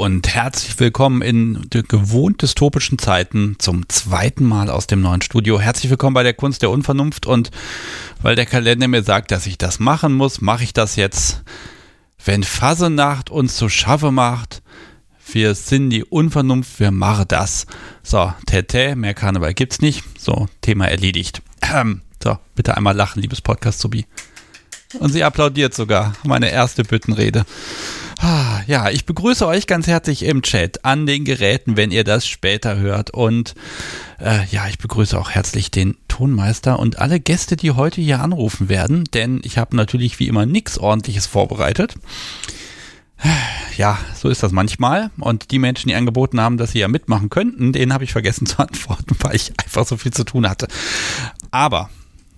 Und 0.00 0.34
herzlich 0.34 0.80
willkommen 0.80 1.20
in 1.20 1.68
gewohnt 1.68 2.40
dystopischen 2.40 2.98
Zeiten 2.98 3.56
zum 3.58 3.86
zweiten 3.90 4.46
Mal 4.46 4.70
aus 4.70 4.86
dem 4.86 5.02
neuen 5.02 5.20
Studio. 5.20 5.60
Herzlich 5.60 5.90
willkommen 5.90 6.14
bei 6.14 6.22
der 6.22 6.32
Kunst 6.32 6.62
der 6.62 6.70
Unvernunft 6.70 7.26
und 7.26 7.50
weil 8.22 8.34
der 8.34 8.46
Kalender 8.46 8.88
mir 8.88 9.02
sagt, 9.02 9.30
dass 9.30 9.46
ich 9.46 9.58
das 9.58 9.78
machen 9.78 10.14
muss, 10.14 10.40
mache 10.40 10.64
ich 10.64 10.72
das 10.72 10.96
jetzt. 10.96 11.42
Wenn 12.24 12.44
Fasenacht 12.44 13.28
uns 13.28 13.56
zu 13.56 13.68
schaffe 13.68 14.10
macht, 14.10 14.62
wir 15.30 15.54
sind 15.54 15.90
die 15.90 16.04
Unvernunft, 16.04 16.80
wir 16.80 16.92
machen 16.92 17.26
das. 17.28 17.66
So, 18.02 18.32
Tete, 18.46 18.96
mehr 18.96 19.12
Karneval 19.12 19.52
gibt's 19.52 19.82
nicht. 19.82 20.02
So, 20.18 20.48
Thema 20.62 20.88
erledigt. 20.88 21.42
Ähm, 21.74 22.00
so, 22.24 22.38
bitte 22.54 22.74
einmal 22.74 22.96
lachen, 22.96 23.20
liebes 23.20 23.42
Podcast-Subi. 23.42 24.06
Und 24.98 25.12
sie 25.12 25.24
applaudiert 25.24 25.74
sogar 25.74 26.14
meine 26.24 26.50
erste 26.50 26.84
Büttenrede. 26.84 27.44
Ah, 28.22 28.60
ja, 28.66 28.90
ich 28.90 29.06
begrüße 29.06 29.46
euch 29.46 29.66
ganz 29.66 29.86
herzlich 29.86 30.24
im 30.24 30.42
Chat 30.42 30.84
an 30.84 31.06
den 31.06 31.24
Geräten, 31.24 31.78
wenn 31.78 31.90
ihr 31.90 32.04
das 32.04 32.26
später 32.26 32.76
hört. 32.76 33.10
Und 33.10 33.54
äh, 34.20 34.44
ja, 34.50 34.68
ich 34.68 34.76
begrüße 34.76 35.18
auch 35.18 35.30
herzlich 35.30 35.70
den 35.70 35.96
Tonmeister 36.06 36.78
und 36.78 36.98
alle 36.98 37.18
Gäste, 37.18 37.56
die 37.56 37.70
heute 37.70 38.02
hier 38.02 38.20
anrufen 38.20 38.68
werden, 38.68 39.04
denn 39.14 39.40
ich 39.42 39.56
habe 39.56 39.74
natürlich 39.74 40.18
wie 40.18 40.28
immer 40.28 40.44
nichts 40.44 40.76
Ordentliches 40.76 41.26
vorbereitet. 41.26 41.94
Ja, 43.78 43.98
so 44.14 44.28
ist 44.28 44.42
das 44.42 44.52
manchmal. 44.52 45.10
Und 45.18 45.50
die 45.50 45.58
Menschen, 45.58 45.88
die 45.88 45.94
angeboten 45.94 46.42
haben, 46.42 46.58
dass 46.58 46.72
sie 46.72 46.80
ja 46.80 46.88
mitmachen 46.88 47.30
könnten, 47.30 47.72
denen 47.72 47.94
habe 47.94 48.04
ich 48.04 48.12
vergessen 48.12 48.44
zu 48.44 48.58
antworten, 48.62 49.16
weil 49.20 49.34
ich 49.34 49.52
einfach 49.58 49.86
so 49.86 49.96
viel 49.96 50.12
zu 50.12 50.24
tun 50.24 50.46
hatte. 50.46 50.68
Aber 51.50 51.88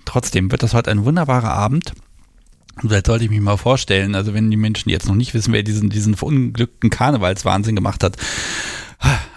trotzdem 0.04 0.52
wird 0.52 0.62
das 0.62 0.74
heute 0.74 0.92
ein 0.92 1.04
wunderbarer 1.04 1.52
Abend. 1.52 1.92
Vielleicht 2.78 3.06
sollte 3.06 3.24
ich 3.24 3.30
mich 3.30 3.40
mal 3.40 3.56
vorstellen, 3.56 4.14
also 4.14 4.34
wenn 4.34 4.50
die 4.50 4.56
Menschen 4.56 4.90
jetzt 4.90 5.06
noch 5.06 5.14
nicht 5.14 5.34
wissen, 5.34 5.52
wer 5.52 5.62
diesen, 5.62 5.90
diesen 5.90 6.16
verunglückten 6.16 6.90
Karnevalswahnsinn 6.90 7.76
gemacht 7.76 8.02
hat. 8.02 8.16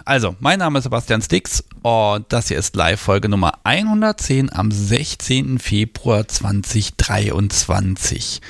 Also, 0.04 0.36
mein 0.38 0.60
Name 0.60 0.78
ist 0.78 0.84
Sebastian 0.84 1.20
Stix 1.20 1.64
und 1.82 2.32
das 2.32 2.48
hier 2.48 2.58
ist 2.58 2.76
Live-Folge 2.76 3.28
Nummer 3.28 3.58
110 3.64 4.52
am 4.52 4.70
16. 4.70 5.58
Februar 5.58 6.28
2023. 6.28 8.40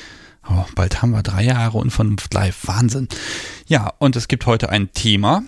Oh, 0.48 0.64
bald 0.74 1.02
haben 1.02 1.12
wir 1.12 1.22
drei 1.22 1.44
Jahre 1.44 1.78
Unvernunft 1.78 2.34
live. 2.34 2.66
Wahnsinn. 2.66 3.08
Ja, 3.66 3.92
und 3.98 4.16
es 4.16 4.28
gibt 4.28 4.44
heute 4.46 4.68
ein 4.68 4.92
Thema. 4.92 5.42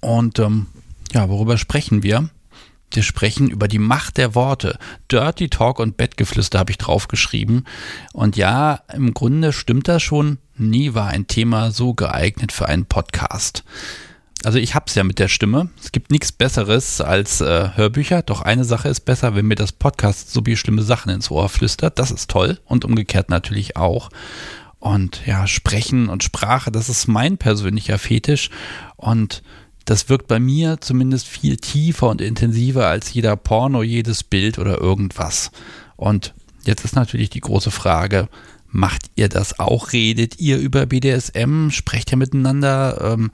Und 0.00 0.38
ähm, 0.38 0.68
ja, 1.12 1.28
worüber 1.28 1.58
sprechen 1.58 2.02
wir? 2.02 2.30
Wir 2.90 3.02
sprechen 3.02 3.50
über 3.50 3.68
die 3.68 3.78
Macht 3.78 4.16
der 4.16 4.34
Worte. 4.34 4.78
Dirty 5.10 5.48
Talk 5.48 5.78
und 5.78 5.96
Bettgeflüster 5.96 6.58
habe 6.58 6.70
ich 6.70 6.78
draufgeschrieben. 6.78 7.66
Und 8.12 8.36
ja, 8.36 8.80
im 8.92 9.14
Grunde 9.14 9.52
stimmt 9.52 9.88
das 9.88 10.02
schon. 10.02 10.38
Nie 10.56 10.94
war 10.94 11.08
ein 11.08 11.26
Thema 11.26 11.70
so 11.70 11.94
geeignet 11.94 12.52
für 12.52 12.66
einen 12.66 12.86
Podcast. 12.86 13.64
Also 14.44 14.58
ich 14.58 14.74
hab's 14.74 14.94
ja 14.94 15.04
mit 15.04 15.18
der 15.18 15.28
Stimme. 15.28 15.68
Es 15.82 15.92
gibt 15.92 16.10
nichts 16.10 16.30
Besseres 16.30 17.00
als 17.00 17.40
äh, 17.40 17.70
Hörbücher. 17.74 18.22
Doch 18.22 18.40
eine 18.40 18.64
Sache 18.64 18.88
ist 18.88 19.00
besser, 19.00 19.34
wenn 19.34 19.46
mir 19.46 19.56
das 19.56 19.72
Podcast 19.72 20.32
so 20.32 20.46
wie 20.46 20.56
schlimme 20.56 20.82
Sachen 20.82 21.10
ins 21.10 21.30
Ohr 21.30 21.48
flüstert. 21.48 21.98
Das 21.98 22.10
ist 22.10 22.30
toll. 22.30 22.58
Und 22.64 22.84
umgekehrt 22.84 23.30
natürlich 23.30 23.76
auch. 23.76 24.10
Und 24.78 25.26
ja, 25.26 25.46
Sprechen 25.48 26.08
und 26.08 26.22
Sprache, 26.22 26.70
das 26.70 26.88
ist 26.88 27.08
mein 27.08 27.36
persönlicher 27.36 27.98
Fetisch. 27.98 28.50
Und 28.96 29.42
das 29.88 30.10
wirkt 30.10 30.26
bei 30.26 30.38
mir 30.38 30.82
zumindest 30.82 31.26
viel 31.26 31.56
tiefer 31.56 32.10
und 32.10 32.20
intensiver 32.20 32.88
als 32.88 33.14
jeder 33.14 33.36
Porno, 33.36 33.82
jedes 33.82 34.22
Bild 34.22 34.58
oder 34.58 34.82
irgendwas. 34.82 35.50
Und 35.96 36.34
jetzt 36.64 36.84
ist 36.84 36.94
natürlich 36.94 37.30
die 37.30 37.40
große 37.40 37.70
Frage, 37.70 38.28
macht 38.66 39.10
ihr 39.16 39.30
das 39.30 39.58
auch? 39.58 39.94
Redet 39.94 40.38
ihr 40.40 40.58
über 40.58 40.84
BDSM? 40.84 41.70
Sprecht 41.70 42.12
ihr 42.12 42.18
miteinander? 42.18 43.14
Ähm, 43.14 43.30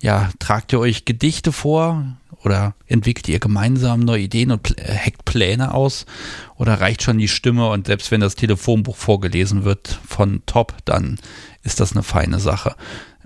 ja, 0.00 0.30
tragt 0.38 0.72
ihr 0.72 0.80
euch 0.80 1.04
Gedichte 1.04 1.52
vor? 1.52 2.16
Oder 2.42 2.74
entwickelt 2.86 3.28
ihr 3.28 3.38
gemeinsam 3.38 4.00
neue 4.00 4.22
Ideen 4.22 4.50
und 4.50 4.78
äh, 4.78 4.96
hackt 4.96 5.26
Pläne 5.26 5.74
aus? 5.74 6.06
Oder 6.56 6.80
reicht 6.80 7.02
schon 7.02 7.18
die 7.18 7.28
Stimme 7.28 7.68
und 7.68 7.86
selbst 7.86 8.10
wenn 8.10 8.22
das 8.22 8.34
Telefonbuch 8.34 8.96
vorgelesen 8.96 9.64
wird 9.64 10.00
von 10.06 10.40
Top, 10.46 10.74
dann 10.86 11.18
ist 11.64 11.80
das 11.80 11.92
eine 11.92 12.02
feine 12.02 12.38
Sache. 12.38 12.76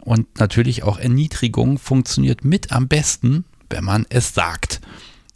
Und 0.04 0.38
natürlich 0.38 0.82
auch 0.82 0.98
Erniedrigung 0.98 1.78
funktioniert 1.78 2.44
mit 2.44 2.72
am 2.72 2.88
besten, 2.88 3.44
wenn 3.70 3.84
man 3.84 4.06
es 4.08 4.34
sagt. 4.34 4.80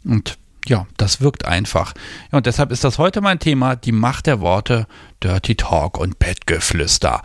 Und 0.03 0.37
ja, 0.65 0.85
das 0.97 1.21
wirkt 1.21 1.45
einfach. 1.45 1.93
Ja, 2.31 2.37
und 2.37 2.45
deshalb 2.45 2.71
ist 2.71 2.83
das 2.83 2.97
heute 2.97 3.21
mein 3.21 3.39
Thema, 3.39 3.75
die 3.75 3.93
Macht 3.93 4.25
der 4.25 4.41
Worte, 4.41 4.87
Dirty 5.23 5.55
Talk 5.55 5.97
und 5.97 6.19
Bettgeflüster. 6.19 7.21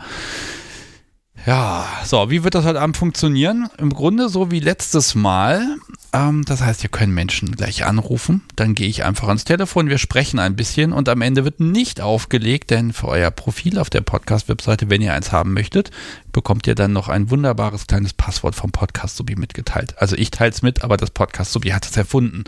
Ja, 1.45 1.85
so, 2.05 2.29
wie 2.29 2.45
wird 2.45 2.55
das 2.55 2.63
heute 2.63 2.79
Abend 2.79 2.95
funktionieren? 2.95 3.69
Im 3.77 3.89
Grunde 3.89 4.29
so 4.29 4.49
wie 4.49 4.61
letztes 4.61 5.13
Mal. 5.13 5.75
Ähm, 6.13 6.45
das 6.45 6.61
heißt, 6.61 6.83
ihr 6.83 6.89
könnt 6.89 7.11
Menschen 7.11 7.51
gleich 7.51 7.85
anrufen. 7.85 8.43
Dann 8.55 8.75
gehe 8.75 8.87
ich 8.87 9.03
einfach 9.03 9.27
ans 9.27 9.43
Telefon, 9.43 9.89
wir 9.89 9.97
sprechen 9.97 10.39
ein 10.39 10.55
bisschen 10.55 10.93
und 10.93 11.09
am 11.09 11.21
Ende 11.21 11.43
wird 11.43 11.59
nicht 11.59 11.99
aufgelegt, 11.99 12.69
denn 12.69 12.93
für 12.93 13.09
euer 13.09 13.29
Profil 13.29 13.77
auf 13.77 13.89
der 13.89 13.99
Podcast-Webseite, 13.99 14.89
wenn 14.89 15.01
ihr 15.01 15.13
eins 15.13 15.33
haben 15.33 15.51
möchtet, 15.51 15.91
bekommt 16.31 16.65
ihr 16.65 16.75
dann 16.75 16.93
noch 16.93 17.09
ein 17.09 17.29
wunderbares 17.29 17.87
kleines 17.87 18.13
Passwort 18.13 18.55
vom 18.55 18.71
Podcast 18.71 19.17
Subi 19.17 19.35
mitgeteilt. 19.35 19.95
Also 19.97 20.15
ich 20.15 20.31
teile 20.31 20.51
es 20.51 20.61
mit, 20.61 20.81
aber 20.85 20.95
das 20.95 21.11
Podcast 21.11 21.51
Subi 21.51 21.71
hat 21.71 21.85
es 21.85 21.97
erfunden. 21.97 22.45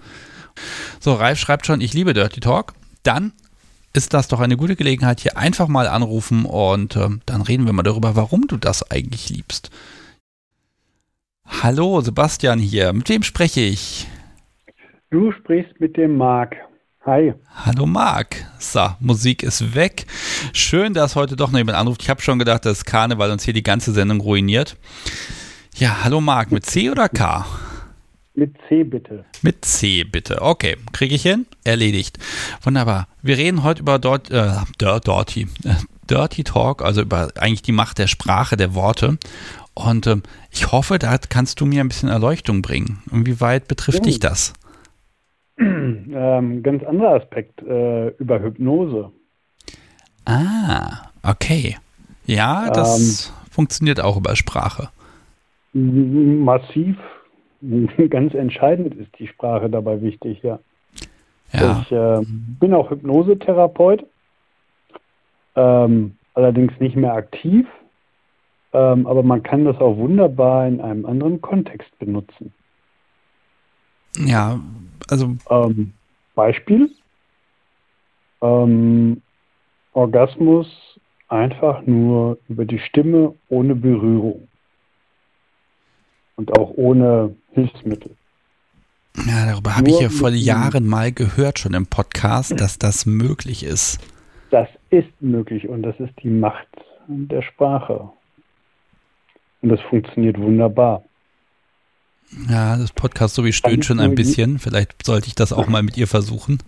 So, 0.99 1.13
Ralf 1.13 1.39
schreibt 1.39 1.65
schon, 1.65 1.81
ich 1.81 1.93
liebe 1.93 2.13
Dirty 2.13 2.41
Talk. 2.41 2.73
Dann 3.03 3.31
ist 3.93 4.13
das 4.13 4.27
doch 4.27 4.39
eine 4.39 4.57
gute 4.57 4.75
Gelegenheit, 4.75 5.21
hier 5.21 5.37
einfach 5.37 5.67
mal 5.67 5.87
anrufen 5.87 6.45
und 6.45 6.95
äh, 6.95 7.09
dann 7.25 7.41
reden 7.41 7.65
wir 7.65 7.73
mal 7.73 7.83
darüber, 7.83 8.15
warum 8.15 8.47
du 8.47 8.57
das 8.57 8.91
eigentlich 8.91 9.29
liebst. 9.29 9.71
Hallo, 11.45 12.01
Sebastian 12.01 12.59
hier. 12.59 12.93
Mit 12.93 13.09
wem 13.09 13.23
spreche 13.23 13.61
ich? 13.61 14.07
Du 15.09 15.31
sprichst 15.31 15.79
mit 15.79 15.97
dem 15.97 16.17
Marc. 16.17 16.55
Hi. 17.09 17.33
Hallo 17.65 17.87
Marc. 17.87 18.35
So, 18.59 18.81
Musik 18.99 19.41
ist 19.41 19.73
weg. 19.73 20.05
Schön, 20.53 20.93
dass 20.93 21.15
heute 21.15 21.35
doch 21.35 21.49
noch 21.49 21.57
jemand 21.57 21.75
anruft. 21.75 22.03
Ich 22.03 22.09
habe 22.11 22.21
schon 22.21 22.37
gedacht, 22.37 22.65
dass 22.67 22.85
Karneval 22.85 23.31
uns 23.31 23.43
hier 23.43 23.55
die 23.55 23.63
ganze 23.63 23.93
Sendung 23.93 24.21
ruiniert. 24.21 24.77
Ja, 25.73 26.03
hallo 26.03 26.21
Marc, 26.21 26.51
mit 26.51 26.67
C 26.67 26.91
oder 26.91 27.09
K? 27.09 27.47
Mit 28.35 28.53
C 28.67 28.83
bitte. 28.83 29.25
Mit 29.41 29.65
C 29.65 30.03
bitte. 30.03 30.43
Okay, 30.43 30.77
kriege 30.91 31.15
ich 31.15 31.23
hin? 31.23 31.47
Erledigt. 31.63 32.19
Wunderbar. 32.61 33.07
Wir 33.23 33.39
reden 33.39 33.63
heute 33.63 33.81
über 33.81 33.97
dort, 33.97 34.29
äh, 34.29 34.51
Dirty, 34.79 35.47
äh, 35.63 35.73
Dirty 36.07 36.43
Talk, 36.43 36.83
also 36.83 37.01
über 37.01 37.29
eigentlich 37.39 37.63
die 37.63 37.71
Macht 37.71 37.97
der 37.97 38.05
Sprache, 38.05 38.55
der 38.55 38.75
Worte. 38.75 39.17
Und 39.73 40.05
äh, 40.05 40.17
ich 40.51 40.71
hoffe, 40.71 40.99
da 40.99 41.17
kannst 41.17 41.59
du 41.59 41.65
mir 41.65 41.81
ein 41.81 41.87
bisschen 41.87 42.09
Erleuchtung 42.09 42.61
bringen. 42.61 43.01
Inwieweit 43.11 43.67
betrifft 43.67 43.99
ja. 43.99 44.03
dich 44.03 44.19
das? 44.19 44.53
Ähm, 46.11 46.63
ganz 46.63 46.83
anderer 46.83 47.15
Aspekt, 47.15 47.61
äh, 47.61 48.09
über 48.17 48.41
Hypnose. 48.41 49.11
Ah, 50.25 51.09
okay. 51.21 51.77
Ja, 52.25 52.69
das 52.71 53.27
ähm, 53.27 53.51
funktioniert 53.51 53.99
auch 53.99 54.17
über 54.17 54.35
Sprache 54.35 54.89
massiv, 55.73 56.97
ganz 58.09 58.33
entscheidend 58.33 58.95
ist 58.95 59.17
die 59.19 59.27
Sprache 59.27 59.69
dabei 59.69 60.01
wichtig, 60.01 60.41
ja. 60.43 60.59
ja. 61.53 61.81
Ich 61.81 61.91
äh, 61.91 62.25
bin 62.59 62.73
auch 62.73 62.89
Hypnosetherapeut, 62.89 64.05
ähm, 65.55 66.15
allerdings 66.33 66.71
nicht 66.79 66.95
mehr 66.95 67.13
aktiv, 67.13 67.67
ähm, 68.73 69.07
aber 69.07 69.23
man 69.23 69.43
kann 69.43 69.65
das 69.65 69.77
auch 69.77 69.97
wunderbar 69.97 70.67
in 70.67 70.79
einem 70.79 71.05
anderen 71.05 71.41
Kontext 71.41 71.97
benutzen. 71.99 72.53
Ja, 74.17 74.59
also. 75.11 75.35
Ähm, 75.49 75.93
Beispiel: 76.35 76.89
ähm, 78.41 79.21
Orgasmus 79.93 80.67
einfach 81.27 81.85
nur 81.85 82.37
über 82.47 82.65
die 82.65 82.79
Stimme 82.79 83.35
ohne 83.49 83.75
Berührung. 83.75 84.47
und 86.35 86.57
auch 86.57 86.71
ohne 86.77 87.35
Hilfsmittel. 87.51 88.15
Ja, 89.27 89.45
darüber 89.45 89.75
habe 89.75 89.89
ich 89.89 89.99
ja 89.99 90.07
vor 90.07 90.29
Jahren 90.29 90.87
mal 90.87 91.11
gehört, 91.11 91.59
schon 91.59 91.73
im 91.73 91.85
Podcast, 91.85 92.59
dass 92.61 92.79
das 92.79 93.05
möglich 93.05 93.65
ist. 93.65 93.99
Das 94.49 94.69
ist 94.89 95.09
möglich 95.19 95.67
und 95.67 95.83
das 95.83 95.99
ist 95.99 96.13
die 96.23 96.29
Macht 96.29 96.67
der 97.07 97.41
Sprache. 97.41 98.09
Und 99.61 99.69
das 99.69 99.81
funktioniert 99.81 100.39
wunderbar. 100.39 101.03
Ja, 102.49 102.77
das 102.77 102.91
Podcast 102.91 103.35
so 103.35 103.43
wie 103.43 103.53
stöhnt 103.53 103.85
schon 103.85 103.99
ein 103.99 104.15
bisschen. 104.15 104.59
Vielleicht 104.59 105.05
sollte 105.05 105.27
ich 105.27 105.35
das 105.35 105.51
auch 105.51 105.67
mal 105.67 105.83
mit 105.83 105.97
ihr 105.97 106.07
versuchen. 106.07 106.59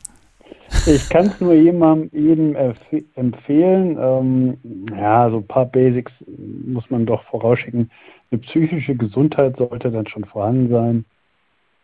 Ich 0.87 1.09
kann 1.09 1.27
es 1.27 1.39
nur 1.39 1.53
jemandem, 1.53 2.09
jedem 2.13 2.55
empfehlen. 3.15 3.97
Ähm, 3.99 4.57
ja, 4.97 5.29
so 5.29 5.37
ein 5.37 5.47
paar 5.47 5.65
Basics 5.65 6.11
muss 6.65 6.89
man 6.89 7.05
doch 7.05 7.23
vorausschicken. 7.25 7.91
Eine 8.31 8.41
psychische 8.41 8.95
Gesundheit 8.95 9.57
sollte 9.57 9.91
dann 9.91 10.07
schon 10.07 10.25
vorhanden 10.25 10.69
sein. 10.69 11.05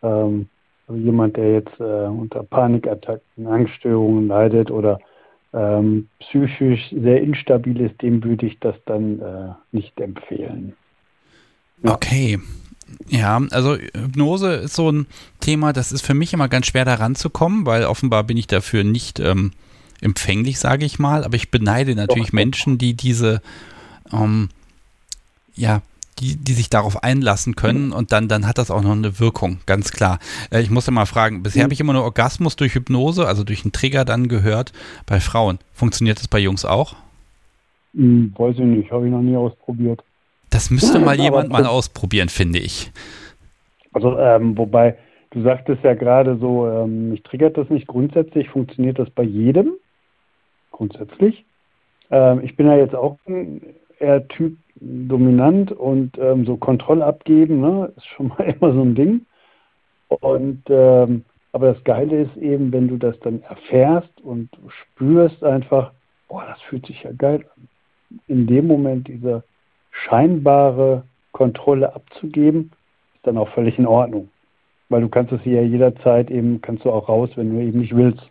Ähm, 0.01 0.47
also 0.87 1.01
jemand, 1.01 1.35
der 1.35 1.53
jetzt 1.53 1.79
äh, 1.79 2.07
unter 2.07 2.43
Panikattacken, 2.43 3.45
Angststörungen 3.45 4.27
leidet 4.27 4.71
oder 4.71 4.99
ähm, 5.53 6.07
psychisch 6.19 6.89
sehr 6.91 7.21
instabil 7.21 7.81
ist, 7.81 8.01
dem 8.01 8.23
würde 8.23 8.45
ich 8.45 8.59
das 8.59 8.75
dann 8.85 9.19
äh, 9.19 9.49
nicht 9.71 9.99
empfehlen. 9.99 10.73
Ja. 11.83 11.93
Okay. 11.93 12.39
Ja, 13.09 13.41
also 13.51 13.75
Hypnose 13.75 14.53
ist 14.53 14.75
so 14.75 14.91
ein 14.91 15.07
Thema, 15.39 15.73
das 15.73 15.91
ist 15.91 16.05
für 16.05 16.13
mich 16.13 16.33
immer 16.33 16.47
ganz 16.47 16.67
schwer 16.67 16.85
da 16.85 16.95
ranzukommen, 16.95 17.65
weil 17.65 17.85
offenbar 17.85 18.23
bin 18.23 18.37
ich 18.37 18.47
dafür 18.47 18.83
nicht 18.83 19.19
ähm, 19.19 19.51
empfänglich, 20.01 20.59
sage 20.59 20.85
ich 20.85 20.99
mal. 20.99 21.23
Aber 21.23 21.35
ich 21.35 21.51
beneide 21.51 21.95
natürlich 21.95 22.27
Doch. 22.27 22.33
Menschen, 22.33 22.77
die 22.77 22.93
diese, 22.93 23.41
ähm, 24.11 24.49
ja, 25.55 25.81
die, 26.19 26.35
die 26.35 26.53
sich 26.53 26.69
darauf 26.69 27.03
einlassen 27.03 27.55
können 27.55 27.91
und 27.91 28.11
dann, 28.11 28.27
dann 28.27 28.47
hat 28.47 28.57
das 28.57 28.71
auch 28.71 28.81
noch 28.81 28.91
eine 28.91 29.19
Wirkung, 29.19 29.59
ganz 29.65 29.91
klar. 29.91 30.19
Äh, 30.49 30.61
ich 30.61 30.69
muss 30.69 30.87
ja 30.87 30.91
mal 30.91 31.05
fragen, 31.05 31.43
bisher 31.43 31.61
mhm. 31.61 31.63
habe 31.65 31.73
ich 31.73 31.79
immer 31.79 31.93
nur 31.93 32.03
Orgasmus 32.03 32.55
durch 32.55 32.75
Hypnose, 32.75 33.27
also 33.27 33.43
durch 33.43 33.63
einen 33.63 33.71
Trigger 33.71 34.05
dann 34.05 34.27
gehört 34.27 34.73
bei 35.05 35.19
Frauen. 35.19 35.59
Funktioniert 35.73 36.19
das 36.19 36.27
bei 36.27 36.39
Jungs 36.39 36.65
auch? 36.65 36.95
Hm, 37.93 38.33
weiß 38.35 38.55
ich 38.55 38.65
nicht, 38.65 38.91
habe 38.91 39.05
ich 39.05 39.11
noch 39.11 39.21
nie 39.21 39.35
ausprobiert. 39.35 40.03
Das 40.49 40.71
müsste 40.71 40.99
mal 40.99 41.19
jemand 41.19 41.49
mal 41.49 41.65
ausprobieren, 41.65 42.29
finde 42.29 42.59
ich. 42.59 42.91
Also, 43.93 44.17
ähm, 44.17 44.57
wobei, 44.57 44.97
du 45.31 45.41
sagtest 45.41 45.83
ja 45.83 45.93
gerade 45.93 46.37
so, 46.37 46.67
ähm, 46.67 47.09
mich 47.09 47.23
triggert 47.23 47.57
das 47.57 47.69
nicht. 47.69 47.87
Grundsätzlich 47.87 48.49
funktioniert 48.49 48.99
das 48.99 49.09
bei 49.09 49.23
jedem. 49.23 49.73
Grundsätzlich. 50.71 51.45
Ähm, 52.11 52.41
ich 52.43 52.55
bin 52.55 52.67
ja 52.67 52.77
jetzt 52.77 52.95
auch 52.95 53.17
eher 53.99 54.27
Typ 54.27 54.57
dominant 54.79 55.71
und 55.71 56.17
ähm, 56.17 56.45
so 56.45 56.57
Kontrolle 56.57 57.05
abgeben, 57.05 57.61
ne, 57.61 57.91
ist 57.97 58.05
schon 58.05 58.27
mal 58.37 58.43
immer 58.43 58.73
so 58.73 58.81
ein 58.81 58.95
Ding. 58.95 59.25
Und 60.07 60.63
ähm, 60.69 61.25
aber 61.51 61.73
das 61.73 61.83
Geile 61.83 62.21
ist 62.21 62.37
eben, 62.37 62.71
wenn 62.71 62.87
du 62.87 62.97
das 62.97 63.19
dann 63.21 63.41
erfährst 63.41 64.21
und 64.21 64.49
spürst 64.67 65.43
einfach, 65.43 65.91
boah, 66.27 66.45
das 66.47 66.61
fühlt 66.61 66.85
sich 66.85 67.03
ja 67.03 67.11
geil 67.11 67.45
an. 67.55 67.67
In 68.27 68.47
dem 68.47 68.67
Moment 68.67 69.07
diese 69.07 69.43
scheinbare 70.05 71.03
Kontrolle 71.31 71.93
abzugeben, 71.93 72.71
ist 73.15 73.27
dann 73.27 73.37
auch 73.37 73.49
völlig 73.49 73.77
in 73.77 73.85
Ordnung. 73.85 74.29
Weil 74.89 75.01
du 75.01 75.09
kannst 75.09 75.31
es 75.33 75.41
ja 75.43 75.61
jederzeit 75.61 76.31
eben, 76.31 76.61
kannst 76.61 76.85
du 76.85 76.91
auch 76.91 77.09
raus, 77.09 77.29
wenn 77.35 77.53
du 77.53 77.61
eben 77.61 77.79
nicht 77.79 77.95
willst. 77.95 78.21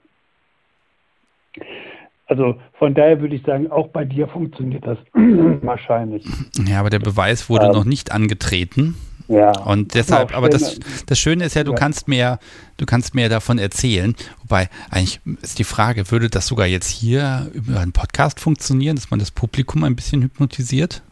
Also 2.26 2.56
von 2.78 2.94
daher 2.94 3.20
würde 3.20 3.36
ich 3.36 3.42
sagen, 3.42 3.70
auch 3.70 3.88
bei 3.88 4.04
dir 4.04 4.26
funktioniert 4.26 4.84
das 4.86 4.98
wahrscheinlich. 5.14 6.26
Ja, 6.66 6.80
aber 6.80 6.90
der 6.90 6.98
Beweis 6.98 7.48
wurde 7.48 7.66
ähm, 7.66 7.72
noch 7.72 7.84
nicht 7.84 8.10
angetreten. 8.10 8.96
Ja. 9.28 9.58
Und 9.60 9.94
deshalb, 9.94 10.36
aber 10.36 10.48
das, 10.48 10.78
das 11.06 11.18
Schöne 11.18 11.44
ist 11.44 11.54
ja, 11.54 11.64
du 11.64 11.72
ja. 11.72 11.76
kannst 11.76 12.08
mehr, 12.08 12.38
du 12.76 12.86
kannst 12.86 13.14
mehr 13.14 13.28
davon 13.28 13.58
erzählen. 13.58 14.14
Wobei, 14.42 14.68
eigentlich 14.90 15.20
ist 15.42 15.58
die 15.58 15.64
Frage, 15.64 16.10
würde 16.10 16.30
das 16.30 16.46
sogar 16.46 16.66
jetzt 16.66 16.88
hier 16.88 17.50
über 17.52 17.80
einen 17.80 17.92
Podcast 17.92 18.40
funktionieren, 18.40 18.96
dass 18.96 19.10
man 19.10 19.20
das 19.20 19.30
Publikum 19.30 19.84
ein 19.84 19.96
bisschen 19.96 20.22
hypnotisiert? 20.22 21.02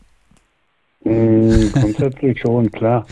Mm, 1.04 1.72
grundsätzlich 1.72 2.40
schon, 2.40 2.70
klar. 2.70 3.06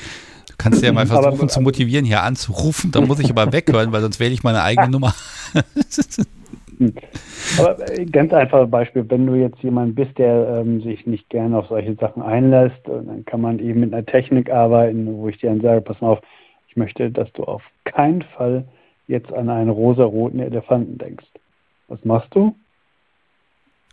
Du 0.49 0.55
kannst 0.59 0.83
ja 0.83 0.93
mal 0.93 1.07
versuchen 1.07 1.41
aber, 1.41 1.49
zu 1.49 1.61
motivieren, 1.61 2.05
hier 2.05 2.23
anzurufen. 2.23 2.91
Da 2.91 3.01
muss 3.01 3.19
ich 3.21 3.31
aber 3.31 3.53
weghören, 3.53 3.93
weil 3.93 4.01
sonst 4.01 4.21
wähle 4.21 4.33
ich 4.33 4.43
meine 4.43 4.63
eigene 4.63 4.89
Nummer. 4.89 5.15
Aber 7.59 7.91
äh, 7.91 8.05
ganz 8.07 8.33
einfaches 8.33 8.71
Beispiel, 8.71 9.09
wenn 9.09 9.27
du 9.27 9.35
jetzt 9.35 9.63
jemand 9.63 9.95
bist, 9.95 10.17
der 10.19 10.61
ähm, 10.61 10.81
sich 10.83 11.07
nicht 11.07 11.29
gerne 11.31 11.59
auf 11.59 11.69
solche 11.69 11.95
Sachen 11.95 12.23
einlässt, 12.23 12.81
dann 12.85 13.25
kann 13.25 13.41
man 13.41 13.59
eben 13.59 13.81
mit 13.81 13.93
einer 13.93 14.05
Technik 14.05 14.51
arbeiten, 14.51 15.07
wo 15.07 15.29
ich 15.29 15.39
dir 15.39 15.51
dann 15.51 15.61
sage, 15.61 15.81
pass 15.81 16.01
mal 16.01 16.11
auf, 16.11 16.21
ich 16.69 16.77
möchte, 16.77 17.11
dass 17.11 17.31
du 17.35 17.45
auf 17.45 17.63
keinen 17.85 18.23
Fall 18.23 18.65
jetzt 19.07 19.33
an 19.33 19.49
einen 19.49 19.71
rosaroten 19.71 20.41
Elefanten 20.41 20.99
denkst. 20.99 21.27
Was 21.89 22.05
machst 22.05 22.35
du? 22.35 22.55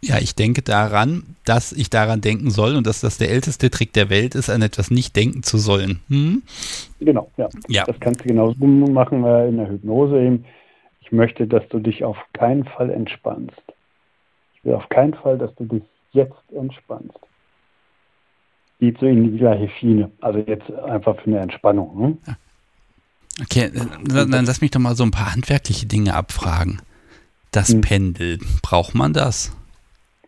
Ja, 0.02 0.18
ich 0.18 0.34
denke 0.34 0.62
daran, 0.62 1.24
dass 1.44 1.74
ich 1.74 1.90
daran 1.90 2.22
denken 2.22 2.52
soll 2.52 2.76
und 2.78 2.88
dass 2.88 3.02
das 3.02 3.18
der 3.18 3.32
älteste 3.32 3.70
Trick 3.70 3.92
der 3.92 4.10
Welt 4.10 4.34
ist, 4.34 4.50
an 4.50 4.62
etwas 4.62 4.92
nicht 4.92 5.16
denken 5.16 5.44
zu 5.44 5.58
sollen. 5.58 6.00
Hm? 6.08 6.42
Genau, 7.02 7.30
ja. 7.36 7.50
ja. 7.68 7.84
Das 7.84 8.00
kannst 8.00 8.22
du 8.22 8.26
genauso 8.26 8.66
machen 8.66 9.26
äh, 9.26 9.50
in 9.50 9.58
der 9.58 9.70
Hypnose 9.70 10.22
eben. 10.22 10.46
Ich 11.02 11.12
möchte, 11.12 11.48
dass 11.48 11.68
du 11.70 11.80
dich 11.80 12.04
auf 12.06 12.18
keinen 12.34 12.64
Fall 12.64 12.90
entspannst. 12.92 13.62
Ich 14.56 14.64
will 14.64 14.76
auf 14.76 14.88
keinen 14.90 15.16
Fall, 15.16 15.38
dass 15.38 15.54
du 15.56 15.66
dich 15.66 15.84
jetzt 16.14 16.52
entspannst. 16.56 17.18
Geht 18.80 19.00
so 19.00 19.06
in 19.06 19.32
die 19.32 19.38
gleiche 19.38 19.70
Schiene. 19.80 20.12
Also 20.22 20.40
jetzt 20.40 20.72
einfach 20.72 21.18
für 21.18 21.28
eine 21.28 21.40
Entspannung. 21.40 22.00
Ne? 22.00 22.18
Okay, 23.42 23.70
dann, 23.74 24.32
dann 24.32 24.46
lass 24.46 24.62
mich 24.62 24.72
doch 24.72 24.80
mal 24.80 24.96
so 24.96 25.04
ein 25.04 25.12
paar 25.12 25.34
handwerkliche 25.34 25.88
Dinge 25.88 26.14
abfragen. 26.14 26.82
Das 27.52 27.70
hm. 27.70 27.82
Pendel, 27.82 28.40
braucht 28.62 28.96
man 28.96 29.12
das? 29.12 29.52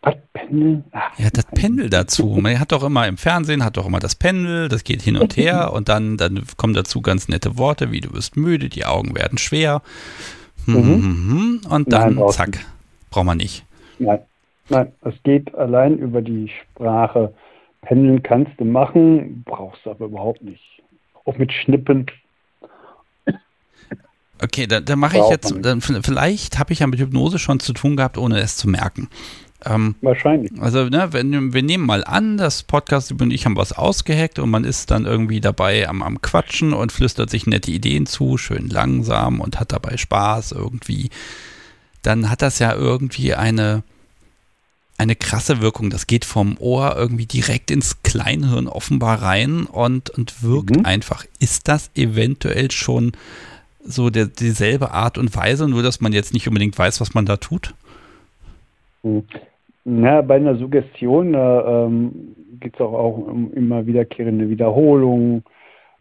Was, 0.01 0.15
Pendel? 0.34 0.84
Ach, 0.91 1.20
ja, 1.20 1.29
das 1.31 1.46
Pendel 1.46 1.89
dazu. 1.89 2.39
Man 2.41 2.60
hat 2.60 2.72
doch 2.72 2.84
immer 2.84 3.08
im 3.08 3.17
Fernsehen, 3.17 3.63
hat 3.63 3.77
doch 3.77 3.86
immer 3.86 4.00
das 4.00 4.15
Pendel, 4.15 4.67
das 4.67 4.84
geht 4.84 5.01
hin 5.01 5.17
und 5.17 5.38
her 5.38 5.74
und 5.74 5.89
dann, 5.89 6.17
dann 6.17 6.43
kommen 6.58 6.74
dazu 6.74 7.01
ganz 7.01 7.27
nette 7.27 7.58
Worte 7.58 7.91
wie 7.91 8.01
du 8.01 8.13
wirst 8.13 8.36
müde, 8.36 8.70
die 8.70 8.86
Augen 8.86 9.15
werden 9.15 9.38
schwer. 9.38 9.81
Mhm. 10.65 10.75
mhm. 10.75 11.62
Und 11.70 11.91
dann, 11.91 12.15
Nein, 12.15 12.29
zack, 12.29 12.60
braucht 13.10 13.25
man 13.25 13.38
nicht. 13.38 13.63
Nein. 14.00 14.20
Nein, 14.70 14.91
es 15.01 15.15
geht 15.24 15.53
allein 15.55 15.98
über 15.98 16.22
die 16.22 16.50
Sprache. 16.50 17.34
Pendeln 17.81 18.24
kannst 18.24 18.53
du 18.58 18.63
machen, 18.63 19.43
brauchst 19.43 19.86
du 19.86 19.91
aber 19.91 20.05
überhaupt 20.05 20.41
nicht. 20.43 20.63
Auch 21.25 21.38
mit 21.38 21.51
Schnippen. 21.51 22.05
Okay, 24.41 24.65
dann, 24.67 24.86
dann 24.86 24.98
mache 24.98 25.17
ich 25.17 25.29
jetzt, 25.29 25.53
dann, 25.62 25.81
vielleicht 25.81 26.58
habe 26.58 26.74
ich 26.74 26.79
ja 26.79 26.88
mit 26.88 27.00
Hypnose 27.00 27.38
schon 27.38 27.60
zu 27.60 27.74
tun 27.74 27.96
gehabt, 27.96 28.17
ohne 28.17 28.39
es 28.39 28.58
zu 28.58 28.67
merken. 28.70 29.10
Ähm, 29.65 29.96
Wahrscheinlich. 30.01 30.51
Also, 30.60 30.86
ne, 30.86 31.10
wenn, 31.12 31.53
wir 31.53 31.62
nehmen 31.62 31.86
mal 31.86 32.03
an, 32.03 32.38
das 32.38 32.63
Podcast 32.63 33.12
und 33.12 33.32
ich 33.32 33.46
haben 33.46 33.56
was 33.56 33.74
ausgehackt 33.74 34.39
und 34.39 34.50
man 34.50 34.63
ist 34.63 34.89
dann 34.89 35.06
irgendwie 35.06 35.39
dabei 35.39 35.88
am, 35.88 36.01
am 36.01 36.22
Quatschen 36.22 36.74
und 36.74 36.91
flüstert 36.91 37.30
sich 37.30 37.46
nette 37.46 37.72
Ideen 37.72 38.06
zu, 38.06 38.38
schön 38.38 38.70
langsam 38.70 39.39
und 39.39 39.60
hat 39.60 39.72
dabei 39.72 39.98
Spaß 39.98 40.53
irgendwie. 40.53 41.10
Dann 42.01 42.30
hat 42.30 42.41
das 42.41 42.58
ja 42.58 42.74
irgendwie 42.74 43.36
eine, 43.36 43.84
eine 44.98 45.15
krasse 45.15 45.62
Wirkung. 45.62 45.91
Das 45.91 46.08
geht 46.08 46.25
vom 46.25 46.58
Ohr 46.58 46.96
irgendwie 46.98 47.27
direkt 47.27 47.70
ins 47.70 48.01
Kleinhirn 48.01 48.68
offenbar 48.68 49.22
rein 49.22 49.65
und, 49.65 50.10
und 50.10 50.41
wirkt 50.41 50.77
mhm. 50.77 50.86
einfach. 50.86 51.25
Ist 51.39 51.68
das 51.68 51.91
eventuell 51.96 52.72
schon 52.72 53.12
so 53.84 54.10
der, 54.10 54.25
dieselbe 54.25 54.91
Art 54.91 55.20
und 55.20 55.36
Weise, 55.36 55.68
nur 55.68 55.84
dass 55.84 56.01
man 56.01 56.13
jetzt 56.13 56.34
nicht 56.34 56.48
unbedingt 56.48 56.77
weiß, 56.77 57.00
was 57.00 57.13
man 57.13 57.25
da 57.27 57.38
tut? 57.38 57.75
Na, 59.83 60.21
bei 60.21 60.35
einer 60.35 60.55
Suggestion 60.55 61.33
ähm, 61.35 62.35
geht 62.59 62.75
es 62.75 62.81
auch, 62.81 62.93
auch 62.93 63.17
um 63.17 63.51
immer 63.53 63.85
wiederkehrende 63.88 64.50
Wiederholungen. 64.50 65.43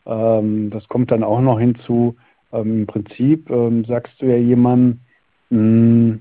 Ähm, 0.07 0.71
das 0.71 0.87
kommt 0.89 1.11
dann 1.11 1.25
auch 1.25 1.41
noch 1.41 1.59
hinzu. 1.59 2.17
Ähm, 2.53 2.81
Im 2.81 2.87
Prinzip 2.87 3.49
ähm, 3.51 3.85
sagst 3.87 4.21
du 4.21 4.27
ja 4.27 4.37
jemandem, 4.37 5.01
mh, 5.51 6.19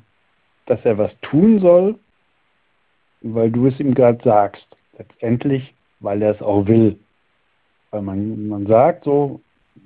dass 0.67 0.79
er 0.85 0.97
was 0.97 1.11
tun 1.21 1.59
soll, 1.59 1.95
weil 3.21 3.51
du 3.51 3.67
es 3.67 3.79
ihm 3.79 3.93
gerade 3.93 4.19
sagst. 4.23 4.65
Letztendlich, 4.97 5.73
weil 5.99 6.21
er 6.21 6.35
es 6.35 6.41
auch 6.41 6.65
will. 6.67 6.97
Weil 7.91 8.01
man, 8.01 8.47
man 8.47 8.67
sagt 8.67 9.03
so, 9.03 9.41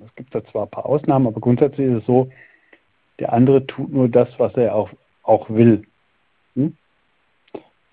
es 0.06 0.14
gibt 0.16 0.34
da 0.36 0.44
zwar 0.46 0.64
ein 0.64 0.72
paar 0.72 0.86
Ausnahmen, 0.86 1.28
aber 1.28 1.40
grundsätzlich 1.40 1.88
ist 1.88 2.02
es 2.02 2.06
so, 2.06 2.30
der 3.20 3.32
andere 3.32 3.66
tut 3.66 3.92
nur 3.92 4.10
das, 4.10 4.28
was 4.38 4.54
er 4.56 4.76
auch, 4.76 4.90
auch 5.24 5.50
will. 5.50 5.84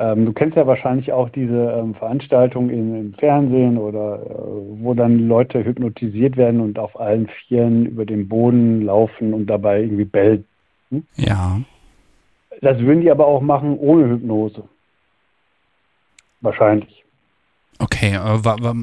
Hm? 0.00 0.07
Ähm, 0.07 0.26
du 0.26 0.33
kennst 0.33 0.57
ja 0.57 0.66
wahrscheinlich 0.66 1.12
auch 1.12 1.28
diese 1.28 1.73
ähm, 1.78 1.95
Veranstaltungen 1.95 2.71
im 2.71 3.14
Fernsehen 3.14 3.78
oder 3.78 4.23
äh, 4.23 4.83
wo 4.83 4.95
dann 4.95 5.28
Leute 5.28 5.64
hypnotisiert 5.64 6.37
werden 6.37 6.61
und 6.61 6.78
auf 6.78 6.99
allen 6.99 7.28
Vieren 7.28 7.87
über 7.87 8.07
den 8.07 8.28
Boden 8.28 8.83
laufen 8.83 9.35
und 9.35 9.47
dabei 9.47 9.83
irgendwie 9.83 10.04
bellen. 10.04 10.45
Hm? 10.90 11.04
Ja. 11.16 11.61
Das 12.62 12.78
würden 12.78 13.02
die 13.02 13.11
aber 13.11 13.26
auch 13.26 13.40
machen 13.40 13.78
ohne 13.78 14.09
Hypnose. 14.09 14.64
Wahrscheinlich. 16.40 17.04
Okay, 17.78 18.14
äh, 18.14 18.75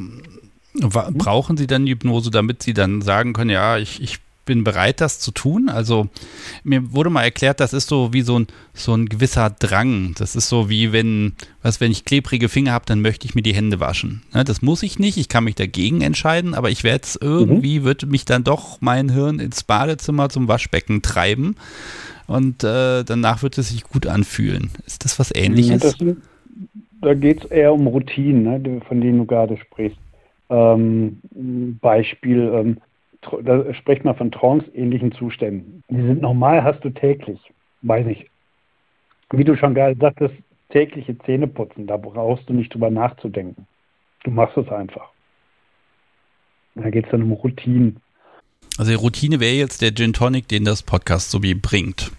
Brauchen 0.79 1.57
Sie 1.57 1.67
dann 1.67 1.85
die 1.85 1.91
Hypnose, 1.93 2.29
damit 2.29 2.61
Sie 2.61 2.73
dann 2.73 3.01
sagen 3.01 3.33
können, 3.33 3.49
ja, 3.49 3.77
ich, 3.77 4.01
ich 4.01 4.19
bin 4.47 4.63
bereit, 4.63 4.99
das 4.99 5.19
zu 5.19 5.29
tun. 5.29 5.69
Also 5.69 6.07
mir 6.63 6.91
wurde 6.91 7.11
mal 7.11 7.21
erklärt, 7.21 7.59
das 7.59 7.73
ist 7.73 7.87
so 7.87 8.13
wie 8.13 8.21
so 8.21 8.39
ein, 8.39 8.47
so 8.73 8.95
ein 8.95 9.05
gewisser 9.05 9.51
Drang. 9.51 10.15
Das 10.17 10.35
ist 10.35 10.49
so 10.49 10.71
wie 10.71 10.91
wenn, 10.91 11.33
was, 11.61 11.79
wenn 11.79 11.91
ich 11.91 12.05
klebrige 12.05 12.49
Finger 12.49 12.71
habe, 12.71 12.85
dann 12.87 13.01
möchte 13.01 13.27
ich 13.27 13.35
mir 13.35 13.43
die 13.43 13.53
Hände 13.53 13.79
waschen. 13.79 14.23
Ne, 14.33 14.43
das 14.43 14.63
muss 14.63 14.81
ich 14.81 14.97
nicht, 14.97 15.17
ich 15.17 15.29
kann 15.29 15.43
mich 15.43 15.53
dagegen 15.53 16.01
entscheiden, 16.01 16.55
aber 16.55 16.71
ich 16.71 16.83
werde 16.83 17.03
es 17.03 17.15
irgendwie, 17.21 17.81
mhm. 17.81 17.83
wird 17.83 18.07
mich 18.07 18.25
dann 18.25 18.43
doch 18.43 18.81
mein 18.81 19.09
Hirn 19.09 19.39
ins 19.39 19.63
Badezimmer 19.63 20.29
zum 20.29 20.47
Waschbecken 20.47 21.03
treiben 21.03 21.55
und 22.25 22.63
äh, 22.63 23.03
danach 23.03 23.43
wird 23.43 23.57
es 23.57 23.69
sich 23.69 23.83
gut 23.83 24.07
anfühlen. 24.07 24.71
Ist 24.85 25.05
das 25.05 25.19
was 25.19 25.33
ähnliches? 25.35 25.83
Ja, 25.99 26.05
das, 26.07 26.17
da 27.01 27.13
geht 27.13 27.43
es 27.43 27.51
eher 27.51 27.73
um 27.73 27.85
Routinen, 27.87 28.43
ne, 28.43 28.81
von 28.87 29.01
denen 29.01 29.19
du 29.19 29.25
gerade 29.25 29.57
sprichst. 29.57 29.99
Ähm, 30.49 31.19
Beispiel, 31.81 32.51
ähm, 32.53 32.77
da 33.21 33.73
spricht 33.73 34.05
man 34.05 34.15
von 34.15 34.31
trance-ähnlichen 34.31 35.11
Zuständen. 35.11 35.83
Die 35.89 36.01
sind 36.01 36.21
normal, 36.21 36.63
hast 36.63 36.83
du 36.83 36.89
täglich. 36.89 37.39
Weiß 37.81 38.07
ich. 38.07 38.29
Wie 39.31 39.43
du 39.43 39.55
schon 39.57 39.73
gerade 39.73 39.97
sagtest, 39.99 40.35
tägliche 40.69 41.17
Zähneputzen, 41.19 41.87
da 41.87 41.97
brauchst 41.97 42.47
du 42.49 42.53
nicht 42.53 42.73
drüber 42.73 42.89
nachzudenken. 42.89 43.67
Du 44.23 44.31
machst 44.31 44.57
es 44.57 44.69
einfach. 44.69 45.09
Da 46.75 46.89
geht 46.89 47.05
es 47.05 47.11
dann 47.11 47.23
um 47.23 47.31
Routinen. 47.31 47.99
Also 48.77 48.91
die 48.91 48.97
Routine 48.97 49.39
wäre 49.39 49.55
jetzt 49.55 49.81
der 49.81 49.93
Gin 49.93 50.13
Tonic, 50.13 50.47
den 50.47 50.63
das 50.63 50.83
Podcast 50.83 51.31
so 51.31 51.41
wie 51.41 51.55
bringt. 51.55 52.11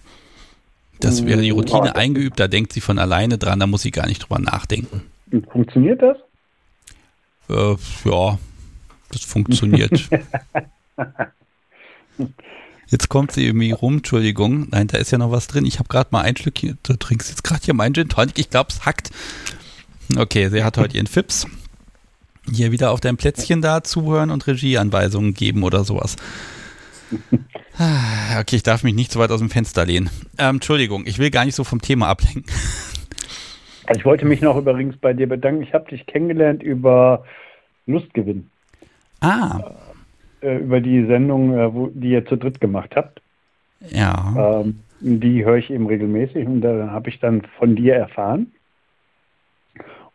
Das 1.01 1.25
wäre 1.25 1.41
die 1.41 1.51
Routine 1.51 1.93
oh, 1.95 1.99
eingeübt, 1.99 2.41
da 2.41 2.49
denkt 2.49 2.73
sie 2.73 2.81
von 2.81 2.99
alleine 2.99 3.39
dran, 3.39 3.61
da 3.61 3.69
muss 3.69 3.83
sie 3.83 3.93
gar 3.93 4.09
nicht 4.09 4.25
drüber 4.25 4.41
nachdenken. 4.41 5.03
Funktioniert 5.53 6.03
das? 6.03 6.17
Äh, 7.49 7.77
ja, 8.05 8.39
das 9.13 9.23
funktioniert. 9.23 10.09
Jetzt 12.91 13.11
kommt 13.11 13.33
sie 13.33 13.45
irgendwie 13.47 13.73
rum, 13.73 13.99
Entschuldigung. 13.99 14.69
Nein, 14.71 14.87
da 14.87 14.97
ist 14.97 15.11
ja 15.11 15.19
noch 15.19 15.31
was 15.31 15.47
drin. 15.47 15.67
Ich 15.67 15.79
habe 15.79 15.89
gerade 15.89 16.09
mal 16.11 16.23
ein 16.23 16.35
hier. 16.37 16.77
Du 16.83 16.95
trinkst 16.95 17.29
jetzt 17.29 17.45
gerade 17.45 17.61
hier 17.63 17.75
mein 17.75 17.93
Gin 17.93 18.09
Tonic. 18.09 18.39
Ich 18.39 18.49
glaube, 18.49 18.71
es 18.71 18.87
hackt. 18.87 19.11
Okay, 20.17 20.49
sie 20.49 20.65
hat 20.65 20.79
heute 20.79 20.97
ihren 20.97 21.07
Fips. 21.07 21.47
Hier 22.51 22.73
wieder 22.73 22.91
auf 22.93 23.01
dein 23.01 23.19
Plätzchen 23.19 23.61
da 23.61 23.85
zuhören 23.85 24.31
und 24.31 24.47
Regieanweisungen 24.47 25.35
geben 25.35 25.63
oder 25.65 25.85
sowas. 25.85 26.17
Ah, 27.81 28.41
okay, 28.41 28.57
ich 28.57 28.65
darf 28.65 28.83
mich 28.83 28.93
nicht 28.93 29.13
so 29.13 29.21
weit 29.21 29.31
aus 29.31 29.39
dem 29.39 29.51
Fenster 29.51 29.87
lehnen. 29.87 30.11
Ähm, 30.37 30.57
Entschuldigung, 30.57 31.07
ich 31.07 31.21
will 31.21 31.31
gar 31.31 31.45
nicht 31.45 31.55
so 31.55 31.63
vom 31.63 31.81
Thema 31.81 32.09
ablenken. 32.09 32.45
Ich 33.95 34.05
wollte 34.05 34.27
mich 34.27 34.41
noch 34.41 34.57
übrigens 34.57 34.97
bei 34.97 35.13
dir 35.13 35.29
bedanken. 35.29 35.63
Ich 35.63 35.73
habe 35.75 35.89
dich 35.89 36.05
kennengelernt 36.07 36.61
über 36.61 37.25
Lustgewinn. 37.87 38.51
Ah. 39.21 39.61
Äh, 40.41 40.59
über 40.59 40.81
die 40.81 41.05
Sendung, 41.07 41.59
äh, 41.59 41.75
wo, 41.75 41.89
die 41.89 42.11
ihr 42.11 42.25
zu 42.25 42.37
dritt 42.37 42.61
gemacht 42.61 42.95
habt. 42.95 43.21
Ja. 43.91 44.61
Ähm, 44.61 44.81
die 45.01 45.45
höre 45.45 45.57
ich 45.57 45.71
eben 45.71 45.87
regelmäßig 45.87 46.47
und 46.47 46.61
da 46.61 46.91
habe 46.91 47.09
ich 47.09 47.19
dann 47.19 47.43
von 47.59 47.75
dir 47.75 47.95
erfahren 47.95 48.53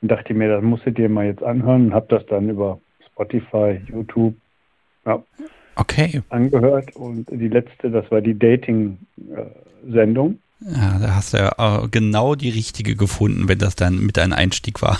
und 0.01 0.11
dachte 0.11 0.33
mir, 0.33 0.49
das 0.49 0.63
musst 0.63 0.85
du 0.85 0.91
dir 0.91 1.09
mal 1.09 1.25
jetzt 1.25 1.43
anhören 1.43 1.87
und 1.87 1.93
habe 1.93 2.07
das 2.09 2.25
dann 2.27 2.49
über 2.49 2.79
Spotify, 3.11 3.81
YouTube 3.87 4.35
ja, 5.05 5.21
okay. 5.75 6.21
angehört 6.29 6.95
und 6.95 7.29
die 7.29 7.49
letzte, 7.49 7.91
das 7.91 8.09
war 8.09 8.21
die 8.21 8.37
Dating-Sendung. 8.37 10.39
Ja, 10.61 10.99
da 10.99 11.15
hast 11.15 11.33
du 11.33 11.37
ja 11.37 11.87
genau 11.91 12.35
die 12.35 12.49
richtige 12.49 12.95
gefunden, 12.95 13.49
wenn 13.49 13.59
das 13.59 13.75
dann 13.75 13.99
mit 13.99 14.15
deinem 14.15 14.33
Einstieg 14.33 14.81
war. 14.81 14.97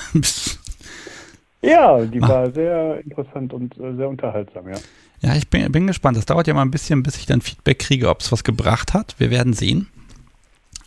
ja, 1.61 2.03
die 2.03 2.21
ah. 2.21 2.27
war 2.27 2.51
sehr 2.51 2.99
interessant 3.03 3.53
und 3.53 3.77
äh, 3.77 3.95
sehr 3.95 4.09
unterhaltsam, 4.09 4.67
ja. 4.67 4.75
Ja, 5.23 5.35
ich 5.35 5.49
bin, 5.49 5.71
bin 5.71 5.87
gespannt. 5.87 6.17
Das 6.17 6.25
dauert 6.25 6.47
ja 6.47 6.53
mal 6.53 6.63
ein 6.63 6.71
bisschen, 6.71 7.01
bis 7.01 7.17
ich 7.17 7.25
dann 7.25 7.39
Feedback 7.39 7.79
kriege, 7.79 8.09
ob 8.09 8.19
es 8.19 8.31
was 8.31 8.43
gebracht 8.43 8.93
hat. 8.93 9.15
Wir 9.19 9.31
werden 9.31 9.53
sehen. 9.53 9.87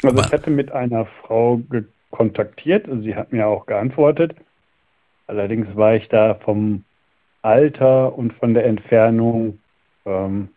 Also 0.02 0.18
Aber 0.18 0.26
ich 0.26 0.32
hatte 0.32 0.50
mit 0.50 0.70
einer 0.72 1.06
Frau 1.22 1.62
kontaktiert, 2.10 2.88
also 2.88 3.02
sie 3.02 3.14
hat 3.14 3.32
mir 3.32 3.46
auch 3.46 3.66
geantwortet. 3.66 4.36
Allerdings 5.26 5.74
war 5.74 5.94
ich 5.94 6.08
da 6.08 6.34
vom 6.34 6.84
Alter 7.42 8.16
und 8.16 8.34
von 8.34 8.52
der 8.52 8.66
Entfernung 8.66 9.58
ähm, 10.04 10.48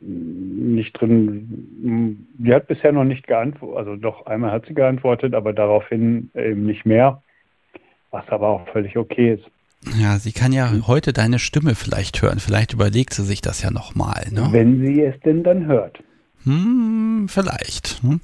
nicht 0.00 1.00
drin. 1.00 2.26
Die 2.38 2.52
hat 2.52 2.66
bisher 2.66 2.92
noch 2.92 3.04
nicht 3.04 3.26
geantwortet, 3.26 3.78
also 3.78 3.96
doch 3.96 4.26
einmal 4.26 4.50
hat 4.50 4.66
sie 4.66 4.74
geantwortet, 4.74 5.34
aber 5.34 5.52
daraufhin 5.52 6.30
eben 6.34 6.66
nicht 6.66 6.84
mehr, 6.84 7.22
was 8.10 8.28
aber 8.28 8.48
auch 8.48 8.68
völlig 8.68 8.96
okay 8.96 9.34
ist. 9.34 9.44
Ja, 9.96 10.18
sie 10.18 10.32
kann 10.32 10.52
ja 10.52 10.70
heute 10.86 11.12
deine 11.12 11.38
Stimme 11.38 11.74
vielleicht 11.74 12.20
hören. 12.20 12.40
Vielleicht 12.40 12.72
überlegt 12.72 13.14
sie 13.14 13.24
sich 13.24 13.40
das 13.40 13.62
ja 13.62 13.70
nochmal. 13.70 14.26
Ne? 14.30 14.48
Wenn 14.50 14.84
sie 14.84 15.02
es 15.02 15.18
denn 15.20 15.42
dann 15.44 15.66
hört. 15.66 16.02
Hm, 16.44 17.26
vielleicht. 17.28 18.00
Hm. 18.02 18.20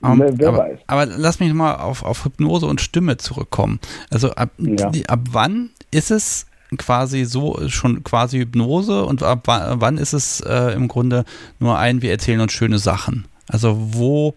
Um, 0.00 0.20
wer, 0.20 0.38
wer 0.38 0.48
aber, 0.48 0.58
weiß. 0.58 0.78
aber 0.86 1.06
lass 1.06 1.40
mich 1.40 1.52
mal 1.52 1.76
auf, 1.76 2.04
auf 2.04 2.24
Hypnose 2.24 2.66
und 2.66 2.80
Stimme 2.80 3.16
zurückkommen. 3.16 3.80
Also 4.10 4.32
ab, 4.32 4.50
ja. 4.58 4.90
die, 4.90 5.08
ab 5.08 5.20
wann 5.30 5.70
ist 5.90 6.10
es 6.10 6.46
quasi 6.78 7.24
so 7.24 7.68
schon 7.68 8.02
quasi 8.02 8.38
Hypnose 8.38 9.04
und 9.04 9.22
ab 9.22 9.42
wann 9.46 9.98
ist 9.98 10.12
es 10.12 10.40
äh, 10.40 10.72
im 10.74 10.88
Grunde 10.88 11.24
nur 11.58 11.78
ein, 11.78 12.02
wir 12.02 12.10
erzählen 12.10 12.40
uns 12.40 12.52
schöne 12.52 12.78
Sachen? 12.78 13.26
Also 13.48 13.76
wo, 13.78 14.34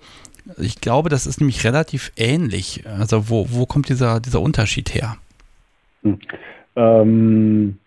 ich 0.58 0.82
glaube, 0.82 1.10
das 1.10 1.28
ist 1.28 1.40
nämlich 1.40 1.64
relativ 1.64 2.12
ähnlich. 2.18 2.84
Also 2.86 3.30
wo, 3.30 3.48
wo 3.52 3.66
kommt 3.66 3.90
dieser, 3.90 4.20
dieser 4.20 4.42
Unterschied 4.42 4.94
her? 4.94 5.18
Hm. 6.76 6.84
Ähm, 6.84 7.80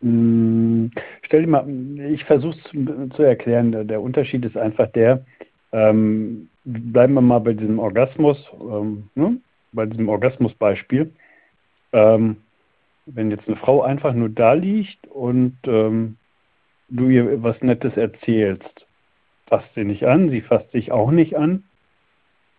hm, 0.00 0.90
stell 1.22 1.42
dir 1.42 1.48
mal, 1.48 1.68
ich 2.10 2.24
versuche 2.24 2.56
es 2.58 3.16
zu 3.16 3.22
erklären. 3.22 3.72
Der, 3.72 3.84
der, 3.84 4.00
Unterschied 4.00 4.44
ist 4.44 4.56
einfach 4.56 4.90
der, 4.92 5.24
ähm, 5.72 6.48
bleiben 6.64 7.14
wir 7.14 7.22
mal 7.22 7.40
bei 7.40 7.54
diesem 7.54 7.78
Orgasmus, 7.78 8.38
ähm, 8.60 9.08
ne? 9.14 9.38
bei 9.72 9.86
diesem 9.86 10.08
Orgasmusbeispiel. 10.08 11.12
Ähm, 11.92 12.36
wenn 13.06 13.30
jetzt 13.30 13.46
eine 13.46 13.56
Frau 13.56 13.82
einfach 13.82 14.12
nur 14.14 14.28
da 14.28 14.52
liegt 14.52 15.06
und 15.08 15.56
ähm, 15.64 16.16
du 16.88 17.08
ihr 17.08 17.42
was 17.42 17.60
Nettes 17.62 17.96
erzählst, 17.96 18.86
fasst 19.46 19.68
sie 19.74 19.84
nicht 19.84 20.04
an, 20.04 20.30
sie 20.30 20.40
fasst 20.40 20.70
sich 20.72 20.90
auch 20.90 21.10
nicht 21.10 21.36
an, 21.36 21.64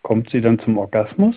kommt 0.02 0.30
sie 0.30 0.42
dann 0.42 0.60
zum 0.60 0.78
Orgasmus? 0.78 1.36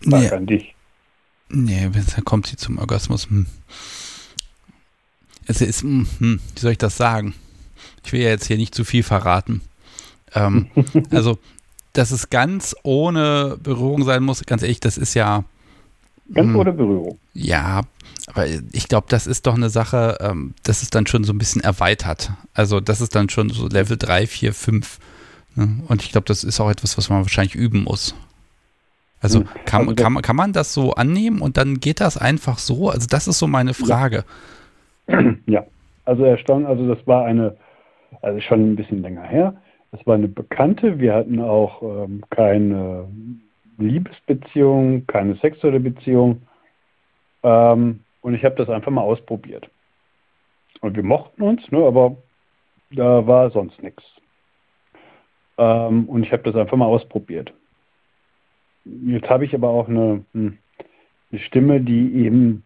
Frage 0.00 0.24
nee. 0.24 0.30
an 0.30 0.46
dich. 0.46 0.74
Nee, 1.48 1.88
dann 1.90 2.24
kommt 2.24 2.46
sie 2.46 2.56
zum 2.56 2.78
Orgasmus. 2.78 3.28
Hm. 3.28 3.46
Es 5.46 5.60
ist, 5.60 5.82
hm, 5.82 6.06
hm, 6.18 6.40
wie 6.54 6.60
soll 6.60 6.72
ich 6.72 6.78
das 6.78 6.96
sagen? 6.96 7.34
Ich 8.04 8.12
will 8.12 8.20
ja 8.20 8.30
jetzt 8.30 8.46
hier 8.46 8.56
nicht 8.56 8.74
zu 8.74 8.84
viel 8.84 9.02
verraten. 9.02 9.60
Ähm, 10.34 10.68
also, 11.10 11.38
dass 11.92 12.10
es 12.10 12.30
ganz 12.30 12.74
ohne 12.82 13.58
Berührung 13.62 14.04
sein 14.04 14.22
muss, 14.22 14.44
ganz 14.44 14.62
ehrlich, 14.62 14.80
das 14.80 14.98
ist 14.98 15.14
ja. 15.14 15.44
Ganz 16.32 16.48
hm, 16.48 16.56
ohne 16.56 16.72
Berührung. 16.72 17.18
Ja, 17.32 17.82
aber 18.26 18.46
ich 18.72 18.88
glaube, 18.88 19.06
das 19.08 19.28
ist 19.28 19.46
doch 19.46 19.54
eine 19.54 19.70
Sache, 19.70 20.18
ähm, 20.20 20.54
das 20.64 20.82
ist 20.82 20.94
dann 20.96 21.06
schon 21.06 21.22
so 21.22 21.32
ein 21.32 21.38
bisschen 21.38 21.62
erweitert. 21.62 22.32
Also, 22.54 22.80
das 22.80 23.00
ist 23.00 23.14
dann 23.14 23.28
schon 23.28 23.50
so 23.50 23.68
Level 23.68 23.96
3, 23.96 24.26
4, 24.26 24.52
5. 24.52 24.98
Ne? 25.54 25.82
Und 25.86 26.02
ich 26.02 26.10
glaube, 26.10 26.26
das 26.26 26.42
ist 26.42 26.60
auch 26.60 26.70
etwas, 26.70 26.98
was 26.98 27.08
man 27.08 27.22
wahrscheinlich 27.22 27.54
üben 27.54 27.84
muss. 27.84 28.14
Also 29.26 29.40
hm. 29.40 29.48
kann, 29.64 29.80
also 29.88 29.94
kann, 29.96 30.22
kann 30.22 30.36
man 30.36 30.52
das 30.52 30.72
so 30.72 30.92
annehmen 30.92 31.40
und 31.40 31.56
dann 31.56 31.80
geht 31.80 32.00
das 32.00 32.16
einfach 32.16 32.58
so? 32.58 32.90
Also 32.90 33.08
das 33.10 33.26
ist 33.26 33.40
so 33.40 33.48
meine 33.48 33.74
Frage. 33.74 34.24
Ja, 35.08 35.20
ja. 35.46 35.64
also 36.04 36.24
erstaunt, 36.24 36.64
also 36.64 36.86
das 36.86 37.04
war 37.08 37.24
eine, 37.24 37.56
also 38.22 38.40
schon 38.40 38.72
ein 38.72 38.76
bisschen 38.76 39.02
länger 39.02 39.24
her. 39.24 39.54
Das 39.90 40.06
war 40.06 40.14
eine 40.14 40.28
Bekannte. 40.28 41.00
Wir 41.00 41.14
hatten 41.14 41.40
auch 41.40 41.82
ähm, 41.82 42.22
keine 42.30 43.08
Liebesbeziehung, 43.78 45.08
keine 45.08 45.34
sexuelle 45.36 45.80
Beziehung. 45.80 46.42
Ähm, 47.42 48.00
und 48.20 48.34
ich 48.34 48.44
habe 48.44 48.54
das 48.54 48.68
einfach 48.68 48.92
mal 48.92 49.02
ausprobiert. 49.02 49.68
Und 50.82 50.94
wir 50.94 51.02
mochten 51.02 51.42
uns, 51.42 51.68
ne, 51.72 51.78
aber 51.78 52.16
da 52.92 53.26
war 53.26 53.50
sonst 53.50 53.82
nichts. 53.82 54.04
Ähm, 55.58 56.08
und 56.08 56.22
ich 56.22 56.32
habe 56.32 56.44
das 56.44 56.54
einfach 56.54 56.76
mal 56.76 56.86
ausprobiert. 56.86 57.52
Jetzt 59.04 59.28
habe 59.28 59.44
ich 59.44 59.54
aber 59.54 59.68
auch 59.70 59.88
eine, 59.88 60.24
hm, 60.32 60.58
eine 61.32 61.40
Stimme, 61.40 61.80
die 61.80 62.14
eben 62.24 62.64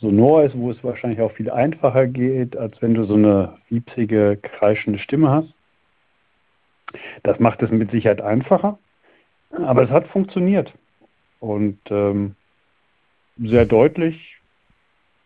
sonor 0.00 0.44
ist, 0.44 0.56
wo 0.56 0.70
es 0.70 0.84
wahrscheinlich 0.84 1.20
auch 1.20 1.32
viel 1.32 1.50
einfacher 1.50 2.06
geht, 2.06 2.56
als 2.56 2.80
wenn 2.82 2.94
du 2.94 3.04
so 3.04 3.14
eine 3.14 3.56
wiepsige, 3.70 4.38
kreischende 4.42 4.98
Stimme 4.98 5.30
hast. 5.30 5.54
Das 7.22 7.38
macht 7.38 7.62
es 7.62 7.70
mit 7.70 7.90
Sicherheit 7.90 8.20
einfacher, 8.20 8.78
aber 9.50 9.84
es 9.84 9.90
hat 9.90 10.08
funktioniert. 10.08 10.72
Und 11.40 11.78
ähm, 11.88 12.34
sehr 13.38 13.64
deutlich, 13.64 14.36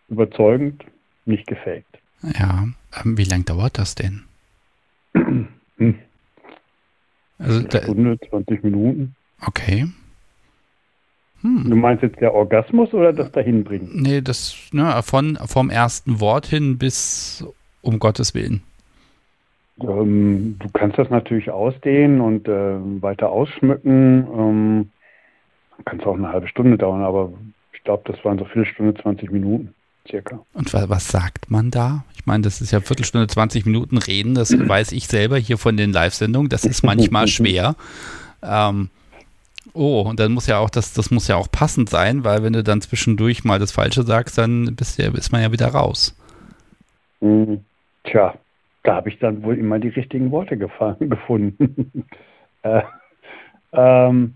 überzeugend, 0.09 0.85
nicht 1.25 1.47
gefaked. 1.47 1.99
Ja, 2.23 2.69
ähm, 3.03 3.19
wie 3.19 3.25
lange 3.25 3.45
dauert 3.45 3.79
das 3.79 3.95
denn? 3.95 4.25
Hm. 5.13 5.99
Also, 7.39 7.61
Eine 7.69 7.83
Stunde, 7.83 8.19
20 8.31 8.63
Minuten. 8.63 9.17
Okay. 9.47 9.87
Hm. 11.47 11.71
Du 11.71 11.77
meinst 11.77 12.03
jetzt 12.03 12.21
der 12.21 12.35
Orgasmus 12.35 12.93
oder 12.93 13.13
das 13.13 13.31
Dahinbringen? 13.31 14.03
Nee, 14.03 14.21
das 14.21 14.57
ne, 14.73 15.01
von, 15.05 15.39
vom 15.47 15.71
ersten 15.71 16.21
Wort 16.21 16.47
hin 16.47 16.77
bis 16.77 17.45
um 17.83 18.01
Gottes 18.01 18.35
Willen. 18.35 18.63
Ähm, 19.81 20.57
du 20.59 20.69
kannst 20.73 20.99
das 20.99 21.09
natürlich 21.09 21.51
ausdehnen 21.51 22.21
und 22.21 22.49
äh, 22.49 23.03
weiter 23.03 23.31
ausschmücken. 23.31 24.27
Ähm, 24.37 24.91
kann 25.85 26.01
es 26.01 26.07
auch 26.07 26.17
eine 26.17 26.29
halbe 26.29 26.49
Stunde 26.49 26.79
dauern, 26.79 27.03
aber 27.03 27.33
ich 27.73 27.85
glaube, 27.85 28.03
das 28.11 28.25
waren 28.25 28.39
so 28.39 28.45
Viertelstunde, 28.47 28.95
20 29.01 29.31
Minuten 29.31 29.73
circa. 30.09 30.41
Und 30.55 30.73
was, 30.73 31.09
sagt 31.09 31.51
man 31.51 31.71
da? 31.71 32.05
Ich 32.17 32.27
meine, 32.27 32.43
das 32.43 32.61
ist 32.61 32.73
ja 32.73 32.81
Viertelstunde, 32.81 33.29
20 33.29 33.67
Minuten 33.67 33.99
reden, 33.99 34.35
das 34.35 34.51
weiß 34.51 34.93
ich 34.93 35.07
selber 35.07 35.37
hier 35.37 35.59
von 35.59 35.77
den 35.77 35.93
Live-Sendungen, 35.93 36.49
das 36.49 36.65
ist 36.65 36.83
manchmal 36.83 37.29
schwer. 37.29 37.77
Ähm, 38.43 38.89
oh, 39.77 40.03
und 40.03 40.19
dann 40.21 40.33
muss 40.33 40.47
ja 40.47 40.59
auch, 40.59 40.71
das, 40.71 40.93
das 40.93 41.11
muss 41.11 41.29
ja 41.29 41.37
auch 41.37 41.51
passend 41.51 41.89
sein, 41.89 42.25
weil 42.25 42.43
wenn 42.43 42.53
du 42.53 42.63
dann 42.63 42.81
zwischendurch 42.81 43.45
mal 43.45 43.59
das 43.59 43.73
Falsche 43.73 44.03
sagst, 44.03 44.39
dann 44.39 44.75
bist, 44.77 44.99
ja, 44.99 45.13
ist 45.13 45.33
man 45.33 45.43
ja 45.43 45.53
wieder 45.53 45.69
raus. 45.69 46.17
Hm, 47.21 47.65
tja, 48.05 48.35
da 48.83 48.95
habe 48.97 49.09
ich 49.09 49.19
dann 49.19 49.43
wohl 49.43 49.59
immer 49.59 49.79
die 49.79 49.89
richtigen 49.89 50.31
Worte 50.31 50.57
gefunden. 51.01 52.05
äh, 52.63 52.83
ähm, 53.73 54.35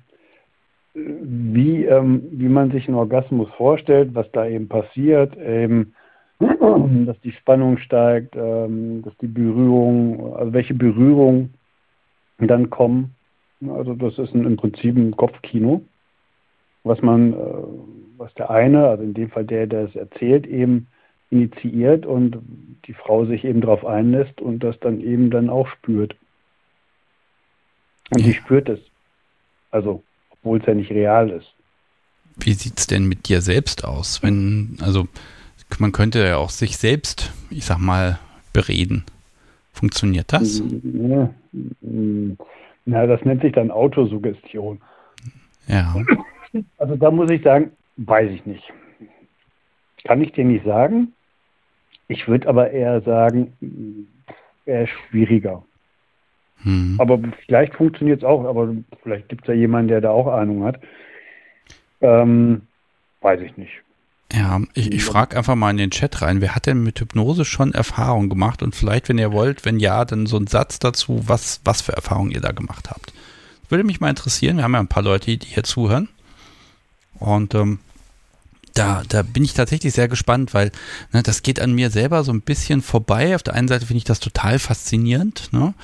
wie, 0.95 1.85
ähm, 1.85 2.23
wie 2.33 2.49
man 2.49 2.73
sich 2.73 2.89
einen 2.89 2.97
Orgasmus 2.97 3.49
vorstellt, 3.57 4.15
was 4.15 4.31
da 4.33 4.47
eben 4.47 4.69
passiert, 4.69 5.37
eben, 5.37 5.95
dass 6.39 7.21
die 7.21 7.33
Spannung 7.33 7.79
steigt, 7.79 8.35
ähm, 8.37 9.03
dass 9.03 9.17
die 9.19 9.29
Berührung, 9.29 10.35
also 10.37 10.53
welche 10.53 10.75
Berührungen 10.75 11.55
dann 12.39 12.71
kommen. 12.71 13.15
Also 13.69 13.95
das 13.95 14.19
ist 14.19 14.35
ein, 14.35 14.47
im 14.47 14.57
Prinzip 14.57 14.97
ein 14.97 15.17
Kopfkino, 15.17 15.83
was 16.83 17.01
man, 17.03 17.35
äh, 17.35 17.37
was 18.17 18.33
der 18.35 18.51
eine, 18.51 18.89
also 18.89 19.03
in 19.03 19.15
dem 19.15 19.31
Fall 19.31 19.45
der, 19.45 19.67
der 19.67 19.85
es 19.85 19.95
erzählt, 19.95 20.47
eben 20.47 20.87
initiiert 21.31 22.07
und 22.07 22.39
die 22.87 22.95
Frau 22.95 23.25
sich 23.27 23.45
eben 23.45 23.61
darauf 23.61 23.85
einlässt 23.85 24.41
und 24.41 24.61
das 24.61 24.79
dann 24.81 25.01
eben 25.01 25.31
dann 25.31 25.51
auch 25.51 25.69
spürt. 25.69 26.17
Und 28.13 28.23
sie 28.25 28.35
spürt 28.35 28.69
es. 28.69 28.81
Also, 29.71 30.03
obwohl 30.31 30.59
es 30.59 30.67
ja 30.67 30.75
nicht 30.75 30.91
real 30.91 31.31
ist. 31.31 31.53
Wie 32.37 32.55
sieht 32.55 32.79
es 32.79 32.87
denn 32.87 33.07
mit 33.07 33.29
dir 33.29 33.41
selbst 33.41 33.85
aus? 33.85 34.23
Wenn, 34.23 34.79
also 34.81 35.07
man 35.79 35.93
könnte 35.93 36.19
ja 36.21 36.39
auch 36.39 36.51
sich 36.51 36.77
selbst, 36.77 37.33
ich 37.51 37.65
sag 37.65 37.79
mal, 37.79 38.19
bereden. 38.53 39.05
Funktioniert 39.73 40.33
das? 40.33 40.61
Ja, 40.83 41.33
na, 42.85 43.07
das 43.07 43.25
nennt 43.25 43.43
sich 43.43 43.53
dann 43.53 43.71
Autosuggestion. 43.71 44.81
Ja. 45.67 45.95
Also 46.79 46.97
da 46.97 47.11
muss 47.11 47.31
ich 47.31 47.43
sagen, 47.43 47.71
weiß 47.97 48.31
ich 48.31 48.45
nicht. 48.45 48.73
Kann 50.05 50.21
ich 50.21 50.33
dir 50.33 50.45
nicht 50.45 50.65
sagen. 50.65 51.13
Ich 52.09 52.27
würde 52.27 52.49
aber 52.49 52.71
eher 52.71 53.01
sagen, 53.03 54.09
eher 54.67 54.87
schwieriger. 54.87 55.63
Hm. 56.63 56.97
Aber 56.99 57.21
vielleicht 57.47 57.75
funktioniert 57.75 58.19
es 58.19 58.25
auch, 58.25 58.45
aber 58.45 58.75
vielleicht 59.03 59.29
gibt 59.29 59.43
es 59.43 59.49
ja 59.49 59.55
jemanden, 59.55 59.89
der 59.89 60.01
da 60.01 60.11
auch 60.11 60.27
Ahnung 60.27 60.65
hat. 60.65 60.81
Ähm, 62.01 62.63
weiß 63.21 63.41
ich 63.43 63.57
nicht. 63.57 63.83
Ja, 64.33 64.61
ich, 64.75 64.93
ich 64.93 65.05
frage 65.05 65.37
einfach 65.37 65.57
mal 65.57 65.71
in 65.71 65.77
den 65.77 65.91
Chat 65.91 66.23
rein, 66.23 66.41
wer 66.41 66.55
hat 66.55 66.67
denn 66.67 66.83
mit 66.83 67.01
Hypnose 67.01 67.45
schon 67.45 67.75
Erfahrung 67.75 68.29
gemacht? 68.29 68.63
Und 68.63 68.77
vielleicht, 68.77 69.09
wenn 69.09 69.19
ihr 69.19 69.33
wollt, 69.33 69.65
wenn 69.65 69.81
ja, 69.81 70.05
dann 70.05 70.27
so 70.27 70.37
ein 70.37 70.47
Satz 70.47 70.79
dazu, 70.79 71.25
was, 71.27 71.61
was 71.65 71.83
für 71.83 71.95
Erfahrungen 71.95 72.31
ihr 72.31 72.41
da 72.41 72.53
gemacht 72.53 72.91
habt. 72.91 73.13
Würde 73.69 73.85
mich 73.85 74.01
mal 74.01 74.11
interessieren. 74.11 74.57
Wir 74.57 74.65
haben 74.65 74.75
ja 74.75 74.81
ein 74.81 74.89
paar 74.89 75.03
Leute, 75.03 75.37
die 75.37 75.47
hier 75.47 75.65
zuhören. 75.65 76.09
Und 77.19 77.55
ähm, 77.55 77.81
da, 78.75 79.03
da 79.09 79.23
bin 79.23 79.45
ich 79.45 79.55
tatsächlich 79.55 79.93
sehr 79.93 80.09
gespannt, 80.09 80.55
weil 80.55 80.71
ne, 81.13 81.23
das 81.23 81.43
geht 81.43 81.61
an 81.61 81.73
mir 81.73 81.91
selber 81.91 82.23
so 82.23 82.33
ein 82.33 82.43
bisschen 82.43 82.83
vorbei. 82.83 83.35
Auf 83.35 83.43
der 83.43 83.55
einen 83.55 83.69
Seite 83.69 83.87
finde 83.87 83.99
ich 83.99 84.05
das 84.05 84.21
total 84.21 84.59
faszinierend, 84.59 85.53
ne? 85.53 85.75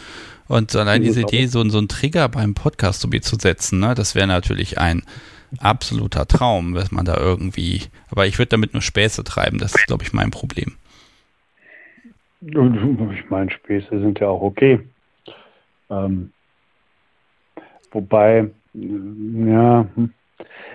Und 0.49 0.77
allein 0.77 1.03
diese 1.03 1.23
Idee, 1.23 1.49
so, 1.49 1.69
so 1.69 1.79
einen 1.79 1.89
Trigger 1.89 2.29
beim 2.29 2.55
Podcast 2.55 3.01
so 3.01 3.09
zu 3.09 3.37
setzen, 3.37 3.81
ne, 3.81 3.97
das 3.97 4.15
wäre 4.15 4.29
natürlich 4.29 4.79
ein 4.79 5.03
absoluter 5.59 6.27
Traum, 6.27 6.75
dass 6.75 6.93
man 6.93 7.05
da 7.05 7.17
irgendwie, 7.17 7.83
aber 8.11 8.27
ich 8.27 8.39
würde 8.39 8.51
damit 8.51 8.73
nur 8.73 8.83
Späße 8.83 9.25
treiben, 9.25 9.59
das 9.59 9.75
ist, 9.75 9.87
glaube 9.87 10.05
ich, 10.05 10.13
mein 10.13 10.31
Problem. 10.31 10.77
Ich 12.41 13.31
meine, 13.31 13.51
Späße 13.51 14.01
sind 14.01 14.21
ja 14.21 14.29
auch 14.29 14.43
okay. 14.43 14.81
Ähm, 15.91 16.33
wobei, 17.91 18.51
ja, 18.75 19.87
hm. 19.95 20.13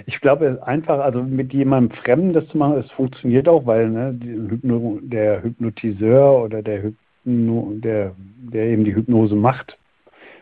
Ich 0.07 0.19
glaube, 0.21 0.59
einfach, 0.65 0.99
also 0.99 1.21
mit 1.21 1.53
jemandem 1.53 1.95
Fremden 1.99 2.33
das 2.33 2.47
zu 2.47 2.57
machen, 2.57 2.79
es 2.79 2.89
funktioniert 2.91 3.47
auch, 3.47 3.65
weil 3.65 3.89
ne, 3.89 4.17
Hypno, 4.49 4.99
der 5.03 5.43
Hypnotiseur 5.43 6.43
oder 6.43 6.63
der, 6.63 6.83
Hypno, 6.83 7.73
der, 7.75 8.15
der 8.51 8.65
eben 8.65 8.83
die 8.85 8.95
Hypnose 8.95 9.35
macht, 9.35 9.77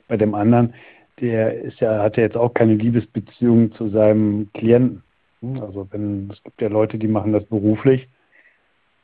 bei 0.08 0.16
dem 0.16 0.34
anderen, 0.36 0.74
der 1.22 1.62
ist 1.62 1.80
ja, 1.80 2.02
hat 2.02 2.18
ja 2.18 2.24
jetzt 2.24 2.38
auch 2.38 2.54
keine 2.54 2.76
Liebesbeziehung 2.76 3.74
zu 3.74 3.90
seinem 3.90 4.50
Klienten. 4.54 5.04
Also 5.62 5.88
wenn, 5.92 6.30
es 6.32 6.42
gibt 6.44 6.62
ja 6.62 6.68
Leute, 6.68 6.98
die 6.98 7.08
machen 7.08 7.34
das 7.34 7.46
beruflich 7.46 8.08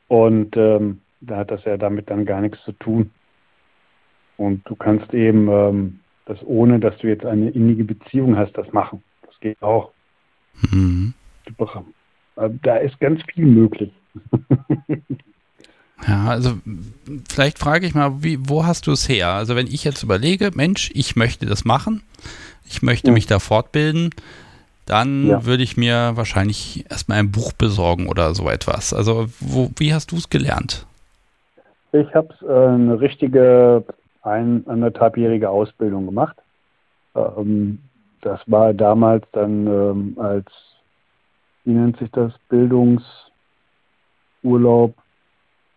und 0.08 0.56
ähm, 0.56 1.00
da 1.20 1.38
hat 1.38 1.50
das 1.50 1.64
ja 1.64 1.76
damit 1.76 2.10
dann 2.10 2.24
gar 2.24 2.40
nichts 2.40 2.62
zu 2.64 2.72
tun. 2.72 3.10
Und 4.36 4.68
du 4.68 4.76
kannst 4.76 5.14
eben 5.14 5.48
ähm, 5.48 6.00
das 6.26 6.38
ohne, 6.44 6.78
dass 6.78 6.96
du 6.98 7.08
jetzt 7.08 7.24
eine 7.24 7.50
innige 7.50 7.84
Beziehung 7.84 8.36
hast, 8.36 8.52
das 8.52 8.70
machen. 8.72 9.02
Das 9.22 9.38
geht 9.40 9.60
auch. 9.62 9.92
Mhm. 10.70 11.14
Da 12.62 12.76
ist 12.76 13.00
ganz 13.00 13.22
viel 13.32 13.46
möglich. 13.46 13.92
Ja, 16.06 16.26
also 16.26 16.54
vielleicht 17.28 17.58
frage 17.58 17.86
ich 17.86 17.94
mal, 17.94 18.22
wie, 18.22 18.38
wo 18.40 18.66
hast 18.66 18.86
du 18.86 18.92
es 18.92 19.08
her? 19.08 19.30
Also 19.30 19.56
wenn 19.56 19.66
ich 19.66 19.84
jetzt 19.84 20.02
überlege, 20.02 20.50
Mensch, 20.54 20.90
ich 20.94 21.16
möchte 21.16 21.46
das 21.46 21.64
machen, 21.64 22.02
ich 22.68 22.82
möchte 22.82 23.08
ja. 23.08 23.14
mich 23.14 23.26
da 23.26 23.38
fortbilden, 23.38 24.10
dann 24.84 25.26
ja. 25.26 25.44
würde 25.44 25.62
ich 25.62 25.76
mir 25.76 26.12
wahrscheinlich 26.14 26.84
erstmal 26.90 27.18
ein 27.18 27.32
Buch 27.32 27.52
besorgen 27.52 28.08
oder 28.08 28.34
so 28.34 28.48
etwas. 28.48 28.92
Also 28.92 29.26
wo, 29.40 29.70
wie 29.78 29.94
hast 29.94 30.12
du 30.12 30.16
es 30.16 30.30
gelernt? 30.30 30.86
Ich 31.92 32.14
habe 32.14 32.34
äh, 32.46 32.74
eine 32.74 33.00
richtige 33.00 33.84
ein, 34.22 34.64
anderthalbjährige 34.66 35.48
Ausbildung 35.48 36.06
gemacht. 36.06 36.36
Ähm, 37.14 37.78
das 38.22 38.40
war 38.46 38.74
damals 38.74 39.24
dann 39.32 39.66
ähm, 39.66 40.16
als, 40.18 40.46
wie 41.64 41.72
nennt 41.72 41.98
sich 41.98 42.10
das, 42.10 42.32
Bildungsurlaub. 42.48 44.94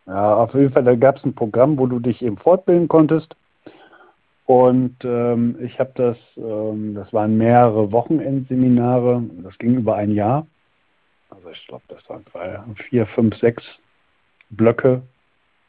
Ja, 0.10 0.38
auf 0.38 0.56
jeden 0.56 0.74
Fall, 0.74 0.84
da 0.84 0.96
gab 0.96 1.18
es 1.18 1.24
ein 1.24 1.36
Programm, 1.36 1.78
wo 1.78 1.86
du 1.86 2.00
dich 2.00 2.24
eben 2.24 2.38
fortbilden 2.38 2.88
konntest. 2.88 3.36
Und 4.48 4.96
ähm, 5.04 5.56
ich 5.62 5.80
habe 5.80 5.92
das, 5.94 6.18
ähm, 6.36 6.96
das 6.96 7.14
waren 7.14 7.38
mehrere 7.38 7.92
Wochenendseminare, 7.92 9.22
das 9.44 9.56
ging 9.60 9.76
über 9.76 9.96
ein 9.96 10.10
Jahr. 10.10 10.48
Also 11.30 11.52
ich 11.52 11.68
glaube, 11.68 11.84
das 11.90 12.10
waren 12.10 12.26
drei, 12.34 12.60
vier, 12.90 13.06
fünf, 13.06 13.36
sechs 13.36 13.64
Blöcke, 14.50 15.04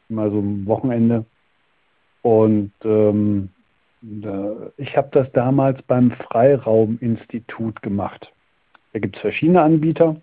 immer 0.09 0.31
so 0.31 0.39
ein 0.39 0.65
Wochenende. 0.65 1.23
Und 2.23 2.71
ähm, 2.83 3.49
ich 4.77 4.97
habe 4.97 5.09
das 5.11 5.31
damals 5.33 5.79
beim 5.83 6.09
Freirauminstitut 6.09 7.79
gemacht. 7.83 8.33
Da 8.93 8.99
gibt 8.99 9.17
es 9.17 9.21
verschiedene 9.21 9.61
Anbieter, 9.61 10.15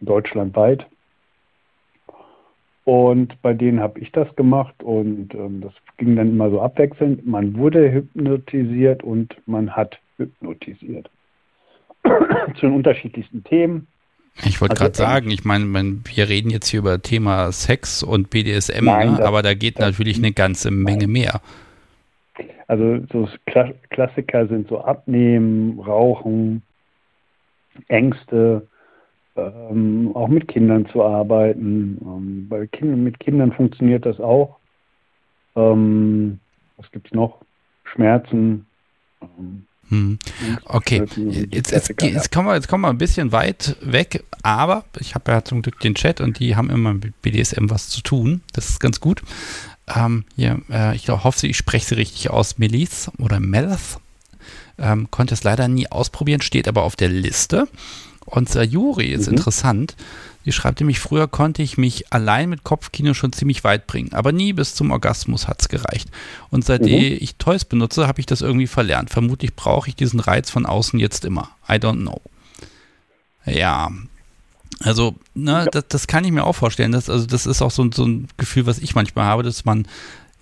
deutschlandweit. 0.00 0.84
Und 2.88 3.42
bei 3.42 3.52
denen 3.52 3.80
habe 3.80 4.00
ich 4.00 4.12
das 4.12 4.34
gemacht 4.34 4.82
und 4.82 5.34
ähm, 5.34 5.60
das 5.60 5.74
ging 5.98 6.16
dann 6.16 6.30
immer 6.30 6.48
so 6.48 6.62
abwechselnd. 6.62 7.26
Man 7.26 7.54
wurde 7.54 7.92
hypnotisiert 7.92 9.02
und 9.02 9.36
man 9.44 9.76
hat 9.76 9.98
hypnotisiert. 10.16 11.10
Zu 12.54 12.60
den 12.62 12.72
unterschiedlichsten 12.72 13.44
Themen. 13.44 13.88
Ich 14.42 14.62
wollte 14.62 14.80
also 14.80 14.84
gerade 14.84 14.96
sagen, 14.96 15.30
ich 15.30 15.44
meine, 15.44 15.66
wir 15.66 16.30
reden 16.30 16.48
jetzt 16.48 16.68
hier 16.68 16.80
über 16.80 17.02
Thema 17.02 17.52
Sex 17.52 18.02
und 18.02 18.30
BDSM, 18.30 18.86
Nein, 18.86 19.16
ne? 19.16 19.22
aber 19.22 19.42
da 19.42 19.52
geht 19.52 19.78
natürlich 19.80 20.16
eine 20.16 20.32
ganze 20.32 20.70
Menge 20.70 21.08
mehr. 21.08 21.42
Also 22.68 23.00
so 23.12 23.28
Klassiker 23.90 24.46
sind 24.46 24.66
so 24.66 24.80
Abnehmen, 24.80 25.78
Rauchen, 25.78 26.62
Ängste, 27.88 28.66
ähm, 29.38 30.10
auch 30.14 30.28
mit 30.28 30.48
Kindern 30.48 30.86
zu 30.86 31.02
arbeiten. 31.02 31.98
Ähm, 32.00 32.46
bei 32.48 32.66
Kindern, 32.66 33.04
mit 33.04 33.20
Kindern 33.20 33.52
funktioniert 33.52 34.06
das 34.06 34.20
auch. 34.20 34.56
Ähm, 35.56 36.40
was 36.76 36.90
gibt 36.90 37.06
es 37.06 37.12
noch? 37.12 37.38
Schmerzen. 37.84 38.66
Ähm, 39.22 39.64
hm. 39.88 40.18
Okay, 40.66 41.06
jetzt, 41.50 41.72
jetzt, 41.72 41.88
jetzt, 42.02 42.30
kommen 42.30 42.48
wir, 42.48 42.54
jetzt 42.54 42.68
kommen 42.68 42.82
wir 42.82 42.90
ein 42.90 42.98
bisschen 42.98 43.32
weit 43.32 43.76
weg, 43.80 44.22
aber 44.42 44.84
ich 45.00 45.14
habe 45.14 45.32
ja 45.32 45.42
zum 45.42 45.62
Glück 45.62 45.80
den 45.80 45.94
Chat 45.94 46.20
und 46.20 46.38
die 46.40 46.56
haben 46.56 46.68
immer 46.68 46.92
mit 46.92 47.22
BDSM 47.22 47.70
was 47.70 47.88
zu 47.88 48.02
tun. 48.02 48.42
Das 48.52 48.68
ist 48.68 48.80
ganz 48.80 49.00
gut 49.00 49.22
ähm, 49.94 50.24
hier, 50.36 50.60
äh, 50.70 50.94
ich 50.96 51.08
hoffe, 51.08 51.46
ich 51.46 51.56
spreche 51.56 51.86
sie 51.86 51.94
richtig 51.96 52.30
aus, 52.30 52.58
Melis 52.58 53.10
oder 53.18 53.40
Melith. 53.40 53.98
Ähm, 54.78 55.10
konnte 55.10 55.34
es 55.34 55.44
leider 55.44 55.68
nie 55.68 55.90
ausprobieren, 55.90 56.40
steht 56.40 56.68
aber 56.68 56.82
auf 56.82 56.96
der 56.96 57.08
Liste. 57.08 57.68
Und 58.28 58.48
Sayuri 58.48 59.06
ist 59.06 59.26
mhm. 59.26 59.36
interessant. 59.36 59.96
Die 60.44 60.52
schreibt 60.52 60.80
nämlich, 60.80 61.00
früher 61.00 61.28
konnte 61.28 61.62
ich 61.62 61.76
mich 61.76 62.12
allein 62.12 62.48
mit 62.48 62.64
Kopfkino 62.64 63.12
schon 63.12 63.32
ziemlich 63.32 63.64
weit 63.64 63.86
bringen, 63.86 64.12
aber 64.12 64.32
nie 64.32 64.52
bis 64.52 64.74
zum 64.74 64.90
Orgasmus 64.90 65.46
hat 65.46 65.60
es 65.60 65.68
gereicht. 65.68 66.08
Und 66.50 66.64
seitdem 66.64 67.00
mhm. 67.00 67.18
ich 67.20 67.36
Toys 67.36 67.64
benutze, 67.64 68.06
habe 68.06 68.20
ich 68.20 68.26
das 68.26 68.40
irgendwie 68.40 68.66
verlernt. 68.66 69.10
Vermutlich 69.10 69.54
brauche 69.54 69.88
ich 69.88 69.96
diesen 69.96 70.20
Reiz 70.20 70.50
von 70.50 70.64
außen 70.64 70.98
jetzt 70.98 71.24
immer. 71.24 71.50
I 71.68 71.74
don't 71.74 72.00
know. 72.00 72.22
Ja, 73.44 73.90
also, 74.80 75.16
ne, 75.34 75.52
ja. 75.52 75.64
das, 75.66 75.84
das, 75.88 76.06
kann 76.06 76.24
ich 76.24 76.32
mir 76.32 76.44
auch 76.44 76.54
vorstellen. 76.54 76.92
Das, 76.92 77.10
also, 77.10 77.26
das 77.26 77.46
ist 77.46 77.62
auch 77.62 77.70
so, 77.70 77.90
so 77.92 78.04
ein 78.04 78.28
Gefühl, 78.36 78.66
was 78.66 78.78
ich 78.78 78.94
manchmal 78.94 79.24
habe, 79.24 79.42
dass 79.42 79.64
man 79.64 79.86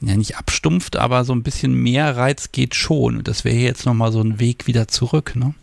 ja 0.01 0.17
nicht 0.17 0.37
abstumpft, 0.37 0.97
aber 0.97 1.25
so 1.25 1.33
ein 1.33 1.43
bisschen 1.43 1.75
mehr 1.75 2.17
Reiz 2.17 2.53
geht 2.53 2.75
schon. 2.75 3.17
Und 3.17 3.29
das 3.29 3.45
wäre 3.45 3.57
jetzt 3.57 3.87
nochmal 3.87 4.13
so 4.13 4.21
ein 4.21 4.39
Weg 4.39 4.67
wieder 4.67 4.89
zurück, 4.89 5.35
ne? 5.37 5.55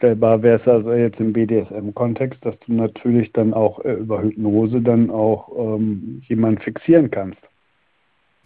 Vorstellbar 0.00 0.42
wäre 0.42 0.58
es 0.58 0.66
also 0.66 0.94
jetzt 0.94 1.20
im 1.20 1.34
BDSM-Kontext, 1.34 2.42
dass 2.42 2.58
du 2.60 2.72
natürlich 2.72 3.32
dann 3.32 3.52
auch 3.52 3.84
äh, 3.84 3.92
über 3.92 4.22
Hypnose 4.22 4.80
dann 4.80 5.10
auch 5.10 5.50
ähm, 5.54 6.22
jemanden 6.26 6.62
fixieren 6.62 7.10
kannst. 7.10 7.40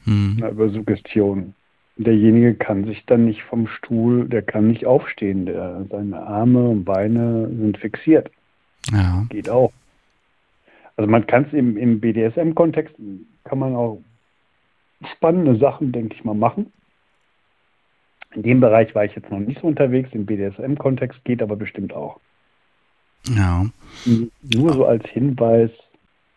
Hm. 0.03 0.39
Na, 0.41 0.51
über 0.51 0.69
Suggestion 0.71 1.55
derjenige 1.97 2.57
kann 2.57 2.87
sich 2.87 3.07
dann 3.07 3.27
nicht 3.27 3.45
vom 3.45 3.69
Stuhl, 3.69 4.29
der 4.29 4.43
kann 4.43 4.67
nicht 4.67 4.85
aufstehen. 4.85 5.47
Der, 5.47 5.87
seine 5.89 6.21
Arme 6.27 6.71
und 6.71 6.85
Beine 6.85 7.47
sind 7.47 7.79
fixiert. 7.79 8.33
Ja. 8.91 9.25
Geht 9.29 9.49
auch. 9.49 9.73
Also 10.97 11.09
man 11.09 11.25
kann 11.25 11.45
es 11.45 11.53
im, 11.53 11.77
im 11.77 12.01
BDSM-Kontext, 12.01 12.97
kann 13.45 13.61
man 13.61 13.77
auch 13.77 14.01
spannende 15.13 15.57
Sachen, 15.57 15.93
denke 15.93 16.17
ich 16.17 16.25
mal, 16.25 16.35
machen. 16.35 16.73
In 18.35 18.43
dem 18.43 18.61
Bereich 18.61 18.95
war 18.95 19.05
ich 19.05 19.15
jetzt 19.15 19.31
noch 19.31 19.39
nicht 19.39 19.61
so 19.61 19.67
unterwegs, 19.67 20.11
im 20.13 20.27
BDSM-Kontext 20.27 21.25
geht 21.25 21.43
aber 21.43 21.57
bestimmt 21.57 21.93
auch. 21.93 22.19
Ja. 23.29 23.67
Nur 24.05 24.73
so 24.73 24.85
als 24.85 25.07
Hinweis, 25.07 25.71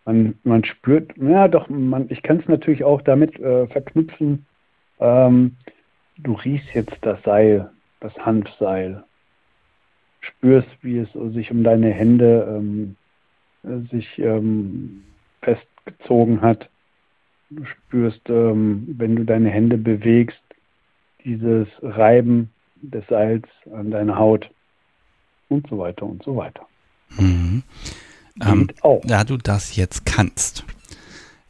man, 0.05 0.35
man 0.43 0.63
spürt, 0.63 1.11
ja 1.17 1.47
doch, 1.47 1.67
man, 1.69 2.05
ich 2.09 2.21
kann 2.21 2.39
es 2.39 2.47
natürlich 2.47 2.83
auch 2.83 3.01
damit 3.01 3.39
äh, 3.39 3.67
verknüpfen, 3.67 4.45
ähm, 4.99 5.57
du 6.17 6.33
riechst 6.33 6.73
jetzt 6.73 6.97
das 7.01 7.21
Seil, 7.23 7.69
das 7.99 8.15
Hanfseil, 8.17 9.03
spürst, 10.21 10.69
wie 10.81 10.99
es 10.99 11.11
sich 11.33 11.51
um 11.51 11.63
deine 11.63 11.91
Hände 11.91 12.57
ähm, 12.57 12.95
sich 13.91 14.17
ähm, 14.19 15.03
festgezogen 15.41 16.41
hat. 16.41 16.69
Du 17.49 17.65
spürst, 17.65 18.29
ähm, 18.29 18.95
wenn 18.97 19.15
du 19.15 19.23
deine 19.23 19.49
Hände 19.49 19.77
bewegst, 19.77 20.41
dieses 21.27 21.67
Reiben 21.81 22.49
des 22.81 23.05
Seils 23.07 23.45
an 23.73 23.91
deine 23.91 24.17
Haut 24.17 24.49
und 25.49 25.67
so 25.69 25.77
weiter 25.77 26.05
und 26.05 26.23
so 26.23 26.35
weiter. 26.37 26.65
Mhm. 27.17 27.63
Ähm, 28.43 28.69
da 29.03 29.23
du 29.23 29.37
das 29.37 29.75
jetzt 29.75 30.05
kannst, 30.05 30.63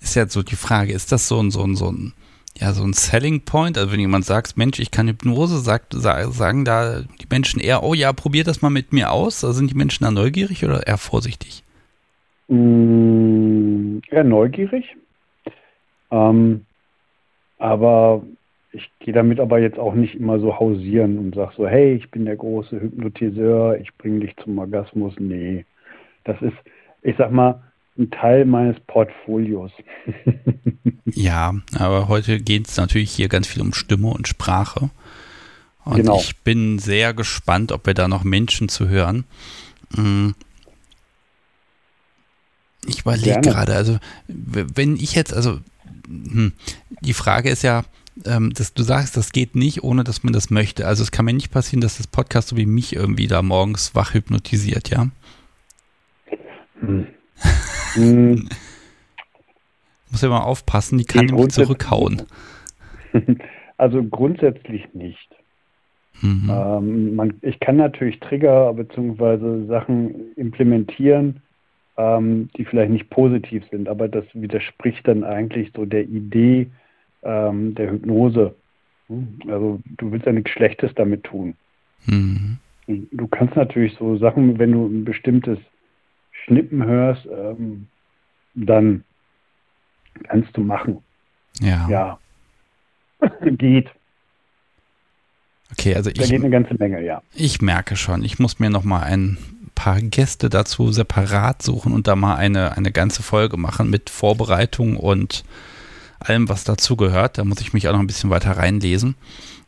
ist 0.02 0.16
jetzt 0.16 0.34
so 0.34 0.42
die 0.42 0.56
Frage, 0.56 0.94
ist 0.94 1.12
das 1.12 1.28
so 1.28 1.40
ein, 1.42 1.52
so 1.52 1.64
ein, 1.64 1.76
so 1.76 1.92
ein 1.92 2.14
ja, 2.60 2.72
so 2.74 2.84
ein 2.84 2.94
Selling 2.94 3.42
Point. 3.42 3.78
Also 3.78 3.92
wenn 3.92 4.00
jemand 4.00 4.26
sagt, 4.26 4.58
Mensch, 4.58 4.80
ich 4.80 4.90
kann 4.90 5.08
Hypnose, 5.08 5.60
sagt, 5.60 5.94
sagen 5.94 6.66
da 6.66 7.02
die 7.02 7.28
Menschen 7.30 7.60
eher, 7.60 7.84
oh 7.84 7.94
ja, 7.94 8.14
probier 8.14 8.44
das 8.44 8.64
mal 8.64 8.72
mit 8.72 8.94
mir 8.94 9.12
aus. 9.12 9.44
Also 9.44 9.60
sind 9.60 9.70
die 9.70 9.78
Menschen 9.78 10.06
da 10.06 10.12
neugierig 10.12 10.66
oder 10.66 10.88
eher 10.88 10.98
vorsichtig? 10.98 11.64
Mm, 12.48 14.00
eher 14.10 14.24
neugierig. 14.24 14.96
Ähm, 16.10 16.66
aber 17.60 18.24
ich 18.72 18.90
gehe 19.00 19.14
damit 19.14 19.40
aber 19.40 19.60
jetzt 19.60 19.80
auch 19.80 19.94
nicht 19.94 20.16
immer 20.16 20.40
so 20.40 20.60
hausieren 20.60 21.18
und 21.18 21.36
sage 21.36 21.54
so, 21.56 21.68
hey, 21.68 21.96
ich 21.96 22.12
bin 22.12 22.26
der 22.26 22.36
große 22.36 22.80
Hypnotiseur, 22.80 23.78
ich 23.80 23.96
bringe 23.98 24.22
dich 24.22 24.36
zum 24.44 24.58
Orgasmus. 24.60 25.14
Nee, 25.20 25.66
das 26.26 26.42
ist, 26.42 26.58
ich 27.02 27.16
sag 27.18 27.32
mal, 27.32 27.64
ein 27.98 28.12
Teil 28.12 28.46
meines 28.46 28.80
Portfolios. 28.82 29.72
ja, 31.06 31.56
aber 31.76 32.08
heute 32.08 32.40
geht 32.40 32.68
es 32.68 32.78
natürlich 32.78 33.12
hier 33.12 33.30
ganz 33.30 33.48
viel 33.48 33.62
um 33.62 33.74
Stimme 33.74 34.10
und 34.10 34.28
Sprache. 34.28 34.90
Und 35.84 35.96
genau. 35.96 36.18
ich 36.18 36.36
bin 36.38 36.80
sehr 36.80 37.14
gespannt, 37.14 37.72
ob 37.72 37.88
wir 37.88 37.94
da 37.94 38.08
noch 38.08 38.24
Menschen 38.24 38.70
zu 38.70 38.90
hören. 38.90 39.24
Mm. 39.96 40.32
Ich 42.86 43.02
überlege 43.02 43.42
gerade, 43.42 43.74
also 43.74 43.98
wenn 44.28 44.96
ich 44.96 45.16
jetzt, 45.16 45.34
also 45.34 45.60
hm, 46.08 46.54
die 47.02 47.14
Frage 47.14 47.50
ist 47.50 47.64
ja, 47.64 47.84
ähm, 48.26 48.52
dass 48.54 48.74
du 48.74 48.84
sagst, 48.84 49.18
das 49.18 49.32
geht 49.32 49.56
nicht, 49.56 49.84
ohne 49.84 50.04
dass 50.04 50.24
man 50.24 50.34
das 50.34 50.50
möchte. 50.50 50.88
Also 50.88 51.04
es 51.04 51.12
kann 51.12 51.26
mir 51.26 51.34
nicht 51.34 51.52
passieren, 51.52 51.82
dass 51.82 51.98
das 51.98 52.08
Podcast 52.08 52.50
so 52.50 52.58
wie 52.58 52.66
mich 52.66 52.96
irgendwie 52.96 53.28
da 53.28 53.42
morgens 53.42 53.96
wach 53.96 54.14
hypnotisiert, 54.14 54.90
ja? 54.90 55.08
Hm. 56.80 57.08
Hm. 57.94 58.50
Muss 60.12 60.22
ja 60.22 60.30
mal 60.30 60.42
aufpassen, 60.42 60.98
die 60.98 61.06
kann 61.06 61.26
nee, 61.26 61.32
nämlich 61.32 61.54
zurückhauen. 61.54 62.24
Also 63.78 64.04
grundsätzlich 64.04 64.92
nicht. 64.94 65.30
Mhm. 66.22 66.50
Ähm, 66.52 67.16
man, 67.16 67.34
ich 67.42 67.60
kann 67.60 67.78
natürlich 67.78 68.20
Trigger 68.20 68.74
bzw. 68.74 69.68
Sachen 69.68 70.36
implementieren, 70.36 71.42
ähm, 71.96 72.50
die 72.58 72.66
vielleicht 72.66 72.92
nicht 72.92 73.10
positiv 73.12 73.64
sind, 73.70 73.88
aber 73.88 74.08
das 74.08 74.26
widerspricht 74.34 75.08
dann 75.08 75.24
eigentlich 75.24 75.72
so 75.76 75.86
der 75.86 76.06
Idee 76.06 76.68
ähm, 77.24 77.76
der 77.76 77.92
Hypnose. 77.92 78.56
Hm? 79.08 79.40
Also 79.48 79.80
du 79.98 80.12
willst 80.12 80.26
ja 80.26 80.32
nichts 80.32 80.52
Schlechtes 80.52 80.92
damit 80.96 81.24
tun. 81.24 81.56
Mhm. 82.06 82.58
Du 82.88 83.28
kannst 83.28 83.56
natürlich 83.56 83.96
so 84.00 84.18
Sachen, 84.18 84.60
wenn 84.60 84.72
du 84.72 84.88
ein 84.88 85.04
bestimmtes 85.04 85.60
Schnippen 86.32 86.86
hörst, 86.86 87.26
ähm, 87.26 87.88
dann 88.56 89.04
kannst 90.24 90.56
du 90.56 90.62
machen. 90.62 91.00
Ja. 91.60 91.88
Ja. 91.90 92.20
geht. 93.42 93.90
Okay, 95.72 95.96
also 95.96 96.10
ich. 96.10 96.18
Da 96.18 96.26
geht 96.26 96.42
eine 96.42 96.50
ganze 96.50 96.76
Menge, 96.76 97.04
ja. 97.04 97.22
Ich 97.34 97.62
merke 97.62 97.96
schon, 97.96 98.24
ich 98.24 98.40
muss 98.40 98.60
mir 98.60 98.70
noch 98.70 98.84
mal 98.84 99.02
ein 99.02 99.38
paar 99.76 100.02
Gäste 100.02 100.50
dazu 100.50 100.92
separat 100.92 101.62
suchen 101.62 101.94
und 101.94 102.08
da 102.08 102.16
mal 102.16 102.36
eine, 102.36 102.78
eine 102.78 102.92
ganze 102.92 103.22
Folge 103.22 103.58
machen 103.58 103.90
mit 103.90 104.10
Vorbereitung 104.10 104.98
und 104.98 105.44
allem, 106.20 106.50
was 106.50 106.64
dazugehört. 106.64 107.38
Da 107.38 107.44
muss 107.44 107.62
ich 107.62 107.74
mich 107.74 107.88
auch 107.88 107.94
noch 107.94 108.00
ein 108.00 108.08
bisschen 108.08 108.30
weiter 108.30 108.52
reinlesen. 108.58 109.16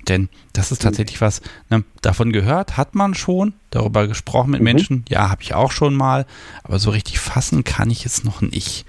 Denn 0.07 0.29
das 0.53 0.71
ist 0.71 0.81
mhm. 0.81 0.85
tatsächlich 0.85 1.21
was, 1.21 1.41
ne, 1.69 1.83
davon 2.01 2.31
gehört 2.31 2.77
hat 2.77 2.95
man 2.95 3.13
schon, 3.13 3.53
darüber 3.69 4.07
gesprochen 4.07 4.51
mit 4.51 4.62
mhm. 4.62 4.65
Menschen, 4.65 5.05
ja, 5.09 5.29
habe 5.29 5.41
ich 5.41 5.53
auch 5.53 5.71
schon 5.71 5.93
mal, 5.93 6.25
aber 6.63 6.79
so 6.79 6.89
richtig 6.89 7.19
fassen 7.19 7.63
kann 7.63 7.91
ich 7.91 8.05
es 8.05 8.23
noch 8.23 8.41
nicht. 8.41 8.85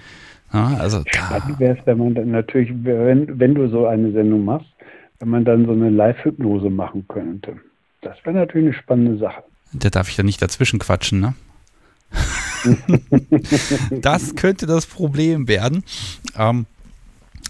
Ja, 0.53 0.75
also 0.79 1.03
Spannend 1.07 1.59
wäre 1.59 1.77
es, 1.77 1.85
wenn 1.85 1.97
man 1.97 2.15
dann 2.15 2.31
natürlich, 2.31 2.71
wenn, 2.83 3.39
wenn 3.39 3.55
du 3.55 3.69
so 3.69 3.87
eine 3.87 4.11
Sendung 4.11 4.45
machst, 4.45 4.67
wenn 5.19 5.29
man 5.29 5.45
dann 5.45 5.65
so 5.65 5.71
eine 5.71 5.89
Live-Hypnose 5.89 6.69
machen 6.69 7.05
könnte. 7.07 7.57
Das 8.01 8.17
wäre 8.23 8.35
natürlich 8.35 8.69
eine 8.69 8.77
spannende 8.81 9.17
Sache. 9.17 9.43
Da 9.73 9.89
darf 9.89 10.09
ich 10.09 10.15
dann 10.15 10.25
nicht 10.25 10.41
dazwischen 10.41 10.79
quatschen, 10.79 11.19
ne? 11.21 11.33
das 14.01 14.35
könnte 14.35 14.65
das 14.65 14.85
Problem 14.85 15.47
werden. 15.47 15.83
Ähm, 16.35 16.65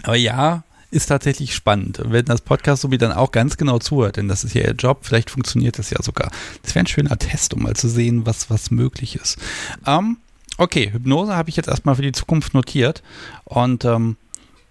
aber 0.03 0.15
ja, 0.15 0.63
ist 0.91 1.07
tatsächlich 1.07 1.55
spannend. 1.55 2.01
Wenn 2.03 2.25
das 2.25 2.41
Podcast 2.41 2.81
so 2.81 2.91
wie 2.91 2.97
dann 2.97 3.13
auch 3.13 3.31
ganz 3.31 3.57
genau 3.57 3.79
zuhört, 3.79 4.17
denn 4.17 4.27
das 4.27 4.43
ist 4.43 4.53
ja 4.53 4.63
ihr 4.63 4.73
Job, 4.73 4.99
vielleicht 5.03 5.29
funktioniert 5.29 5.79
das 5.79 5.89
ja 5.89 6.01
sogar. 6.01 6.31
Das 6.63 6.75
wäre 6.75 6.83
ein 6.83 6.87
schöner 6.87 7.17
Test, 7.17 7.53
um 7.53 7.63
mal 7.63 7.75
zu 7.75 7.87
sehen, 7.87 8.25
was, 8.25 8.49
was 8.49 8.71
möglich 8.71 9.15
ist. 9.15 9.37
Ähm, 9.87 10.17
okay, 10.57 10.91
Hypnose 10.91 11.35
habe 11.35 11.49
ich 11.49 11.55
jetzt 11.55 11.69
erstmal 11.69 11.95
für 11.95 12.01
die 12.01 12.11
Zukunft 12.11 12.53
notiert 12.53 13.01
und 13.45 13.85
ähm, 13.85 14.17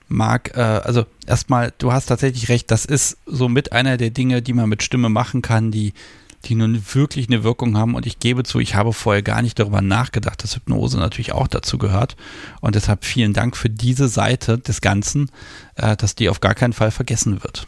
Marc, 0.09 0.57
äh, 0.57 0.61
also 0.61 1.07
erstmal, 1.27 1.73
du 1.79 1.93
hast 1.93 2.07
tatsächlich 2.07 2.49
recht, 2.49 2.71
das 2.71 2.85
ist 2.85 3.17
so 3.25 3.49
mit 3.49 3.73
einer 3.73 3.97
der 3.97 4.11
Dinge, 4.11 4.43
die 4.43 4.53
man 4.53 4.69
mit 4.69 4.83
Stimme 4.83 5.09
machen 5.09 5.41
kann, 5.41 5.71
die 5.71 5.95
die 6.45 6.55
nun 6.55 6.83
wirklich 6.95 7.29
eine 7.29 7.45
Wirkung 7.45 7.77
haben. 7.77 7.95
Und 7.95 8.07
ich 8.07 8.19
gebe 8.19 8.43
zu, 8.43 8.61
ich 8.61 8.75
habe 8.75 8.93
vorher 8.93 9.23
gar 9.23 9.43
nicht 9.43 9.59
darüber 9.59 9.83
nachgedacht, 9.83 10.43
dass 10.43 10.57
Hypnose 10.57 10.99
natürlich 10.99 11.33
auch 11.33 11.49
dazu 11.49 11.79
gehört. 11.79 12.17
Und 12.61 12.75
deshalb 12.75 13.05
vielen 13.05 13.33
Dank 13.33 13.57
für 13.57 13.71
diese 13.71 14.09
Seite 14.09 14.59
des 14.59 14.81
Ganzen, 14.81 15.31
äh, 15.77 15.97
dass 15.97 16.15
die 16.15 16.29
auf 16.29 16.41
gar 16.41 16.55
keinen 16.55 16.73
Fall 16.73 16.91
vergessen 16.91 17.43
wird. 17.43 17.67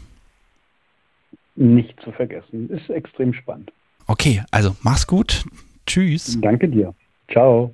Nicht 1.55 1.99
zu 2.03 2.11
vergessen. 2.11 2.69
Ist 2.69 2.89
extrem 2.89 3.33
spannend. 3.33 3.71
Okay, 4.07 4.43
also 4.51 4.75
mach's 4.81 5.07
gut. 5.07 5.45
Tschüss. 5.85 6.37
Danke 6.41 6.67
dir. 6.67 6.93
Ciao. 7.31 7.73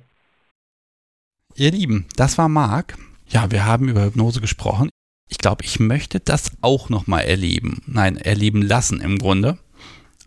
Ihr 1.54 1.70
Lieben, 1.70 2.06
das 2.16 2.38
war 2.38 2.48
Marc. 2.48 2.96
Ja, 3.28 3.50
wir 3.50 3.64
haben 3.64 3.88
über 3.88 4.04
Hypnose 4.04 4.40
gesprochen. 4.40 4.90
Ich 5.28 5.38
glaube, 5.38 5.64
ich 5.64 5.78
möchte 5.78 6.20
das 6.20 6.52
auch 6.60 6.88
nochmal 6.88 7.24
erleben. 7.24 7.82
Nein, 7.86 8.16
erleben 8.16 8.62
lassen 8.62 9.00
im 9.00 9.18
Grunde. 9.18 9.58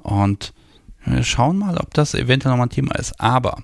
Und 0.01 0.53
wir 1.05 1.23
schauen 1.23 1.57
mal, 1.57 1.77
ob 1.77 1.93
das 1.93 2.13
eventuell 2.13 2.51
nochmal 2.51 2.67
ein 2.67 2.71
Thema 2.71 2.95
ist. 2.95 3.19
Aber 3.19 3.63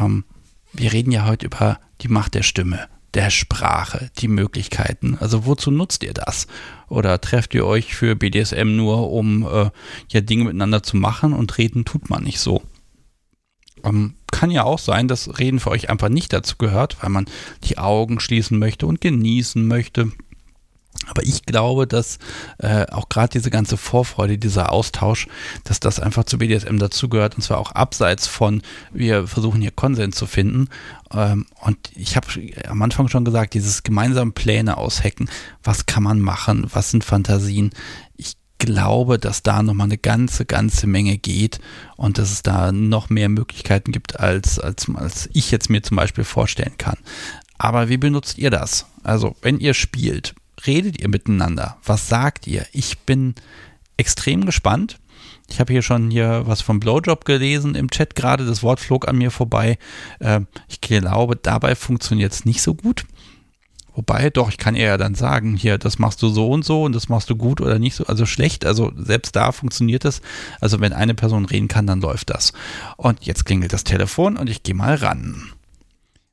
ähm, 0.00 0.24
wir 0.72 0.92
reden 0.92 1.12
ja 1.12 1.26
heute 1.26 1.46
über 1.46 1.78
die 2.00 2.08
Macht 2.08 2.34
der 2.34 2.42
Stimme, 2.42 2.88
der 3.14 3.30
Sprache, 3.30 4.10
die 4.18 4.28
Möglichkeiten. 4.28 5.16
Also 5.20 5.46
wozu 5.46 5.70
nutzt 5.70 6.02
ihr 6.02 6.14
das? 6.14 6.46
Oder 6.88 7.20
trefft 7.20 7.54
ihr 7.54 7.64
euch 7.64 7.94
für 7.94 8.16
BDSM 8.16 8.76
nur, 8.76 9.10
um 9.10 9.46
äh, 9.46 9.70
ja 10.08 10.20
Dinge 10.20 10.44
miteinander 10.44 10.82
zu 10.82 10.96
machen 10.96 11.32
und 11.32 11.56
reden 11.58 11.84
tut 11.84 12.10
man 12.10 12.24
nicht 12.24 12.40
so? 12.40 12.62
Ähm, 13.84 14.14
kann 14.30 14.50
ja 14.50 14.64
auch 14.64 14.80
sein, 14.80 15.06
dass 15.06 15.38
Reden 15.38 15.60
für 15.60 15.70
euch 15.70 15.90
einfach 15.90 16.08
nicht 16.08 16.32
dazu 16.32 16.56
gehört, 16.58 17.02
weil 17.02 17.10
man 17.10 17.26
die 17.64 17.78
Augen 17.78 18.18
schließen 18.18 18.58
möchte 18.58 18.86
und 18.86 19.00
genießen 19.00 19.64
möchte. 19.66 20.10
Aber 21.08 21.22
ich 21.22 21.44
glaube, 21.44 21.86
dass 21.86 22.18
äh, 22.58 22.86
auch 22.90 23.08
gerade 23.08 23.30
diese 23.30 23.50
ganze 23.50 23.76
Vorfreude, 23.76 24.38
dieser 24.38 24.72
Austausch, 24.72 25.28
dass 25.64 25.80
das 25.80 26.00
einfach 26.00 26.24
zu 26.24 26.38
BDSM 26.38 26.78
dazugehört 26.78 27.36
und 27.36 27.42
zwar 27.42 27.58
auch 27.58 27.72
abseits 27.72 28.26
von, 28.26 28.62
wir 28.92 29.26
versuchen 29.26 29.60
hier 29.60 29.70
Konsens 29.70 30.16
zu 30.16 30.26
finden. 30.26 30.68
Ähm, 31.12 31.46
und 31.60 31.78
ich 31.94 32.16
habe 32.16 32.26
am 32.68 32.82
Anfang 32.82 33.08
schon 33.08 33.24
gesagt, 33.24 33.54
dieses 33.54 33.82
gemeinsame 33.82 34.32
Pläne 34.32 34.76
aushecken, 34.76 35.28
was 35.62 35.86
kann 35.86 36.02
man 36.02 36.20
machen, 36.20 36.66
was 36.72 36.90
sind 36.90 37.04
Fantasien. 37.04 37.70
Ich 38.16 38.36
glaube, 38.58 39.18
dass 39.18 39.42
da 39.42 39.62
nochmal 39.62 39.86
eine 39.86 39.98
ganze, 39.98 40.46
ganze 40.46 40.86
Menge 40.86 41.18
geht 41.18 41.60
und 41.96 42.18
dass 42.18 42.32
es 42.32 42.42
da 42.42 42.72
noch 42.72 43.10
mehr 43.10 43.28
Möglichkeiten 43.28 43.92
gibt, 43.92 44.20
als, 44.20 44.58
als, 44.58 44.88
als 44.94 45.28
ich 45.32 45.50
jetzt 45.50 45.70
mir 45.70 45.82
zum 45.82 45.96
Beispiel 45.96 46.24
vorstellen 46.24 46.78
kann. 46.78 46.96
Aber 47.58 47.88
wie 47.88 47.96
benutzt 47.96 48.38
ihr 48.38 48.50
das? 48.50 48.86
Also, 49.02 49.36
wenn 49.42 49.58
ihr 49.58 49.74
spielt, 49.74 50.34
redet 50.66 51.00
ihr 51.00 51.08
miteinander? 51.08 51.78
Was 51.84 52.08
sagt 52.08 52.46
ihr? 52.46 52.66
Ich 52.72 53.00
bin 53.00 53.34
extrem 53.96 54.46
gespannt. 54.46 54.98
Ich 55.48 55.60
habe 55.60 55.72
hier 55.72 55.82
schon 55.82 56.10
hier 56.10 56.42
was 56.46 56.62
vom 56.62 56.80
Blowjob 56.80 57.24
gelesen 57.24 57.74
im 57.74 57.90
Chat 57.90 58.14
gerade. 58.14 58.46
Das 58.46 58.62
Wort 58.62 58.80
flog 58.80 59.06
an 59.08 59.18
mir 59.18 59.30
vorbei. 59.30 59.78
Äh, 60.18 60.40
ich 60.68 60.80
glaube, 60.80 61.36
dabei 61.36 61.74
funktioniert 61.74 62.32
es 62.32 62.44
nicht 62.44 62.62
so 62.62 62.74
gut. 62.74 63.04
Wobei, 63.94 64.30
doch, 64.30 64.48
ich 64.48 64.58
kann 64.58 64.74
eher 64.74 64.98
dann 64.98 65.14
sagen, 65.14 65.56
hier, 65.56 65.78
das 65.78 66.00
machst 66.00 66.20
du 66.20 66.28
so 66.28 66.50
und 66.50 66.64
so 66.64 66.82
und 66.82 66.94
das 66.94 67.08
machst 67.08 67.30
du 67.30 67.36
gut 67.36 67.60
oder 67.60 67.78
nicht 67.78 67.94
so, 67.94 68.04
also 68.06 68.26
schlecht. 68.26 68.64
Also 68.66 68.90
selbst 68.96 69.36
da 69.36 69.52
funktioniert 69.52 70.04
es. 70.04 70.20
Also 70.60 70.80
wenn 70.80 70.92
eine 70.92 71.14
Person 71.14 71.44
reden 71.44 71.68
kann, 71.68 71.86
dann 71.86 72.00
läuft 72.00 72.30
das. 72.30 72.52
Und 72.96 73.24
jetzt 73.24 73.44
klingelt 73.44 73.72
das 73.72 73.84
Telefon 73.84 74.36
und 74.36 74.50
ich 74.50 74.64
gehe 74.64 74.74
mal 74.74 74.96
ran. 74.96 75.52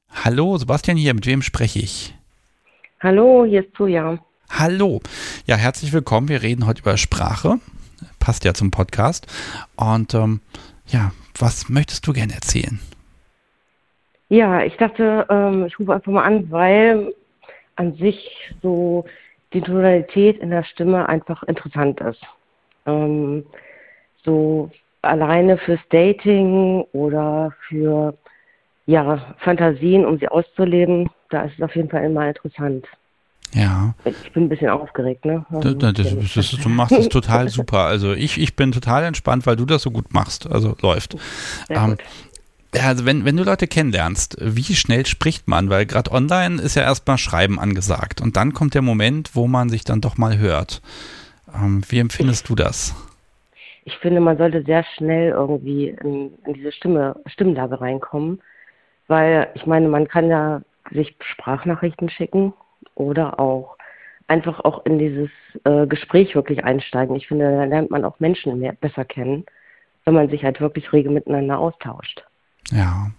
Hallo, 0.09 0.57
Sebastian 0.57 0.97
hier, 0.97 1.13
mit 1.13 1.27
wem 1.27 1.43
spreche 1.43 1.79
ich? 1.79 2.15
Hallo, 3.03 3.45
hier 3.45 3.61
ist 3.61 3.73
Tuja. 3.73 4.19
Hallo. 4.51 4.99
Ja, 5.47 5.55
herzlich 5.55 5.91
willkommen. 5.91 6.29
Wir 6.29 6.43
reden 6.43 6.67
heute 6.67 6.83
über 6.83 6.97
Sprache. 6.97 7.55
Passt 8.19 8.45
ja 8.45 8.53
zum 8.53 8.69
Podcast. 8.69 9.25
Und 9.75 10.13
ähm, 10.13 10.39
ja, 10.85 11.11
was 11.39 11.67
möchtest 11.67 12.05
du 12.05 12.13
gerne 12.13 12.33
erzählen? 12.33 12.79
Ja, 14.29 14.61
ich 14.61 14.77
dachte, 14.77 15.25
ähm, 15.31 15.65
ich 15.65 15.79
rufe 15.79 15.95
einfach 15.95 16.11
mal 16.11 16.25
an, 16.25 16.51
weil 16.51 17.11
an 17.75 17.95
sich 17.95 18.53
so 18.61 19.05
die 19.51 19.61
Tonalität 19.61 20.37
in 20.37 20.51
der 20.51 20.63
Stimme 20.63 21.09
einfach 21.09 21.41
interessant 21.41 21.99
ist. 22.01 22.21
Ähm, 22.85 23.47
so 24.23 24.69
alleine 25.01 25.57
fürs 25.57 25.81
Dating 25.89 26.85
oder 26.93 27.51
für 27.67 28.13
ja, 28.85 29.35
Fantasien, 29.39 30.05
um 30.05 30.19
sie 30.19 30.27
auszuleben, 30.27 31.09
da 31.31 31.43
ist 31.43 31.53
es 31.57 31.63
auf 31.63 31.75
jeden 31.75 31.89
Fall 31.89 32.05
immer 32.05 32.27
interessant. 32.27 32.85
Ja. 33.53 33.93
Ich 34.05 34.31
bin 34.31 34.43
ein 34.43 34.49
bisschen 34.49 34.69
aufgeregt, 34.69 35.25
ne? 35.25 35.45
Also, 35.49 35.73
das, 35.73 35.93
das, 35.93 36.33
das, 36.33 36.51
du 36.51 36.69
machst 36.69 36.93
es 36.93 37.09
total 37.09 37.49
super. 37.49 37.79
Also 37.79 38.13
ich, 38.13 38.39
ich 38.39 38.55
bin 38.55 38.71
total 38.71 39.03
entspannt, 39.03 39.45
weil 39.45 39.55
du 39.55 39.65
das 39.65 39.81
so 39.81 39.91
gut 39.91 40.13
machst. 40.13 40.49
Also 40.49 40.75
läuft. 40.81 41.17
Ähm, 41.69 41.97
also 42.79 43.05
wenn, 43.05 43.25
wenn 43.25 43.35
du 43.35 43.43
Leute 43.43 43.67
kennenlernst, 43.67 44.37
wie 44.39 44.73
schnell 44.75 45.05
spricht 45.05 45.47
man? 45.47 45.69
Weil 45.69 45.85
gerade 45.85 46.11
online 46.11 46.61
ist 46.61 46.75
ja 46.75 46.83
erstmal 46.83 47.17
Schreiben 47.17 47.59
angesagt. 47.59 48.21
Und 48.21 48.37
dann 48.37 48.53
kommt 48.53 48.73
der 48.73 48.81
Moment, 48.81 49.35
wo 49.35 49.47
man 49.47 49.69
sich 49.69 49.83
dann 49.83 49.99
doch 49.99 50.17
mal 50.17 50.37
hört. 50.37 50.81
Ähm, 51.53 51.81
wie 51.89 51.99
empfindest 51.99 52.47
du 52.47 52.55
das? 52.55 52.95
Ich 53.83 53.97
finde, 53.97 54.21
man 54.21 54.37
sollte 54.37 54.63
sehr 54.63 54.85
schnell 54.95 55.31
irgendwie 55.31 55.89
in, 55.89 56.31
in 56.45 56.53
diese 56.53 56.71
Stimme, 56.71 57.17
Stimmlage 57.25 57.81
reinkommen. 57.81 58.41
Weil 59.07 59.49
ich 59.55 59.65
meine, 59.65 59.89
man 59.89 60.07
kann 60.07 60.29
ja 60.29 60.61
sich 60.91 61.15
Sprachnachrichten 61.19 62.09
schicken 62.09 62.53
oder 62.95 63.39
auch 63.39 63.77
einfach 64.27 64.61
auch 64.61 64.85
in 64.85 64.97
dieses 64.97 65.29
äh, 65.65 65.85
Gespräch 65.87 66.35
wirklich 66.35 66.63
einsteigen. 66.63 67.15
Ich 67.15 67.27
finde, 67.27 67.51
da 67.51 67.65
lernt 67.65 67.91
man 67.91 68.05
auch 68.05 68.19
Menschen 68.19 68.59
mehr, 68.59 68.73
besser 68.73 69.03
kennen, 69.03 69.45
wenn 70.05 70.13
man 70.13 70.29
sich 70.29 70.43
halt 70.43 70.61
wirklich 70.61 70.93
rege 70.93 71.09
miteinander 71.09 71.59
austauscht. 71.59 72.23
Ja. 72.71 73.11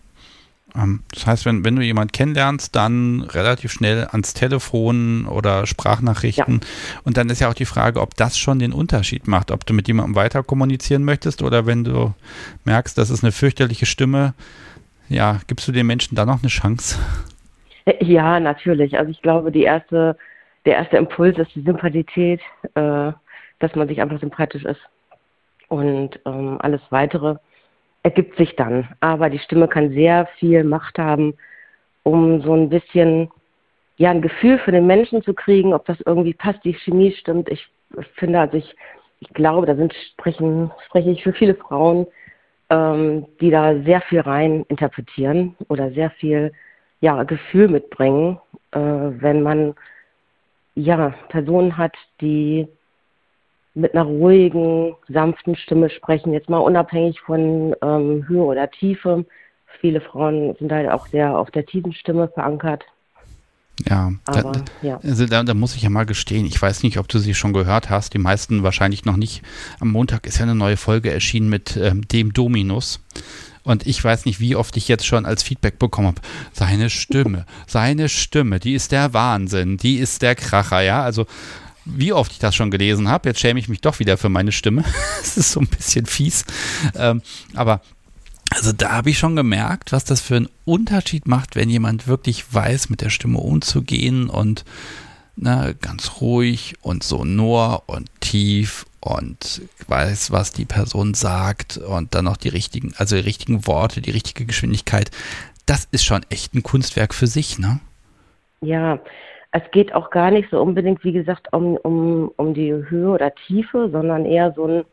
Ähm, 0.75 1.03
das 1.13 1.27
heißt, 1.27 1.45
wenn, 1.45 1.65
wenn 1.65 1.77
du 1.77 1.83
jemanden 1.83 2.13
kennenlernst, 2.13 2.75
dann 2.75 3.21
relativ 3.21 3.73
schnell 3.73 4.07
ans 4.11 4.33
Telefon 4.33 5.27
oder 5.27 5.67
Sprachnachrichten. 5.67 6.61
Ja. 6.63 7.01
Und 7.05 7.17
dann 7.19 7.29
ist 7.29 7.41
ja 7.41 7.51
auch 7.51 7.55
die 7.55 7.67
Frage, 7.67 8.01
ob 8.01 8.17
das 8.17 8.39
schon 8.39 8.59
den 8.59 8.73
Unterschied 8.73 9.29
macht, 9.29 9.51
ob 9.51 9.67
du 9.67 9.75
mit 9.75 9.89
jemandem 9.89 10.15
weiter 10.15 10.43
kommunizieren 10.43 11.05
möchtest 11.05 11.43
oder 11.43 11.67
wenn 11.67 11.85
du 11.85 12.15
merkst, 12.65 12.97
das 12.97 13.11
ist 13.11 13.23
eine 13.23 13.33
fürchterliche 13.33 13.87
Stimme, 13.87 14.35
ja, 15.09 15.41
gibst 15.47 15.69
du 15.69 15.73
den 15.73 15.87
Menschen 15.87 16.15
da 16.15 16.25
noch 16.25 16.41
eine 16.41 16.49
Chance? 16.49 16.99
Ja, 18.01 18.41
natürlich. 18.41 18.99
Also 18.99 19.11
ich 19.11 19.23
glaube, 19.23 19.51
die 19.51 19.63
erste, 19.63 20.17
der 20.65 20.77
erste 20.77 20.97
Impuls 20.97 21.39
ist 21.39 21.55
die 21.55 21.63
Sympathität, 21.63 22.41
äh, 22.75 23.13
dass 23.59 23.75
man 23.75 23.89
sich 23.89 24.01
einfach 24.01 24.21
sympathisch 24.21 24.65
ist. 24.65 24.81
Und 25.69 26.21
ähm, 26.27 26.59
alles 26.61 26.81
Weitere 26.91 27.37
ergibt 28.03 28.37
sich 28.37 28.57
dann. 28.57 28.89
Aber 29.01 29.31
die 29.31 29.39
Stimme 29.39 29.69
kann 29.69 29.91
sehr 29.91 30.27
viel 30.39 30.65
Macht 30.65 30.99
haben, 30.99 31.35
um 32.03 32.43
so 32.43 32.53
ein 32.55 32.69
bisschen 32.69 33.31
ja 33.97 34.11
ein 34.11 34.23
Gefühl 34.23 34.59
für 34.59 34.73
den 34.73 34.87
Menschen 34.87 35.23
zu 35.23 35.35
kriegen, 35.35 35.73
ob 35.73 35.87
das 35.87 35.99
irgendwie 36.05 36.35
passt, 36.35 36.65
die 36.65 36.75
Chemie 36.75 37.13
stimmt. 37.13 37.49
Ich, 37.49 37.69
finde, 38.15 38.41
also 38.41 38.57
ich, 38.57 38.75
ich 39.21 39.29
glaube, 39.29 39.67
da 39.67 39.77
sind 39.77 39.95
sprechen, 40.13 40.71
spreche 40.87 41.11
ich 41.11 41.23
für 41.23 41.33
viele 41.33 41.55
Frauen, 41.55 42.07
ähm, 42.71 43.27
die 43.41 43.51
da 43.51 43.81
sehr 43.83 44.01
viel 44.03 44.21
rein 44.21 44.65
interpretieren 44.69 45.57
oder 45.69 45.91
sehr 45.93 46.11
viel 46.11 46.53
ja, 47.03 47.25
Gefühl 47.25 47.69
mitbringen, 47.69 48.39
äh, 48.71 48.79
wenn 48.79 49.43
man 49.43 49.75
ja, 50.75 51.13
Personen 51.29 51.77
hat, 51.77 51.95
die 52.23 52.67
mit 53.75 53.95
einer 53.95 54.05
ruhigen, 54.05 54.95
sanften 55.09 55.57
Stimme 55.57 55.91
sprechen, 55.91 56.33
jetzt 56.33 56.49
mal 56.49 56.59
unabhängig 56.59 57.21
von 57.21 57.75
ähm, 57.83 58.27
Höhe 58.29 58.43
oder 58.43 58.71
Tiefe. 58.71 59.27
Viele 59.81 60.01
Frauen 60.01 60.55
sind 60.59 60.71
halt 60.71 60.89
auch 60.91 61.07
sehr 61.09 61.37
auf 61.37 61.51
der 61.51 61.67
tiefen 61.67 61.93
Stimme 61.93 62.29
verankert. 62.29 62.85
Ja, 63.89 64.13
Aber, 64.27 64.53
da, 64.53 64.65
ja. 64.83 65.01
Also 65.03 65.27
da, 65.27 65.43
da, 65.43 65.55
muss 65.55 65.75
ich 65.75 65.83
ja 65.83 65.91
mal 65.91 66.07
gestehen, 66.07 66.47
ich 66.47 66.61
weiß 66.61 66.83
nicht, 66.83 66.99
ob 66.99 67.09
du 67.09 67.19
sie 67.19 67.35
schon 67.35 67.53
gehört 67.53 67.91
hast, 67.91 68.15
die 68.15 68.19
meisten 68.19 68.63
wahrscheinlich 68.63 69.05
noch 69.07 69.17
nicht. 69.17 69.43
Am 69.81 69.91
Montag 69.91 70.27
ist 70.27 70.39
ja 70.39 70.45
eine 70.45 70.55
neue 70.55 70.77
Folge 70.77 71.11
erschienen 71.11 71.49
mit 71.49 71.77
ähm, 71.77 72.07
dem 72.07 72.33
Dominus. 72.33 73.01
Und 73.65 73.87
ich 73.87 74.03
weiß 74.03 74.25
nicht, 74.25 74.41
wie 74.41 74.57
oft 74.57 74.77
ich 74.77 74.89
jetzt 74.89 75.07
schon 75.07 75.25
als 75.25 75.43
Feedback 75.43 75.79
bekommen 75.79 76.09
habe. 76.09 76.21
Seine 76.53 76.91
Stimme, 76.91 77.47
seine 77.67 78.09
Stimme, 78.09 78.59
die 78.59 78.75
ist 78.75 78.93
der 78.93 79.13
Wahnsinn, 79.13 79.77
die 79.77 79.99
ist 79.99 80.23
der 80.23 80.35
Kracher, 80.35 80.81
ja. 80.81 81.03
Also 81.03 81.27
wie 81.85 82.13
oft 82.13 82.33
ich 82.33 82.39
das 82.39 82.55
schon 82.55 82.71
gelesen 82.71 83.09
habe. 83.09 83.29
Jetzt 83.29 83.41
schäme 83.41 83.59
ich 83.61 83.69
mich 83.69 83.81
doch 83.81 83.99
wieder 83.99 84.17
für 84.17 84.29
meine 84.29 84.53
Stimme. 84.53 84.85
Es 85.23 85.37
ist 85.37 85.53
so 85.53 85.61
ein 85.61 85.69
bisschen 85.69 86.07
fies. 86.07 86.45
Ähm, 86.97 87.23
aber 87.55 87.81
also 88.51 88.73
da 88.73 88.91
habe 88.91 89.11
ich 89.11 89.19
schon 89.19 89.35
gemerkt, 89.35 89.93
was 89.93 90.05
das 90.05 90.21
für 90.21 90.37
einen 90.37 90.49
Unterschied 90.65 91.27
macht, 91.27 91.57
wenn 91.57 91.71
jemand 91.71 92.07
wirklich 92.07 92.53
weiß, 92.53 92.91
mit 92.91 93.01
der 93.01 93.09
Stimme 93.09 93.39
umzugehen 93.39 94.29
und 94.29 94.65
ne, 95.37 95.75
ganz 95.81 96.21
ruhig 96.21 96.75
und 96.83 97.03
sonor 97.03 97.85
und 97.87 98.09
tief 98.21 98.87
und 99.01 99.63
weiß, 99.89 100.31
was 100.31 100.53
die 100.53 100.65
Person 100.65 101.15
sagt 101.15 101.79
und 101.79 102.15
dann 102.15 102.25
noch 102.25 102.37
die 102.37 102.49
richtigen, 102.49 102.93
also 102.97 103.17
die 103.17 103.23
richtigen 103.23 103.67
Worte, 103.67 104.01
die 104.01 104.11
richtige 104.11 104.47
Geschwindigkeit. 104.47 105.11
Das 105.67 105.87
ist 105.91 106.05
schon 106.05 106.23
echt 106.31 106.55
ein 106.55 106.63
Kunstwerk 106.63 107.15
für 107.15 107.27
sich, 107.27 107.59
ne? 107.59 107.81
Ja, 108.61 109.01
es 109.53 109.63
geht 109.73 109.95
auch 109.95 110.11
gar 110.11 110.31
nicht 110.31 110.49
so 110.51 110.61
unbedingt, 110.61 111.05
wie 111.05 111.13
gesagt, 111.13 111.53
um, 111.53 111.77
um, 111.77 112.33
um 112.37 112.55
die 112.55 112.73
Höhe 112.73 113.09
oder 113.09 113.35
Tiefe, 113.35 113.91
sondern 113.91 114.25
eher 114.25 114.53
so 114.53 114.67
ein, 114.67 114.85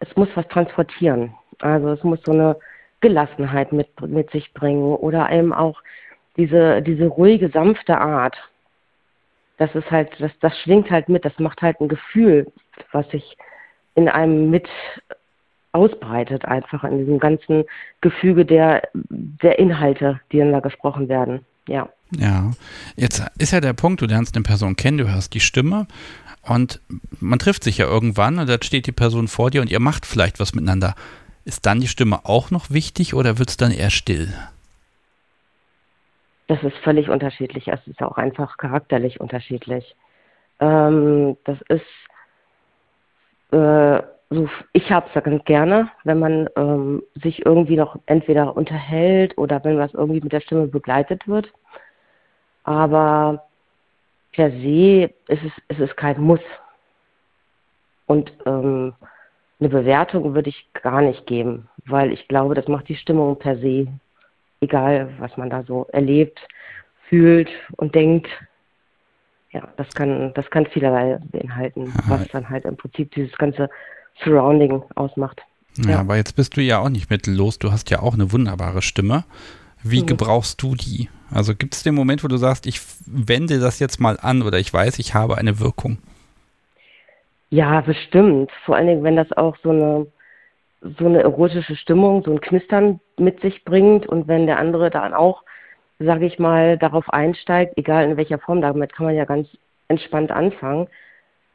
es 0.00 0.14
muss 0.16 0.28
was 0.34 0.46
transportieren. 0.48 1.32
Also 1.60 1.88
es 1.90 2.02
muss 2.02 2.18
so 2.24 2.32
eine 2.32 2.56
Gelassenheit 3.00 3.72
mit, 3.72 3.88
mit 4.02 4.30
sich 4.30 4.52
bringen 4.52 4.94
oder 4.94 5.30
eben 5.30 5.52
auch 5.52 5.80
diese, 6.36 6.82
diese 6.82 7.06
ruhige, 7.06 7.48
sanfte 7.48 7.98
Art. 7.98 8.36
Das 9.60 9.74
ist 9.74 9.90
halt, 9.90 10.08
das, 10.18 10.30
das 10.40 10.58
schwingt 10.60 10.90
halt 10.90 11.10
mit, 11.10 11.22
das 11.22 11.38
macht 11.38 11.60
halt 11.60 11.78
ein 11.82 11.88
Gefühl, 11.88 12.50
was 12.92 13.06
sich 13.10 13.36
in 13.94 14.08
einem 14.08 14.48
mit 14.48 14.66
ausbreitet, 15.72 16.46
einfach 16.46 16.82
in 16.82 16.96
diesem 16.96 17.18
ganzen 17.18 17.64
Gefüge 18.00 18.46
der, 18.46 18.88
der 18.94 19.58
Inhalte, 19.58 20.18
die 20.32 20.38
dann 20.38 20.52
da 20.52 20.60
gesprochen 20.60 21.10
werden. 21.10 21.44
Ja. 21.68 21.90
Ja, 22.16 22.52
jetzt 22.96 23.22
ist 23.36 23.52
ja 23.52 23.60
der 23.60 23.74
Punkt, 23.74 24.00
du 24.00 24.06
lernst 24.06 24.34
eine 24.34 24.44
Person 24.44 24.76
kennen, 24.76 24.96
du 24.96 25.12
hörst 25.12 25.34
die 25.34 25.40
Stimme 25.40 25.86
und 26.40 26.80
man 27.20 27.38
trifft 27.38 27.62
sich 27.62 27.76
ja 27.76 27.86
irgendwann 27.86 28.38
und 28.38 28.48
da 28.48 28.56
steht 28.62 28.86
die 28.86 28.92
Person 28.92 29.28
vor 29.28 29.50
dir 29.50 29.60
und 29.60 29.70
ihr 29.70 29.78
macht 29.78 30.06
vielleicht 30.06 30.40
was 30.40 30.54
miteinander. 30.54 30.94
Ist 31.44 31.66
dann 31.66 31.82
die 31.82 31.88
Stimme 31.88 32.24
auch 32.24 32.50
noch 32.50 32.70
wichtig 32.70 33.12
oder 33.12 33.38
wird 33.38 33.50
es 33.50 33.58
dann 33.58 33.72
eher 33.72 33.90
still? 33.90 34.32
Das 36.50 36.60
ist 36.64 36.76
völlig 36.78 37.08
unterschiedlich. 37.08 37.68
Es 37.68 37.86
ist 37.86 38.02
auch 38.02 38.16
einfach 38.16 38.56
charakterlich 38.56 39.20
unterschiedlich. 39.20 39.94
Ähm, 40.58 41.36
das 41.44 41.58
ist 41.68 41.86
äh, 43.52 44.02
so, 44.30 44.48
ich 44.72 44.90
habe 44.90 45.06
es 45.14 45.22
ganz 45.22 45.44
gerne, 45.44 45.92
wenn 46.02 46.18
man 46.18 46.48
ähm, 46.56 47.04
sich 47.22 47.46
irgendwie 47.46 47.76
noch 47.76 48.00
entweder 48.06 48.56
unterhält 48.56 49.38
oder 49.38 49.62
wenn 49.62 49.78
was 49.78 49.94
irgendwie 49.94 50.20
mit 50.20 50.32
der 50.32 50.40
Stimme 50.40 50.66
begleitet 50.66 51.28
wird. 51.28 51.52
Aber 52.64 53.44
per 54.32 54.50
se 54.50 55.12
ist 55.28 55.42
es, 55.68 55.78
ist 55.78 55.96
kein 55.96 56.20
Muss. 56.20 56.40
Und 58.06 58.32
ähm, 58.44 58.94
eine 59.60 59.68
Bewertung 59.68 60.34
würde 60.34 60.48
ich 60.48 60.68
gar 60.72 61.00
nicht 61.00 61.28
geben, 61.28 61.68
weil 61.86 62.12
ich 62.12 62.26
glaube, 62.26 62.56
das 62.56 62.66
macht 62.66 62.88
die 62.88 62.96
Stimmung 62.96 63.38
per 63.38 63.56
se, 63.56 63.86
egal 64.60 65.10
was 65.18 65.36
man 65.36 65.50
da 65.50 65.62
so 65.62 65.86
erlebt, 65.92 66.38
fühlt 67.08 67.48
und 67.76 67.94
denkt. 67.94 68.28
Ja, 69.52 69.66
das 69.76 69.88
kann, 69.94 70.32
das 70.34 70.48
kann 70.50 70.66
vielerlei 70.66 71.18
beinhalten, 71.32 71.92
was 72.06 72.28
dann 72.28 72.48
halt 72.48 72.64
im 72.64 72.76
Prinzip 72.76 73.12
dieses 73.12 73.36
ganze 73.36 73.68
Surrounding 74.22 74.82
ausmacht. 74.94 75.40
Ja, 75.76 75.90
ja, 75.90 76.00
aber 76.00 76.16
jetzt 76.16 76.36
bist 76.36 76.56
du 76.56 76.60
ja 76.60 76.78
auch 76.78 76.88
nicht 76.88 77.10
mittellos. 77.10 77.58
Du 77.58 77.72
hast 77.72 77.90
ja 77.90 78.00
auch 78.00 78.14
eine 78.14 78.30
wunderbare 78.32 78.82
Stimme. 78.82 79.24
Wie 79.82 80.02
mhm. 80.02 80.06
gebrauchst 80.06 80.62
du 80.62 80.74
die? 80.74 81.08
Also 81.30 81.54
gibt 81.54 81.74
es 81.74 81.82
den 81.82 81.94
Moment, 81.94 82.22
wo 82.22 82.28
du 82.28 82.36
sagst, 82.36 82.66
ich 82.66 82.80
wende 83.06 83.58
das 83.58 83.78
jetzt 83.78 84.00
mal 84.00 84.18
an 84.20 84.42
oder 84.42 84.58
ich 84.58 84.72
weiß, 84.72 84.98
ich 84.98 85.14
habe 85.14 85.38
eine 85.38 85.58
Wirkung? 85.58 85.98
Ja, 87.50 87.80
bestimmt. 87.80 88.50
Vor 88.64 88.76
allen 88.76 88.86
Dingen, 88.86 89.02
wenn 89.02 89.16
das 89.16 89.32
auch 89.32 89.56
so 89.62 89.70
eine, 89.70 90.06
so 90.98 91.06
eine 91.06 91.22
erotische 91.22 91.76
Stimmung, 91.76 92.22
so 92.24 92.32
ein 92.32 92.40
Knistern 92.40 93.00
mit 93.20 93.40
sich 93.40 93.64
bringt 93.64 94.06
und 94.06 94.28
wenn 94.28 94.46
der 94.46 94.58
andere 94.58 94.90
dann 94.90 95.14
auch, 95.14 95.44
sage 95.98 96.26
ich 96.26 96.38
mal, 96.38 96.78
darauf 96.78 97.10
einsteigt, 97.10 97.76
egal 97.76 98.04
in 98.04 98.16
welcher 98.16 98.38
Form, 98.38 98.60
damit 98.60 98.94
kann 98.94 99.06
man 99.06 99.14
ja 99.14 99.24
ganz 99.24 99.48
entspannt 99.88 100.30
anfangen, 100.30 100.88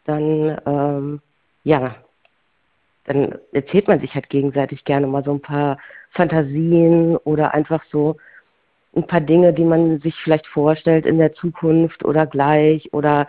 dann 0.05 0.61
ähm, 0.65 1.21
ja, 1.63 1.95
dann 3.05 3.35
erzählt 3.51 3.87
man 3.87 3.99
sich 3.99 4.13
halt 4.13 4.29
gegenseitig 4.29 4.83
gerne 4.85 5.07
mal 5.07 5.23
so 5.23 5.31
ein 5.31 5.41
paar 5.41 5.77
Fantasien 6.11 7.17
oder 7.17 7.53
einfach 7.53 7.83
so 7.91 8.17
ein 8.95 9.05
paar 9.05 9.21
Dinge, 9.21 9.53
die 9.53 9.63
man 9.63 9.99
sich 9.99 10.15
vielleicht 10.23 10.47
vorstellt 10.47 11.05
in 11.05 11.17
der 11.17 11.33
Zukunft 11.33 12.05
oder 12.05 12.25
gleich 12.25 12.93
oder 12.93 13.27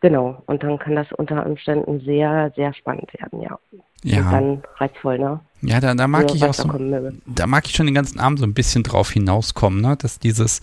genau. 0.00 0.42
Und 0.46 0.62
dann 0.62 0.78
kann 0.78 0.96
das 0.96 1.06
unter 1.12 1.44
Umständen 1.44 2.00
sehr, 2.00 2.52
sehr 2.56 2.74
spannend 2.74 3.12
werden, 3.14 3.40
ja. 3.40 3.58
Ja. 4.04 4.20
Und 4.20 4.32
dann 4.32 4.62
reizvoll, 4.76 5.18
ne? 5.18 5.40
Ja, 5.62 5.80
da, 5.80 5.94
da 5.94 6.06
mag 6.06 6.32
ich 6.32 6.44
auch 6.44 6.54
so, 6.54 6.68
da, 6.68 7.10
da 7.26 7.46
mag 7.46 7.66
ich 7.66 7.74
schon 7.74 7.86
den 7.86 7.94
ganzen 7.94 8.20
Abend 8.20 8.38
so 8.38 8.46
ein 8.46 8.54
bisschen 8.54 8.84
drauf 8.84 9.10
hinauskommen, 9.10 9.80
ne? 9.80 9.96
Dass 9.96 10.20
dieses, 10.20 10.60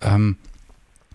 ähm, 0.00 0.36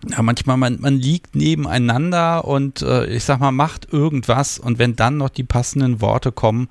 ja, 0.08 0.22
manchmal 0.22 0.56
man, 0.56 0.80
man 0.80 0.94
liegt 0.94 1.34
nebeneinander 1.34 2.46
und 2.46 2.82
äh, 2.82 3.06
ich 3.06 3.24
sag 3.24 3.40
mal, 3.40 3.52
macht 3.52 3.92
irgendwas 3.92 4.58
und 4.58 4.78
wenn 4.78 4.96
dann 4.96 5.18
noch 5.18 5.28
die 5.28 5.44
passenden 5.44 6.00
Worte 6.00 6.32
kommen, 6.32 6.68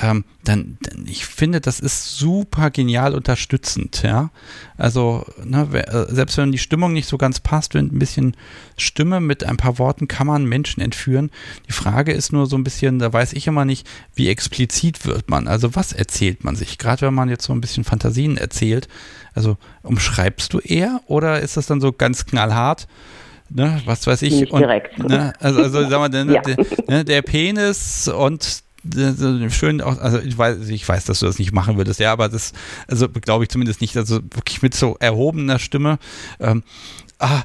ähm, 0.00 0.24
dann, 0.44 0.76
dann, 0.82 1.06
ich 1.06 1.24
finde, 1.24 1.60
das 1.60 1.80
ist 1.80 2.16
super 2.16 2.70
genial 2.70 3.14
unterstützend, 3.14 4.02
ja. 4.02 4.30
Also, 4.76 5.24
ne, 5.44 5.68
äh, 5.72 6.12
selbst 6.12 6.36
wenn 6.36 6.52
die 6.52 6.58
Stimmung 6.58 6.92
nicht 6.92 7.08
so 7.08 7.16
ganz 7.16 7.40
passt, 7.40 7.74
wenn 7.74 7.86
ein 7.86 7.98
bisschen 7.98 8.36
Stimme 8.76 9.20
mit 9.20 9.44
ein 9.44 9.56
paar 9.56 9.78
Worten 9.78 10.08
kann 10.08 10.26
man 10.26 10.44
Menschen 10.44 10.80
entführen. 10.80 11.30
Die 11.68 11.72
Frage 11.72 12.12
ist 12.12 12.32
nur 12.32 12.46
so 12.46 12.56
ein 12.56 12.64
bisschen, 12.64 12.98
da 12.98 13.12
weiß 13.12 13.32
ich 13.34 13.46
immer 13.46 13.64
nicht, 13.64 13.86
wie 14.14 14.28
explizit 14.28 15.06
wird 15.06 15.30
man. 15.30 15.46
Also, 15.46 15.74
was 15.76 15.92
erzählt 15.92 16.44
man 16.44 16.56
sich? 16.56 16.78
Gerade 16.78 17.02
wenn 17.02 17.14
man 17.14 17.28
jetzt 17.28 17.44
so 17.44 17.52
ein 17.52 17.60
bisschen 17.60 17.84
Fantasien 17.84 18.36
erzählt. 18.36 18.88
Also, 19.34 19.56
umschreibst 19.82 20.52
du 20.52 20.58
eher 20.58 21.00
oder 21.06 21.40
ist 21.40 21.56
das 21.56 21.66
dann 21.66 21.80
so 21.80 21.92
ganz 21.92 22.26
knallhart? 22.26 22.88
Ne, 23.50 23.80
was 23.84 24.06
weiß 24.06 24.22
ich. 24.22 24.40
Nicht 24.40 24.52
direkt. 24.52 24.98
Und, 24.98 25.10
ne, 25.10 25.32
also, 25.38 25.62
also 25.62 25.88
sagen 25.88 26.02
wir, 26.02 26.08
der, 26.08 26.24
ja. 26.34 26.40
der, 26.40 26.56
ne, 26.88 27.04
der 27.04 27.22
Penis 27.22 28.08
und 28.08 28.63
schön 29.50 29.80
auch, 29.80 29.98
also 29.98 30.18
ich 30.18 30.36
weiß, 30.36 30.68
ich 30.68 30.88
weiß, 30.88 31.04
dass 31.04 31.20
du 31.20 31.26
das 31.26 31.38
nicht 31.38 31.52
machen 31.52 31.76
würdest, 31.76 32.00
ja, 32.00 32.12
aber 32.12 32.28
das, 32.28 32.52
also 32.88 33.08
glaube 33.08 33.44
ich 33.44 33.50
zumindest 33.50 33.80
nicht, 33.80 33.96
also 33.96 34.16
wirklich 34.16 34.62
mit 34.62 34.74
so 34.74 34.96
erhobener 35.00 35.58
Stimme, 35.58 35.98
ähm, 36.40 36.62
ah, 37.18 37.42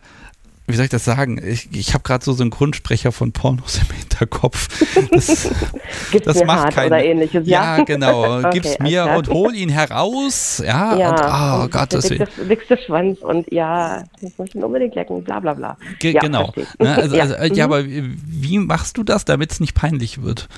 wie 0.69 0.75
soll 0.75 0.86
ich 0.86 0.91
das 0.91 1.04
sagen? 1.04 1.41
Ich, 1.43 1.67
ich 1.73 1.95
habe 1.95 2.04
gerade 2.04 2.23
so 2.23 2.32
Synchronsprecher 2.32 3.12
von 3.12 3.32
Pornos 3.32 3.80
im 3.80 3.95
Hinterkopf. 3.95 4.86
Das, 5.12 5.49
Gibt's 6.12 6.28
das 6.28 6.43
macht 6.43 6.65
hart 6.65 6.75
kein, 6.75 6.88
oder 6.88 7.04
ähnliches, 7.04 7.47
ja? 7.47 7.78
Ja, 7.78 7.84
genau. 7.84 8.38
okay, 8.45 8.49
Gib's 8.52 8.78
mir 8.80 9.06
und 9.17 9.30
hol 9.30 9.56
ihn 9.56 9.69
heraus. 9.69 10.62
Ja, 10.63 10.95
ja 10.95 11.10
und, 11.10 11.21
oh 11.21 11.63
und 11.63 11.71
Gott, 11.71 11.91
das 11.91 12.12
ist. 12.12 12.23
Dickste 12.47 12.78
Schwanz 12.78 13.19
und 13.21 13.52
ja, 13.52 14.04
das 14.21 14.38
muss 14.38 14.49
ich 14.54 14.63
unbedingt 14.63 14.93
lecken, 14.93 15.23
bla 15.23 15.39
bla 15.39 15.56
bla. 15.56 15.78
Ge 15.97 16.12
ja, 16.12 16.21
genau. 16.21 16.54
Ne, 16.78 16.95
also, 16.95 17.15
ja. 17.17 17.23
Also, 17.23 17.56
ja, 17.56 17.67
mhm. 17.67 17.73
aber 17.73 17.86
wie 17.86 18.60
machst 18.60 18.95
du 18.97 19.04
das, 19.04 19.25
damit 19.25 19.52
es 19.52 19.60
nicht 19.60 19.73
peinlich 19.73 20.21
wird? 20.21 20.49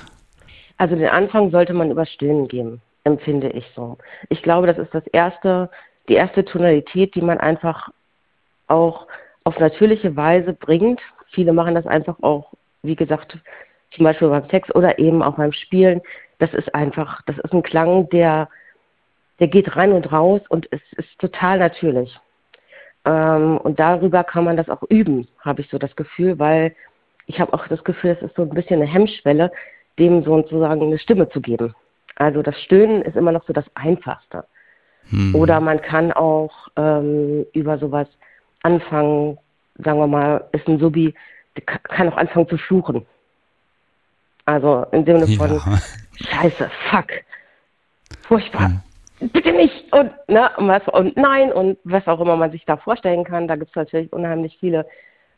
Also 0.78 0.96
den 0.96 1.08
Anfang 1.08 1.50
sollte 1.50 1.74
man 1.74 1.90
über 1.90 2.06
Stillen 2.06 2.48
geben, 2.48 2.80
empfinde 3.04 3.50
ich 3.50 3.66
so. 3.74 3.98
Ich 4.28 4.42
glaube, 4.42 4.66
das 4.66 4.78
ist 4.78 4.94
das 4.94 5.06
erste, 5.08 5.70
die 6.08 6.14
erste 6.14 6.44
Tonalität, 6.44 7.14
die 7.14 7.22
man 7.22 7.38
einfach 7.38 7.90
auch 8.68 9.06
auf 9.44 9.58
natürliche 9.58 10.16
Weise 10.16 10.52
bringt. 10.52 11.00
Viele 11.30 11.52
machen 11.52 11.74
das 11.74 11.86
einfach 11.86 12.16
auch, 12.22 12.52
wie 12.82 12.96
gesagt, 12.96 13.38
zum 13.94 14.04
Beispiel 14.04 14.28
beim 14.28 14.48
Sex 14.48 14.74
oder 14.74 14.98
eben 14.98 15.22
auch 15.22 15.36
beim 15.36 15.52
Spielen. 15.52 16.00
Das 16.38 16.52
ist 16.54 16.74
einfach, 16.74 17.22
das 17.26 17.38
ist 17.38 17.52
ein 17.52 17.62
Klang, 17.62 18.08
der, 18.10 18.48
der 19.38 19.48
geht 19.48 19.76
rein 19.76 19.92
und 19.92 20.10
raus 20.12 20.40
und 20.48 20.66
es 20.70 20.80
ist 20.96 21.18
total 21.18 21.58
natürlich. 21.58 22.18
Ähm, 23.04 23.58
und 23.58 23.78
darüber 23.80 24.24
kann 24.24 24.44
man 24.44 24.56
das 24.56 24.68
auch 24.68 24.82
üben, 24.88 25.28
habe 25.40 25.60
ich 25.60 25.68
so 25.70 25.78
das 25.78 25.94
Gefühl, 25.96 26.38
weil 26.38 26.74
ich 27.26 27.40
habe 27.40 27.52
auch 27.52 27.66
das 27.68 27.82
Gefühl, 27.84 28.10
es 28.10 28.22
ist 28.22 28.36
so 28.36 28.42
ein 28.42 28.50
bisschen 28.50 28.80
eine 28.80 28.90
Hemmschwelle, 28.90 29.52
dem 29.98 30.24
sozusagen 30.24 30.82
eine 30.82 30.98
Stimme 30.98 31.28
zu 31.28 31.40
geben. 31.40 31.74
Also 32.16 32.42
das 32.42 32.60
Stöhnen 32.62 33.02
ist 33.02 33.16
immer 33.16 33.32
noch 33.32 33.44
so 33.46 33.52
das 33.52 33.64
Einfachste. 33.74 34.44
Hm. 35.10 35.34
Oder 35.34 35.60
man 35.60 35.80
kann 35.80 36.12
auch 36.12 36.68
ähm, 36.76 37.46
über 37.52 37.78
sowas 37.78 38.08
anfangen, 38.62 39.38
sagen 39.78 39.98
wir 39.98 40.06
mal, 40.06 40.44
ist 40.52 40.68
ein 40.68 40.78
Subi, 40.78 41.14
kann 41.66 42.08
auch 42.08 42.16
anfangen 42.16 42.48
zu 42.48 42.58
fluchen. 42.58 43.06
Also 44.44 44.86
im 44.92 45.04
Sinne 45.04 45.26
von 45.26 45.54
ja. 45.54 45.78
Scheiße, 46.14 46.70
fuck, 46.90 47.06
furchtbar, 48.22 48.70
hm. 49.18 49.30
bitte 49.30 49.52
nicht 49.52 49.92
und 49.92 50.10
ne 50.28 50.50
und 50.56 50.68
was 50.68 50.86
und 50.88 51.16
nein 51.16 51.52
und 51.52 51.78
was 51.84 52.06
auch 52.06 52.20
immer 52.20 52.36
man 52.36 52.50
sich 52.50 52.64
da 52.64 52.76
vorstellen 52.76 53.24
kann. 53.24 53.48
Da 53.48 53.56
gibt 53.56 53.70
es 53.70 53.76
natürlich 53.76 54.12
unheimlich 54.12 54.56
viele 54.58 54.86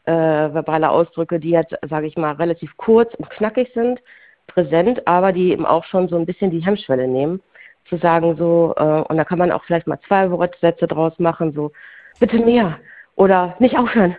äh, 0.05 0.13
verbale 0.13 0.91
Ausdrücke, 0.91 1.39
die 1.39 1.51
jetzt, 1.51 1.75
sage 1.89 2.07
ich 2.07 2.17
mal, 2.17 2.33
relativ 2.33 2.77
kurz 2.77 3.15
und 3.15 3.29
knackig 3.31 3.71
sind 3.75 4.01
präsent, 4.47 5.07
aber 5.07 5.33
die 5.33 5.53
eben 5.53 5.67
auch 5.67 5.85
schon 5.85 6.09
so 6.09 6.17
ein 6.17 6.27
bisschen 6.27 6.51
die 6.51 6.65
Hemmschwelle 6.65 7.09
nehmen, 7.09 7.41
zu 7.89 7.97
sagen 7.97 8.37
so, 8.37 8.75
äh, 8.77 9.03
und 9.09 9.17
da 9.17 9.25
kann 9.25 9.39
man 9.39 9.53
auch 9.53 9.65
vielleicht 9.65 9.87
mal 9.87 10.01
zwei 10.07 10.31
Wortsätze 10.31 10.87
draus 10.87 11.19
machen, 11.19 11.53
so, 11.53 11.73
bitte 12.21 12.39
mehr 12.39 12.79
oder 13.17 13.55
nicht 13.59 13.77
aufhören. 13.77 14.17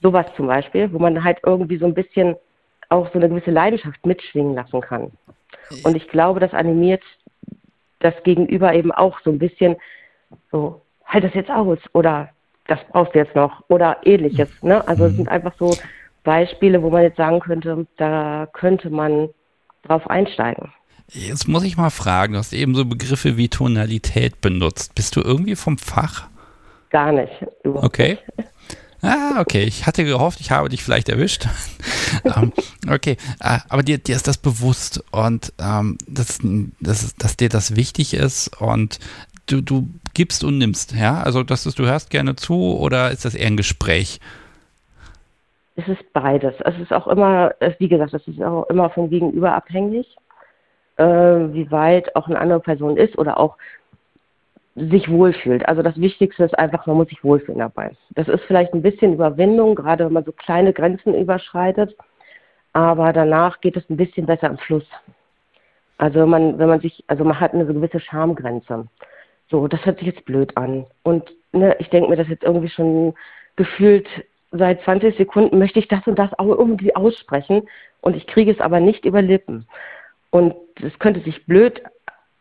Sowas 0.00 0.26
zum 0.36 0.46
Beispiel, 0.46 0.92
wo 0.92 0.98
man 0.98 1.22
halt 1.22 1.38
irgendwie 1.44 1.76
so 1.76 1.86
ein 1.86 1.94
bisschen 1.94 2.36
auch 2.88 3.10
so 3.12 3.18
eine 3.18 3.28
gewisse 3.28 3.50
Leidenschaft 3.50 4.04
mitschwingen 4.06 4.54
lassen 4.54 4.80
kann. 4.80 5.12
Und 5.84 5.96
ich 5.96 6.08
glaube, 6.08 6.40
das 6.40 6.52
animiert 6.54 7.02
das 8.00 8.14
Gegenüber 8.22 8.74
eben 8.74 8.92
auch 8.92 9.18
so 9.20 9.30
ein 9.30 9.38
bisschen 9.38 9.76
so, 10.50 10.82
halt 11.06 11.24
das 11.24 11.34
jetzt 11.34 11.50
aus 11.50 11.78
oder 11.92 12.30
das 12.66 12.78
brauchst 12.90 13.14
du 13.14 13.18
jetzt 13.18 13.34
noch 13.34 13.62
oder 13.68 13.98
ähnliches. 14.04 14.50
Ne? 14.62 14.86
Also 14.86 15.04
es 15.04 15.12
mhm. 15.12 15.16
sind 15.16 15.28
einfach 15.28 15.54
so 15.58 15.74
Beispiele, 16.22 16.82
wo 16.82 16.90
man 16.90 17.02
jetzt 17.02 17.16
sagen 17.16 17.40
könnte, 17.40 17.86
da 17.96 18.48
könnte 18.52 18.90
man 18.90 19.28
drauf 19.86 20.08
einsteigen. 20.08 20.72
Jetzt 21.08 21.48
muss 21.48 21.64
ich 21.64 21.76
mal 21.76 21.90
fragen, 21.90 22.32
du 22.32 22.38
hast 22.38 22.52
eben 22.52 22.74
so 22.74 22.84
Begriffe 22.84 23.36
wie 23.36 23.48
Tonalität 23.48 24.40
benutzt. 24.40 24.94
Bist 24.94 25.16
du 25.16 25.20
irgendwie 25.20 25.56
vom 25.56 25.78
Fach? 25.78 26.28
Gar 26.90 27.12
nicht. 27.12 27.32
Okay. 27.64 28.18
Ah, 29.02 29.40
okay. 29.40 29.64
Ich 29.64 29.86
hatte 29.86 30.04
gehofft, 30.04 30.40
ich 30.40 30.50
habe 30.50 30.70
dich 30.70 30.82
vielleicht 30.82 31.10
erwischt. 31.10 31.46
ähm, 32.24 32.52
okay, 32.88 33.18
uh, 33.42 33.58
aber 33.68 33.82
dir, 33.82 33.98
dir 33.98 34.16
ist 34.16 34.26
das 34.26 34.38
bewusst 34.38 35.04
und 35.10 35.52
ähm, 35.58 35.98
dass, 36.08 36.38
dass, 36.80 37.14
dass 37.16 37.36
dir 37.36 37.50
das 37.50 37.76
wichtig 37.76 38.14
ist 38.14 38.48
und 38.60 38.98
du, 39.46 39.60
du 39.60 39.88
gibst 40.14 40.42
und 40.42 40.56
nimmst, 40.58 40.92
ja? 40.92 41.20
Also, 41.20 41.42
dass 41.42 41.64
du 41.64 41.84
hörst 41.84 42.10
gerne 42.10 42.36
zu 42.36 42.78
oder 42.78 43.10
ist 43.10 43.24
das 43.24 43.34
eher 43.34 43.48
ein 43.48 43.56
Gespräch? 43.56 44.20
Es 45.76 45.88
ist 45.88 46.12
beides. 46.12 46.54
Es 46.60 46.78
ist 46.78 46.92
auch 46.92 47.08
immer, 47.08 47.54
wie 47.78 47.88
gesagt, 47.88 48.14
es 48.14 48.26
ist 48.28 48.42
auch 48.42 48.68
immer 48.68 48.90
vom 48.90 49.10
Gegenüber 49.10 49.54
abhängig, 49.54 50.16
äh, 50.96 51.04
wie 51.04 51.70
weit 51.70 52.14
auch 52.14 52.28
eine 52.28 52.38
andere 52.38 52.60
Person 52.60 52.96
ist 52.96 53.18
oder 53.18 53.38
auch 53.38 53.56
sich 54.76 55.10
wohlfühlt. 55.10 55.66
Also 55.68 55.82
das 55.82 56.00
Wichtigste 56.00 56.44
ist 56.44 56.58
einfach, 56.58 56.86
man 56.86 56.96
muss 56.96 57.08
sich 57.08 57.22
wohlfühlen 57.22 57.60
dabei. 57.60 57.92
Das 58.10 58.28
ist 58.28 58.44
vielleicht 58.44 58.72
ein 58.74 58.82
bisschen 58.82 59.14
Überwindung, 59.14 59.74
gerade 59.74 60.04
wenn 60.04 60.12
man 60.12 60.24
so 60.24 60.32
kleine 60.32 60.72
Grenzen 60.72 61.14
überschreitet, 61.14 61.96
aber 62.72 63.12
danach 63.12 63.60
geht 63.60 63.76
es 63.76 63.88
ein 63.88 63.96
bisschen 63.96 64.26
besser 64.26 64.48
im 64.48 64.58
Fluss. 64.58 64.86
Also 65.98 66.20
wenn 66.20 66.28
man, 66.28 66.58
wenn 66.58 66.68
man 66.68 66.80
sich, 66.80 67.04
also 67.06 67.24
man 67.24 67.38
hat 67.38 67.54
eine 67.54 67.66
gewisse 67.66 68.00
Schamgrenze. 68.00 68.86
So, 69.48 69.68
das 69.68 69.84
hört 69.86 69.98
sich 69.98 70.08
jetzt 70.08 70.24
blöd 70.24 70.56
an. 70.56 70.86
Und 71.04 71.32
ne, 71.52 71.76
ich 71.78 71.88
denke 71.90 72.10
mir 72.10 72.16
das 72.16 72.28
jetzt 72.28 72.42
irgendwie 72.42 72.68
schon 72.68 73.14
gefühlt 73.54 74.08
seit 74.56 74.82
20 74.82 75.16
Sekunden 75.16 75.58
möchte 75.58 75.78
ich 75.78 75.88
das 75.88 76.06
und 76.06 76.18
das 76.18 76.32
auch 76.38 76.46
irgendwie 76.46 76.94
aussprechen 76.94 77.68
und 78.00 78.16
ich 78.16 78.26
kriege 78.26 78.50
es 78.50 78.60
aber 78.60 78.80
nicht 78.80 79.04
über 79.04 79.22
Lippen. 79.22 79.66
Und 80.30 80.54
es 80.82 80.98
könnte 80.98 81.20
sich 81.20 81.44
blöd 81.46 81.82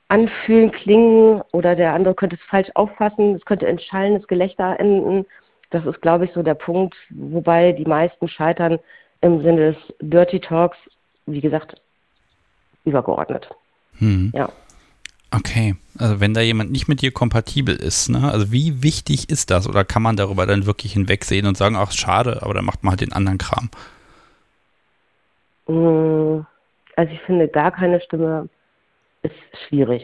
anfühlen, 0.07 0.72
klingen 0.72 1.41
oder 1.51 1.76
der 1.76 1.93
andere 1.93 2.14
könnte 2.16 2.36
es 2.36 2.41
falsch 2.43 2.70
auffassen, 2.76 3.36
es 3.36 3.45
könnte 3.45 3.66
in 3.66 3.80
schallendes 3.80 4.28
Gelächter 4.28 4.80
enden. 4.80 5.26
Das 5.72 5.86
ist, 5.86 6.01
glaube 6.01 6.26
ich, 6.26 6.32
so 6.34 6.43
der 6.43 6.53
Punkt, 6.53 6.95
wobei 7.09 7.72
die 7.72 7.86
meisten 7.86 8.28
scheitern 8.28 8.80
im 9.22 9.41
Sinne 9.41 9.74
des 9.74 9.78
Dirty 10.01 10.39
Talks, 10.39 10.78
wie 11.26 11.41
gesagt, 11.41 11.76
übergeordnet. 12.86 13.49
Hm. 13.97 14.32
Ja. 14.36 14.49
Okay, 15.36 15.76
also 15.98 16.20
wenn 16.20 16.36
da 16.36 16.42
jemand 16.42 16.72
nicht 16.72 16.88
mit 16.88 17.02
dir 17.02 17.12
kompatibel 17.12 17.76
ist, 17.76 18.10
ne? 18.10 18.30
also 18.32 18.52
wie 18.52 18.84
wichtig 18.84 19.32
ist 19.32 19.50
das 19.50 19.68
oder 19.68 19.84
kann 19.84 20.04
man 20.04 20.16
darüber 20.16 20.46
dann 20.46 20.68
wirklich 20.68 20.94
hinwegsehen 20.94 21.48
und 21.48 21.58
sagen, 21.58 21.76
ach 21.76 21.92
schade, 21.92 22.44
aber 22.44 22.54
dann 22.54 22.66
macht 22.66 22.84
man 22.84 22.92
halt 22.92 23.02
den 23.02 23.14
anderen 23.14 23.40
Kram? 23.40 23.70
Hm, 25.66 26.46
also 26.96 27.14
ich 27.14 27.22
finde, 27.22 27.48
gar 27.48 27.72
keine 27.72 28.00
Stimme 28.02 28.48
ist 29.24 29.34
schwierig, 29.68 30.04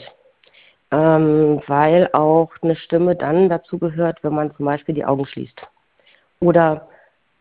ähm, 0.89 1.61
weil 1.67 2.09
auch 2.13 2.49
eine 2.63 2.75
Stimme 2.75 3.15
dann 3.15 3.49
dazu 3.49 3.77
gehört, 3.77 4.23
wenn 4.23 4.33
man 4.33 4.55
zum 4.55 4.65
Beispiel 4.65 4.95
die 4.95 5.05
Augen 5.05 5.27
schließt. 5.27 5.61
Oder 6.39 6.87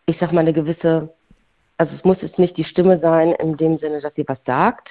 ich 0.05 0.19
sag 0.21 0.33
mal 0.33 0.41
eine 0.41 0.53
gewisse, 0.53 1.09
also 1.79 1.95
es 1.97 2.05
muss 2.05 2.21
jetzt 2.21 2.39
nicht 2.39 2.57
die 2.59 2.65
Stimme 2.65 2.99
sein 3.01 3.33
in 3.33 3.57
dem 3.57 3.79
Sinne, 3.79 4.03
dass 4.03 4.15
sie 4.15 4.29
was 4.29 4.39
sagt, 4.45 4.89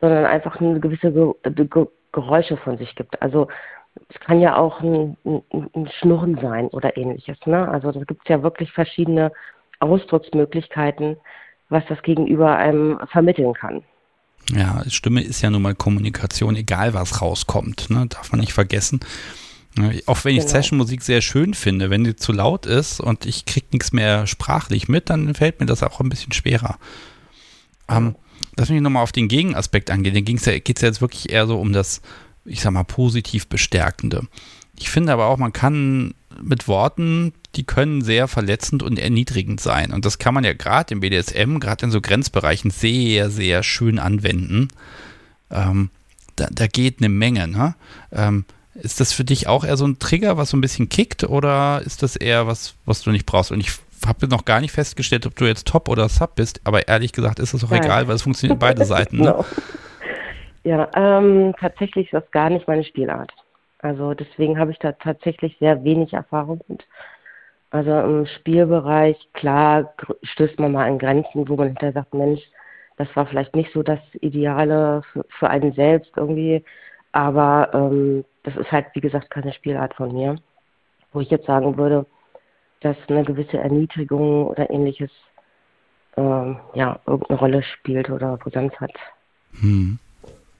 sondern 0.00 0.24
einfach 0.24 0.60
eine 0.60 0.78
gewisse 0.78 1.12
Geräusche 2.12 2.56
von 2.56 2.78
sich 2.78 2.94
gibt. 2.94 3.20
Also 3.22 3.48
es 4.08 4.20
kann 4.20 4.40
ja 4.40 4.56
auch 4.56 4.80
ein, 4.80 5.16
ein, 5.24 5.42
ein 5.74 5.90
Schnurren 5.98 6.38
sein 6.40 6.68
oder 6.68 6.96
ähnliches. 6.96 7.38
Ne? 7.46 7.68
Also 7.68 7.92
da 7.92 8.00
gibt 8.04 8.22
es 8.24 8.28
ja 8.28 8.42
wirklich 8.42 8.72
verschiedene 8.72 9.32
Ausdrucksmöglichkeiten, 9.80 11.16
was 11.68 11.84
das 11.88 12.02
Gegenüber 12.02 12.56
einem 12.56 12.98
vermitteln 13.10 13.54
kann. 13.54 13.82
Ja, 14.50 14.82
Stimme 14.88 15.22
ist 15.22 15.42
ja 15.42 15.50
nun 15.50 15.62
mal 15.62 15.74
Kommunikation, 15.74 16.56
egal 16.56 16.94
was 16.94 17.22
rauskommt, 17.22 17.90
ne? 17.90 18.06
darf 18.08 18.32
man 18.32 18.40
nicht 18.40 18.52
vergessen. 18.52 19.00
Auch 20.06 20.24
wenn 20.24 20.32
ich 20.32 20.40
genau. 20.40 20.50
Session-Musik 20.50 21.02
sehr 21.02 21.22
schön 21.22 21.54
finde, 21.54 21.88
wenn 21.88 22.04
die 22.04 22.14
zu 22.14 22.32
laut 22.32 22.66
ist 22.66 23.00
und 23.00 23.24
ich 23.24 23.46
kriege 23.46 23.68
nichts 23.72 23.92
mehr 23.92 24.26
sprachlich 24.26 24.88
mit, 24.88 25.08
dann 25.08 25.34
fällt 25.34 25.60
mir 25.60 25.66
das 25.66 25.82
auch 25.82 26.00
ein 26.00 26.10
bisschen 26.10 26.32
schwerer. 26.32 26.76
Ähm, 27.88 28.16
lass 28.56 28.70
mich 28.70 28.80
nochmal 28.80 29.02
auf 29.02 29.12
den 29.12 29.28
Gegenaspekt 29.28 29.90
angehen. 29.90 30.14
Da 30.14 30.20
geht 30.20 30.38
es 30.38 30.44
ja, 30.46 30.52
ja 30.52 30.60
jetzt 30.88 31.00
wirklich 31.00 31.30
eher 31.30 31.46
so 31.46 31.60
um 31.60 31.72
das, 31.72 32.02
ich 32.44 32.60
sag 32.60 32.72
mal, 32.72 32.84
positiv 32.84 33.46
Bestärkende. 33.46 34.26
Ich 34.78 34.90
finde 34.90 35.12
aber 35.12 35.26
auch, 35.26 35.38
man 35.38 35.52
kann 35.52 36.14
mit 36.40 36.66
Worten, 36.66 37.32
die 37.54 37.64
können 37.64 38.02
sehr 38.02 38.28
verletzend 38.28 38.82
und 38.82 38.98
erniedrigend 38.98 39.60
sein. 39.60 39.92
Und 39.92 40.04
das 40.04 40.18
kann 40.18 40.34
man 40.34 40.44
ja 40.44 40.54
gerade 40.54 40.94
im 40.94 41.00
BDSM, 41.00 41.58
gerade 41.58 41.86
in 41.86 41.92
so 41.92 42.00
Grenzbereichen, 42.00 42.70
sehr, 42.70 43.30
sehr 43.30 43.62
schön 43.62 43.98
anwenden. 43.98 44.68
Ähm, 45.50 45.90
da, 46.36 46.48
da, 46.50 46.66
geht 46.66 46.98
eine 46.98 47.10
Menge. 47.10 47.46
Ne? 47.46 47.74
Ähm, 48.10 48.46
ist 48.74 49.00
das 49.00 49.12
für 49.12 49.24
dich 49.24 49.48
auch 49.48 49.64
eher 49.64 49.76
so 49.76 49.86
ein 49.86 49.98
Trigger, 49.98 50.38
was 50.38 50.50
so 50.50 50.56
ein 50.56 50.62
bisschen 50.62 50.88
kickt, 50.88 51.24
oder 51.24 51.82
ist 51.84 52.02
das 52.02 52.16
eher 52.16 52.46
was, 52.46 52.74
was 52.86 53.02
du 53.02 53.10
nicht 53.10 53.26
brauchst? 53.26 53.52
Und 53.52 53.60
ich 53.60 53.72
habe 54.06 54.26
noch 54.28 54.44
gar 54.44 54.60
nicht 54.60 54.72
festgestellt, 54.72 55.26
ob 55.26 55.36
du 55.36 55.44
jetzt 55.44 55.66
Top 55.66 55.88
oder 55.88 56.08
Sub 56.08 56.34
bist, 56.34 56.60
aber 56.64 56.88
ehrlich 56.88 57.12
gesagt 57.12 57.38
ist 57.38 57.54
es 57.54 57.64
auch 57.64 57.70
Nein. 57.70 57.84
egal, 57.84 58.08
weil 58.08 58.16
es 58.16 58.22
funktioniert 58.22 58.58
beide 58.58 58.84
Seiten. 58.84 59.18
Ne? 59.18 59.24
genau. 59.24 59.44
Ja, 60.64 60.88
ähm, 60.94 61.54
tatsächlich 61.58 62.06
ist 62.06 62.14
das 62.14 62.30
gar 62.30 62.48
nicht 62.48 62.68
meine 62.68 62.84
Spielart. 62.84 63.32
Also 63.78 64.14
deswegen 64.14 64.58
habe 64.58 64.70
ich 64.70 64.78
da 64.78 64.92
tatsächlich 64.92 65.56
sehr 65.58 65.82
wenig 65.82 66.12
Erfahrung 66.12 66.60
mit. 66.68 66.84
Also 67.70 67.90
im 67.90 68.26
Spielbereich, 68.26 69.16
klar, 69.32 69.92
stößt 70.22 70.60
man 70.60 70.72
mal 70.72 70.86
an 70.86 70.98
Grenzen, 70.98 71.48
wo 71.48 71.56
man 71.56 71.68
hinterher 71.68 71.94
sagt, 71.94 72.14
Mensch, 72.14 72.42
das 72.96 73.08
war 73.16 73.26
vielleicht 73.26 73.56
nicht 73.56 73.72
so 73.72 73.82
das 73.82 73.98
Ideale 74.20 75.02
für, 75.12 75.24
für 75.38 75.50
einen 75.50 75.72
selbst 75.72 76.12
irgendwie. 76.16 76.62
Aber 77.12 77.70
ähm, 77.74 78.24
das 78.44 78.56
ist 78.56 78.70
halt, 78.70 78.86
wie 78.94 79.00
gesagt, 79.00 79.30
keine 79.30 79.52
Spielart 79.52 79.94
von 79.94 80.12
mir. 80.12 80.36
Wo 81.12 81.20
ich 81.20 81.30
jetzt 81.30 81.46
sagen 81.46 81.76
würde, 81.76 82.06
dass 82.82 82.96
eine 83.08 83.24
gewisse 83.24 83.58
Erniedrigung 83.58 84.46
oder 84.46 84.70
ähnliches 84.70 85.10
ähm, 86.16 86.58
ja, 86.74 87.00
irgendeine 87.06 87.38
Rolle 87.38 87.62
spielt 87.62 88.10
oder 88.10 88.36
Brisanz 88.36 88.74
hat. 88.76 88.92
Hm. 89.60 89.98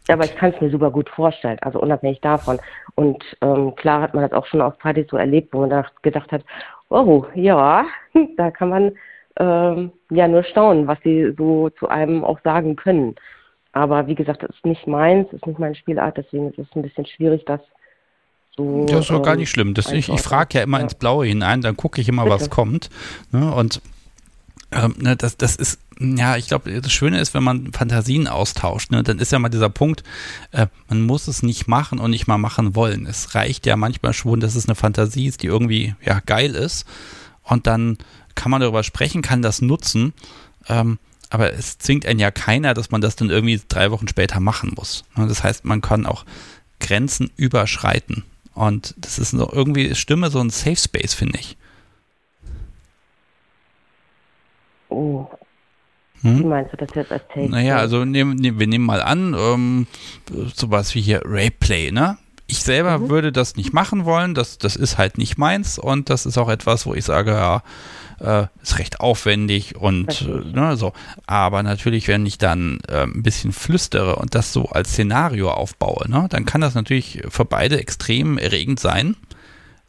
Aber 0.08 0.24
ich 0.24 0.34
kann 0.34 0.52
es 0.52 0.60
mir 0.60 0.70
super 0.70 0.90
gut 0.90 1.08
vorstellen, 1.08 1.58
also 1.60 1.80
unabhängig 1.80 2.20
davon. 2.20 2.58
Und 2.96 3.22
ähm, 3.40 3.74
klar 3.76 4.02
hat 4.02 4.14
man 4.14 4.22
das 4.22 4.32
auch 4.32 4.46
schon 4.46 4.60
auf 4.60 4.78
Partys 4.78 5.06
so 5.10 5.16
erlebt, 5.16 5.52
wo 5.52 5.60
man 5.60 5.70
da 5.70 5.86
gedacht 6.02 6.32
hat, 6.32 6.44
oh 6.88 7.24
ja, 7.34 7.84
da 8.36 8.50
kann 8.50 8.68
man 8.68 8.92
ähm, 9.38 9.92
ja 10.10 10.26
nur 10.26 10.42
staunen, 10.42 10.86
was 10.86 10.98
sie 11.04 11.32
so 11.36 11.70
zu 11.70 11.88
einem 11.88 12.24
auch 12.24 12.40
sagen 12.42 12.76
können. 12.76 13.14
Aber 13.72 14.06
wie 14.06 14.14
gesagt, 14.14 14.42
das 14.42 14.50
ist 14.50 14.66
nicht 14.66 14.86
meins, 14.86 15.28
das 15.30 15.40
ist 15.40 15.46
nicht 15.46 15.58
meine 15.58 15.74
Spielart, 15.74 16.16
deswegen 16.16 16.50
ist 16.50 16.58
es 16.58 16.76
ein 16.76 16.82
bisschen 16.82 17.06
schwierig, 17.06 17.44
das 17.46 17.60
so, 18.56 18.86
das 18.86 19.00
ist 19.00 19.10
doch 19.10 19.22
gar 19.22 19.36
nicht 19.36 19.48
ähm, 19.48 19.52
schlimm. 19.52 19.74
Das, 19.74 19.90
ich 19.90 20.08
ich 20.08 20.20
frage 20.20 20.58
ja 20.58 20.64
immer 20.64 20.78
ja. 20.78 20.84
ins 20.84 20.94
Blaue 20.94 21.26
hinein, 21.26 21.62
dann 21.62 21.76
gucke 21.76 22.00
ich 22.00 22.08
immer, 22.08 22.24
Bitte. 22.24 22.34
was 22.34 22.50
kommt. 22.50 22.90
Ne? 23.30 23.52
Und 23.52 23.80
ähm, 24.72 24.94
ne, 24.98 25.16
das, 25.16 25.36
das 25.36 25.56
ist, 25.56 25.78
ja, 25.98 26.36
ich 26.36 26.48
glaube, 26.48 26.80
das 26.80 26.92
Schöne 26.92 27.20
ist, 27.20 27.34
wenn 27.34 27.42
man 27.42 27.72
Fantasien 27.72 28.26
austauscht, 28.26 28.90
ne, 28.90 29.02
dann 29.02 29.18
ist 29.18 29.32
ja 29.32 29.38
mal 29.38 29.48
dieser 29.48 29.68
Punkt, 29.68 30.02
äh, 30.50 30.66
man 30.88 31.02
muss 31.02 31.28
es 31.28 31.42
nicht 31.42 31.68
machen 31.68 31.98
und 31.98 32.10
nicht 32.10 32.26
mal 32.26 32.38
machen 32.38 32.74
wollen. 32.74 33.06
Es 33.06 33.34
reicht 33.34 33.66
ja 33.66 33.76
manchmal 33.76 34.12
schon, 34.12 34.40
dass 34.40 34.54
es 34.54 34.66
eine 34.66 34.74
Fantasie 34.74 35.26
ist, 35.26 35.42
die 35.42 35.46
irgendwie 35.46 35.94
ja 36.04 36.20
geil 36.20 36.54
ist. 36.54 36.86
Und 37.42 37.66
dann 37.66 37.98
kann 38.34 38.50
man 38.50 38.60
darüber 38.60 38.82
sprechen, 38.82 39.22
kann 39.22 39.42
das 39.42 39.60
nutzen. 39.60 40.12
Ähm, 40.68 40.98
aber 41.28 41.52
es 41.52 41.78
zwingt 41.78 42.04
einen 42.06 42.20
ja 42.20 42.30
keiner, 42.30 42.74
dass 42.74 42.90
man 42.90 43.00
das 43.00 43.16
dann 43.16 43.30
irgendwie 43.30 43.60
drei 43.68 43.90
Wochen 43.90 44.08
später 44.08 44.40
machen 44.40 44.72
muss. 44.76 45.04
Ne? 45.16 45.26
Das 45.26 45.42
heißt, 45.42 45.64
man 45.64 45.80
kann 45.80 46.06
auch 46.06 46.24
Grenzen 46.78 47.30
überschreiten. 47.36 48.24
Und 48.54 48.94
das 48.98 49.18
ist 49.18 49.32
noch 49.32 49.52
irgendwie 49.52 49.94
Stimme 49.94 50.30
so 50.30 50.40
ein 50.40 50.50
Safe 50.50 50.76
Space, 50.76 51.14
finde 51.14 51.38
ich. 51.38 51.56
Oh. 54.88 55.26
Hm? 56.20 56.38
Wie 56.38 56.44
meinst 56.44 56.72
du 56.72 56.76
das 56.76 56.94
jetzt 56.94 57.10
als 57.10 57.22
Safe 57.28 57.48
Naja, 57.48 57.76
also 57.76 58.04
nehm, 58.04 58.34
nehm, 58.34 58.58
wir 58.58 58.66
nehmen 58.66 58.84
mal 58.84 59.02
an, 59.02 59.34
ähm, 59.38 59.86
sowas 60.54 60.94
wie 60.94 61.00
hier 61.00 61.22
Rayplay, 61.24 61.90
ne? 61.90 62.18
Ich 62.46 62.62
selber 62.62 62.98
mhm. 62.98 63.08
würde 63.08 63.32
das 63.32 63.56
nicht 63.56 63.72
machen 63.72 64.04
wollen, 64.04 64.34
das, 64.34 64.58
das 64.58 64.76
ist 64.76 64.98
halt 64.98 65.16
nicht 65.16 65.38
meins 65.38 65.78
und 65.78 66.10
das 66.10 66.26
ist 66.26 66.36
auch 66.36 66.50
etwas, 66.50 66.86
wo 66.86 66.94
ich 66.94 67.04
sage, 67.04 67.30
ja, 67.30 67.62
äh, 68.22 68.46
ist 68.62 68.78
recht 68.78 69.00
aufwendig 69.00 69.76
und 69.76 70.22
äh, 70.22 70.56
ne, 70.56 70.76
so. 70.76 70.92
Aber 71.26 71.62
natürlich, 71.62 72.08
wenn 72.08 72.24
ich 72.24 72.38
dann 72.38 72.78
äh, 72.88 73.02
ein 73.02 73.22
bisschen 73.22 73.52
flüstere 73.52 74.16
und 74.16 74.34
das 74.34 74.52
so 74.52 74.66
als 74.66 74.90
Szenario 74.90 75.50
aufbaue, 75.50 76.08
ne, 76.08 76.26
dann 76.30 76.46
kann 76.46 76.60
das 76.60 76.74
natürlich 76.74 77.22
für 77.28 77.44
beide 77.44 77.78
extrem 77.78 78.38
erregend 78.38 78.80
sein. 78.80 79.16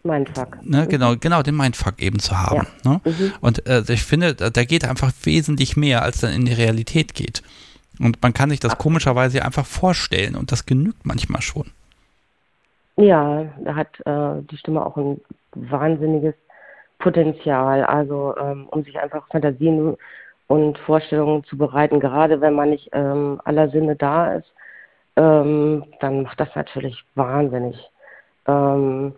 Mindfuck. 0.04 0.58
Ne, 0.64 0.88
genau, 0.88 1.16
genau, 1.16 1.44
den 1.44 1.56
Mindfuck 1.56 2.02
eben 2.02 2.20
zu 2.20 2.38
haben. 2.38 2.68
Ja. 2.84 2.92
Ne? 2.92 3.02
Mhm. 3.06 3.34
Und 3.40 3.68
äh, 3.68 3.84
ich 3.88 4.04
finde, 4.04 4.36
da, 4.36 4.50
da, 4.50 4.66
geht 4.66 4.86
einfach 4.86 5.14
wesentlich 5.24 5.78
mehr, 5.78 6.02
als 6.02 6.20
dann 6.20 6.34
in 6.34 6.46
die 6.46 6.54
Realität 6.54 7.14
geht. 7.14 7.42
Und 8.00 8.22
man 8.22 8.34
kann 8.34 8.50
sich 8.50 8.60
das 8.60 8.78
komischerweise 8.78 9.46
einfach 9.46 9.66
vorstellen 9.66 10.36
und 10.36 10.52
das 10.52 10.66
genügt 10.66 11.06
manchmal 11.06 11.42
schon. 11.42 11.68
Ja, 12.96 13.46
da 13.64 13.76
hat 13.76 14.00
äh, 14.06 14.42
die 14.50 14.58
Stimme 14.58 14.86
auch 14.86 14.98
ein 14.98 15.22
wahnsinniges 15.56 16.36
Potenzial, 17.04 17.84
also 17.84 18.34
ähm, 18.38 18.68
um 18.72 18.84
sich 18.84 18.98
einfach 18.98 19.28
Fantasien 19.28 19.98
und 20.48 20.78
Vorstellungen 20.80 21.44
zu 21.44 21.58
bereiten, 21.58 22.00
gerade 22.00 22.40
wenn 22.40 22.54
man 22.54 22.70
nicht 22.70 22.90
ähm, 22.94 23.42
aller 23.44 23.68
Sinne 23.70 23.98
da 23.98 24.36
ist, 24.36 24.50
ähm, 25.18 25.84
dann 26.00 26.24
macht 26.24 26.40
das 26.40 26.56
natürlich 26.56 27.04
wahnsinnig. 27.16 27.78
Ähm, 28.48 29.16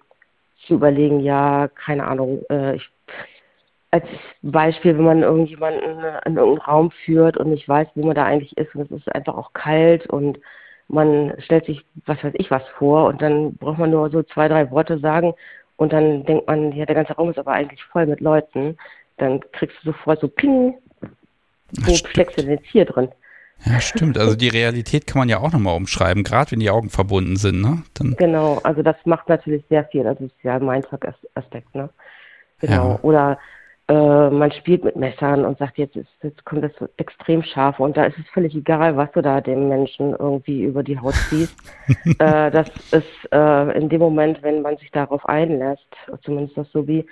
zu 0.65 0.73
überlegen, 0.73 1.19
ja, 1.19 1.67
keine 1.67 2.07
Ahnung, 2.07 2.41
äh, 2.49 2.75
ich, 2.77 2.89
als 3.91 4.05
Beispiel, 4.41 4.97
wenn 4.97 5.05
man 5.05 5.21
irgendjemanden 5.21 5.83
in 5.83 6.37
irgendeinen 6.37 6.57
Raum 6.57 6.89
führt 6.89 7.37
und 7.37 7.51
nicht 7.51 7.69
weiß, 7.69 7.87
wo 7.93 8.07
man 8.07 8.15
da 8.15 8.25
eigentlich 8.25 8.57
ist 8.57 8.73
und 8.73 8.81
es 8.81 8.91
ist 8.91 9.13
einfach 9.13 9.35
auch 9.35 9.53
kalt 9.53 10.07
und 10.07 10.39
man 10.87 11.33
stellt 11.37 11.65
sich, 11.65 11.85
was 12.07 12.23
weiß 12.23 12.33
ich, 12.35 12.49
was 12.49 12.63
vor 12.79 13.05
und 13.05 13.21
dann 13.21 13.55
braucht 13.57 13.77
man 13.77 13.91
nur 13.91 14.09
so 14.09 14.23
zwei, 14.23 14.47
drei 14.47 14.71
Worte 14.71 14.97
sagen 14.97 15.35
und 15.77 15.93
dann 15.93 16.25
denkt 16.25 16.47
man, 16.47 16.71
ja, 16.71 16.85
der 16.85 16.95
ganze 16.95 17.13
Raum 17.13 17.29
ist 17.29 17.39
aber 17.39 17.51
eigentlich 17.51 17.83
voll 17.83 18.05
mit 18.05 18.21
Leuten. 18.21 18.77
Dann 19.17 19.39
kriegst 19.51 19.77
du 19.81 19.91
sofort 19.91 20.19
so 20.19 20.27
Ping, 20.27 20.75
wo 21.71 21.93
steckst 21.93 22.37
du 22.37 22.41
denn 22.41 22.51
jetzt 22.51 22.67
hier 22.67 22.85
drin? 22.85 23.09
Ja, 23.65 23.79
stimmt. 23.79 24.17
Also 24.17 24.35
die 24.35 24.49
Realität 24.49 25.07
kann 25.07 25.19
man 25.19 25.29
ja 25.29 25.39
auch 25.39 25.51
nochmal 25.51 25.75
umschreiben, 25.75 26.23
gerade 26.23 26.51
wenn 26.51 26.59
die 26.59 26.69
Augen 26.69 26.89
verbunden 26.89 27.37
sind, 27.37 27.61
ne? 27.61 27.83
Dann 27.93 28.15
genau, 28.17 28.59
also 28.63 28.81
das 28.81 28.97
macht 29.05 29.29
natürlich 29.29 29.63
sehr 29.69 29.85
viel. 29.85 30.03
Das 30.03 30.19
ist 30.19 30.35
ja 30.43 30.55
ein 30.55 30.65
Mindfuck-Aspekt, 30.65 31.73
ne? 31.73 31.89
Genau. 32.59 32.91
Ja. 32.91 32.99
Oder 33.01 33.39
äh, 33.87 34.29
man 34.29 34.51
spielt 34.51 34.83
mit 34.83 34.95
Messern 34.95 35.45
und 35.45 35.59
sagt, 35.59 35.77
jetzt, 35.77 35.95
ist, 35.95 36.09
jetzt 36.23 36.43
kommt 36.43 36.63
das 36.63 36.71
extrem 36.97 37.43
scharf 37.43 37.79
und 37.79 37.95
da 37.95 38.05
ist 38.05 38.17
es 38.17 38.27
völlig 38.33 38.55
egal, 38.55 38.97
was 38.97 39.11
du 39.11 39.21
da 39.21 39.41
dem 39.41 39.69
Menschen 39.69 40.15
irgendwie 40.17 40.63
über 40.63 40.81
die 40.81 40.99
Haut 40.99 41.13
ziehst. 41.29 41.55
äh, 42.19 42.49
das 42.49 42.67
ist 42.91 43.31
äh, 43.31 43.77
in 43.77 43.89
dem 43.89 43.99
Moment, 43.99 44.41
wenn 44.41 44.63
man 44.63 44.77
sich 44.77 44.89
darauf 44.91 45.27
einlässt, 45.29 45.85
zumindest 46.23 46.57
das 46.57 46.71
so 46.71 46.87
wie, 46.87 47.05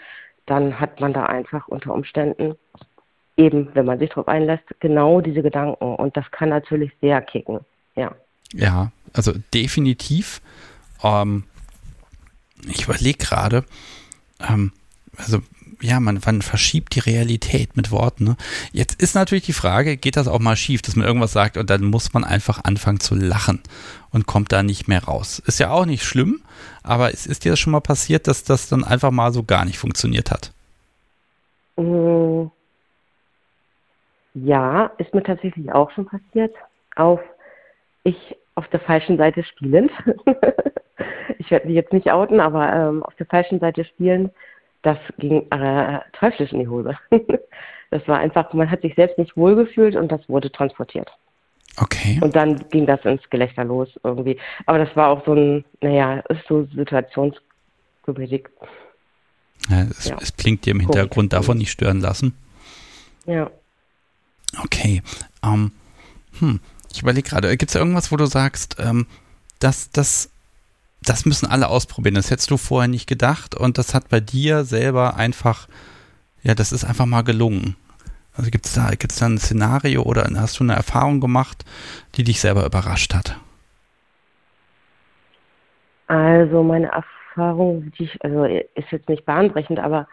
dann 0.48 0.80
hat 0.80 1.00
man 1.00 1.14
da 1.14 1.28
einfach 1.28 1.68
unter 1.68 1.94
Umständen 1.94 2.56
eben, 3.38 3.70
wenn 3.74 3.86
man 3.86 4.00
sich 4.00 4.10
darauf 4.10 4.28
einlässt, 4.28 4.64
genau 4.80 5.22
diese 5.22 5.44
Gedanken 5.44 5.96
und 5.96 6.18
das 6.18 6.30
kann 6.32 6.50
natürlich 6.50 6.92
sehr 7.02 7.22
kicken, 7.22 7.60
ja. 7.96 8.16
Ja, 8.54 8.92
also 9.14 9.34
definitiv. 9.54 10.42
Ähm, 11.04 11.44
ich 12.68 12.86
überlege 12.86 13.18
gerade, 13.18 13.64
ähm, 14.40 14.72
also 15.18 15.40
ja, 15.84 16.00
man, 16.00 16.20
man 16.26 16.42
verschiebt 16.42 16.96
die 16.96 17.00
Realität 17.00 17.76
mit 17.76 17.92
Worten. 17.92 18.24
Ne? 18.24 18.36
Jetzt 18.72 19.02
ist 19.02 19.16
natürlich 19.16 19.46
die 19.46 19.54
Frage, 19.54 19.98
geht 19.98 20.16
das 20.16 20.30
auch 20.30 20.40
mal 20.40 20.56
schief, 20.56 20.82
dass 20.82 20.96
man 20.96 21.06
irgendwas 21.06 21.34
sagt 21.34 21.58
und 21.58 21.70
dann 21.70 21.84
muss 21.84 22.14
man 22.14 22.24
einfach 22.24 22.64
anfangen 22.64 23.02
zu 23.02 23.16
lachen 23.16 23.62
und 24.12 24.26
kommt 24.26 24.52
da 24.54 24.64
nicht 24.64 24.88
mehr 24.88 25.04
raus. 25.04 25.40
Ist 25.40 25.60
ja 25.60 25.72
auch 25.72 25.86
nicht 25.86 26.04
schlimm, 26.04 26.42
aber 26.84 27.12
ist, 27.12 27.28
ist 27.28 27.44
dir 27.44 27.52
das 27.52 27.60
schon 27.60 27.72
mal 27.72 27.82
passiert, 27.82 28.28
dass 28.28 28.46
das 28.46 28.70
dann 28.70 28.86
einfach 28.86 29.12
mal 29.12 29.34
so 29.34 29.44
gar 29.44 29.66
nicht 29.66 29.78
funktioniert 29.78 30.32
hat? 30.32 30.54
Mm. 31.76 32.46
Ja, 34.36 34.92
ist 34.98 35.14
mir 35.14 35.22
tatsächlich 35.22 35.72
auch 35.72 35.92
schon 35.92 36.06
passiert. 36.06 36.56
Auf 36.96 37.20
ich 38.04 38.36
auf 38.56 38.68
der 38.70 38.80
falschen 38.80 39.18
Seite 39.18 39.44
spielend. 39.44 39.92
ich 41.40 41.52
werde 41.52 41.68
mich 41.68 41.76
jetzt 41.76 41.94
nicht 41.94 42.12
outen, 42.12 42.40
aber 42.40 42.72
ähm, 42.74 43.04
auf 43.04 43.16
der 43.16 43.26
falschen 43.26 43.60
Seite 43.60 43.86
spielend 43.86 44.32
das 44.84 44.98
ging 45.18 45.50
äh, 45.50 46.00
teuflisch 46.14 46.52
in 46.52 46.60
die 46.60 46.68
Hose. 46.68 46.96
das 47.90 48.08
war 48.08 48.20
einfach, 48.20 48.54
man 48.54 48.70
hat 48.70 48.82
sich 48.82 48.94
selbst 48.96 49.18
nicht 49.18 49.36
wohlgefühlt 49.36 49.96
und 49.96 50.12
das 50.12 50.28
wurde 50.30 50.52
transportiert. 50.52 51.10
Okay. 51.78 52.20
Und 52.22 52.36
dann 52.36 52.70
ging 52.70 52.86
das 52.86 53.04
ins 53.04 53.28
Gelächter 53.30 53.64
los 53.64 53.90
irgendwie. 54.04 54.38
Aber 54.68 54.78
das 54.78 54.96
war 54.96 55.10
auch 55.10 55.26
so 55.26 55.34
ein, 55.34 55.66
naja, 55.82 56.20
ist 56.30 56.46
so 56.48 56.68
situationsgebildet. 56.76 58.46
Ja, 59.70 59.84
es, 59.90 60.06
ja. 60.06 60.18
es, 60.22 60.36
klingt 60.36 60.66
dir 60.66 60.72
im 60.72 60.82
Hintergrund 60.82 61.32
Komisch. 61.32 61.42
davon 61.42 61.58
nicht 61.58 61.72
stören 61.72 62.02
lassen. 62.02 62.38
Ja. 63.26 63.50
Okay. 64.64 65.02
Um, 65.42 65.54
ähm, 65.54 65.72
hm. 66.40 66.60
Ich 66.94 67.02
überlege 67.02 67.28
gerade, 67.28 67.58
gibt 67.58 67.72
es 67.72 67.76
irgendwas, 67.76 68.12
wo 68.12 68.18
du 68.18 68.26
sagst, 68.28 68.76
ähm, 68.80 69.08
dass 69.60 69.90
das 69.90 70.30
das 71.06 71.26
müssen 71.26 71.50
alle 71.50 71.68
ausprobieren. 71.68 72.16
Das 72.16 72.32
hättest 72.32 72.52
du 72.52 72.58
vorher 72.58 72.88
nicht 72.88 73.08
gedacht 73.08 73.56
und 73.56 73.78
das 73.78 73.94
hat 73.94 74.10
bei 74.10 74.20
dir 74.20 74.64
selber 74.64 75.16
einfach, 75.16 75.68
ja, 76.42 76.56
das 76.56 76.72
ist 76.72 76.86
einfach 76.86 77.06
mal 77.06 77.24
gelungen. 77.24 77.76
Also 78.36 78.50
gibt 78.50 78.66
es 78.66 78.74
da, 78.74 78.90
gibt's 78.92 79.20
da 79.20 79.28
ein 79.28 79.38
Szenario 79.38 80.04
oder 80.04 80.28
hast 80.36 80.60
du 80.60 80.64
eine 80.64 80.74
Erfahrung 80.74 81.20
gemacht, 81.20 81.64
die 82.16 82.24
dich 82.24 82.42
selber 82.42 82.66
überrascht 82.66 83.14
hat? 83.14 83.38
Also 86.08 86.64
meine 86.64 86.92
Erfahrung, 86.92 87.92
die 87.98 88.06
ich, 88.06 88.24
also 88.24 88.46
ist 88.46 88.92
jetzt 88.92 89.10
nicht 89.10 89.26
bahnbrechend, 89.26 89.80
aber 89.80 90.08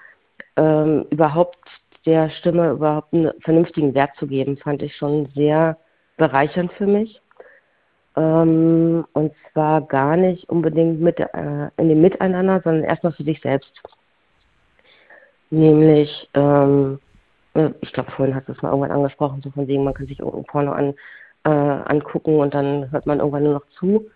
ähm, 0.56 1.06
überhaupt 1.10 1.58
der 2.06 2.30
Stimme 2.30 2.70
überhaupt 2.70 3.12
einen 3.12 3.32
vernünftigen 3.42 3.94
Wert 3.94 4.10
zu 4.18 4.26
geben, 4.26 4.56
fand 4.56 4.82
ich 4.82 4.96
schon 4.96 5.28
sehr 5.34 5.76
bereichernd 6.16 6.72
für 6.74 6.86
mich. 6.86 7.20
Ähm, 8.20 9.06
und 9.14 9.32
zwar 9.52 9.80
gar 9.80 10.16
nicht 10.16 10.48
unbedingt 10.50 11.00
mit, 11.00 11.18
äh, 11.18 11.70
in 11.78 11.88
dem 11.88 12.02
Miteinander, 12.02 12.60
sondern 12.62 12.84
erstmal 12.84 13.14
für 13.14 13.24
sich 13.24 13.40
selbst. 13.40 13.72
Nämlich, 15.48 16.28
ähm, 16.34 16.98
äh, 17.54 17.70
ich 17.80 17.92
glaube, 17.94 18.10
vorhin 18.10 18.34
hast 18.34 18.46
du 18.46 18.52
es 18.52 18.60
mal 18.60 18.70
irgendwann 18.70 18.90
angesprochen, 18.90 19.40
so 19.42 19.50
von 19.50 19.66
wegen, 19.66 19.84
man 19.84 19.94
kann 19.94 20.06
sich 20.06 20.20
irgendein 20.20 20.44
Porno 20.44 20.72
an, 20.72 20.94
äh, 21.44 21.48
angucken 21.50 22.36
und 22.36 22.52
dann 22.52 22.90
hört 22.90 23.06
man 23.06 23.20
irgendwann 23.20 23.44
nur 23.44 23.54
noch 23.54 23.66
zu. 23.78 24.10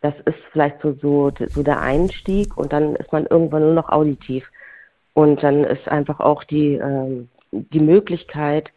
Das 0.00 0.14
ist 0.24 0.38
vielleicht 0.50 0.80
so, 0.82 0.92
so, 0.94 1.30
so 1.48 1.62
der 1.62 1.80
Einstieg 1.80 2.56
und 2.56 2.72
dann 2.72 2.96
ist 2.96 3.12
man 3.12 3.26
irgendwann 3.26 3.62
nur 3.62 3.74
noch 3.74 3.88
auditiv. 3.88 4.50
Und 5.14 5.44
dann 5.44 5.62
ist 5.62 5.88
einfach 5.88 6.18
auch 6.18 6.42
die, 6.42 6.74
ähm, 6.74 7.28
die 7.52 7.80
Möglichkeit, 7.80 8.70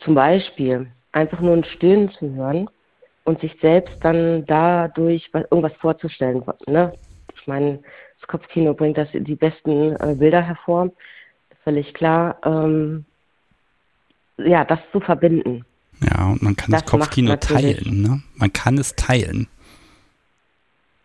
zum 0.00 0.14
Beispiel 0.14 0.88
einfach 1.12 1.40
nur 1.40 1.54
ein 1.54 1.64
Stöhnen 1.64 2.10
zu 2.10 2.34
hören, 2.34 2.68
und 3.28 3.40
sich 3.40 3.54
selbst 3.60 3.94
dann 4.00 4.46
dadurch 4.46 5.30
irgendwas 5.34 5.74
vorzustellen. 5.80 6.42
Ne? 6.66 6.94
Ich 7.38 7.46
meine, 7.46 7.78
das 8.18 8.26
Kopfkino 8.26 8.72
bringt 8.72 8.96
das 8.96 9.08
die 9.12 9.34
besten 9.34 9.94
äh, 9.96 10.14
Bilder 10.18 10.40
hervor, 10.40 10.90
völlig 11.62 11.92
klar. 11.92 12.38
Ähm, 12.42 13.04
ja, 14.38 14.64
das 14.64 14.78
zu 14.92 15.00
verbinden. 15.00 15.66
Ja, 16.00 16.30
und 16.30 16.42
man 16.42 16.56
kann 16.56 16.70
das, 16.70 16.82
das 16.84 16.90
Kopfkino 16.90 17.36
teilen, 17.36 18.02
ne? 18.02 18.22
Man 18.36 18.52
kann 18.52 18.78
es 18.78 18.96
teilen. 18.96 19.46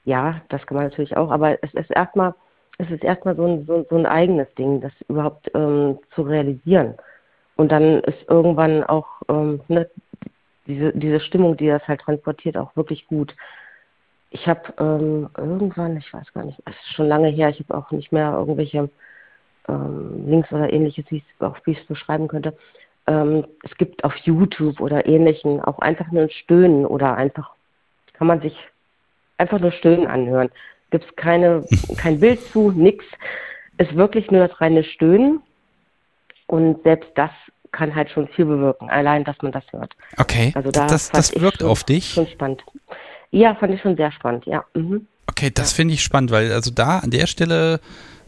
Ja, 0.06 0.42
das 0.48 0.66
kann 0.66 0.78
man 0.78 0.86
natürlich 0.86 1.18
auch, 1.18 1.30
aber 1.30 1.62
es 1.62 1.74
ist 1.74 1.92
erstmal, 1.92 2.34
es 2.78 2.90
ist 2.90 3.04
erstmal 3.04 3.36
so 3.36 3.46
ein, 3.46 3.66
so, 3.66 3.86
so 3.90 3.98
ein 3.98 4.06
eigenes 4.06 4.48
Ding, 4.56 4.80
das 4.80 4.94
überhaupt 5.10 5.52
ähm, 5.56 6.00
zu 6.16 6.22
realisieren. 6.22 6.94
Und 7.58 7.72
dann 7.72 8.00
ist 8.02 8.18
irgendwann 8.30 8.84
auch 8.84 9.08
ähm, 9.28 9.60
ne, 9.68 9.90
diese, 10.68 10.92
diese 10.94 11.20
Stimmung, 11.20 11.58
die 11.58 11.68
das 11.68 11.88
halt 11.88 12.02
transportiert, 12.02 12.58
auch 12.58 12.76
wirklich 12.76 13.08
gut. 13.08 13.36
Ich 14.30 14.48
habe 14.48 14.74
ähm, 14.80 15.30
irgendwann, 15.38 15.98
ich 15.98 16.12
weiß 16.12 16.34
gar 16.34 16.46
nicht, 16.46 16.60
es 16.66 16.74
ist 16.74 16.96
schon 16.96 17.08
lange 17.08 17.30
her, 17.30 17.50
ich 17.50 17.60
habe 17.60 17.78
auch 17.78 17.92
nicht 17.92 18.12
mehr 18.12 18.32
irgendwelche 18.34 18.90
ähm, 19.68 20.28
Links 20.28 20.52
oder 20.52 20.72
ähnliches, 20.72 21.06
wie 21.10 21.24
ich 21.66 21.78
es 21.80 21.86
beschreiben 21.86 22.28
könnte. 22.28 22.58
Ähm, 23.06 23.46
es 23.64 23.76
gibt 23.78 24.04
auf 24.04 24.16
YouTube 24.18 24.80
oder 24.80 25.06
ähnlichen 25.06 25.62
auch 25.62 25.80
einfach 25.80 26.10
nur 26.12 26.24
ein 26.24 26.30
Stöhnen 26.30 26.86
oder 26.86 27.16
einfach 27.16 27.54
kann 28.14 28.28
man 28.28 28.42
sich 28.42 28.56
einfach 29.38 29.60
nur 29.60 29.72
Stöhnen 29.72 30.08
anhören. 30.08 30.50
Gibt 30.92 31.06
es 31.06 31.16
keine, 31.16 31.66
kein 31.98 32.20
Bild 32.20 32.42
zu, 32.52 32.72
nix. 32.72 33.04
Ist 33.78 33.96
wirklich 33.96 34.30
nur 34.32 34.48
das 34.48 34.62
reine 34.62 34.84
Stöhnen. 34.84 35.42
Und 36.48 36.84
selbst 36.84 37.10
das 37.16 37.32
kann 37.74 37.94
halt 37.94 38.10
schon 38.10 38.30
viel 38.30 38.46
bewirken, 38.46 38.90
allein, 38.90 39.26
dass 39.26 39.36
man 39.42 39.52
das 39.52 39.64
hört. 39.72 39.94
Okay, 40.18 40.54
also 40.56 40.72
da 40.72 40.88
das, 40.88 41.10
das 41.10 41.40
wirkt 41.40 41.60
schon, 41.60 41.70
auf 41.70 41.84
dich? 41.84 42.14
Schon 42.14 42.28
spannend. 42.28 42.64
Ja, 43.32 43.56
fand 43.56 43.74
ich 43.74 43.82
schon 43.82 43.98
sehr 43.98 44.12
spannend, 44.14 44.46
ja. 44.46 44.64
Mhm. 44.74 45.08
Okay, 45.30 45.52
das 45.54 45.72
ja. 45.72 45.76
finde 45.78 45.96
ich 45.96 46.04
spannend, 46.04 46.32
weil 46.32 46.54
also 46.54 46.72
da 46.72 47.00
an 47.00 47.12
der 47.12 47.28
Stelle 47.28 47.82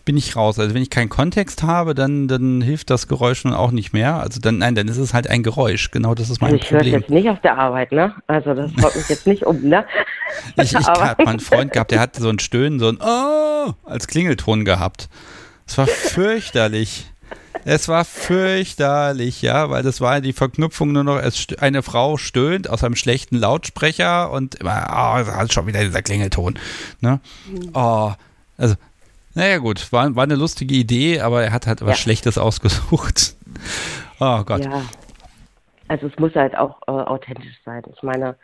bin 0.05 0.17
ich 0.17 0.35
raus. 0.35 0.59
Also 0.59 0.73
wenn 0.73 0.81
ich 0.81 0.89
keinen 0.91 1.09
Kontext 1.09 1.63
habe, 1.63 1.95
dann, 1.95 2.27
dann 2.27 2.61
hilft 2.61 2.89
das 2.91 3.07
Geräusch 3.07 3.43
nun 3.43 3.53
auch 3.53 3.71
nicht 3.71 3.91
mehr. 3.91 4.15
Also 4.19 4.39
dann, 4.39 4.59
nein, 4.59 4.75
dann 4.75 4.87
ist 4.87 4.97
es 4.97 5.13
halt 5.13 5.27
ein 5.27 5.43
Geräusch. 5.43 5.91
Genau 5.91 6.13
das 6.13 6.29
ist 6.29 6.41
mein 6.41 6.53
also 6.53 6.63
ich 6.63 6.69
Problem. 6.69 6.85
Ich 6.85 6.91
höre 6.91 6.99
jetzt 6.99 7.09
nicht 7.09 7.29
auf 7.29 7.41
der 7.41 7.57
Arbeit, 7.57 7.91
ne? 7.91 8.13
Also 8.27 8.53
das 8.53 8.71
haut 8.83 8.95
mich 8.95 9.09
jetzt 9.09 9.27
nicht 9.27 9.45
um, 9.45 9.61
ne? 9.61 9.85
ich 10.57 10.73
ich 10.73 10.87
habe 10.87 11.23
mal 11.23 11.31
einen 11.31 11.39
Freund 11.39 11.73
gehabt, 11.73 11.91
der 11.91 11.99
hatte 11.99 12.21
so 12.21 12.29
ein 12.29 12.39
Stöhnen, 12.39 12.79
so 12.79 12.87
ein 12.87 12.99
Oh 13.01 13.73
als 13.83 14.07
Klingelton 14.07 14.63
gehabt. 14.63 15.09
Das 15.65 15.77
war 15.79 15.87
fürchterlich. 15.87 17.11
Es 17.67 17.87
war 17.87 18.05
fürchterlich, 18.05 19.41
ja, 19.41 19.71
weil 19.71 19.81
das 19.81 19.99
war 19.99 20.21
die 20.21 20.33
Verknüpfung 20.33 20.91
nur 20.91 21.03
noch, 21.03 21.19
eine 21.59 21.81
Frau 21.81 22.15
stöhnt 22.15 22.69
aus 22.69 22.83
einem 22.83 22.95
schlechten 22.95 23.37
Lautsprecher 23.37 24.31
und 24.31 24.53
immer, 24.55 24.85
oh, 24.87 25.17
das 25.17 25.35
hat 25.35 25.51
schon 25.51 25.65
wieder 25.65 25.79
dieser 25.79 26.03
Klingelton. 26.03 26.59
Ne? 27.01 27.19
Oh, 27.73 28.11
also, 28.57 28.75
naja 29.33 29.57
gut, 29.57 29.91
war, 29.91 30.15
war 30.15 30.23
eine 30.23 30.35
lustige 30.35 30.75
Idee, 30.75 31.21
aber 31.21 31.43
er 31.43 31.51
hat 31.51 31.65
halt 31.65 31.81
ja. 31.81 31.87
was 31.87 31.97
Schlechtes 31.99 32.37
ausgesucht. 32.37 33.35
Oh 34.19 34.43
Gott. 34.43 34.63
Ja, 34.63 34.83
also 35.87 36.07
es 36.07 36.19
muss 36.19 36.35
halt 36.35 36.55
auch 36.55 36.81
äh, 36.87 36.91
authentisch 36.91 37.59
sein. 37.65 37.81
Ich 37.93 38.03
meine, 38.03 38.35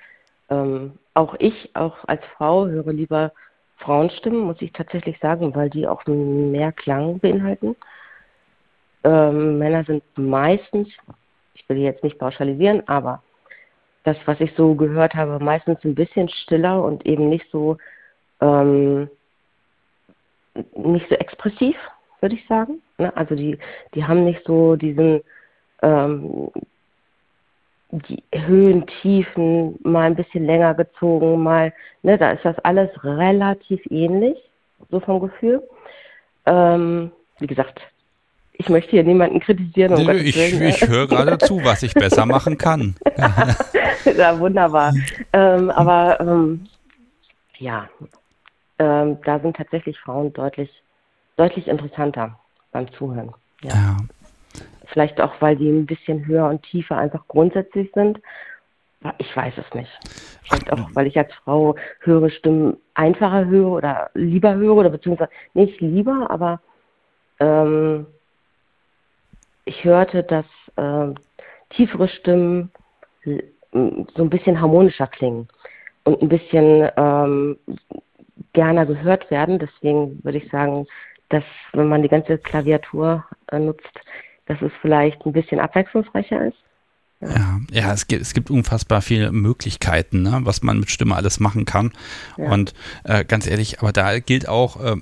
ähm, 0.49 0.93
auch 1.13 1.35
ich, 1.37 1.69
auch 1.75 1.95
als 2.07 2.21
Frau, 2.37 2.65
höre 2.65 2.91
lieber 2.91 3.31
Frauenstimmen, 3.77 4.41
muss 4.41 4.61
ich 4.61 4.73
tatsächlich 4.73 5.17
sagen, 5.19 5.53
weil 5.55 5.69
die 5.69 5.87
auch 5.87 6.05
mehr 6.07 6.71
Klang 6.71 7.19
beinhalten. 7.19 7.75
Ähm, 9.03 9.57
Männer 9.57 9.83
sind 9.83 10.03
meistens, 10.15 10.89
ich 11.53 11.67
will 11.67 11.77
jetzt 11.77 12.03
nicht 12.03 12.19
pauschalisieren, 12.19 12.87
aber 12.87 13.21
das, 14.03 14.17
was 14.25 14.39
ich 14.39 14.53
so 14.55 14.75
gehört 14.75 15.13
habe, 15.13 15.43
meistens 15.43 15.83
ein 15.83 15.95
bisschen 15.95 16.29
stiller 16.29 16.83
und 16.83 17.05
eben 17.05 17.29
nicht 17.29 17.45
so 17.51 17.77
ähm, 18.41 19.09
nicht 20.75 21.07
so 21.09 21.15
expressiv, 21.15 21.75
würde 22.19 22.35
ich 22.35 22.45
sagen. 22.47 22.81
Ne? 22.97 23.15
Also 23.15 23.35
die, 23.35 23.57
die 23.93 24.03
haben 24.03 24.25
nicht 24.25 24.43
so 24.45 24.75
diesen 24.75 25.21
ähm, 25.81 26.51
die 27.91 28.23
Höhen, 28.33 28.87
Tiefen 29.01 29.77
mal 29.83 30.03
ein 30.03 30.15
bisschen 30.15 30.45
länger 30.45 30.73
gezogen, 30.73 31.43
mal, 31.43 31.73
ne, 32.03 32.17
da 32.17 32.31
ist 32.31 32.45
das 32.45 32.57
alles 32.59 32.89
relativ 33.03 33.81
ähnlich, 33.89 34.37
so 34.89 34.99
vom 35.01 35.19
Gefühl. 35.19 35.61
Ähm, 36.45 37.11
wie 37.39 37.47
gesagt, 37.47 37.81
ich 38.61 38.69
möchte 38.69 38.91
hier 38.91 39.03
niemanden 39.03 39.39
kritisieren. 39.39 39.95
Um 39.95 40.09
ich, 40.11 40.37
ich 40.37 40.87
höre 40.87 41.07
gerade 41.07 41.39
zu, 41.39 41.63
was 41.63 41.81
ich 41.81 41.95
besser 41.95 42.27
machen 42.27 42.59
kann. 42.59 42.95
ja, 44.17 44.39
wunderbar. 44.39 44.93
Ähm, 45.33 45.71
aber 45.71 46.19
ähm, 46.19 46.67
ja, 47.57 47.89
ähm, 48.77 49.17
da 49.25 49.39
sind 49.39 49.57
tatsächlich 49.57 49.99
Frauen 49.99 50.31
deutlich, 50.33 50.69
deutlich 51.37 51.67
interessanter 51.67 52.37
beim 52.71 52.91
Zuhören. 52.93 53.33
Ja. 53.63 53.73
ja. 53.73 53.97
Vielleicht 54.85 55.19
auch, 55.19 55.33
weil 55.39 55.55
die 55.55 55.67
ein 55.67 55.87
bisschen 55.87 56.27
höher 56.27 56.47
und 56.47 56.61
tiefer 56.61 56.97
einfach 56.97 57.27
grundsätzlich 57.27 57.89
sind. 57.95 58.21
Ich 59.17 59.35
weiß 59.35 59.55
es 59.57 59.73
nicht. 59.73 59.91
Vielleicht 60.43 60.71
auch, 60.71 60.89
weil 60.93 61.07
ich 61.07 61.17
als 61.17 61.33
Frau 61.33 61.75
höhere 62.01 62.29
Stimmen 62.29 62.77
einfacher 62.93 63.45
höre 63.45 63.71
oder 63.71 64.11
lieber 64.13 64.53
höre 64.53 64.75
oder 64.75 64.89
beziehungsweise 64.91 65.31
nicht 65.55 65.81
lieber, 65.81 66.29
aber 66.29 66.59
ähm, 67.39 68.05
ich 69.65 69.83
hörte, 69.83 70.23
dass 70.23 70.45
äh, 70.75 71.13
tiefere 71.71 72.07
Stimmen 72.07 72.71
so 73.23 74.23
ein 74.23 74.29
bisschen 74.29 74.59
harmonischer 74.59 75.07
klingen. 75.07 75.47
und 76.03 76.21
ein 76.21 76.29
bisschen 76.29 76.89
ähm, 76.97 77.57
gerne 78.53 78.85
gehört 78.85 79.29
werden. 79.31 79.59
Deswegen 79.59 80.23
würde 80.23 80.39
ich 80.39 80.49
sagen, 80.51 80.87
dass 81.29 81.43
wenn 81.73 81.87
man 81.87 82.01
die 82.01 82.09
ganze 82.09 82.37
Klaviatur 82.37 83.23
äh, 83.51 83.59
nutzt, 83.59 83.99
dass 84.47 84.61
es 84.61 84.71
vielleicht 84.81 85.25
ein 85.25 85.33
bisschen 85.33 85.59
abwechslungsreicher 85.59 86.47
ist. 86.47 86.57
Ja, 87.21 87.59
ja, 87.71 87.93
es 87.93 88.07
gibt, 88.07 88.21
es 88.23 88.33
gibt 88.33 88.49
unfassbar 88.49 89.01
viele 89.01 89.31
Möglichkeiten, 89.31 90.23
ne, 90.23 90.39
was 90.41 90.63
man 90.63 90.79
mit 90.79 90.89
Stimme 90.89 91.15
alles 91.15 91.39
machen 91.39 91.65
kann. 91.65 91.91
Ja. 92.35 92.51
Und 92.51 92.73
äh, 93.03 93.23
ganz 93.23 93.47
ehrlich, 93.47 93.79
aber 93.79 93.91
da 93.91 94.17
gilt 94.19 94.49
auch, 94.49 94.83
äh, 94.83 94.95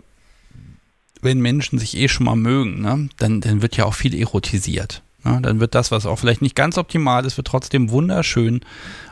wenn 1.21 1.39
Menschen 1.39 1.79
sich 1.79 1.97
eh 1.97 2.07
schon 2.07 2.25
mal 2.25 2.35
mögen, 2.35 2.81
ne, 2.81 3.09
dann, 3.17 3.41
dann 3.41 3.61
wird 3.61 3.77
ja 3.77 3.85
auch 3.85 3.93
viel 3.93 4.19
erotisiert. 4.19 5.01
Ne? 5.23 5.39
Dann 5.41 5.59
wird 5.59 5.75
das, 5.75 5.91
was 5.91 6.05
auch 6.05 6.17
vielleicht 6.17 6.41
nicht 6.41 6.55
ganz 6.55 6.77
optimal 6.77 7.25
ist, 7.25 7.37
wird 7.37 7.47
trotzdem 7.47 7.91
wunderschön 7.91 8.61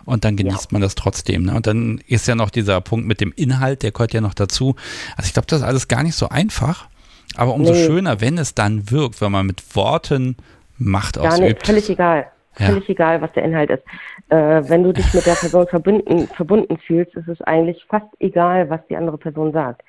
und 0.05 0.23
dann 0.23 0.37
genießt 0.37 0.65
ja. 0.65 0.67
man 0.71 0.81
das 0.81 0.95
trotzdem. 0.95 1.43
Ne? 1.43 1.55
Und 1.55 1.67
dann 1.67 2.01
ist 2.07 2.27
ja 2.27 2.35
noch 2.35 2.49
dieser 2.49 2.79
Punkt 2.81 3.07
mit 3.07 3.19
dem 3.19 3.33
Inhalt, 3.35 3.83
der 3.83 3.91
gehört 3.91 4.13
ja 4.13 4.21
noch 4.21 4.33
dazu. 4.33 4.75
Also 5.17 5.27
ich 5.27 5.33
glaube, 5.33 5.47
das 5.47 5.59
ist 5.59 5.65
alles 5.65 5.87
gar 5.87 6.03
nicht 6.03 6.15
so 6.15 6.29
einfach, 6.29 6.87
aber 7.35 7.53
umso 7.53 7.73
nee. 7.73 7.85
schöner, 7.85 8.21
wenn 8.21 8.37
es 8.37 8.55
dann 8.55 8.89
wirkt, 8.89 9.21
wenn 9.21 9.31
man 9.31 9.45
mit 9.45 9.75
Worten 9.75 10.37
Macht 10.77 11.15
Gar 11.15 11.33
ausübt. 11.33 11.49
Nicht, 11.49 11.65
völlig 11.65 11.89
egal. 11.89 12.27
Völlig 12.53 12.89
egal, 12.89 13.21
was 13.21 13.31
der 13.33 13.43
Inhalt 13.43 13.69
ist. 13.69 13.83
Äh, 14.29 14.67
wenn 14.67 14.83
du 14.83 14.91
dich 14.91 15.13
mit 15.13 15.25
der 15.25 15.35
Person 15.35 15.67
verbunden, 15.67 16.27
verbunden 16.27 16.77
fühlst, 16.77 17.13
ist 17.15 17.27
es 17.27 17.39
eigentlich 17.41 17.85
fast 17.87 18.07
egal, 18.19 18.69
was 18.69 18.79
die 18.89 18.95
andere 18.95 19.17
Person 19.17 19.51
sagt. 19.53 19.83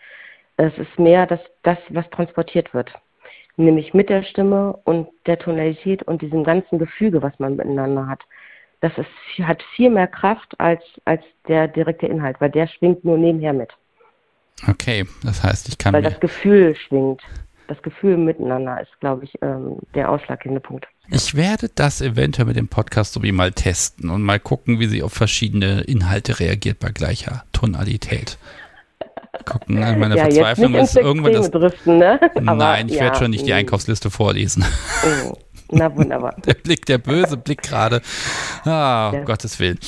Es 0.58 0.76
ist 0.76 0.98
mehr 0.98 1.26
das, 1.26 1.40
das, 1.62 1.78
was 1.88 2.08
transportiert 2.10 2.74
wird. 2.74 2.92
Nämlich 3.56 3.94
mit 3.94 4.08
der 4.08 4.22
Stimme 4.24 4.78
und 4.84 5.08
der 5.26 5.38
Tonalität 5.38 6.02
und 6.02 6.20
diesem 6.20 6.44
ganzen 6.44 6.78
Gefüge, 6.78 7.22
was 7.22 7.32
man 7.38 7.56
miteinander 7.56 8.06
hat. 8.06 8.20
Das 8.80 8.92
ist, 8.98 9.08
hat 9.46 9.62
viel 9.74 9.90
mehr 9.90 10.06
Kraft 10.06 10.58
als, 10.58 10.82
als 11.04 11.22
der 11.48 11.66
direkte 11.68 12.06
Inhalt, 12.06 12.40
weil 12.40 12.50
der 12.50 12.66
schwingt 12.66 13.04
nur 13.04 13.16
nebenher 13.18 13.52
mit. 13.52 13.70
Okay, 14.68 15.06
das 15.22 15.42
heißt, 15.42 15.68
ich 15.68 15.78
kann. 15.78 15.94
Weil 15.94 16.02
das 16.02 16.18
Gefühl 16.20 16.74
schwingt. 16.74 17.22
Das 17.68 17.80
Gefühl 17.82 18.16
miteinander 18.16 18.80
ist, 18.80 18.98
glaube 19.00 19.24
ich, 19.24 19.38
ähm, 19.42 19.76
der 19.94 20.10
ausschlaggebende 20.10 20.60
Punkt. 20.60 20.86
Ich 21.10 21.34
werde 21.34 21.68
das 21.74 22.00
eventuell 22.00 22.46
mit 22.46 22.56
dem 22.56 22.68
Podcast 22.68 23.12
so 23.12 23.22
wie 23.22 23.30
mal 23.30 23.52
testen 23.52 24.10
und 24.10 24.22
mal 24.22 24.40
gucken, 24.40 24.80
wie 24.80 24.86
sie 24.86 25.02
auf 25.02 25.12
verschiedene 25.12 25.82
Inhalte 25.82 26.40
reagiert 26.40 26.78
bei 26.78 26.90
gleicher 26.90 27.44
Tonalität. 27.52 28.38
Gucken, 29.44 29.76
ne? 29.76 29.96
meine 29.98 30.16
ja, 30.16 30.24
Verzweiflung 30.24 30.74
ist 30.74 30.96
irgendwann 30.96 31.32
das. 31.32 31.50
Driften, 31.50 31.98
ne? 31.98 32.20
Nein, 32.40 32.88
ich 32.88 32.94
ja, 32.94 33.02
werde 33.02 33.18
schon 33.18 33.30
nicht 33.30 33.46
die 33.46 33.52
Einkaufsliste 33.52 34.10
vorlesen. 34.10 34.64
Oh, 35.04 35.36
na 35.70 35.94
wunderbar. 35.94 36.34
der 36.46 36.54
Blick, 36.54 36.86
der 36.86 36.98
böse 36.98 37.36
Blick 37.36 37.62
gerade. 37.62 38.00
Ah, 38.64 39.10
um 39.10 39.24
Gottes 39.24 39.58
Willen. 39.60 39.78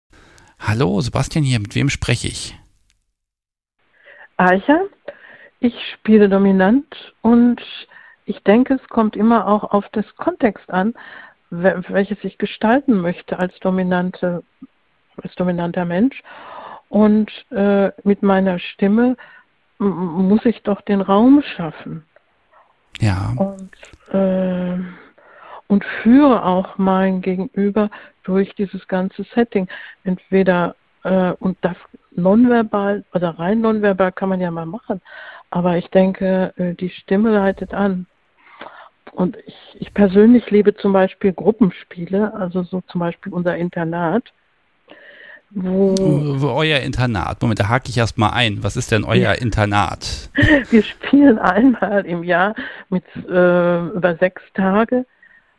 Hallo, 0.59 1.01
Sebastian 1.01 1.45
hier, 1.45 1.59
mit 1.59 1.75
wem 1.75 1.89
spreche 1.89 2.29
ich? 2.29 2.57
Eicher, 4.37 4.83
ich 5.61 5.75
spiele 5.95 6.29
dominant 6.29 7.15
und 7.21 7.61
ich 8.25 8.39
denke, 8.45 8.75
es 8.75 8.89
kommt 8.89 9.17
immer 9.17 9.47
auch 9.47 9.65
auf 9.65 9.85
das 9.93 10.07
Kontext 10.17 10.71
an, 10.71 10.95
welches 11.51 12.19
ich 12.23 12.39
gestalten 12.39 13.01
möchte 13.01 13.39
als 13.39 13.59
dominante, 13.61 14.43
als 15.23 15.35
dominanter 15.35 15.85
Mensch. 15.85 16.23
Und 16.93 17.31
äh, 17.51 17.91
mit 18.05 18.23
meiner 18.23 18.59
Stimme 18.59 19.17
muss 19.79 20.45
ich 20.45 20.63
doch 20.63 20.83
den 20.83 21.01
Raum 21.01 21.43
schaffen. 21.57 22.05
Ja. 23.01 23.33
Und, 23.35 24.15
äh, 24.15 24.77
und 25.69 25.85
führe 26.03 26.45
auch 26.45 26.77
mein 26.77 27.23
Gegenüber 27.23 27.89
durch 28.25 28.55
dieses 28.57 28.87
ganze 28.89 29.25
Setting. 29.35 29.69
Entweder 30.05 30.77
äh, 31.05 31.33
und 31.41 31.57
das 31.63 31.79
nonverbal 32.11 33.05
oder 33.15 33.39
rein 33.39 33.63
nonverbal 33.63 34.13
kann 34.13 34.29
man 34.29 34.43
ja 34.43 34.51
mal 34.51 34.67
machen. 34.67 35.01
Aber 35.49 35.79
ich 35.79 35.89
denke, 35.89 36.53
äh, 36.59 36.75
die 36.75 36.91
Stimme 36.91 37.31
leitet 37.31 37.73
an. 37.73 38.05
Und 39.13 39.39
ich, 39.47 39.77
ich 39.77 39.95
persönlich 39.95 40.51
liebe 40.51 40.75
zum 40.75 40.93
Beispiel 40.93 41.33
Gruppenspiele, 41.33 42.35
also 42.35 42.65
so 42.65 42.83
zum 42.83 42.99
Beispiel 42.99 43.33
unser 43.33 43.57
Internat. 43.57 44.31
Wo 45.55 46.49
euer 46.49 46.81
Internat. 46.81 47.43
Moment, 47.43 47.61
da 47.61 47.69
hake 47.69 47.91
ich 47.91 47.99
erstmal 47.99 48.31
ein. 48.31 48.63
Was 48.63 48.77
ist 48.77 48.91
denn 48.91 49.05
euer 49.05 49.17
ja. 49.17 49.33
Internat? 49.33 50.31
Wir 50.71 50.83
spielen 50.83 51.39
einmal 51.39 52.07
im 52.07 52.23
Jahr 52.25 52.55
mit 52.89 53.05
äh, 53.29 53.87
über 53.89 54.17
sechs 54.19 54.43
Tage 54.55 55.05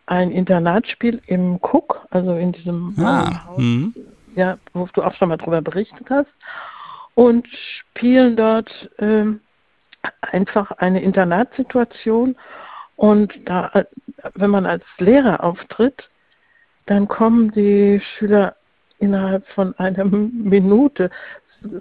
ein 0.06 0.32
Internatsspiel 0.32 1.22
im 1.28 1.60
Cook, 1.62 2.08
also 2.10 2.36
in 2.36 2.52
diesem 2.52 2.96
ah, 3.00 3.46
Haus, 3.46 3.58
hm. 3.58 3.94
ja, 4.36 4.58
wo 4.74 4.88
du 4.94 5.04
auch 5.04 5.14
schon 5.16 5.30
mal 5.30 5.38
drüber 5.38 5.62
berichtet 5.62 6.08
hast, 6.10 6.30
und 7.16 7.48
spielen 7.80 8.36
dort 8.36 8.70
äh, 8.98 9.26
einfach 10.22 10.72
eine 10.72 11.02
Internatssituation. 11.02 12.36
Und 12.96 13.34
da, 13.46 13.86
wenn 14.34 14.50
man 14.50 14.66
als 14.66 14.84
Lehrer 14.98 15.44
auftritt, 15.44 16.10
dann 16.86 17.08
kommen 17.08 17.52
die 17.52 18.02
Schüler 18.18 18.56
innerhalb 19.04 19.46
von 19.50 19.78
einer 19.78 20.06
Minute 20.06 21.10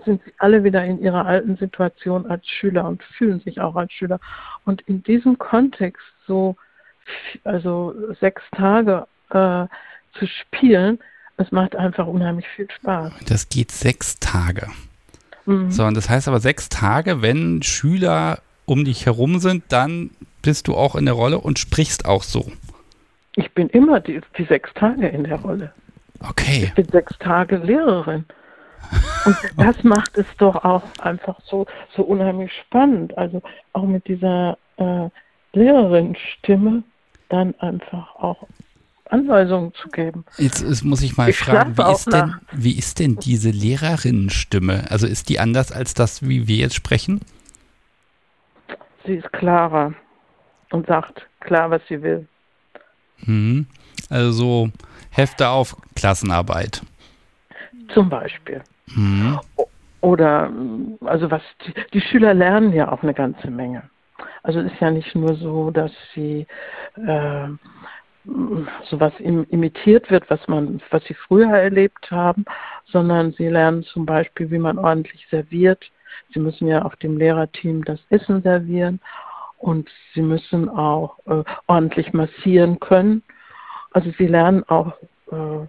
sind 0.04 0.20
sie 0.24 0.32
alle 0.38 0.64
wieder 0.64 0.84
in 0.84 1.00
ihrer 1.00 1.24
alten 1.24 1.56
Situation 1.56 2.26
als 2.26 2.46
Schüler 2.46 2.86
und 2.86 3.02
fühlen 3.02 3.40
sich 3.40 3.60
auch 3.60 3.76
als 3.76 3.92
Schüler. 3.92 4.18
Und 4.64 4.80
in 4.82 5.02
diesem 5.02 5.38
Kontext 5.38 6.02
so, 6.26 6.56
also 7.44 7.94
sechs 8.20 8.42
Tage 8.52 9.06
äh, 9.30 9.66
zu 10.18 10.26
spielen, 10.26 10.98
es 11.36 11.50
macht 11.50 11.76
einfach 11.76 12.06
unheimlich 12.06 12.46
viel 12.54 12.68
Spaß. 12.70 13.12
Das 13.26 13.48
geht 13.48 13.70
sechs 13.70 14.18
Tage. 14.18 14.68
Mhm. 15.46 15.70
So, 15.70 15.84
und 15.84 15.96
das 15.96 16.10
heißt 16.10 16.28
aber 16.28 16.40
sechs 16.40 16.68
Tage, 16.68 17.22
wenn 17.22 17.62
Schüler 17.62 18.40
um 18.66 18.84
dich 18.84 19.06
herum 19.06 19.38
sind, 19.38 19.64
dann 19.68 20.10
bist 20.42 20.68
du 20.68 20.74
auch 20.74 20.96
in 20.96 21.04
der 21.04 21.14
Rolle 21.14 21.38
und 21.38 21.58
sprichst 21.58 22.04
auch 22.04 22.22
so. 22.22 22.52
Ich 23.34 23.50
bin 23.52 23.68
immer 23.70 24.00
die, 24.00 24.20
die 24.36 24.44
sechs 24.44 24.72
Tage 24.74 25.08
in 25.08 25.24
der 25.24 25.40
Rolle. 25.40 25.72
Okay. 26.20 26.64
Ich 26.64 26.74
bin 26.74 26.88
sechs 26.88 27.16
Tage 27.18 27.56
Lehrerin. 27.56 28.24
Und 29.24 29.36
das 29.56 29.82
macht 29.82 30.18
es 30.18 30.26
doch 30.38 30.64
auch 30.64 30.82
einfach 31.00 31.38
so, 31.44 31.66
so 31.96 32.02
unheimlich 32.02 32.52
spannend. 32.66 33.16
Also 33.16 33.42
auch 33.72 33.84
mit 33.84 34.06
dieser 34.06 34.58
äh, 34.76 35.08
Lehrerin-Stimme 35.52 36.82
dann 37.28 37.54
einfach 37.58 38.14
auch 38.16 38.46
Anweisungen 39.12 39.74
zu 39.74 39.88
geben. 39.88 40.24
Jetzt, 40.38 40.62
jetzt 40.62 40.84
muss 40.84 41.02
ich 41.02 41.16
mal 41.16 41.28
ich 41.28 41.36
fragen, 41.36 41.76
wie 41.76 41.92
ist, 41.92 42.12
denn, 42.12 42.34
wie 42.52 42.78
ist 42.78 42.98
denn 42.98 43.16
diese 43.16 43.50
Lehrerinnenstimme? 43.50 44.90
Also 44.90 45.06
ist 45.06 45.28
die 45.28 45.38
anders 45.38 45.70
als 45.70 45.94
das, 45.94 46.26
wie 46.26 46.48
wir 46.48 46.56
jetzt 46.56 46.74
sprechen? 46.74 47.20
Sie 49.04 49.14
ist 49.14 49.30
klarer 49.32 49.92
und 50.70 50.86
sagt 50.86 51.26
klar, 51.40 51.70
was 51.70 51.82
sie 51.88 52.00
will. 52.02 52.26
Mhm. 53.26 53.66
Also 54.08 54.32
so 54.32 54.70
Hefte 55.12 55.48
auf 55.48 55.76
Klassenarbeit. 55.94 56.82
Zum 57.94 58.08
Beispiel. 58.08 58.62
Mhm. 58.94 59.38
oder 60.00 60.52
also 61.04 61.30
was 61.30 61.42
die, 61.64 61.72
die, 61.94 62.00
Schüler 62.00 62.34
lernen 62.34 62.72
ja 62.72 62.90
auch 62.90 63.02
eine 63.02 63.14
ganze 63.14 63.50
Menge. 63.50 63.84
Also 64.42 64.60
es 64.60 64.72
ist 64.72 64.80
ja 64.80 64.90
nicht 64.90 65.14
nur 65.14 65.34
so, 65.36 65.70
dass 65.70 65.92
sie 66.14 66.46
äh, 66.96 67.48
sowas 68.90 69.12
im, 69.18 69.46
imitiert 69.50 70.10
wird, 70.10 70.28
was 70.30 70.46
man, 70.48 70.80
was 70.90 71.04
sie 71.04 71.14
früher 71.14 71.50
erlebt 71.50 72.10
haben, 72.10 72.44
sondern 72.86 73.32
sie 73.32 73.48
lernen 73.48 73.84
zum 73.84 74.04
Beispiel, 74.04 74.50
wie 74.50 74.58
man 74.58 74.78
ordentlich 74.78 75.26
serviert. 75.30 75.90
Sie 76.34 76.40
müssen 76.40 76.68
ja 76.68 76.84
auch 76.84 76.94
dem 76.96 77.16
Lehrerteam 77.16 77.84
das 77.84 78.00
Essen 78.10 78.42
servieren 78.42 79.00
und 79.58 79.88
sie 80.14 80.22
müssen 80.22 80.68
auch 80.68 81.18
äh, 81.26 81.44
ordentlich 81.66 82.12
massieren 82.12 82.80
können. 82.80 83.22
Also 83.93 84.11
sie 84.18 84.26
lernen 84.26 84.64
auch 84.68 84.93
äh, 85.30 85.66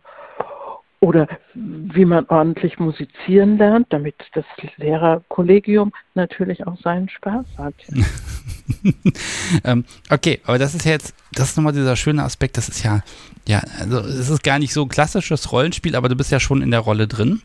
oder 1.03 1.27
wie 1.53 2.05
man 2.05 2.25
ordentlich 2.27 2.79
musizieren 2.79 3.57
lernt, 3.57 3.87
damit 3.89 4.15
das 4.33 4.45
Lehrerkollegium 4.77 5.91
natürlich 6.13 6.65
auch 6.65 6.79
seinen 6.79 7.09
Spaß 7.09 7.45
hat. 7.57 7.73
ähm, 9.65 9.83
okay, 10.09 10.39
aber 10.45 10.57
das 10.57 10.75
ist 10.75 10.85
jetzt, 10.85 11.13
das 11.33 11.49
ist 11.49 11.57
nochmal 11.57 11.73
dieser 11.73 11.97
schöne 11.97 12.23
Aspekt, 12.23 12.55
das 12.55 12.69
ist 12.69 12.83
ja, 12.83 13.01
ja, 13.45 13.61
also 13.79 13.99
es 13.99 14.29
ist 14.29 14.43
gar 14.43 14.59
nicht 14.59 14.71
so 14.71 14.83
ein 14.83 14.87
klassisches 14.87 15.51
Rollenspiel, 15.51 15.97
aber 15.97 16.07
du 16.07 16.15
bist 16.15 16.31
ja 16.31 16.39
schon 16.39 16.61
in 16.61 16.71
der 16.71 16.79
Rolle 16.79 17.07
drin. 17.09 17.41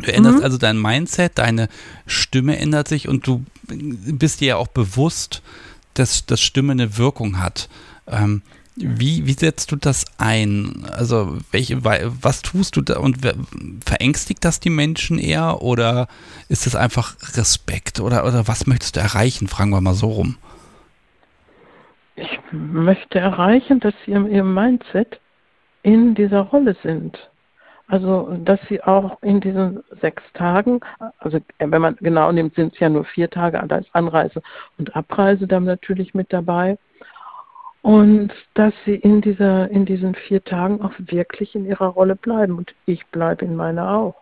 Du 0.00 0.12
änderst 0.12 0.38
mhm. 0.38 0.44
also 0.44 0.56
dein 0.56 0.80
Mindset, 0.80 1.38
deine 1.38 1.68
Stimme 2.06 2.56
ändert 2.56 2.86
sich 2.86 3.08
und 3.08 3.26
du 3.26 3.44
bist 3.66 4.40
dir 4.40 4.48
ja 4.48 4.56
auch 4.56 4.68
bewusst, 4.68 5.42
dass, 5.94 6.24
dass 6.24 6.40
Stimme 6.40 6.70
eine 6.70 6.96
Wirkung 6.98 7.40
hat. 7.40 7.68
Ähm, 8.06 8.42
wie, 8.82 9.26
wie 9.26 9.32
setzt 9.32 9.72
du 9.72 9.76
das 9.76 10.04
ein? 10.18 10.84
Also, 10.92 11.38
welche, 11.50 11.84
was 11.84 12.42
tust 12.42 12.76
du 12.76 12.82
da 12.82 12.98
und 12.98 13.18
verängstigt 13.84 14.44
das 14.44 14.60
die 14.60 14.70
Menschen 14.70 15.18
eher 15.18 15.62
oder 15.62 16.08
ist 16.48 16.66
es 16.66 16.74
einfach 16.74 17.14
Respekt 17.36 18.00
oder, 18.00 18.24
oder 18.24 18.48
was 18.48 18.66
möchtest 18.66 18.96
du 18.96 19.00
erreichen? 19.00 19.48
Fragen 19.48 19.70
wir 19.70 19.80
mal 19.80 19.94
so 19.94 20.08
rum. 20.08 20.36
Ich 22.16 22.38
möchte 22.52 23.18
erreichen, 23.18 23.80
dass 23.80 23.94
sie 24.04 24.12
in 24.12 24.30
ihrem 24.30 24.52
Mindset 24.52 25.20
in 25.82 26.14
dieser 26.14 26.40
Rolle 26.40 26.76
sind. 26.82 27.18
Also, 27.88 28.36
dass 28.44 28.60
sie 28.68 28.82
auch 28.82 29.20
in 29.22 29.40
diesen 29.40 29.82
sechs 30.00 30.22
Tagen, 30.34 30.80
also 31.18 31.40
wenn 31.58 31.82
man 31.82 31.96
genau 31.96 32.30
nimmt, 32.30 32.54
sind 32.54 32.74
es 32.74 32.78
ja 32.78 32.88
nur 32.88 33.04
vier 33.04 33.28
Tage, 33.28 33.60
da 33.66 33.76
ist 33.78 33.88
Anreise 33.94 34.42
und 34.78 34.94
Abreise 34.94 35.48
dann 35.48 35.64
natürlich 35.64 36.14
mit 36.14 36.32
dabei 36.32 36.78
und 37.82 38.32
dass 38.54 38.74
sie 38.84 38.94
in 38.94 39.20
dieser 39.20 39.70
in 39.70 39.86
diesen 39.86 40.14
vier 40.14 40.44
Tagen 40.44 40.82
auch 40.82 40.92
wirklich 40.98 41.54
in 41.54 41.64
ihrer 41.64 41.88
Rolle 41.88 42.16
bleiben 42.16 42.58
und 42.58 42.74
ich 42.86 43.06
bleibe 43.06 43.44
in 43.44 43.56
meiner 43.56 43.90
auch. 43.96 44.16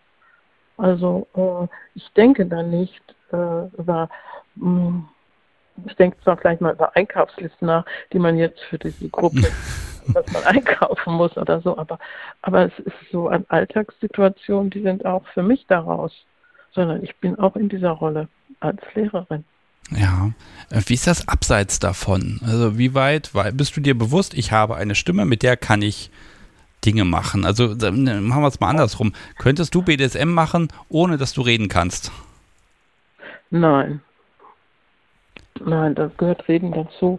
Also 0.77 1.27
äh, 1.35 1.67
ich 1.97 2.09
denke 2.13 2.47
da 2.47 2.63
nicht 2.63 3.03
äh, 3.33 3.67
über 3.77 4.09
mh, 4.55 4.65
hm, 4.65 5.09
ich 5.87 5.95
denke 5.97 6.17
zwar 6.23 6.37
vielleicht 6.37 6.61
mal 6.61 6.75
über 6.75 6.97
Einkaufslisten 6.97 7.67
nach, 7.67 7.85
die 8.13 8.19
man 8.19 8.37
jetzt 8.37 8.61
für 8.65 8.79
diese 8.79 9.09
Gruppe, 9.09 9.43
was 10.07 10.33
man 10.33 10.45
einkaufen 10.45 11.15
muss 11.15 11.37
oder 11.37 11.61
so, 11.61 11.77
aber 11.77 11.99
aber 12.43 12.67
es 12.67 12.79
ist 12.81 12.97
so 13.11 13.29
an 13.29 13.45
Alltagssituationen, 13.49 14.71
die 14.71 14.83
sind 14.83 15.05
auch 15.05 15.27
für 15.29 15.43
mich 15.43 15.67
daraus, 15.67 16.13
sondern 16.73 17.03
ich 17.03 17.17
bin 17.17 17.39
auch 17.39 17.57
in 17.57 17.69
dieser 17.69 17.91
Rolle 17.91 18.29
als 18.61 18.81
Lehrerin. 18.95 19.45
Ja, 19.91 20.31
äh, 20.71 20.83
wie 20.87 20.95
ist 20.95 21.07
das 21.07 21.29
abseits 21.29 21.79
davon? 21.79 22.41
Also 22.45 22.79
wie 22.79 22.95
weit 22.95 23.31
bist 23.55 23.77
du 23.77 23.81
dir 23.81 23.97
bewusst, 23.97 24.35
ich 24.35 24.53
habe 24.53 24.77
eine 24.77 24.95
Stimme, 24.95 25.25
mit 25.25 25.43
der 25.43 25.57
kann 25.57 25.83
ich 25.83 26.11
Dinge 26.85 27.05
machen? 27.05 27.45
Also 27.45 27.75
ne, 27.75 28.21
machen 28.21 28.43
wir 28.43 28.49
es 28.49 28.61
mal 28.61 28.71
andersrum. 28.71 29.13
Könntest 29.39 29.75
du 29.75 29.83
BDSM 29.83 30.29
machen, 30.29 30.69
ohne 30.89 31.17
dass 31.17 31.33
du 31.33 31.43
reden 31.43 31.69
kannst? 31.69 32.13
Nein. 33.51 34.01
Nein, 35.61 35.95
da 35.95 36.11
gehört 36.17 36.47
Reden 36.49 36.73
dazu. 36.73 37.19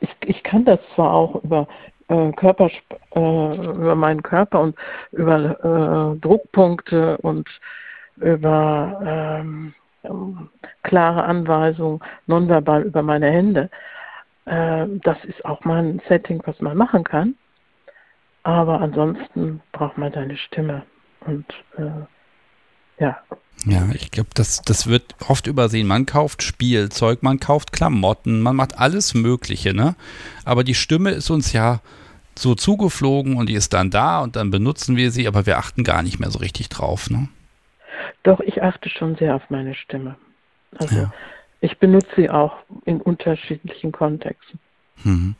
Ich, 0.00 0.10
ich 0.26 0.42
kann 0.42 0.64
das 0.64 0.78
zwar 0.94 1.12
auch 1.12 1.42
über 1.42 1.66
äh, 2.08 2.32
Körper, 2.32 2.70
äh, 3.14 3.56
über 3.56 3.94
meinen 3.94 4.22
Körper 4.22 4.60
und 4.60 4.76
über 5.12 6.14
äh, 6.14 6.20
Druckpunkte 6.20 7.18
und 7.18 7.48
über 8.16 9.40
ähm, 9.40 9.74
ähm, 10.04 10.48
klare 10.82 11.24
Anweisung 11.24 12.02
nonverbal 12.26 12.82
über 12.82 13.02
meine 13.02 13.30
Hände. 13.30 13.70
Äh, 14.44 14.86
das 15.02 15.18
ist 15.24 15.44
auch 15.44 15.64
mal 15.64 15.82
ein 15.82 16.02
Setting, 16.08 16.42
was 16.44 16.60
man 16.60 16.76
machen 16.76 17.04
kann. 17.04 17.34
Aber 18.42 18.80
ansonsten 18.80 19.60
braucht 19.72 19.98
man 19.98 20.12
deine 20.12 20.36
Stimme. 20.36 20.82
Und 21.20 21.46
äh, 21.76 23.02
ja. 23.02 23.18
Ja, 23.64 23.88
ich 23.94 24.10
glaube, 24.10 24.30
das, 24.34 24.62
das 24.62 24.88
wird 24.88 25.14
oft 25.28 25.46
übersehen. 25.46 25.86
Man 25.86 26.06
kauft 26.06 26.42
Spielzeug, 26.42 27.22
man 27.22 27.38
kauft 27.38 27.72
Klamotten, 27.72 28.40
man 28.40 28.56
macht 28.56 28.78
alles 28.78 29.14
Mögliche, 29.14 29.72
ne? 29.72 29.94
Aber 30.44 30.64
die 30.64 30.74
Stimme 30.74 31.10
ist 31.10 31.30
uns 31.30 31.52
ja 31.52 31.80
so 32.36 32.54
zugeflogen 32.54 33.36
und 33.36 33.48
die 33.48 33.54
ist 33.54 33.72
dann 33.72 33.90
da 33.90 34.20
und 34.20 34.34
dann 34.36 34.50
benutzen 34.50 34.96
wir 34.96 35.12
sie, 35.12 35.28
aber 35.28 35.46
wir 35.46 35.58
achten 35.58 35.84
gar 35.84 36.02
nicht 36.02 36.18
mehr 36.18 36.30
so 36.30 36.40
richtig 36.40 36.70
drauf, 36.70 37.10
ne? 37.10 37.28
Doch, 38.22 38.40
ich 38.40 38.62
achte 38.62 38.88
schon 38.88 39.16
sehr 39.16 39.34
auf 39.34 39.50
meine 39.50 39.74
Stimme. 39.74 40.16
Also 40.78 40.96
ja. 40.96 41.12
ich 41.60 41.78
benutze 41.78 42.08
sie 42.16 42.30
auch 42.30 42.56
in 42.84 43.00
unterschiedlichen 43.00 43.92
Kontexten. 43.92 44.58
Mhm. 45.04 45.34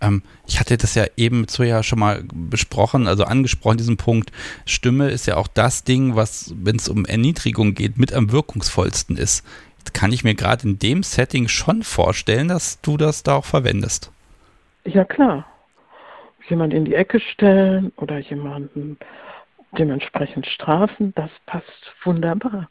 Ähm, 0.00 0.22
ich 0.46 0.60
hatte 0.60 0.76
das 0.76 0.94
ja 0.94 1.04
eben 1.16 1.46
so 1.48 1.62
ja 1.62 1.82
schon 1.82 1.98
mal 1.98 2.24
besprochen, 2.32 3.06
also 3.06 3.24
angesprochen, 3.24 3.78
diesen 3.78 3.96
Punkt. 3.96 4.30
Stimme 4.66 5.10
ist 5.10 5.26
ja 5.26 5.36
auch 5.36 5.48
das 5.48 5.84
Ding, 5.84 6.16
was, 6.16 6.54
wenn 6.56 6.76
es 6.76 6.88
um 6.88 7.04
Erniedrigung 7.04 7.74
geht, 7.74 7.98
mit 7.98 8.12
am 8.12 8.32
wirkungsvollsten 8.32 9.16
ist. 9.16 9.46
Jetzt 9.78 9.94
kann 9.94 10.12
ich 10.12 10.24
mir 10.24 10.34
gerade 10.34 10.66
in 10.66 10.78
dem 10.78 11.02
Setting 11.02 11.48
schon 11.48 11.82
vorstellen, 11.82 12.48
dass 12.48 12.80
du 12.80 12.96
das 12.96 13.22
da 13.22 13.36
auch 13.36 13.44
verwendest. 13.44 14.10
Ja, 14.84 15.04
klar. 15.04 15.46
Jemand 16.48 16.74
in 16.74 16.84
die 16.84 16.94
Ecke 16.94 17.20
stellen 17.20 17.92
oder 17.96 18.18
jemanden 18.18 18.98
dementsprechend 19.78 20.46
strafen, 20.46 21.12
das 21.14 21.30
passt 21.46 21.92
wunderbar. 22.04 22.68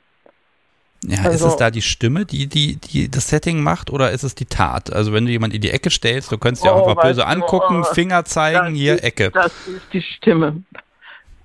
Ja, 1.06 1.24
also, 1.24 1.48
ist 1.48 1.54
es 1.54 1.58
da 1.58 1.70
die 1.70 1.82
Stimme, 1.82 2.26
die, 2.26 2.48
die, 2.48 2.78
die 2.78 3.12
das 3.12 3.28
Setting 3.28 3.62
macht 3.62 3.92
oder 3.92 4.12
ist 4.12 4.24
es 4.24 4.36
die 4.36 4.46
Tat? 4.46 4.94
Also 4.94 5.12
wenn 5.12 5.26
du 5.26 5.32
jemand 5.32 5.54
in 5.54 5.62
die 5.62 5.72
Ecke 5.72 5.90
stellst, 5.90 6.32
du 6.32 6.38
könntest 6.38 6.64
oh, 6.64 6.68
ja 6.68 6.74
auch 6.74 6.88
einfach 6.88 7.04
böse 7.04 7.28
angucken, 7.28 7.82
oh, 7.82 7.94
Finger 7.94 8.24
zeigen, 8.24 8.74
hier 8.74 8.96
ist, 8.96 9.04
Ecke. 9.04 9.32
Das 9.32 9.68
ist 9.68 9.92
die 9.92 10.02
Stimme. 10.02 10.64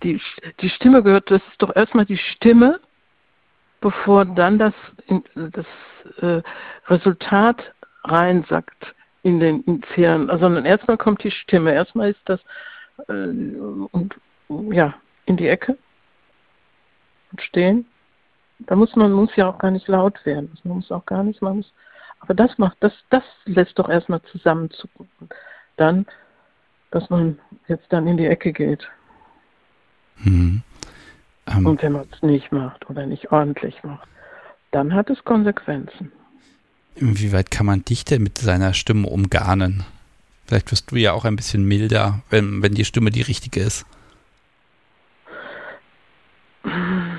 Die, 0.05 0.21
die 0.61 0.71
Stimme 0.71 1.03
gehört, 1.03 1.31
das 1.31 1.43
ist 1.51 1.61
doch 1.61 1.75
erstmal 1.75 2.07
die 2.07 2.19
Stimme, 2.19 2.79
bevor 3.81 4.25
dann 4.25 4.59
das, 4.61 4.75
das 5.35 5.67
äh, 6.21 6.41
Resultat 6.87 7.61
reinsackt 8.05 8.95
in 9.25 9.41
den 9.41 9.63
ins 9.65 9.87
Hirn. 9.95 10.31
Also 10.31 10.49
erstmal 10.55 10.99
kommt 10.99 11.25
die 11.25 11.33
Stimme, 11.33 11.73
erstmal 11.75 12.11
ist 12.11 12.21
das 12.27 12.41
äh, 13.09 13.13
und 13.13 14.15
ja, 14.71 14.95
in 15.29 15.37
die 15.37 15.49
Ecke 15.49 15.77
und 17.31 17.43
stehen. 17.43 17.87
Da 18.61 18.75
muss 18.75 18.97
man 18.97 19.13
muss 19.13 19.35
ja 19.37 19.49
auch 19.49 19.59
gar 19.59 19.71
nicht 19.71 19.87
laut 19.89 20.25
werden. 20.27 20.57
Man 20.65 20.79
muss 20.79 20.91
auch 20.91 21.07
gar 21.07 21.23
nicht, 21.23 21.41
man 21.43 21.59
muss, 21.59 21.73
aber 22.21 22.35
das 22.35 22.59
macht, 22.59 22.77
das, 22.81 22.93
das 23.11 23.23
lässt 23.45 23.79
doch 23.79 23.89
erstmal 23.89 24.23
zusammenzucken. 24.23 25.09
Dann, 25.77 26.07
dass 26.91 27.09
man 27.09 27.39
jetzt 27.69 27.87
dann 27.91 28.07
in 28.09 28.17
die 28.17 28.27
Ecke 28.27 28.53
geht. 28.53 28.89
Hm. 30.23 30.63
Um. 31.47 31.67
Und 31.67 31.83
wenn 31.83 31.93
man 31.93 32.07
es 32.11 32.23
nicht 32.23 32.51
macht 32.53 32.89
oder 32.91 33.07
nicht 33.07 33.31
ordentlich 33.31 33.83
macht, 33.85 34.09
dann 34.73 34.95
hat 34.95 35.09
es 35.09 35.25
Konsequenzen. 35.25 36.13
Inwieweit 36.97 37.51
kann 37.51 37.67
man 37.67 37.85
dich 37.85 38.05
denn 38.05 38.23
mit 38.23 38.39
seiner 38.39 38.75
Stimme 38.75 39.09
umgarnen? 39.09 39.85
Vielleicht 40.47 40.71
wirst 40.73 40.91
du 40.91 40.97
ja 40.97 41.13
auch 41.13 41.25
ein 41.25 41.37
bisschen 41.37 41.65
milder, 41.65 42.21
wenn, 42.29 42.63
wenn 42.63 42.75
die 42.75 42.85
Stimme 42.85 43.11
die 43.11 43.23
richtige 43.23 43.61
ist. 43.61 43.87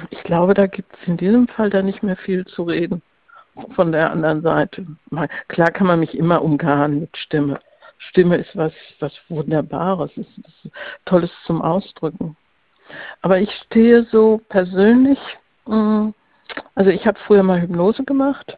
Ich 0.09 0.18
glaube, 0.29 0.53
da 0.53 0.67
gibt 0.67 0.93
es 0.93 1.07
in 1.07 1.17
diesem 1.17 1.47
Fall 1.47 1.71
da 1.71 1.81
nicht 1.81 2.03
mehr 2.03 2.15
viel 2.15 2.45
zu 2.45 2.61
reden 2.61 3.01
von 3.73 3.91
der 3.91 4.11
anderen 4.11 4.43
Seite. 4.43 4.85
Klar 5.47 5.71
kann 5.71 5.87
man 5.87 5.99
mich 5.99 6.15
immer 6.15 6.43
umgarnen 6.43 6.99
mit 6.99 7.17
Stimme. 7.17 7.59
Stimme 7.97 8.37
ist 8.37 8.55
was, 8.55 8.71
was 8.99 9.11
Wunderbares, 9.29 10.11
ist, 10.17 10.37
ist 10.37 10.71
Tolles 11.05 11.31
zum 11.47 11.63
Ausdrücken. 11.63 12.37
Aber 13.23 13.39
ich 13.39 13.49
stehe 13.65 14.03
so 14.11 14.39
persönlich, 14.49 15.17
mm, 15.65 16.09
also 16.75 16.91
ich 16.91 17.07
habe 17.07 17.17
früher 17.25 17.41
mal 17.41 17.61
Hypnose 17.61 18.03
gemacht 18.03 18.55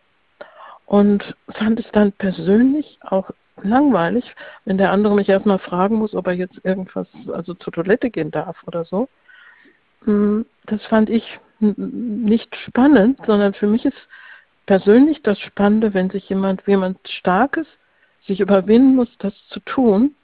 und 0.88 1.24
fand 1.54 1.80
es 1.80 1.90
dann 1.94 2.12
persönlich 2.12 3.00
auch 3.02 3.30
langweilig, 3.64 4.26
wenn 4.66 4.78
der 4.78 4.92
andere 4.92 5.16
mich 5.16 5.30
erstmal 5.30 5.60
fragen 5.60 5.96
muss, 5.96 6.16
ob 6.16 6.28
er 6.28 6.34
jetzt 6.34 6.60
irgendwas, 6.66 7.08
also 7.32 7.54
zur 7.54 7.72
Toilette 7.72 8.10
gehen 8.10 8.30
darf 8.30 8.58
oder 8.68 8.84
so. 8.84 9.08
Hm, 10.04 10.46
das 10.66 10.84
fand 10.88 11.10
ich 11.10 11.40
nicht 11.62 12.56
spannend, 12.68 13.20
sondern 13.26 13.54
für 13.54 13.68
mich 13.68 13.86
ist 13.86 13.98
persönlich 14.66 15.22
das 15.24 15.40
Spannende, 15.40 15.94
wenn 15.94 16.10
sich 16.10 16.28
jemand, 16.30 16.62
jemand 16.68 16.98
Starkes 17.08 17.68
sich 18.28 18.40
überwinden 18.40 18.96
muss, 18.96 19.10
das 19.20 19.34
zu 19.50 19.60
tun 19.62 20.16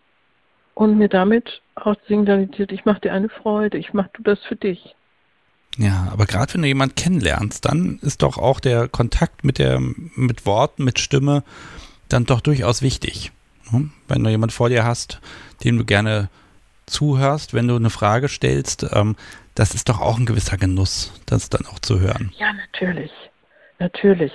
und 0.74 0.98
mir 0.98 1.10
damit 1.10 1.62
auch 1.76 1.96
signalisiert, 2.08 2.72
ich 2.72 2.86
mache 2.86 3.02
dir 3.02 3.14
eine 3.14 3.30
Freude, 3.30 3.78
ich 3.78 3.94
mache 3.94 4.12
du 4.14 4.24
das 4.24 4.40
für 4.44 4.56
dich. 4.56 4.96
Ja, 5.78 6.08
aber 6.12 6.26
gerade 6.26 6.54
wenn 6.54 6.62
du 6.62 6.68
jemanden 6.68 6.96
kennenlernst, 6.96 7.66
dann 7.66 8.00
ist 8.02 8.22
doch 8.24 8.38
auch 8.38 8.60
der 8.60 8.88
Kontakt 8.88 9.44
mit 9.44 9.60
der, 9.60 9.80
mit 9.80 10.46
Worten, 10.46 10.84
mit 10.84 11.00
Stimme 11.00 11.44
dann 12.10 12.26
doch 12.26 12.42
durchaus 12.42 12.82
wichtig. 12.82 13.32
Ne? 13.72 13.90
Wenn 14.08 14.24
du 14.24 14.30
jemanden 14.30 14.54
vor 14.54 14.70
dir 14.70 14.86
hast, 14.86 15.20
dem 15.64 15.78
du 15.78 15.86
gerne 15.86 16.30
zuhörst, 16.88 17.54
wenn 17.54 17.68
du 17.68 17.76
eine 17.76 17.90
Frage 17.90 18.30
stellst, 18.30 18.88
ähm, 18.92 19.16
das 19.58 19.74
ist 19.74 19.90
doch 19.90 20.00
auch 20.00 20.20
ein 20.20 20.28
gewisser 20.28 20.56
Genuss, 20.58 21.12
das 21.26 21.50
dann 21.50 21.66
auch 21.66 21.80
zu 21.80 22.00
hören. 22.00 22.32
Ja, 22.38 22.54
natürlich. 22.54 23.12
Natürlich. 23.80 24.32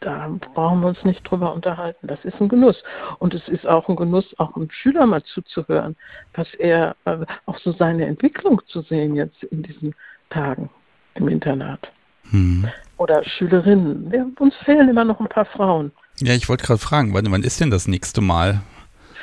Da 0.00 0.30
brauchen 0.54 0.80
wir 0.82 0.88
uns 0.88 1.02
nicht 1.02 1.28
drüber 1.28 1.52
unterhalten. 1.52 2.06
Das 2.06 2.24
ist 2.24 2.40
ein 2.40 2.48
Genuss. 2.48 2.76
Und 3.18 3.34
es 3.34 3.48
ist 3.48 3.66
auch 3.66 3.88
ein 3.88 3.96
Genuss, 3.96 4.24
auch 4.38 4.54
einem 4.54 4.70
Schüler 4.70 5.04
mal 5.06 5.24
zuzuhören, 5.24 5.96
was 6.34 6.46
er, 6.54 6.94
äh, 7.04 7.26
auch 7.46 7.58
so 7.58 7.72
seine 7.72 8.06
Entwicklung 8.06 8.62
zu 8.68 8.82
sehen 8.82 9.16
jetzt 9.16 9.42
in 9.42 9.64
diesen 9.64 9.96
Tagen 10.30 10.70
im 11.14 11.26
Internat. 11.26 11.90
Hm. 12.30 12.68
Oder 12.98 13.24
Schülerinnen. 13.24 14.12
Wir, 14.12 14.30
uns 14.38 14.54
fehlen 14.64 14.88
immer 14.88 15.04
noch 15.04 15.18
ein 15.18 15.28
paar 15.28 15.46
Frauen. 15.46 15.90
Ja, 16.20 16.34
ich 16.34 16.48
wollte 16.48 16.64
gerade 16.64 16.80
fragen, 16.80 17.14
wann, 17.14 17.32
wann 17.32 17.42
ist 17.42 17.60
denn 17.60 17.70
das 17.70 17.88
nächste 17.88 18.20
Mal? 18.20 18.60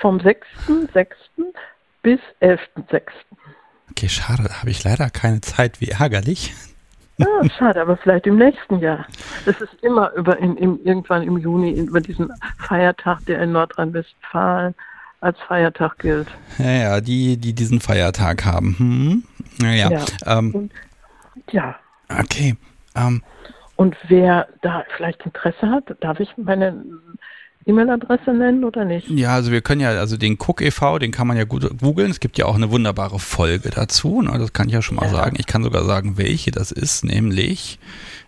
Vom 0.01 0.17
6.6. 0.17 1.07
bis 2.01 2.19
11.6. 2.41 3.03
Okay, 3.98 4.10
schade, 4.10 4.43
da 4.43 4.60
habe 4.60 4.70
ich 4.70 4.84
leider 4.84 5.10
keine 5.10 5.39
Zeit. 5.39 5.80
Wie 5.80 5.88
ärgerlich. 5.88 6.54
Ja, 7.18 7.28
schade, 7.58 7.82
aber 7.82 7.96
vielleicht 7.96 8.28
im 8.28 8.36
nächsten 8.36 8.80
Jahr. 8.80 9.06
Das 9.46 9.62
ist 9.62 9.74
immer 9.82 10.12
über 10.16 10.38
in, 10.38 10.58
im, 10.58 10.82
irgendwann 10.84 11.24
im 11.24 11.38
Juni 11.38 11.72
über 11.72 12.02
diesen 12.02 12.30
Feiertag, 12.58 13.26
der 13.26 13.41
in 13.41 13.54
Nordrhein-Westfalen 13.54 14.76
als 15.22 15.38
Feiertag 15.48 15.98
gilt. 16.00 16.28
Ja, 16.58 16.72
ja, 16.72 17.02
die, 17.02 17.38
die 17.38 17.54
diesen 17.54 17.80
Feiertag 17.80 18.43
haben. 18.43 18.76
Hm? 18.78 19.24
Naja. 19.60 19.89
Ja. 19.89 20.06
Ähm, 20.26 20.70
ja. 21.52 21.76
Okay. 22.10 22.58
Ähm, 22.96 23.24
Und 23.78 23.96
wer 24.10 24.50
da 24.62 24.84
vielleicht 24.98 25.26
Interesse 25.26 25.70
hat, 25.70 25.96
darf 26.02 26.20
ich 26.20 26.36
meine 26.36 26.84
E-Mail-Adresse 27.68 28.32
nennen 28.32 28.63
oder 28.63 28.86
nicht? 28.86 29.09
Ja, 29.09 29.34
also 29.34 29.51
wir 29.51 29.61
können 29.61 29.82
ja, 29.82 29.89
also 29.89 30.18
den 30.18 30.38
Cook 30.39 30.61
e.V., 30.61 30.99
den 30.99 31.11
kann 31.11 31.28
man 31.28 31.36
ja 31.36 31.45
gut 31.45 31.68
googeln. 31.80 32.11
Es 32.11 32.20
gibt 32.20 32.38
ja 32.38 32.45
auch 32.45 32.55
eine 32.55 32.70
wunderbare 32.72 33.20
Folge 33.20 33.72
dazu. 33.72 34.22
Ne? 34.22 34.38
Das 34.38 34.53
kann 34.53 34.68
ich 34.68 34.74
ja 34.74 34.82
schon 34.82 34.97
mal 34.97 35.05
ja. 35.05 35.11
sagen. 35.11 35.36
Ich 35.39 35.47
kann 35.47 35.63
sogar 35.63 35.84
sagen, 35.84 36.18
welche 36.18 36.51
das 36.51 36.72
ist, 36.72 37.03
nämlich 37.03 37.80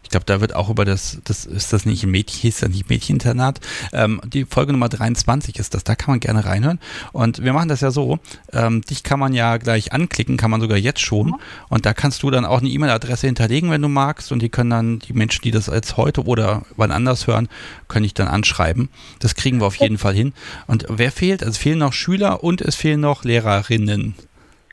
ich 0.08 0.12
glaube, 0.12 0.26
da 0.26 0.40
wird 0.40 0.56
auch 0.56 0.70
über 0.70 0.86
das, 0.86 1.20
das 1.26 1.46
ist 1.46 1.74
das 1.74 1.86
nicht 1.86 2.04
ein 2.04 2.12
Mädchen, 2.12 2.40
hieß 2.40 2.62
das 2.62 2.70
nicht 2.70 2.90
Mädcheninternat. 2.90 3.60
Ähm, 3.92 4.22
die 4.26 4.46
Folge 4.46 4.72
Nummer 4.72 4.88
23 4.88 5.60
ist 5.60 5.74
das, 5.74 5.84
da 5.84 5.96
kann 5.96 6.14
man 6.14 6.22
gerne 6.22 6.46
reinhören. 6.46 6.80
Und 7.12 7.44
wir 7.44 7.52
machen 7.52 7.68
das 7.68 7.82
ja 7.82 7.92
so, 7.92 8.18
ähm, 8.54 8.84
dich 8.84 9.04
kann 9.04 9.20
man 9.20 9.34
ja 9.34 9.58
gleich 9.58 9.92
anklicken, 9.92 10.38
kann 10.38 10.50
man 10.50 10.62
sogar 10.62 10.78
jetzt 10.78 11.02
schon. 11.02 11.36
Und 11.68 11.86
da 11.86 11.94
kannst 11.94 12.24
du 12.24 12.32
dann 12.32 12.46
auch 12.46 12.62
eine 12.62 12.70
E-Mail-Adresse 12.70 13.28
hinterlegen, 13.28 13.70
wenn 13.70 13.82
du 13.82 13.90
magst. 13.90 14.32
Und 14.32 14.42
die 14.42 14.48
können 14.48 14.70
dann, 14.70 15.00
die 15.00 15.12
Menschen, 15.12 15.42
die 15.42 15.52
das 15.52 15.68
jetzt 15.68 15.98
heute 15.98 16.24
oder 16.24 16.62
wann 16.78 16.92
anders 16.92 17.28
hören, 17.28 17.50
können 17.90 18.04
dich 18.04 18.14
dann 18.14 18.30
anschreiben. 18.30 18.88
Das 19.20 19.36
kriegen 19.36 19.60
wir 19.60 19.66
auf 19.66 19.76
jeden 19.76 19.98
Fall 19.98 20.14
hin. 20.14 20.32
Und 20.68 20.86
wer 20.88 21.12
fehlt? 21.12 21.44
Also 21.44 21.52
es 21.52 21.58
fehlen 21.58 21.80
noch 21.80 21.92
Schüler 21.92 22.46
und 22.46 22.62
es 22.62 22.78
fehlen 22.78 23.02
noch 23.02 23.26
Lehrerinnen. 23.26 24.16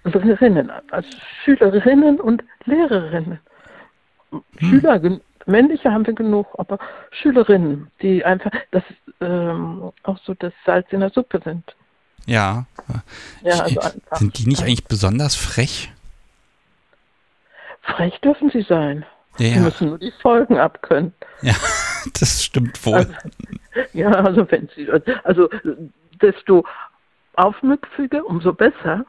Lehrerinnen, 0.04 0.70
also 0.92 1.08
Schülerinnen 1.44 2.20
und 2.20 2.44
Lehrerinnen. 2.66 3.40
Hm. 4.58 4.68
Schüler, 4.68 5.00
männliche 5.46 5.92
haben 5.92 6.06
wir 6.06 6.14
genug, 6.14 6.46
aber 6.58 6.78
Schülerinnen, 7.10 7.90
die 8.02 8.24
einfach 8.24 8.50
das 8.70 8.82
ähm, 9.20 9.92
auch 10.02 10.18
so 10.24 10.34
das 10.34 10.52
Salz 10.64 10.86
in 10.90 11.00
der 11.00 11.10
Suppe 11.10 11.40
sind. 11.44 11.74
Ja. 12.26 12.66
ja 13.42 13.60
also 13.60 13.80
sind 14.12 14.38
die 14.38 14.48
nicht 14.48 14.62
eigentlich 14.62 14.84
besonders 14.84 15.36
frech? 15.36 15.92
Frech 17.82 18.18
dürfen 18.20 18.50
sie 18.50 18.62
sein. 18.62 19.04
Ja, 19.38 19.54
Sie 19.54 19.60
müssen 19.60 19.88
nur 19.88 19.98
die 19.98 20.12
Folgen 20.22 20.58
abkönnen. 20.58 21.12
Ja, 21.42 21.54
das 22.18 22.44
stimmt 22.44 22.84
wohl. 22.86 22.94
Also, 22.94 23.12
ja, 23.92 24.10
also 24.10 24.50
wenn 24.50 24.68
sie, 24.74 24.88
also 25.24 25.48
desto 26.22 26.64
aufmüpfiger, 27.34 28.24
umso 28.24 28.52
besser. 28.52 29.04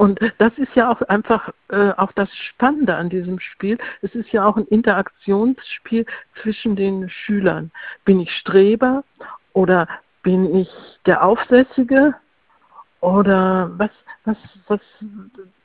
Und 0.00 0.18
das 0.38 0.56
ist 0.56 0.74
ja 0.76 0.90
auch 0.90 1.02
einfach 1.02 1.50
äh, 1.68 1.90
auch 1.98 2.10
das 2.12 2.34
Spannende 2.34 2.96
an 2.96 3.10
diesem 3.10 3.38
Spiel. 3.38 3.76
Es 4.00 4.14
ist 4.14 4.32
ja 4.32 4.46
auch 4.46 4.56
ein 4.56 4.64
Interaktionsspiel 4.68 6.06
zwischen 6.40 6.74
den 6.74 7.10
Schülern. 7.10 7.70
Bin 8.06 8.18
ich 8.18 8.32
Streber 8.32 9.04
oder 9.52 9.86
bin 10.22 10.56
ich 10.56 10.70
der 11.04 11.22
Aufsässige 11.22 12.14
oder 13.02 13.72
was, 13.76 13.90
was, 14.24 14.38
was, 14.68 14.80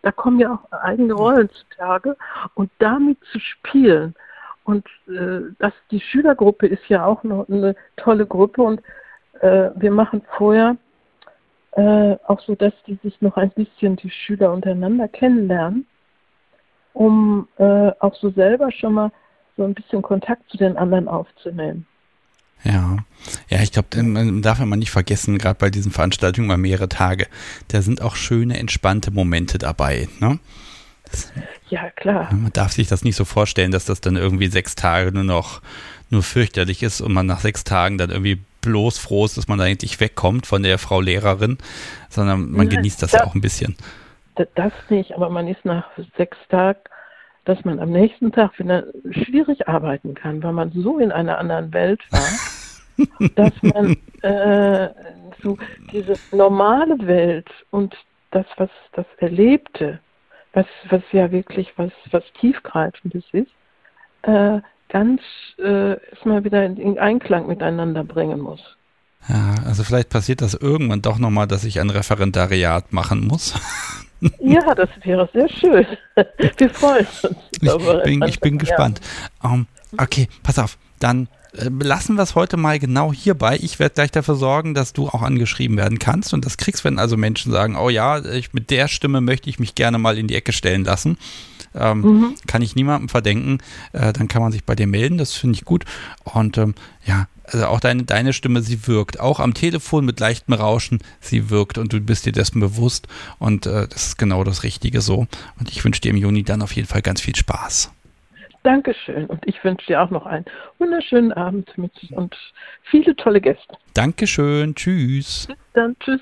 da 0.02 0.12
kommen 0.12 0.42
ja 0.42 0.56
auch 0.56 0.70
eigene 0.84 1.14
Rollen 1.14 1.50
zutage 1.52 2.18
und 2.56 2.70
damit 2.80 3.18
zu 3.32 3.40
spielen. 3.40 4.16
Und 4.66 4.86
äh, 5.08 5.44
das, 5.60 5.72
die 5.92 6.02
Schülergruppe 6.02 6.68
ist 6.68 6.86
ja 6.90 7.06
auch 7.06 7.24
noch 7.24 7.48
eine 7.48 7.74
tolle 7.96 8.26
Gruppe 8.26 8.64
und 8.64 8.82
äh, 9.40 9.70
wir 9.76 9.92
machen 9.92 10.24
vorher 10.36 10.76
äh, 11.76 12.16
auch 12.28 12.40
so, 12.42 12.56
dass 12.56 12.74
die 12.88 12.98
sich 13.04 13.22
noch 13.22 13.38
ein 13.38 13.52
bisschen 13.52 13.98
die 13.98 14.10
Schüler 14.10 14.54
untereinander 14.54 15.08
kennenlernen, 15.08 15.86
um 16.94 17.48
äh, 17.58 17.92
auch 18.00 18.16
so 18.16 18.30
selber 18.32 18.72
schon 18.72 18.94
mal 18.94 19.12
so 19.58 19.64
ein 19.64 19.74
bisschen 19.74 20.02
Kontakt 20.02 20.50
zu 20.50 20.58
den 20.58 20.78
anderen 20.78 21.08
aufzunehmen. 21.08 21.86
Ja, 22.64 22.98
ja, 23.50 23.62
ich 23.62 23.72
glaube, 23.72 24.02
man 24.02 24.42
darf 24.42 24.60
immer 24.60 24.78
nicht 24.78 24.92
vergessen, 24.92 25.38
gerade 25.38 25.60
bei 25.60 25.70
diesen 25.70 25.92
Veranstaltungen 25.92 26.48
mal 26.48 26.58
mehrere 26.58 26.90
Tage, 26.90 27.28
da 27.68 27.82
sind 27.82 28.02
auch 28.02 28.16
schöne, 28.16 28.58
entspannte 28.58 29.12
Momente 29.12 29.58
dabei. 29.58 30.08
Ne? 30.20 30.40
Das, 31.12 31.32
ja, 31.70 31.90
klar. 31.92 32.34
Man 32.34 32.54
darf 32.54 32.72
sich 32.72 32.88
das 32.88 33.04
nicht 33.04 33.16
so 33.16 33.26
vorstellen, 33.26 33.72
dass 33.72 33.86
das 33.86 34.02
dann 34.02 34.16
irgendwie 34.16 34.48
sechs 34.48 34.76
Tage 34.76 35.12
nur 35.12 35.24
noch 35.24 35.62
nur 36.10 36.24
fürchterlich 36.24 36.84
ist 36.84 37.02
und 37.02 37.14
man 37.14 37.26
nach 37.26 37.40
sechs 37.40 37.64
Tagen 37.64 37.98
dann 37.98 38.12
irgendwie 38.12 38.42
bloß 38.66 38.98
froh 38.98 39.26
ist, 39.26 39.38
dass 39.38 39.48
man 39.48 39.60
da 39.60 39.66
endlich 39.66 40.00
wegkommt 40.00 40.46
von 40.46 40.64
der 40.64 40.78
Frau 40.78 41.00
Lehrerin, 41.00 41.58
sondern 42.10 42.52
man 42.52 42.68
genießt 42.70 43.02
das 43.02 43.14
ja 43.14 43.24
auch 43.24 43.36
ein 43.36 43.42
bisschen. 43.42 43.76
Das 44.56 44.74
nicht, 44.90 45.14
aber 45.14 45.30
man 45.30 45.48
ist 45.48 45.64
nach 45.64 45.86
sechs 46.18 46.38
Tagen, 46.50 46.80
dass 47.46 47.64
man 47.64 47.80
am 47.80 47.92
nächsten 47.92 48.32
Tag 48.32 48.60
wieder 48.60 48.86
schwierig 49.12 49.68
arbeiten 49.68 50.16
kann, 50.16 50.44
weil 50.44 50.52
man 50.52 50.72
so 50.72 50.98
in 50.98 51.12
einer 51.12 51.38
anderen 51.38 51.72
Welt 51.74 52.02
war, 52.12 53.08
dass 53.36 53.54
man 53.62 53.96
äh, 54.24 54.90
so 55.42 55.58
diese 55.92 56.16
normale 56.32 56.98
Welt 57.08 57.48
und 57.70 57.96
das, 58.32 58.46
was 58.58 58.70
das 58.94 59.06
Erlebte, 59.18 60.00
was, 60.54 60.66
was 60.90 61.04
ja 61.12 61.32
wirklich 61.32 61.72
was, 61.78 61.92
was 62.12 62.24
Tiefgreifendes 62.40 63.24
ist, 63.32 63.52
äh, 64.24 64.60
ganz 64.90 65.22
äh, 65.58 66.00
erstmal 66.10 66.44
wieder 66.44 66.66
in 66.66 67.00
Einklang 67.00 67.48
miteinander 67.48 68.04
bringen 68.04 68.40
muss. 68.40 68.62
Ja, 69.28 69.56
also 69.66 69.84
vielleicht 69.84 70.10
passiert 70.10 70.42
das 70.42 70.54
irgendwann 70.54 71.02
doch 71.02 71.18
nochmal, 71.18 71.48
dass 71.48 71.64
ich 71.64 71.80
ein 71.80 71.90
Referendariat 71.90 72.94
machen 72.94 73.28
muss. 73.28 73.54
Ja, 74.40 74.74
das 74.74 74.90
wäre 75.04 75.30
sehr 75.34 75.48
schön. 75.50 75.86
Wir 76.58 76.70
freuen 76.70 77.06
uns. 77.06 77.38
Ich 77.62 78.04
bin, 78.04 78.24
ich 78.24 78.40
bin 78.40 78.58
gespannt. 78.58 79.02
Um, 79.44 79.52
ähm, 79.52 79.68
okay, 80.00 80.28
pass 80.42 80.58
auf. 80.58 80.78
Dann 81.00 81.28
lassen 81.58 82.16
wir 82.16 82.24
es 82.24 82.36
heute 82.36 82.58
mal 82.58 82.80
genau 82.80 83.14
hierbei. 83.14 83.58
Ich 83.62 83.80
werde 83.80 83.96
gleich 83.96 84.12
dafür 84.12 84.36
sorgen, 84.36 84.74
dass 84.74 84.94
du 84.94 85.08
auch 85.08 85.22
angeschrieben 85.22 85.78
werden 85.78 86.00
kannst 86.00 86.34
und 86.34 86.46
das 86.46 86.58
kriegst, 86.58 86.84
wenn 86.84 87.00
also 87.00 87.18
Menschen 87.18 87.52
sagen, 87.52 87.76
oh 87.76 87.90
ja, 87.90 88.24
ich, 88.26 88.54
mit 88.54 88.70
der 88.70 88.88
Stimme 88.88 89.22
möchte 89.22 89.50
ich 89.50 89.60
mich 89.60 89.76
gerne 89.76 89.98
mal 89.98 90.18
in 90.18 90.28
die 90.28 90.36
Ecke 90.36 90.52
stellen 90.52 90.84
lassen. 90.84 91.18
Ähm, 91.74 92.02
mhm. 92.02 92.36
Kann 92.48 92.62
ich 92.62 92.76
niemandem 92.76 93.10
verdenken. 93.10 93.58
Äh, 93.92 94.14
dann 94.14 94.28
kann 94.28 94.42
man 94.42 94.52
sich 94.52 94.64
bei 94.64 94.76
dir 94.76 94.88
melden. 94.88 95.18
Das 95.18 95.34
finde 95.34 95.56
ich 95.56 95.66
gut. 95.66 95.86
Und 96.24 96.58
ähm, 96.58 96.74
ja, 97.06 97.28
also 97.44 97.68
auch 97.68 97.80
deine, 97.80 98.04
deine 98.04 98.34
Stimme, 98.34 98.62
sie 98.62 98.88
wirkt. 98.88 99.20
Auch 99.20 99.40
am 99.40 99.54
Telefon 99.54 100.06
mit 100.06 100.20
leichtem 100.20 100.54
Rauschen, 100.54 101.00
sie 101.20 101.50
wirkt 101.50 101.78
und 101.78 101.92
du 101.94 102.00
bist 102.00 102.26
dir 102.26 102.32
dessen 102.32 102.60
bewusst. 102.60 103.08
Und 103.40 103.66
äh, 103.66 103.88
das 103.88 104.08
ist 104.08 104.18
genau 104.18 104.44
das 104.44 104.64
Richtige 104.64 105.02
so. 105.02 105.28
Und 105.60 105.70
ich 105.70 105.84
wünsche 105.84 106.02
dir 106.02 106.12
im 106.12 106.18
Juni 106.18 106.44
dann 106.44 106.62
auf 106.62 106.72
jeden 106.72 106.88
Fall 106.88 107.02
ganz 107.02 107.22
viel 107.22 107.36
Spaß. 107.36 107.92
Dankeschön. 108.66 109.28
Und 109.28 109.48
ich 109.48 109.64
wünsche 109.64 109.86
dir 109.86 110.02
auch 110.02 110.10
noch 110.10 110.26
einen 110.26 110.46
wunderschönen 110.80 111.32
Abend 111.32 111.78
mit 111.78 111.92
und 112.12 112.36
viele 112.84 113.16
tolle 113.16 113.40
Gäste. 113.40 113.78
Dankeschön. 113.94 114.74
Tschüss. 114.74 115.46
Bis 115.48 115.58
dann. 115.74 115.96
Tschüss. 116.00 116.22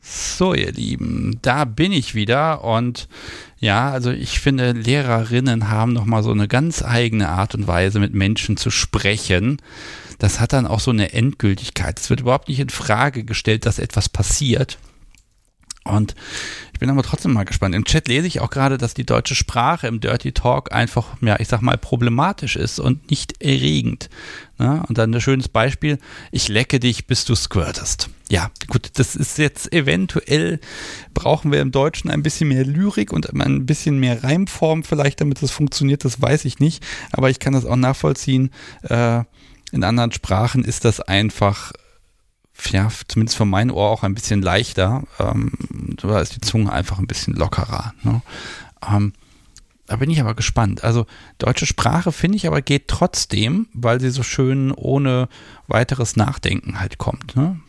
So, 0.00 0.54
ihr 0.54 0.70
Lieben, 0.70 1.38
da 1.42 1.64
bin 1.64 1.90
ich 1.90 2.14
wieder 2.14 2.62
und 2.62 3.08
ja, 3.58 3.90
also 3.90 4.12
ich 4.12 4.38
finde, 4.38 4.70
Lehrerinnen 4.70 5.68
haben 5.68 5.92
nochmal 5.92 6.22
so 6.22 6.30
eine 6.30 6.46
ganz 6.46 6.84
eigene 6.84 7.28
Art 7.28 7.56
und 7.56 7.66
Weise, 7.66 7.98
mit 7.98 8.14
Menschen 8.14 8.56
zu 8.56 8.70
sprechen. 8.70 9.60
Das 10.20 10.38
hat 10.38 10.52
dann 10.52 10.66
auch 10.66 10.78
so 10.80 10.92
eine 10.92 11.12
Endgültigkeit. 11.12 11.98
Es 11.98 12.08
wird 12.08 12.20
überhaupt 12.20 12.48
nicht 12.48 12.60
in 12.60 12.68
Frage 12.68 13.24
gestellt, 13.24 13.66
dass 13.66 13.80
etwas 13.80 14.08
passiert. 14.08 14.78
Und 15.86 16.14
ich 16.76 16.80
bin 16.80 16.90
aber 16.90 17.02
trotzdem 17.02 17.32
mal 17.32 17.46
gespannt. 17.46 17.74
Im 17.74 17.86
Chat 17.86 18.06
lese 18.06 18.26
ich 18.26 18.40
auch 18.42 18.50
gerade, 18.50 18.76
dass 18.76 18.92
die 18.92 19.06
deutsche 19.06 19.34
Sprache 19.34 19.86
im 19.86 19.98
Dirty 19.98 20.32
Talk 20.32 20.72
einfach, 20.72 21.16
ja, 21.22 21.40
ich 21.40 21.48
sag 21.48 21.62
mal, 21.62 21.78
problematisch 21.78 22.54
ist 22.54 22.78
und 22.80 23.08
nicht 23.08 23.42
erregend. 23.42 24.10
Ne? 24.58 24.84
Und 24.86 24.98
dann 24.98 25.14
ein 25.14 25.20
schönes 25.22 25.48
Beispiel, 25.48 25.98
ich 26.32 26.48
lecke 26.48 26.78
dich, 26.78 27.06
bis 27.06 27.24
du 27.24 27.34
squirtest. 27.34 28.10
Ja, 28.28 28.50
gut, 28.66 28.90
das 28.98 29.16
ist 29.16 29.38
jetzt 29.38 29.72
eventuell, 29.72 30.60
brauchen 31.14 31.50
wir 31.50 31.62
im 31.62 31.72
Deutschen 31.72 32.10
ein 32.10 32.22
bisschen 32.22 32.48
mehr 32.48 32.66
Lyrik 32.66 33.10
und 33.10 33.30
ein 33.32 33.64
bisschen 33.64 33.98
mehr 33.98 34.22
Reimform 34.22 34.84
vielleicht, 34.84 35.22
damit 35.22 35.40
das 35.40 35.52
funktioniert, 35.52 36.04
das 36.04 36.20
weiß 36.20 36.44
ich 36.44 36.58
nicht. 36.58 36.84
Aber 37.10 37.30
ich 37.30 37.38
kann 37.38 37.54
das 37.54 37.64
auch 37.64 37.76
nachvollziehen. 37.76 38.50
Äh, 38.82 39.22
in 39.72 39.82
anderen 39.82 40.12
Sprachen 40.12 40.62
ist 40.62 40.84
das 40.84 41.00
einfach 41.00 41.72
ja, 42.70 42.88
zumindest 43.08 43.36
von 43.36 43.48
meinem 43.48 43.70
Ohr 43.70 43.90
auch 43.90 44.02
ein 44.02 44.14
bisschen 44.14 44.42
leichter. 44.42 45.04
Ähm, 45.18 45.52
da 46.00 46.20
ist 46.20 46.34
die 46.34 46.40
Zunge 46.40 46.72
einfach 46.72 46.98
ein 46.98 47.06
bisschen 47.06 47.34
lockerer. 47.34 47.94
Ne? 48.02 48.22
Ähm, 48.88 49.12
da 49.86 49.96
bin 49.96 50.10
ich 50.10 50.20
aber 50.20 50.34
gespannt. 50.34 50.84
Also 50.84 51.06
deutsche 51.38 51.66
Sprache 51.66 52.12
finde 52.12 52.36
ich 52.36 52.46
aber 52.46 52.62
geht 52.62 52.88
trotzdem, 52.88 53.68
weil 53.72 54.00
sie 54.00 54.10
so 54.10 54.22
schön 54.22 54.72
ohne 54.72 55.28
weiteres 55.68 56.16
Nachdenken 56.16 56.80
halt 56.80 56.98
kommt. 56.98 57.36
Ne? 57.36 57.60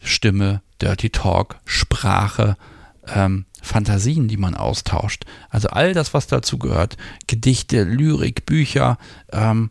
Stimme, 0.00 0.60
Dirty 0.82 1.10
Talk, 1.10 1.60
Sprache, 1.64 2.56
ähm, 3.06 3.46
Fantasien, 3.62 4.28
die 4.28 4.36
man 4.36 4.54
austauscht. 4.54 5.24
Also 5.48 5.68
all 5.68 5.94
das, 5.94 6.12
was 6.12 6.26
dazu 6.26 6.58
gehört, 6.58 6.96
Gedichte, 7.28 7.84
Lyrik, 7.84 8.44
Bücher, 8.44 8.98
ähm, 9.30 9.70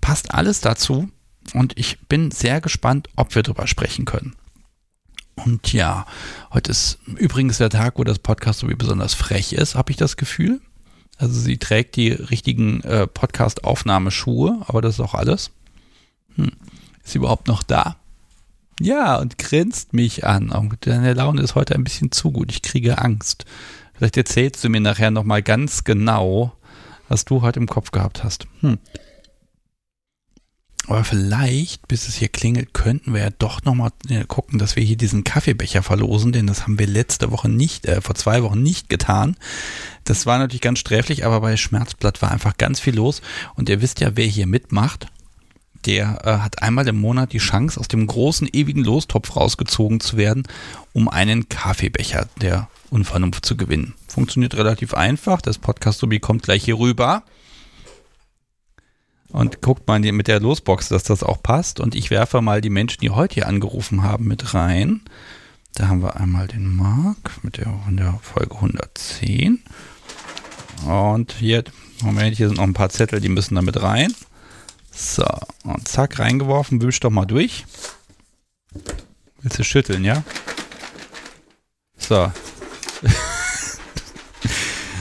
passt 0.00 0.32
alles 0.32 0.60
dazu. 0.60 1.08
Und 1.52 1.78
ich 1.78 2.00
bin 2.08 2.30
sehr 2.30 2.60
gespannt, 2.60 3.08
ob 3.16 3.34
wir 3.34 3.42
darüber 3.42 3.66
sprechen 3.66 4.04
können. 4.04 4.34
Und 5.36 5.72
ja, 5.72 6.06
heute 6.52 6.70
ist 6.70 6.98
übrigens 7.16 7.58
der 7.58 7.70
Tag, 7.70 7.98
wo 7.98 8.04
das 8.04 8.18
Podcast 8.18 8.60
so 8.60 8.68
wie 8.68 8.74
besonders 8.74 9.14
frech 9.14 9.52
ist, 9.52 9.74
habe 9.74 9.90
ich 9.90 9.96
das 9.96 10.16
Gefühl. 10.16 10.60
Also 11.18 11.38
sie 11.38 11.58
trägt 11.58 11.96
die 11.96 12.10
richtigen 12.10 12.80
äh, 12.82 13.06
Podcast-Aufnahmeschuhe, 13.06 14.62
aber 14.66 14.80
das 14.80 14.94
ist 14.94 15.00
auch 15.00 15.14
alles. 15.14 15.50
Hm. 16.36 16.52
Ist 17.04 17.12
sie 17.12 17.18
überhaupt 17.18 17.48
noch 17.48 17.62
da? 17.62 17.96
Ja, 18.80 19.16
und 19.16 19.38
grinst 19.38 19.92
mich 19.94 20.26
an. 20.26 20.50
Und 20.50 20.86
deine 20.86 21.14
Laune 21.14 21.42
ist 21.42 21.54
heute 21.54 21.74
ein 21.74 21.84
bisschen 21.84 22.12
zu 22.12 22.30
gut. 22.30 22.50
Ich 22.50 22.62
kriege 22.62 22.98
Angst. 22.98 23.44
Vielleicht 23.94 24.16
erzählst 24.16 24.62
du 24.62 24.68
mir 24.68 24.80
nachher 24.80 25.10
nochmal 25.10 25.42
ganz 25.42 25.84
genau, 25.84 26.52
was 27.08 27.24
du 27.24 27.40
heute 27.40 27.58
im 27.58 27.66
Kopf 27.66 27.90
gehabt 27.90 28.22
hast. 28.22 28.46
Hm. 28.60 28.78
Aber 30.88 31.02
vielleicht, 31.02 31.88
bis 31.88 32.06
es 32.06 32.14
hier 32.14 32.28
klingelt, 32.28 32.72
könnten 32.72 33.12
wir 33.12 33.20
ja 33.20 33.30
doch 33.30 33.64
nochmal 33.64 33.90
äh, 34.08 34.24
gucken, 34.24 34.58
dass 34.58 34.76
wir 34.76 34.84
hier 34.84 34.96
diesen 34.96 35.24
Kaffeebecher 35.24 35.82
verlosen, 35.82 36.30
denn 36.30 36.46
das 36.46 36.62
haben 36.62 36.78
wir 36.78 36.86
letzte 36.86 37.32
Woche 37.32 37.48
nicht, 37.48 37.86
äh, 37.86 38.00
vor 38.00 38.14
zwei 38.14 38.44
Wochen 38.44 38.62
nicht 38.62 38.88
getan. 38.88 39.36
Das 40.04 40.26
war 40.26 40.38
natürlich 40.38 40.60
ganz 40.60 40.78
sträflich, 40.78 41.26
aber 41.26 41.40
bei 41.40 41.56
Schmerzblatt 41.56 42.22
war 42.22 42.30
einfach 42.30 42.56
ganz 42.56 42.78
viel 42.78 42.94
los. 42.94 43.20
Und 43.56 43.68
ihr 43.68 43.82
wisst 43.82 43.98
ja, 43.98 44.12
wer 44.14 44.26
hier 44.26 44.46
mitmacht 44.46 45.08
der 45.86 46.18
äh, 46.24 46.38
hat 46.38 46.62
einmal 46.62 46.86
im 46.88 47.00
Monat 47.00 47.32
die 47.32 47.38
Chance, 47.38 47.78
aus 47.78 47.88
dem 47.88 48.06
großen 48.06 48.48
ewigen 48.52 48.84
Lostopf 48.84 49.36
rausgezogen 49.36 50.00
zu 50.00 50.16
werden, 50.16 50.42
um 50.92 51.08
einen 51.08 51.48
Kaffeebecher 51.48 52.28
der 52.40 52.68
Unvernunft 52.90 53.46
zu 53.46 53.56
gewinnen. 53.56 53.94
Funktioniert 54.08 54.56
relativ 54.56 54.94
einfach. 54.94 55.40
Das 55.40 55.58
Podcast-Subi 55.58 56.20
kommt 56.20 56.42
gleich 56.42 56.64
hier 56.64 56.78
rüber 56.78 57.22
und 59.28 59.60
guckt 59.60 59.86
mal 59.86 60.00
mit 60.00 60.28
der 60.28 60.40
Losbox, 60.40 60.88
dass 60.88 61.02
das 61.02 61.22
auch 61.22 61.42
passt. 61.42 61.80
Und 61.80 61.94
ich 61.94 62.10
werfe 62.10 62.40
mal 62.40 62.60
die 62.60 62.70
Menschen, 62.70 63.00
die 63.00 63.10
heute 63.10 63.34
hier 63.34 63.48
angerufen 63.48 64.02
haben, 64.02 64.26
mit 64.26 64.54
rein. 64.54 65.02
Da 65.74 65.88
haben 65.88 66.02
wir 66.02 66.16
einmal 66.16 66.46
den 66.46 66.74
Mark 66.74 67.32
mit 67.42 67.58
der, 67.58 67.72
der 67.90 68.18
Folge 68.22 68.54
110. 68.54 69.62
Und 70.86 71.32
hier, 71.32 71.64
Moment, 72.02 72.36
hier 72.36 72.48
sind 72.48 72.56
noch 72.56 72.64
ein 72.64 72.72
paar 72.72 72.90
Zettel, 72.90 73.20
die 73.20 73.28
müssen 73.28 73.54
da 73.54 73.62
mit 73.62 73.80
rein. 73.82 74.12
So, 74.96 75.26
und 75.64 75.86
zack, 75.86 76.18
reingeworfen, 76.18 76.80
wisch 76.80 77.00
doch 77.00 77.10
mal 77.10 77.26
durch. 77.26 77.66
Willst 79.42 79.58
du 79.58 79.64
schütteln, 79.64 80.04
ja? 80.04 80.22
So. 81.98 82.14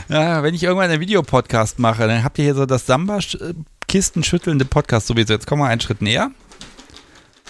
ja, 0.10 0.44
wenn 0.44 0.54
ich 0.54 0.64
irgendwann 0.64 0.92
einen 0.92 1.00
Videopodcast 1.00 1.80
mache, 1.80 2.08
dann 2.08 2.26
habt 2.26 2.38
ihr 2.38 2.44
hier 2.44 2.56
so 2.56 2.66
das 2.66 2.86
Samba-Kisten 2.86 4.26
schüttelnde 4.26 4.66
Podcast 4.66 5.08
sowieso. 5.08 5.32
Jetzt 5.32 5.48
kommen 5.48 5.62
wir 5.62 5.70
einen 5.70 5.80
Schritt 5.80 6.02
näher. 6.02 6.30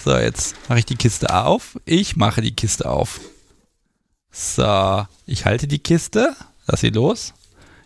So, 0.03 0.15
jetzt 0.15 0.55
mache 0.69 0.79
ich 0.79 0.85
die 0.85 0.97
Kiste 0.97 1.33
auf. 1.33 1.79
Ich 1.85 2.15
mache 2.15 2.41
die 2.41 2.55
Kiste 2.55 2.87
auf. 2.87 3.21
So, 4.31 5.07
ich 5.25 5.45
halte 5.45 5.67
die 5.67 5.79
Kiste, 5.79 6.35
lass 6.67 6.81
sie 6.81 6.89
los. 6.89 7.33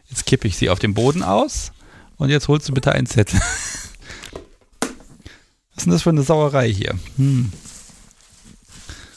Jetzt 0.09 0.25
kippe 0.25 0.49
ich 0.49 0.57
sie 0.57 0.69
auf 0.69 0.79
den 0.79 0.93
Boden 0.93 1.23
aus. 1.23 1.71
Und 2.17 2.29
jetzt 2.29 2.49
holst 2.49 2.67
du 2.67 2.73
bitte 2.73 2.91
einen 2.91 3.07
Zettel. 3.07 3.39
Was 5.79 5.83
ist 5.83 5.85
denn 5.85 5.93
das 5.93 6.01
für 6.01 6.09
eine 6.09 6.23
Sauerei 6.23 6.69
hier? 6.69 6.93
Hm. 7.15 7.53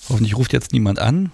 Hoffentlich 0.08 0.36
ruft 0.36 0.52
jetzt 0.52 0.72
niemand 0.72 1.00
an 1.00 1.32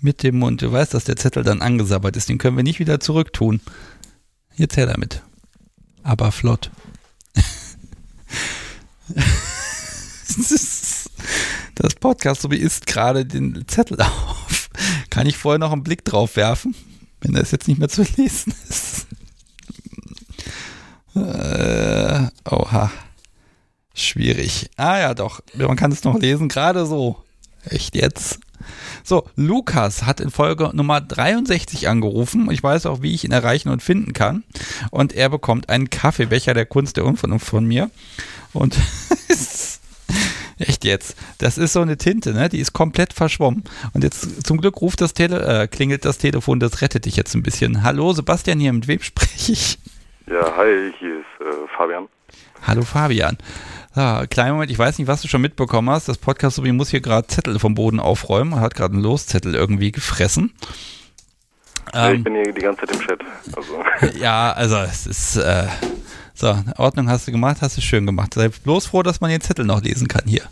mit 0.00 0.22
dem 0.22 0.38
Mund. 0.38 0.62
Du 0.62 0.72
weißt, 0.72 0.94
dass 0.94 1.04
der 1.04 1.16
Zettel 1.16 1.42
dann 1.44 1.60
angesabbert 1.60 2.16
ist. 2.16 2.30
Den 2.30 2.38
können 2.38 2.56
wir 2.56 2.64
nicht 2.64 2.78
wieder 2.78 2.98
zurücktun. 2.98 3.60
Jetzt 4.56 4.78
her 4.78 4.86
damit. 4.86 5.20
Aber 6.02 6.32
flott. 6.32 6.70
das 11.74 11.94
Podcast 12.00 12.40
so 12.40 12.50
wie 12.50 12.56
ist 12.56 12.86
gerade 12.86 13.26
den 13.26 13.68
Zettel 13.68 14.00
auf. 14.00 14.70
Kann 15.10 15.26
ich 15.26 15.36
vorher 15.36 15.58
noch 15.58 15.72
einen 15.72 15.84
Blick 15.84 16.06
drauf 16.06 16.36
werfen, 16.36 16.74
wenn 17.20 17.34
das 17.34 17.50
jetzt 17.50 17.68
nicht 17.68 17.76
mehr 17.76 17.90
zu 17.90 18.02
lesen 18.16 18.54
ist? 18.66 19.06
Äh, 21.16 22.28
oha. 22.50 22.90
Schwierig. 23.94 24.70
Ah 24.76 24.98
ja, 24.98 25.14
doch. 25.14 25.40
Man 25.54 25.76
kann 25.76 25.92
es 25.92 26.04
noch 26.04 26.18
lesen, 26.18 26.48
gerade 26.48 26.86
so. 26.86 27.16
Echt 27.64 27.94
jetzt? 27.94 28.40
So, 29.04 29.26
Lukas 29.36 30.04
hat 30.04 30.20
in 30.20 30.30
Folge 30.30 30.70
Nummer 30.72 31.00
63 31.00 31.88
angerufen. 31.88 32.50
Ich 32.50 32.62
weiß 32.62 32.86
auch, 32.86 33.02
wie 33.02 33.14
ich 33.14 33.24
ihn 33.24 33.32
erreichen 33.32 33.68
und 33.68 33.82
finden 33.82 34.12
kann. 34.12 34.44
Und 34.90 35.12
er 35.12 35.28
bekommt 35.28 35.68
einen 35.68 35.90
Kaffeebecher 35.90 36.54
der 36.54 36.66
Kunst 36.66 36.96
der 36.96 37.04
Unvernunft 37.04 37.46
von 37.46 37.64
mir. 37.64 37.90
Und 38.52 38.76
echt 40.58 40.84
jetzt. 40.84 41.16
Das 41.38 41.58
ist 41.58 41.72
so 41.72 41.80
eine 41.80 41.96
Tinte, 41.96 42.32
ne? 42.32 42.48
Die 42.48 42.60
ist 42.60 42.72
komplett 42.72 43.12
verschwommen. 43.12 43.64
Und 43.92 44.04
jetzt 44.04 44.46
zum 44.46 44.60
Glück 44.60 44.80
ruft 44.80 45.00
das 45.00 45.14
Tele 45.14 45.62
äh, 45.62 45.66
klingelt 45.66 46.04
das 46.04 46.18
Telefon, 46.18 46.60
das 46.60 46.80
rettet 46.80 47.04
dich 47.06 47.16
jetzt 47.16 47.34
ein 47.34 47.42
bisschen. 47.42 47.82
Hallo 47.82 48.12
Sebastian 48.12 48.60
hier, 48.60 48.72
mit 48.72 48.86
wem 48.88 49.00
spreche 49.00 49.52
ich? 49.52 49.78
Ja, 50.26 50.56
hi, 50.56 50.92
hier 50.98 51.18
ist 51.18 51.40
äh, 51.40 51.68
Fabian. 51.76 52.08
Hallo 52.64 52.82
Fabian. 52.82 53.36
Ja, 53.94 54.26
kleinen 54.26 54.52
Moment, 54.52 54.70
ich 54.70 54.78
weiß 54.78 54.98
nicht, 54.98 55.06
was 55.06 55.20
du 55.20 55.28
schon 55.28 55.42
mitbekommen 55.42 55.90
hast. 55.90 56.08
Das 56.08 56.16
Podcast 56.16 56.56
Sobi 56.56 56.72
muss 56.72 56.88
hier 56.88 57.02
gerade 57.02 57.26
Zettel 57.26 57.58
vom 57.58 57.74
Boden 57.74 58.00
aufräumen. 58.00 58.52
Er 58.54 58.60
hat 58.60 58.74
gerade 58.74 58.94
einen 58.94 59.02
Loszettel 59.02 59.54
irgendwie 59.54 59.92
gefressen. 59.92 60.54
Ja, 61.92 62.10
ich 62.10 62.16
ähm, 62.16 62.24
bin 62.24 62.34
hier 62.34 62.52
die 62.54 62.60
ganze 62.62 62.86
Zeit 62.86 62.96
im 62.96 63.00
Chat. 63.00 63.20
Also. 63.54 64.18
ja, 64.18 64.52
also 64.52 64.76
es 64.76 65.06
ist 65.06 65.36
äh, 65.36 65.66
so, 66.32 66.58
Ordnung 66.78 67.10
hast 67.10 67.28
du 67.28 67.32
gemacht, 67.32 67.58
hast 67.60 67.76
du 67.76 67.82
schön 67.82 68.06
gemacht. 68.06 68.32
Sei 68.32 68.48
bloß 68.48 68.86
froh, 68.86 69.02
dass 69.02 69.20
man 69.20 69.30
den 69.30 69.42
Zettel 69.42 69.66
noch 69.66 69.82
lesen 69.82 70.08
kann 70.08 70.24
hier. 70.26 70.44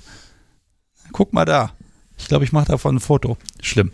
Guck 1.13 1.33
mal 1.33 1.47
da. 1.47 1.73
Ich 2.19 2.29
glaube, 2.29 2.45
ich 2.45 2.53
mache 2.53 2.67
davon 2.67 2.97
ein 2.97 3.01
Foto. 3.01 3.39
Schlimm. 3.63 3.91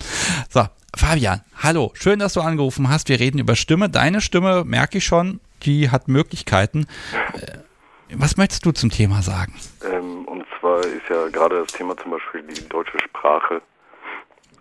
So, 0.53 0.66
Fabian, 0.97 1.42
hallo. 1.62 1.92
Schön, 1.94 2.18
dass 2.18 2.32
du 2.32 2.40
angerufen 2.40 2.88
hast. 2.88 3.09
Wir 3.09 3.20
reden 3.20 3.38
über 3.38 3.55
Stimme. 3.55 3.88
Deine 3.88 4.20
Stimme, 4.20 4.64
merke 4.64 4.99
ich 4.99 5.05
schon, 5.05 5.38
die 5.62 5.90
hat 5.90 6.09
Möglichkeiten. 6.09 6.88
Was 8.14 8.36
möchtest 8.36 8.64
du 8.64 8.72
zum 8.72 8.90
Thema 8.90 9.20
sagen? 9.22 9.54
Ähm, 9.84 10.24
und 10.26 10.46
zwar 10.59 10.80
ist 10.80 11.09
ja 11.09 11.28
gerade 11.28 11.59
das 11.61 11.72
Thema 11.72 11.96
zum 11.96 12.12
Beispiel 12.12 12.42
die 12.42 12.68
deutsche 12.68 12.98
Sprache. 13.00 13.61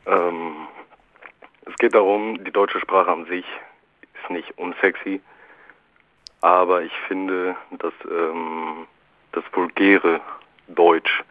Ähm, 0.07 0.67
es 1.65 1.75
geht 1.77 1.93
darum, 1.93 2.43
die 2.43 2.51
deutsche 2.51 2.79
Sprache 2.79 3.11
an 3.11 3.25
sich 3.25 3.45
ist 4.01 4.29
nicht 4.29 4.57
unsexy, 4.57 5.21
aber 6.41 6.81
ich 6.81 6.93
finde, 7.07 7.55
dass 7.71 7.93
ähm, 8.09 8.87
das 9.31 9.43
vulgäre 9.53 10.21
Deutsch 10.67 11.23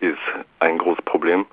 ist 0.00 0.18
ein 0.60 0.78
großes 0.78 1.04
Problem. 1.04 1.46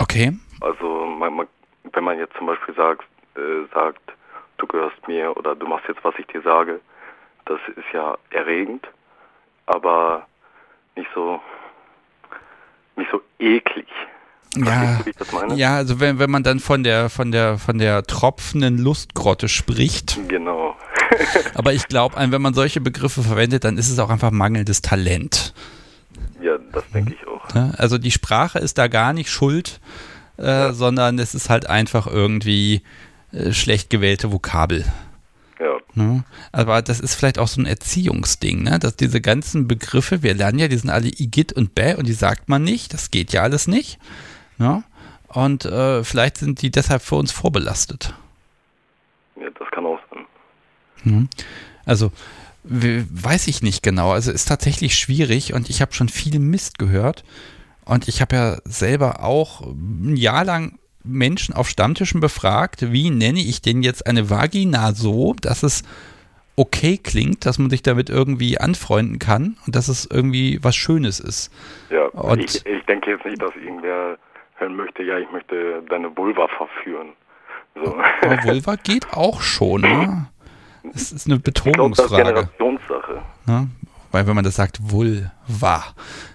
Okay. 0.00 0.32
Also 0.60 1.06
man, 1.06 1.34
man, 1.34 1.46
wenn 1.92 2.04
man 2.04 2.18
jetzt 2.18 2.36
zum 2.36 2.46
Beispiel 2.46 2.74
sagt, 2.74 3.04
äh, 3.36 3.72
sagt, 3.72 4.00
du 4.58 4.66
gehörst 4.66 5.06
mir 5.06 5.36
oder 5.36 5.54
du 5.54 5.66
machst 5.66 5.86
jetzt, 5.88 6.02
was 6.02 6.14
ich 6.18 6.26
dir 6.26 6.42
sage, 6.42 6.80
das 7.46 7.60
ist 7.76 7.92
ja 7.92 8.16
erregend, 8.30 8.86
aber 9.66 10.26
nicht 10.96 11.08
so 11.14 11.40
nicht 12.96 13.10
so 13.10 13.20
eklig. 13.38 13.86
Ja, 14.56 14.98
ja, 15.54 15.76
also 15.76 16.00
wenn, 16.00 16.18
wenn 16.18 16.30
man 16.30 16.42
dann 16.42 16.58
von 16.58 16.82
der 16.82 17.08
von 17.08 17.30
der 17.30 17.56
von 17.58 17.78
der 17.78 18.02
tropfenden 18.02 18.78
Lustgrotte 18.78 19.48
spricht. 19.48 20.18
Genau. 20.28 20.74
aber 21.54 21.72
ich 21.72 21.86
glaube, 21.86 22.16
wenn 22.18 22.42
man 22.42 22.54
solche 22.54 22.80
Begriffe 22.80 23.22
verwendet, 23.22 23.64
dann 23.64 23.78
ist 23.78 23.90
es 23.90 23.98
auch 24.00 24.10
einfach 24.10 24.32
mangelndes 24.32 24.82
Talent. 24.82 25.54
Ja, 26.42 26.58
das 26.72 26.84
denke 26.90 27.14
ich 27.14 27.26
auch. 27.26 27.44
Also 27.78 27.98
die 27.98 28.10
Sprache 28.10 28.58
ist 28.58 28.78
da 28.78 28.88
gar 28.88 29.12
nicht 29.12 29.30
schuld, 29.30 29.80
äh, 30.38 30.46
ja. 30.46 30.72
sondern 30.72 31.18
es 31.18 31.34
ist 31.34 31.50
halt 31.50 31.68
einfach 31.68 32.06
irgendwie 32.06 32.82
äh, 33.32 33.52
schlecht 33.52 33.90
gewählte 33.90 34.32
Vokabel. 34.32 34.84
Ne? 36.00 36.24
Aber 36.52 36.82
das 36.82 37.00
ist 37.00 37.14
vielleicht 37.14 37.38
auch 37.38 37.48
so 37.48 37.60
ein 37.60 37.66
Erziehungsding, 37.66 38.62
ne? 38.62 38.78
dass 38.78 38.96
diese 38.96 39.20
ganzen 39.20 39.68
Begriffe, 39.68 40.22
wir 40.22 40.34
lernen 40.34 40.58
ja, 40.58 40.68
die 40.68 40.76
sind 40.76 40.90
alle 40.90 41.08
Igit 41.08 41.52
und 41.52 41.74
Bä 41.74 41.94
und 41.96 42.06
die 42.06 42.12
sagt 42.12 42.48
man 42.48 42.62
nicht, 42.62 42.94
das 42.94 43.10
geht 43.10 43.32
ja 43.32 43.42
alles 43.42 43.66
nicht. 43.66 43.98
Ne? 44.58 44.82
Und 45.28 45.64
äh, 45.64 46.02
vielleicht 46.04 46.38
sind 46.38 46.62
die 46.62 46.70
deshalb 46.70 47.02
für 47.02 47.16
uns 47.16 47.32
vorbelastet. 47.32 48.14
Ja, 49.36 49.48
das 49.58 49.68
kann 49.70 49.86
auch 49.86 50.00
sein. 50.10 50.24
Mhm. 51.04 51.28
Also, 51.84 52.12
weiß 52.64 53.46
ich 53.46 53.62
nicht 53.62 53.82
genau. 53.82 54.12
Also 54.12 54.32
ist 54.32 54.48
tatsächlich 54.48 54.98
schwierig 54.98 55.54
und 55.54 55.70
ich 55.70 55.80
habe 55.80 55.94
schon 55.94 56.08
viel 56.08 56.38
Mist 56.38 56.78
gehört. 56.78 57.24
Und 57.84 58.06
ich 58.06 58.20
habe 58.20 58.36
ja 58.36 58.58
selber 58.64 59.24
auch 59.24 59.62
ein 59.62 60.16
Jahr 60.16 60.44
lang 60.44 60.78
Menschen 61.04 61.54
auf 61.54 61.68
Stammtischen 61.68 62.20
befragt, 62.20 62.92
wie 62.92 63.10
nenne 63.10 63.40
ich 63.40 63.62
denn 63.62 63.82
jetzt 63.82 64.06
eine 64.06 64.30
Vagina 64.30 64.92
so, 64.92 65.34
dass 65.40 65.62
es 65.62 65.82
okay 66.56 66.98
klingt, 67.02 67.46
dass 67.46 67.58
man 67.58 67.70
sich 67.70 67.82
damit 67.82 68.10
irgendwie 68.10 68.58
anfreunden 68.58 69.18
kann 69.18 69.56
und 69.66 69.74
dass 69.74 69.88
es 69.88 70.06
irgendwie 70.10 70.58
was 70.62 70.76
Schönes 70.76 71.18
ist. 71.18 71.52
Ja, 71.90 72.06
und 72.06 72.40
ich, 72.40 72.66
ich 72.66 72.84
denke 72.84 73.12
jetzt 73.12 73.24
nicht, 73.24 73.40
dass 73.40 73.54
irgendwer 73.56 74.18
hören 74.56 74.76
möchte, 74.76 75.02
ja, 75.02 75.18
ich 75.18 75.30
möchte 75.30 75.82
deine 75.88 76.14
Vulva 76.16 76.48
verführen. 76.48 77.08
So. 77.74 77.96
Aber 78.22 78.44
Vulva 78.44 78.76
geht 78.76 79.12
auch 79.12 79.40
schon, 79.40 79.82
ne? 79.82 80.26
Das 80.82 81.12
ist 81.12 81.26
eine 81.26 81.38
Betonungsfrage. 81.38 82.22
Ich 82.22 82.22
glaub, 82.22 82.34
das 82.34 82.44
ist 82.44 82.58
Generationssache. 82.58 83.22
Ne? 83.46 83.68
Weil 84.10 84.26
wenn 84.26 84.34
man 84.34 84.44
das 84.44 84.56
sagt, 84.56 84.78
Vulva. 84.80 85.30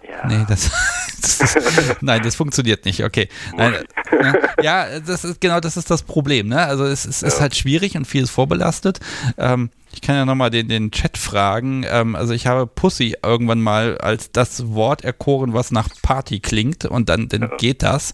Ja. 0.08 0.28
Nee, 0.28 0.46
das, 0.48 0.72
das 1.22 1.56
ist, 1.56 2.02
nein, 2.02 2.22
das 2.24 2.36
funktioniert 2.36 2.86
nicht. 2.86 3.04
Okay. 3.04 3.28
Nein, 3.58 3.76
ne? 4.12 4.40
ja, 4.62 5.00
das 5.00 5.26
ist 5.26 5.42
genau 5.42 5.60
das 5.60 5.78
ist 5.78 5.92
das 5.92 6.04
Problem. 6.04 6.48
Ne? 6.48 6.64
Also 6.64 6.86
es, 6.86 7.06
es 7.06 7.22
ja. 7.22 7.28
ist 7.28 7.42
halt 7.42 7.56
schwierig 7.56 7.98
und 7.98 8.06
vieles 8.06 8.30
vorbelastet. 8.30 9.00
Ähm, 9.38 9.70
ich 9.92 10.02
kann 10.02 10.16
ja 10.16 10.26
nochmal 10.26 10.50
den, 10.50 10.68
den 10.68 10.92
Chat 10.92 11.18
fragen. 11.18 11.86
Ähm, 11.90 12.16
also 12.16 12.34
ich 12.34 12.48
habe 12.48 12.68
Pussy 12.68 13.16
irgendwann 13.24 13.62
mal 13.62 13.98
als 13.98 14.32
das 14.32 14.74
Wort 14.74 15.04
erkoren, 15.04 15.54
was 15.54 15.72
nach 15.72 15.90
Party 16.02 16.40
klingt 16.40 16.86
und 16.86 17.10
dann, 17.10 17.28
dann 17.30 17.42
ja. 17.42 17.58
geht 17.58 17.84
das. 17.84 18.12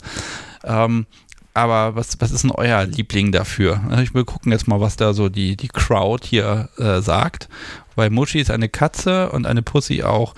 Ähm, 0.63 1.05
aber 1.53 1.95
was, 1.95 2.19
was 2.21 2.31
ist 2.31 2.43
denn 2.43 2.51
euer 2.51 2.85
Liebling 2.85 3.31
dafür? 3.31 3.81
Also 3.89 4.03
ich 4.03 4.13
will 4.13 4.23
gucken 4.23 4.51
jetzt 4.51 4.67
mal, 4.67 4.79
was 4.79 4.95
da 4.95 5.13
so 5.13 5.27
die, 5.27 5.57
die 5.57 5.67
Crowd 5.67 6.25
hier 6.25 6.69
äh, 6.77 7.01
sagt. 7.01 7.49
Weil 7.95 8.09
Muschi 8.09 8.39
ist 8.39 8.51
eine 8.51 8.69
Katze 8.69 9.31
und 9.31 9.45
eine 9.45 9.61
Pussy 9.61 10.03
auch. 10.03 10.33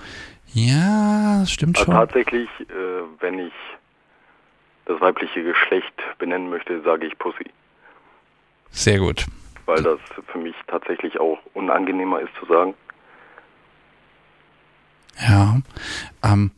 Ja, 0.52 1.40
das 1.40 1.50
stimmt 1.50 1.78
also 1.78 1.86
schon. 1.86 1.94
Tatsächlich, 1.94 2.48
äh, 2.60 3.02
wenn 3.20 3.38
ich 3.38 3.52
das 4.86 5.00
weibliche 5.00 5.42
Geschlecht 5.42 5.94
benennen 6.18 6.50
möchte, 6.50 6.80
sage 6.82 7.06
ich 7.06 7.18
Pussy. 7.18 7.50
Sehr 8.70 8.98
gut. 8.98 9.26
Weil 9.66 9.82
das 9.82 9.98
für 10.26 10.38
mich 10.38 10.54
tatsächlich 10.66 11.18
auch 11.18 11.38
unangenehmer 11.54 12.20
ist 12.20 12.34
zu 12.38 12.46
sagen. 12.46 12.74
Ja. 15.20 15.60
Ähm, 16.22 16.50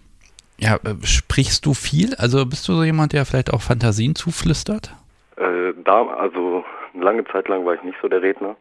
ja, 0.59 0.77
äh, 0.77 1.07
sprichst 1.07 1.67
du 1.67 1.75
viel? 1.75 2.15
Also 2.17 2.47
bist 2.47 2.67
du 2.69 2.75
so 2.75 2.85
jemand, 2.85 3.13
der 3.13 3.27
vielleicht 3.27 3.53
auch 3.53 3.63
Fantasien 3.63 4.15
zuflüstert? 4.15 4.95
Äh, 5.37 5.73
da, 5.85 6.07
also 6.07 6.65
eine 6.95 7.05
lange 7.05 7.25
Zeit 7.27 7.49
lang 7.49 7.65
war 7.65 7.75
ich 7.75 7.83
nicht 7.83 7.99
so 8.01 8.09
der 8.09 8.23
Redner. 8.23 8.57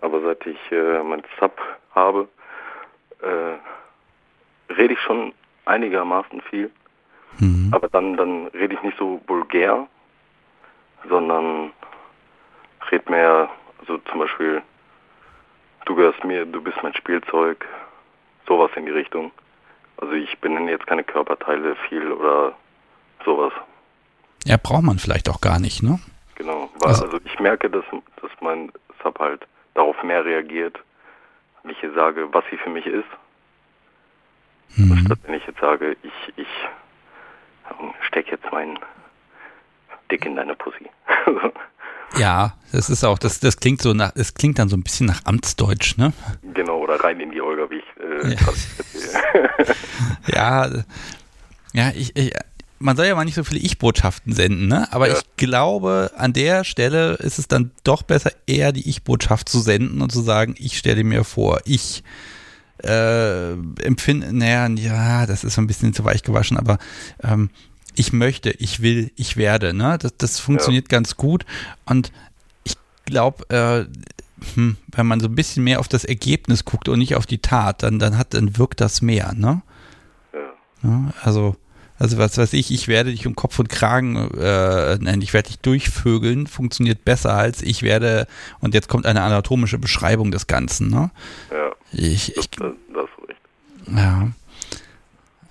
Aber 0.00 0.20
seit 0.22 0.46
ich 0.46 0.72
äh, 0.72 1.02
mein 1.02 1.22
Sub 1.38 1.58
habe, 1.94 2.28
äh, 3.22 4.72
rede 4.72 4.94
ich 4.94 5.00
schon 5.00 5.32
einigermaßen 5.64 6.40
viel. 6.42 6.70
Mhm. 7.38 7.70
Aber 7.72 7.88
dann, 7.88 8.16
dann 8.16 8.46
rede 8.48 8.74
ich 8.74 8.82
nicht 8.82 8.98
so 8.98 9.20
vulgär, 9.26 9.86
sondern 11.08 11.72
rede 12.90 13.10
mehr, 13.10 13.48
also 13.80 13.98
zum 14.10 14.20
Beispiel, 14.20 14.62
du 15.86 15.94
gehörst 15.94 16.24
mir, 16.24 16.44
du 16.44 16.60
bist 16.60 16.76
mein 16.82 16.94
Spielzeug, 16.94 17.66
sowas 18.46 18.70
in 18.76 18.86
die 18.86 18.92
Richtung. 18.92 19.32
Also 19.96 20.14
ich 20.14 20.38
benenne 20.38 20.70
jetzt 20.70 20.86
keine 20.86 21.04
Körperteile 21.04 21.76
viel 21.88 22.10
oder 22.12 22.54
sowas. 23.24 23.52
Ja, 24.44 24.56
braucht 24.56 24.82
man 24.82 24.98
vielleicht 24.98 25.28
auch 25.28 25.40
gar 25.40 25.60
nicht, 25.60 25.82
ne? 25.82 26.00
Genau, 26.36 26.70
weil 26.80 26.88
also, 26.88 27.04
also 27.04 27.18
ich 27.24 27.38
merke, 27.38 27.68
dass, 27.68 27.84
dass 28.20 28.30
mein 28.40 28.72
Sub 29.02 29.18
halt 29.18 29.46
darauf 29.74 30.02
mehr 30.02 30.24
reagiert, 30.24 30.78
wenn 31.62 31.72
ich 31.72 31.80
hier 31.80 31.92
sage, 31.92 32.32
was 32.32 32.44
sie 32.50 32.56
für 32.56 32.70
mich 32.70 32.86
ist. 32.86 33.08
Mhm. 34.76 35.04
Statt 35.04 35.18
wenn 35.24 35.34
ich 35.34 35.46
jetzt 35.46 35.60
sage, 35.60 35.96
ich, 36.02 36.32
ich 36.36 36.48
steck 38.06 38.30
jetzt 38.30 38.50
meinen 38.52 38.78
Dick 40.10 40.24
in 40.24 40.36
deine 40.36 40.54
Pussy. 40.54 40.90
ja, 42.16 42.54
das 42.72 42.90
ist 42.90 43.04
auch, 43.04 43.18
das, 43.18 43.40
das 43.40 43.58
klingt 43.58 43.82
so 43.82 43.92
nach, 43.92 44.12
es 44.14 44.34
klingt 44.34 44.58
dann 44.58 44.68
so 44.68 44.76
ein 44.76 44.82
bisschen 44.82 45.06
nach 45.06 45.24
Amtsdeutsch, 45.24 45.96
ne? 45.96 46.12
Genau, 46.54 46.78
oder 46.78 47.02
rein 47.02 47.20
in 47.20 47.30
die 47.30 47.40
Olga, 47.40 47.70
wie 47.70 47.78
ich 47.78 47.84
äh, 48.00 48.34
ja. 48.34 49.66
ja, 50.66 50.70
ja, 51.72 51.90
ich, 51.94 52.16
ich, 52.16 52.32
man 52.80 52.96
soll 52.96 53.06
ja 53.06 53.14
mal 53.14 53.26
nicht 53.26 53.34
so 53.34 53.44
viele 53.44 53.60
Ich-Botschaften 53.60 54.32
senden, 54.32 54.66
ne? 54.66 54.90
Aber 54.90 55.08
ja. 55.08 55.14
ich 55.14 55.22
glaube, 55.36 56.10
an 56.16 56.32
der 56.32 56.64
Stelle 56.64 57.14
ist 57.14 57.38
es 57.38 57.46
dann 57.46 57.72
doch 57.84 58.02
besser, 58.02 58.32
eher 58.46 58.72
die 58.72 58.88
Ich-Botschaft 58.88 59.50
zu 59.50 59.60
senden 59.60 60.00
und 60.00 60.10
zu 60.10 60.22
sagen, 60.22 60.54
ich 60.58 60.78
stelle 60.78 61.04
mir 61.04 61.22
vor, 61.24 61.60
ich 61.66 62.02
äh, 62.82 63.52
empfinde, 63.52 64.34
naja, 64.34 64.66
ja, 64.68 65.26
das 65.26 65.44
ist 65.44 65.54
so 65.54 65.60
ein 65.60 65.66
bisschen 65.66 65.92
zu 65.92 66.04
weich 66.04 66.22
gewaschen, 66.22 66.56
aber 66.56 66.78
ähm, 67.22 67.50
ich 67.96 68.14
möchte, 68.14 68.50
ich 68.50 68.80
will, 68.80 69.12
ich 69.14 69.36
werde, 69.36 69.74
ne? 69.74 69.98
Das, 69.98 70.16
das 70.16 70.40
funktioniert 70.40 70.90
ja. 70.90 70.98
ganz 70.98 71.18
gut 71.18 71.44
und 71.84 72.12
ich 72.64 72.76
glaube, 73.04 73.48
äh, 73.50 73.84
hm, 74.54 74.78
wenn 74.92 75.06
man 75.06 75.20
so 75.20 75.28
ein 75.28 75.34
bisschen 75.34 75.64
mehr 75.64 75.80
auf 75.80 75.88
das 75.88 76.06
Ergebnis 76.06 76.64
guckt 76.64 76.88
und 76.88 76.98
nicht 76.98 77.14
auf 77.14 77.26
die 77.26 77.42
Tat, 77.42 77.82
dann, 77.82 77.98
dann 77.98 78.16
hat, 78.16 78.32
dann 78.32 78.56
wirkt 78.56 78.80
das 78.80 79.02
mehr, 79.02 79.34
ne? 79.34 79.60
Ja. 80.32 80.88
ja 80.88 81.12
also, 81.22 81.56
also 82.00 82.16
was 82.16 82.38
weiß 82.38 82.54
ich, 82.54 82.72
ich 82.72 82.88
werde 82.88 83.10
dich 83.10 83.26
um 83.26 83.36
Kopf 83.36 83.58
und 83.58 83.68
Kragen, 83.68 84.16
äh, 84.16 84.96
nein, 85.00 85.20
ich 85.20 85.34
werde 85.34 85.48
dich 85.48 85.58
durchvögeln, 85.58 86.46
funktioniert 86.46 87.04
besser 87.04 87.34
als 87.34 87.62
ich 87.62 87.82
werde, 87.82 88.26
und 88.60 88.72
jetzt 88.74 88.88
kommt 88.88 89.04
eine 89.04 89.20
anatomische 89.20 89.78
Beschreibung 89.78 90.30
des 90.30 90.46
Ganzen, 90.46 90.88
ne? 90.88 91.10
Ja. 91.50 91.72
Ich, 91.92 92.36
ich, 92.36 92.50
das, 92.50 92.72
das 92.94 93.04
ist. 93.28 93.94
Ja. 93.96 94.30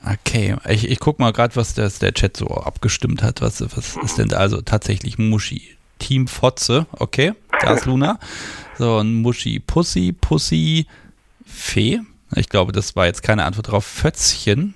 Okay, 0.03 0.55
ich, 0.67 0.89
ich 0.89 0.99
guck 0.99 1.19
mal 1.19 1.31
gerade, 1.31 1.55
was 1.55 1.75
das, 1.75 1.99
der 1.99 2.13
Chat 2.13 2.35
so 2.35 2.47
abgestimmt 2.47 3.21
hat. 3.21 3.41
Was, 3.41 3.61
was 3.61 3.97
ist 3.97 4.17
denn 4.17 4.29
da? 4.29 4.37
Also 4.37 4.61
tatsächlich 4.61 5.17
Muschi. 5.17 5.75
Team 5.99 6.27
Fotze, 6.27 6.87
okay, 6.93 7.33
da 7.61 7.73
ist 7.73 7.85
Luna. 7.85 8.19
So, 8.77 8.99
ein 8.99 9.15
Muschi 9.15 9.59
Pussy, 9.59 10.13
Pussy 10.13 10.87
Fee. 11.45 11.99
Ich 12.37 12.47
glaube, 12.47 12.71
das 12.71 12.95
war 12.95 13.07
jetzt 13.07 13.23
keine 13.23 13.43
Antwort 13.43 13.71
drauf. 13.71 13.83
Fötzchen. 13.85 14.73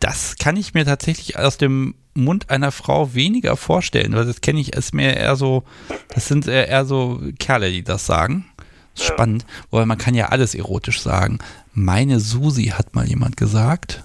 Das 0.00 0.36
kann 0.38 0.56
ich 0.56 0.74
mir 0.74 0.84
tatsächlich 0.84 1.38
aus 1.38 1.58
dem 1.58 1.94
Mund 2.14 2.50
einer 2.50 2.72
Frau 2.72 3.14
weniger 3.14 3.56
vorstellen, 3.56 4.14
weil 4.14 4.24
das 4.24 4.40
kenne 4.40 4.60
ich, 4.60 4.74
ist 4.74 4.94
mir 4.94 5.16
eher 5.16 5.36
so, 5.36 5.64
das 6.14 6.28
sind 6.28 6.46
eher, 6.46 6.68
eher 6.68 6.84
so 6.84 7.20
Kerle, 7.38 7.70
die 7.70 7.84
das 7.84 8.06
sagen. 8.06 8.46
Spannend, 8.98 9.44
weil 9.70 9.84
man 9.84 9.98
kann 9.98 10.14
ja 10.14 10.28
alles 10.28 10.54
erotisch 10.54 11.02
sagen. 11.02 11.38
Meine 11.74 12.18
Susi 12.18 12.72
hat 12.76 12.94
mal 12.94 13.06
jemand 13.06 13.36
gesagt. 13.36 14.02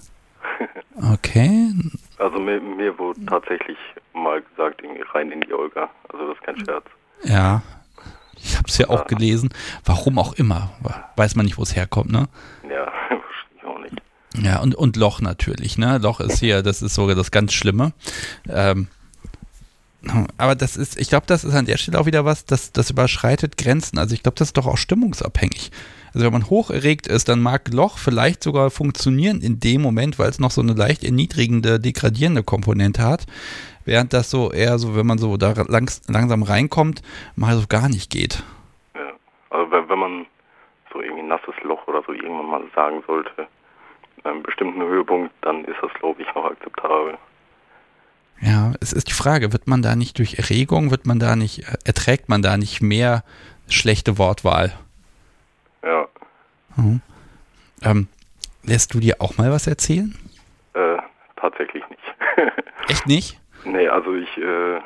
Okay. 1.10 1.72
Also 2.18 2.38
mir, 2.38 2.60
mir 2.60 2.96
wurde 2.98 3.24
tatsächlich 3.24 3.78
mal 4.12 4.42
gesagt, 4.42 4.82
rein 5.14 5.32
in 5.32 5.40
die 5.40 5.52
Olga. 5.52 5.88
Also 6.12 6.28
das 6.28 6.36
ist 6.36 6.44
kein 6.44 6.64
Scherz. 6.64 6.84
Ja, 7.24 7.62
ich 8.36 8.56
habe 8.56 8.68
es 8.68 8.78
ja 8.78 8.88
auch 8.88 9.06
gelesen. 9.06 9.50
Warum 9.84 10.18
auch 10.18 10.34
immer. 10.34 10.70
Weiß 11.16 11.34
man 11.34 11.46
nicht, 11.46 11.58
wo 11.58 11.62
es 11.62 11.74
herkommt, 11.74 12.12
ne? 12.12 12.28
Ja. 12.68 12.92
Ja, 14.40 14.60
und, 14.60 14.74
und 14.74 14.96
Loch 14.96 15.20
natürlich, 15.20 15.78
ne? 15.78 15.98
Loch 15.98 16.20
ist 16.20 16.38
hier, 16.38 16.62
das 16.62 16.82
ist 16.82 16.94
sogar 16.94 17.14
das 17.14 17.30
ganz 17.30 17.52
Schlimme. 17.52 17.92
Ähm, 18.48 18.88
aber 20.36 20.54
das 20.54 20.76
ist, 20.76 20.98
ich 20.98 21.08
glaube, 21.08 21.26
das 21.26 21.44
ist 21.44 21.54
an 21.54 21.66
der 21.66 21.76
Stelle 21.76 22.00
auch 22.00 22.06
wieder 22.06 22.24
was, 22.24 22.44
das, 22.44 22.72
das 22.72 22.90
überschreitet 22.90 23.56
Grenzen. 23.56 23.98
Also 23.98 24.14
ich 24.14 24.22
glaube, 24.22 24.36
das 24.36 24.48
ist 24.48 24.56
doch 24.56 24.66
auch 24.66 24.78
stimmungsabhängig. 24.78 25.70
Also 26.14 26.26
wenn 26.26 26.32
man 26.32 26.50
hoch 26.50 26.70
erregt 26.70 27.06
ist, 27.06 27.28
dann 27.28 27.40
mag 27.40 27.72
Loch 27.72 27.98
vielleicht 27.98 28.42
sogar 28.42 28.70
funktionieren 28.70 29.40
in 29.40 29.60
dem 29.60 29.80
Moment, 29.80 30.18
weil 30.18 30.28
es 30.28 30.38
noch 30.38 30.50
so 30.50 30.60
eine 30.60 30.72
leicht 30.72 31.04
erniedrigende, 31.04 31.78
degradierende 31.78 32.42
Komponente 32.42 33.02
hat 33.02 33.26
während 33.84 34.12
das 34.12 34.30
so 34.30 34.52
eher 34.52 34.78
so, 34.78 34.96
wenn 34.96 35.06
man 35.06 35.18
so 35.18 35.36
da 35.36 35.54
langs, 35.68 36.02
langsam 36.08 36.42
reinkommt, 36.42 37.02
mal 37.36 37.56
so 37.56 37.66
gar 37.66 37.88
nicht 37.88 38.10
geht. 38.10 38.42
Ja, 38.94 39.12
also 39.50 39.70
wenn, 39.70 39.88
wenn 39.88 39.98
man 39.98 40.26
so 40.92 41.00
irgendwie 41.00 41.22
nasses 41.22 41.54
Loch 41.62 41.86
oder 41.86 42.02
so 42.06 42.12
irgendwann 42.12 42.46
mal 42.46 42.64
sagen 42.74 43.02
sollte, 43.06 43.46
einem 44.24 44.42
bestimmten 44.42 44.82
Höhepunkt, 44.82 45.32
dann 45.42 45.64
ist 45.64 45.76
das, 45.82 45.92
glaube 45.94 46.22
ich, 46.22 46.34
noch 46.34 46.44
akzeptabel. 46.44 47.18
Ja, 48.40 48.72
es 48.80 48.92
ist 48.92 49.08
die 49.08 49.14
Frage, 49.14 49.52
wird 49.52 49.68
man 49.68 49.82
da 49.82 49.94
nicht 49.94 50.18
durch 50.18 50.34
Erregung, 50.34 50.90
wird 50.90 51.06
man 51.06 51.20
da 51.20 51.36
nicht, 51.36 51.60
äh, 51.60 51.76
erträgt 51.84 52.28
man 52.28 52.42
da 52.42 52.56
nicht 52.56 52.82
mehr 52.82 53.22
schlechte 53.68 54.18
Wortwahl? 54.18 54.72
Ja. 55.84 56.08
Mhm. 56.76 57.00
Ähm, 57.84 58.08
lässt 58.64 58.94
du 58.94 59.00
dir 59.00 59.16
auch 59.20 59.38
mal 59.38 59.52
was 59.52 59.66
erzählen? 59.66 60.14
Äh, 60.74 60.98
tatsächlich 61.36 61.84
nicht. 61.88 62.02
Echt 62.88 63.06
nicht? 63.06 63.40
Nee, 63.64 63.88
also 63.88 64.14
ich, 64.14 64.36
äh, 64.38 64.80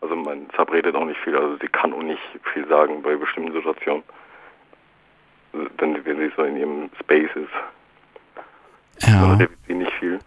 also 0.00 0.16
mein 0.16 0.48
Sub 0.56 0.72
redet 0.72 0.96
auch 0.96 1.04
nicht 1.04 1.20
viel, 1.20 1.36
also 1.36 1.56
sie 1.58 1.68
kann 1.68 1.92
auch 1.92 2.02
nicht 2.02 2.22
viel 2.52 2.66
sagen 2.66 3.02
bei 3.02 3.14
bestimmten 3.14 3.52
Situationen. 3.52 4.02
Wenn 5.52 5.94
sie 5.94 6.32
so 6.36 6.42
in 6.42 6.56
ihrem 6.56 6.90
Space 6.98 7.30
ist, 7.34 7.52
ja. 9.06 9.20
dann 9.20 9.36
redet 9.38 9.58
sie 9.66 9.74
nicht 9.74 9.92
viel. 9.94 10.18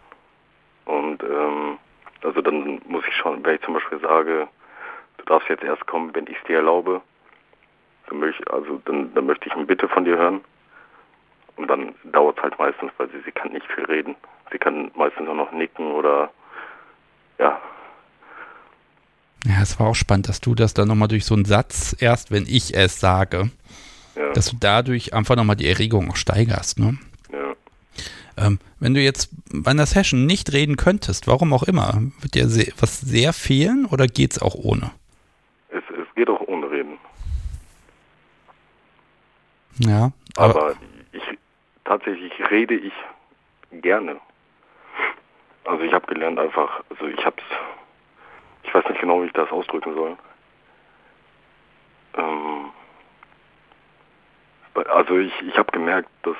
Und 0.84 1.22
ähm, 1.22 1.78
also 2.22 2.40
dann 2.40 2.80
muss 2.88 3.04
ich 3.08 3.14
schon, 3.16 3.44
wenn 3.44 3.56
ich 3.56 3.62
zum 3.62 3.74
Beispiel 3.74 4.00
sage, 4.00 4.48
du 5.18 5.24
darfst 5.24 5.48
jetzt 5.48 5.62
erst 5.62 5.86
kommen, 5.86 6.14
wenn 6.14 6.26
ich 6.26 6.36
es 6.36 6.44
dir 6.46 6.56
erlaube, 6.56 7.00
dann 8.08 8.18
möchte, 8.20 8.52
also 8.52 8.80
dann, 8.84 9.12
dann 9.14 9.26
möchte 9.26 9.46
ich 9.48 9.52
eine 9.54 9.66
Bitte 9.66 9.88
von 9.88 10.04
dir 10.04 10.16
hören. 10.16 10.40
Und 11.56 11.68
dann 11.68 11.94
dauert 12.04 12.36
es 12.36 12.42
halt 12.42 12.58
meistens, 12.58 12.92
weil 12.98 13.08
sie, 13.08 13.20
sie 13.24 13.32
kann 13.32 13.52
nicht 13.52 13.66
viel 13.74 13.84
reden. 13.84 14.14
Sie 14.52 14.58
kann 14.58 14.90
meistens 14.94 15.28
auch 15.28 15.34
noch 15.34 15.52
nicken 15.52 15.92
oder 15.92 16.30
ja. 17.38 17.60
Ja, 19.46 19.62
es 19.62 19.78
war 19.78 19.88
auch 19.88 19.94
spannend, 19.94 20.28
dass 20.28 20.40
du 20.40 20.54
das 20.54 20.74
dann 20.74 20.88
nochmal 20.88 21.08
durch 21.08 21.24
so 21.24 21.34
einen 21.34 21.44
Satz, 21.44 21.96
erst 21.98 22.30
wenn 22.30 22.44
ich 22.46 22.76
es 22.76 23.00
sage, 23.00 23.50
ja. 24.16 24.32
dass 24.32 24.50
du 24.50 24.56
dadurch 24.58 25.14
einfach 25.14 25.36
nochmal 25.36 25.56
die 25.56 25.68
Erregung 25.68 26.10
auch 26.10 26.16
steigerst, 26.16 26.78
ne? 26.78 26.98
Ähm, 28.38 28.58
wenn 28.80 28.94
du 28.94 29.00
jetzt 29.00 29.30
bei 29.52 29.70
einer 29.70 29.86
Session 29.86 30.26
nicht 30.26 30.52
reden 30.52 30.76
könntest, 30.76 31.26
warum 31.26 31.52
auch 31.52 31.62
immer, 31.62 32.02
wird 32.20 32.34
dir 32.34 32.44
was 32.78 33.00
sehr 33.00 33.32
fehlen 33.32 33.86
oder 33.86 34.06
geht 34.06 34.32
es 34.32 34.42
auch 34.42 34.54
ohne? 34.54 34.90
Es, 35.70 35.82
es 35.90 36.14
geht 36.14 36.28
auch 36.28 36.40
ohne 36.40 36.70
Reden. 36.70 36.98
Ja. 39.78 40.12
Aber, 40.36 40.62
aber 40.62 40.74
ich 41.12 41.22
tatsächlich 41.84 42.32
rede 42.50 42.74
ich 42.74 42.92
gerne. 43.72 44.16
Also 45.64 45.82
ich 45.82 45.92
habe 45.92 46.06
gelernt 46.06 46.38
einfach, 46.38 46.82
also 46.90 47.06
ich 47.06 47.24
habe 47.24 47.36
ich 48.62 48.74
weiß 48.74 48.84
nicht 48.88 49.00
genau, 49.00 49.22
wie 49.22 49.26
ich 49.26 49.32
das 49.32 49.50
ausdrücken 49.50 49.94
soll. 49.94 50.16
Ähm, 52.16 52.70
also 54.74 55.18
ich, 55.18 55.32
ich 55.42 55.56
habe 55.56 55.72
gemerkt, 55.72 56.10
dass 56.22 56.36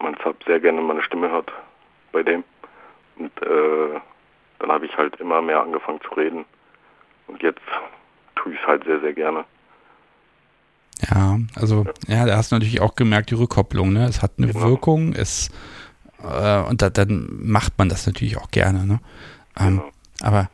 mein 0.00 0.16
Sub 0.22 0.36
sehr 0.46 0.60
gerne 0.60 0.80
meine 0.80 1.02
Stimme 1.02 1.30
hört 1.30 1.52
bei 2.12 2.22
dem. 2.22 2.44
Und 3.16 3.32
äh, 3.42 4.00
dann 4.58 4.70
habe 4.70 4.86
ich 4.86 4.96
halt 4.96 5.16
immer 5.16 5.42
mehr 5.42 5.60
angefangen 5.60 6.00
zu 6.06 6.14
reden. 6.14 6.44
Und 7.26 7.42
jetzt 7.42 7.60
tue 8.36 8.52
ich 8.52 8.60
es 8.60 8.66
halt 8.66 8.84
sehr, 8.84 9.00
sehr 9.00 9.12
gerne. 9.12 9.44
Ja, 11.10 11.38
also 11.54 11.84
ja, 12.06 12.24
da 12.24 12.36
hast 12.36 12.52
du 12.52 12.56
natürlich 12.56 12.80
auch 12.80 12.94
gemerkt, 12.94 13.30
die 13.30 13.34
Rückkopplung, 13.34 13.92
ne? 13.92 14.06
Es 14.06 14.22
hat 14.22 14.32
eine 14.38 14.46
genau. 14.46 14.66
Wirkung, 14.66 15.12
es 15.12 15.50
äh, 16.22 16.60
und 16.62 16.80
da, 16.80 16.88
dann 16.88 17.28
macht 17.42 17.78
man 17.78 17.88
das 17.88 18.06
natürlich 18.06 18.38
auch 18.38 18.50
gerne, 18.50 18.86
ne? 18.86 19.00
Ähm, 19.58 19.78
genau. 19.78 19.90
Aber 20.22 20.48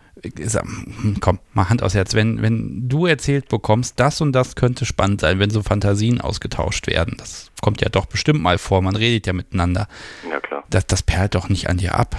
sag, 0.44 0.64
hm, 0.64 1.16
komm, 1.20 1.38
mal 1.54 1.68
Hand 1.68 1.82
aus 1.82 1.94
Herz, 1.94 2.14
wenn, 2.14 2.42
wenn 2.42 2.88
du 2.88 3.06
erzählt 3.06 3.48
bekommst, 3.48 3.98
das 3.98 4.20
und 4.20 4.32
das 4.32 4.56
könnte 4.56 4.84
spannend 4.84 5.20
sein, 5.20 5.38
wenn 5.38 5.50
so 5.50 5.62
Fantasien 5.62 6.20
ausgetauscht 6.20 6.86
werden, 6.86 7.16
das 7.18 7.52
kommt 7.62 7.80
ja 7.80 7.88
doch 7.88 8.06
bestimmt 8.06 8.42
mal 8.42 8.58
vor, 8.58 8.82
man 8.82 8.96
redet 8.96 9.26
ja 9.26 9.32
miteinander. 9.32 9.88
Ja, 10.28 10.40
klar. 10.40 10.64
Das, 10.70 10.86
das 10.86 11.02
perlt 11.02 11.34
doch 11.34 11.48
nicht 11.48 11.68
an 11.68 11.78
dir 11.78 11.94
ab. 11.94 12.16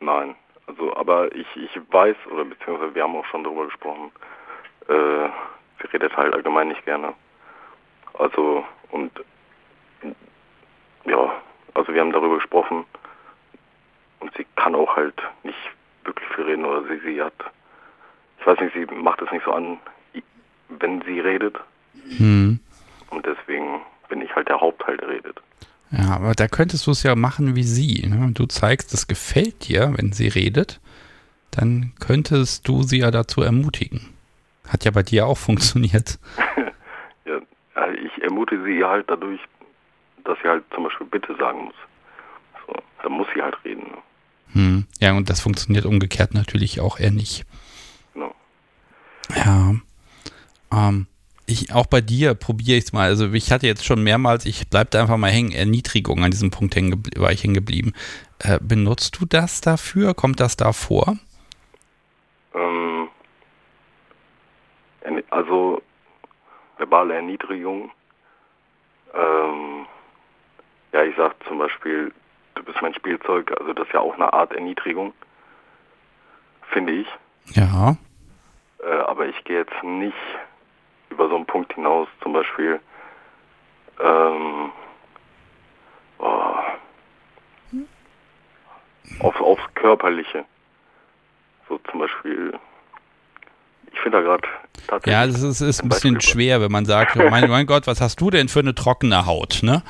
Nein, 0.00 0.34
also 0.66 0.96
aber 0.96 1.34
ich, 1.34 1.46
ich 1.56 1.80
weiß, 1.90 2.16
oder 2.32 2.44
beziehungsweise 2.44 2.94
wir 2.94 3.02
haben 3.02 3.16
auch 3.16 3.26
schon 3.26 3.44
darüber 3.44 3.66
gesprochen, 3.66 4.10
äh, 4.88 5.28
sie 5.80 5.88
redet 5.92 6.16
halt 6.16 6.34
allgemein 6.34 6.68
nicht 6.68 6.84
gerne. 6.84 7.14
Also, 8.14 8.64
und 8.90 9.12
ja, 11.04 11.32
also 11.74 11.92
wir 11.92 12.00
haben 12.00 12.12
darüber 12.12 12.36
gesprochen 12.36 12.84
und 14.20 14.32
sie 14.36 14.46
kann 14.56 14.74
auch 14.74 14.96
halt 14.96 15.14
nicht 15.44 15.58
wirklich 16.06 16.28
viel 16.34 16.44
reden 16.44 16.64
oder 16.64 16.82
sie, 16.88 17.00
sie 17.04 17.22
hat, 17.22 17.34
ich 18.40 18.46
weiß 18.46 18.58
nicht, 18.60 18.74
sie 18.74 18.86
macht 18.94 19.20
es 19.22 19.30
nicht 19.30 19.44
so 19.44 19.52
an, 19.52 19.78
wenn 20.68 21.02
sie 21.02 21.20
redet. 21.20 21.58
Hm. 22.16 22.60
Und 23.10 23.26
deswegen 23.26 23.80
bin 24.08 24.20
ich 24.20 24.34
halt 24.34 24.48
der 24.48 24.60
Hauptteil, 24.60 24.96
der 24.96 25.08
redet. 25.08 25.40
Ja, 25.90 26.16
aber 26.16 26.32
da 26.34 26.48
könntest 26.48 26.86
du 26.86 26.90
es 26.90 27.02
ja 27.02 27.14
machen 27.14 27.54
wie 27.54 27.62
sie. 27.62 28.06
Ne? 28.06 28.32
Du 28.32 28.46
zeigst, 28.46 28.92
es 28.92 29.06
gefällt 29.06 29.68
dir, 29.68 29.94
wenn 29.96 30.12
sie 30.12 30.28
redet, 30.28 30.80
dann 31.52 31.92
könntest 32.00 32.66
du 32.68 32.82
sie 32.82 32.98
ja 32.98 33.10
dazu 33.10 33.42
ermutigen. 33.42 34.12
Hat 34.68 34.84
ja 34.84 34.90
bei 34.90 35.02
dir 35.02 35.26
auch 35.26 35.38
funktioniert. 35.38 36.18
ja, 37.24 37.88
ich 37.92 38.22
ermute 38.22 38.62
sie 38.64 38.84
halt 38.84 39.08
dadurch, 39.08 39.40
dass 40.24 40.38
sie 40.42 40.48
halt 40.48 40.64
zum 40.74 40.84
Beispiel 40.84 41.06
Bitte 41.06 41.36
sagen 41.36 41.66
muss. 41.66 41.74
So, 42.66 42.74
dann 43.02 43.12
muss 43.12 43.28
sie 43.34 43.42
halt 43.42 43.56
reden. 43.64 43.82
Ne? 43.82 43.98
Hm. 44.52 44.86
Ja, 45.00 45.12
und 45.12 45.30
das 45.30 45.40
funktioniert 45.40 45.84
umgekehrt 45.84 46.34
natürlich 46.34 46.80
auch 46.80 46.98
eher 46.98 47.10
nicht. 47.10 47.44
Genau. 48.14 48.34
Ja. 49.34 49.74
Ähm, 50.72 51.06
ich, 51.46 51.72
auch 51.72 51.86
bei 51.86 52.00
dir 52.00 52.34
probiere 52.34 52.76
ich 52.76 52.84
es 52.84 52.92
mal. 52.92 53.08
Also 53.08 53.32
ich 53.32 53.52
hatte 53.52 53.66
jetzt 53.66 53.84
schon 53.84 54.02
mehrmals, 54.02 54.46
ich 54.46 54.68
bleibe 54.68 54.90
da 54.90 55.00
einfach 55.00 55.16
mal 55.16 55.30
hängen, 55.30 55.52
Erniedrigung 55.52 56.24
an 56.24 56.30
diesem 56.30 56.50
Punkt 56.50 56.74
hängen, 56.74 57.02
war 57.16 57.32
ich 57.32 57.44
hängen 57.44 57.54
geblieben. 57.54 57.92
Äh, 58.40 58.58
benutzt 58.60 59.18
du 59.20 59.26
das 59.26 59.60
dafür? 59.60 60.14
Kommt 60.14 60.40
das 60.40 60.56
da 60.56 60.72
vor? 60.72 61.16
Ähm, 62.54 63.08
also 65.30 65.82
verbale 66.78 67.14
Erniedrigung. 67.14 67.90
Ähm, 69.14 69.86
ja, 70.92 71.04
ich 71.04 71.14
sag 71.16 71.34
zum 71.46 71.58
Beispiel, 71.58 72.12
du 72.56 72.64
bist 72.64 72.82
mein 72.82 72.94
Spielzeug, 72.94 73.52
also 73.58 73.72
das 73.72 73.86
ist 73.86 73.92
ja 73.92 74.00
auch 74.00 74.14
eine 74.14 74.32
Art 74.32 74.52
Erniedrigung, 74.52 75.12
finde 76.70 76.92
ich. 76.94 77.08
Ja. 77.54 77.96
Äh, 78.82 78.98
aber 79.06 79.26
ich 79.26 79.44
gehe 79.44 79.58
jetzt 79.58 79.82
nicht 79.82 80.16
über 81.10 81.28
so 81.28 81.36
einen 81.36 81.46
Punkt 81.46 81.72
hinaus, 81.74 82.08
zum 82.22 82.32
Beispiel, 82.32 82.80
ähm, 84.00 84.72
oh, 86.18 86.54
auf, 89.20 89.40
aufs 89.40 89.74
Körperliche. 89.74 90.44
So 91.68 91.78
zum 91.90 92.00
Beispiel, 92.00 92.58
ich 93.96 94.02
finde 94.02 94.18
da 94.18 94.24
gerade 94.24 94.48
tatsächlich. 94.86 95.12
Ja, 95.12 95.26
das 95.26 95.42
ist, 95.42 95.60
ist 95.60 95.82
ein 95.82 95.88
bisschen 95.88 96.20
schwer, 96.20 96.60
wenn 96.60 96.70
man 96.70 96.84
sagt, 96.84 97.16
mein, 97.30 97.48
mein, 97.48 97.66
Gott, 97.66 97.86
was 97.86 98.00
hast 98.00 98.20
du 98.20 98.30
denn 98.30 98.48
für 98.48 98.60
eine 98.60 98.74
trockene 98.74 99.26
Haut, 99.26 99.60
ne? 99.62 99.82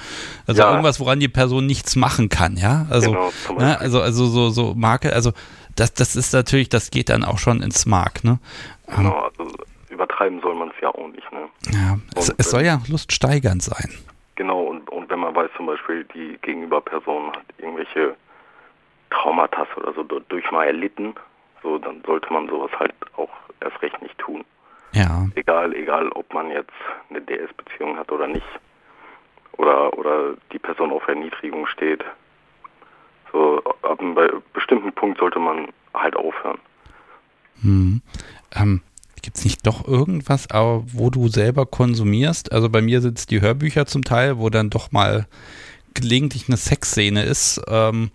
Also 0.46 0.62
ja. 0.62 0.70
irgendwas, 0.70 1.00
woran 1.00 1.20
die 1.20 1.28
Person 1.28 1.66
nichts 1.66 1.96
machen 1.96 2.28
kann, 2.28 2.56
ja? 2.56 2.86
Also, 2.88 3.10
genau, 3.10 3.30
ne? 3.58 3.78
also, 3.80 4.00
also 4.00 4.26
so, 4.26 4.50
so 4.50 4.74
Marke, 4.74 5.12
also 5.12 5.32
das, 5.74 5.92
das 5.92 6.16
ist 6.16 6.32
natürlich, 6.32 6.68
das 6.68 6.90
geht 6.90 7.08
dann 7.08 7.24
auch 7.24 7.38
schon 7.38 7.62
ins 7.62 7.84
Mark, 7.84 8.22
ne? 8.24 8.38
Genau, 8.96 9.28
also 9.38 9.52
übertreiben 9.90 10.40
soll 10.40 10.54
man 10.54 10.68
es 10.68 10.80
ja 10.80 10.88
auch 10.88 11.08
nicht, 11.08 11.30
ne? 11.32 11.48
Ja, 11.72 11.98
es, 12.14 12.32
es 12.38 12.50
soll 12.50 12.62
ja 12.62 12.80
luststeigernd 12.88 13.62
sein. 13.62 13.90
Genau, 14.36 14.60
und, 14.60 14.88
und 14.90 15.10
wenn 15.10 15.18
man 15.18 15.34
weiß 15.34 15.50
zum 15.56 15.66
Beispiel, 15.66 16.04
die 16.14 16.38
Gegenüberperson 16.42 17.32
hat 17.32 17.44
irgendwelche 17.58 18.14
Traumata 19.10 19.66
oder 19.76 19.94
so 19.94 20.02
durch 20.02 20.50
mal 20.50 20.66
erlitten, 20.66 21.14
so, 21.62 21.78
dann 21.78 22.02
sollte 22.06 22.32
man 22.32 22.48
sowas 22.48 22.70
halt 22.78 22.94
auch 23.16 23.30
erst 23.60 23.80
recht 23.82 24.00
nicht 24.02 24.18
tun. 24.18 24.44
Ja. 24.92 25.28
Egal, 25.34 25.74
egal, 25.74 26.08
ob 26.10 26.32
man 26.32 26.50
jetzt 26.50 26.72
eine 27.10 27.20
DS-Beziehung 27.20 27.98
hat 27.98 28.10
oder 28.10 28.26
nicht. 28.26 28.46
Oder, 29.58 29.96
oder 29.96 30.34
die 30.52 30.58
Person 30.58 30.90
auf 30.90 31.06
Erniedrigung 31.08 31.66
steht. 31.66 32.04
So, 33.32 33.62
ab 33.82 34.00
einem 34.00 34.16
bestimmten 34.52 34.92
Punkt 34.92 35.18
sollte 35.18 35.38
man 35.38 35.68
halt 35.94 36.16
aufhören. 36.16 36.58
Hm. 37.62 38.02
Ähm, 38.54 38.82
Gibt 39.22 39.38
es 39.38 39.44
nicht 39.44 39.66
doch 39.66 39.88
irgendwas, 39.88 40.46
wo 40.52 41.10
du 41.10 41.28
selber 41.28 41.66
konsumierst? 41.66 42.52
Also 42.52 42.68
bei 42.70 42.80
mir 42.80 43.00
sind 43.00 43.18
es 43.18 43.26
die 43.26 43.40
Hörbücher 43.40 43.84
zum 43.86 44.04
Teil, 44.04 44.38
wo 44.38 44.50
dann 44.50 44.70
doch 44.70 44.92
mal 44.92 45.26
gelegentlich 45.94 46.48
eine 46.48 46.56
Sexszene 46.56 47.24
ist. 47.24 47.60
Ähm, 47.68 48.10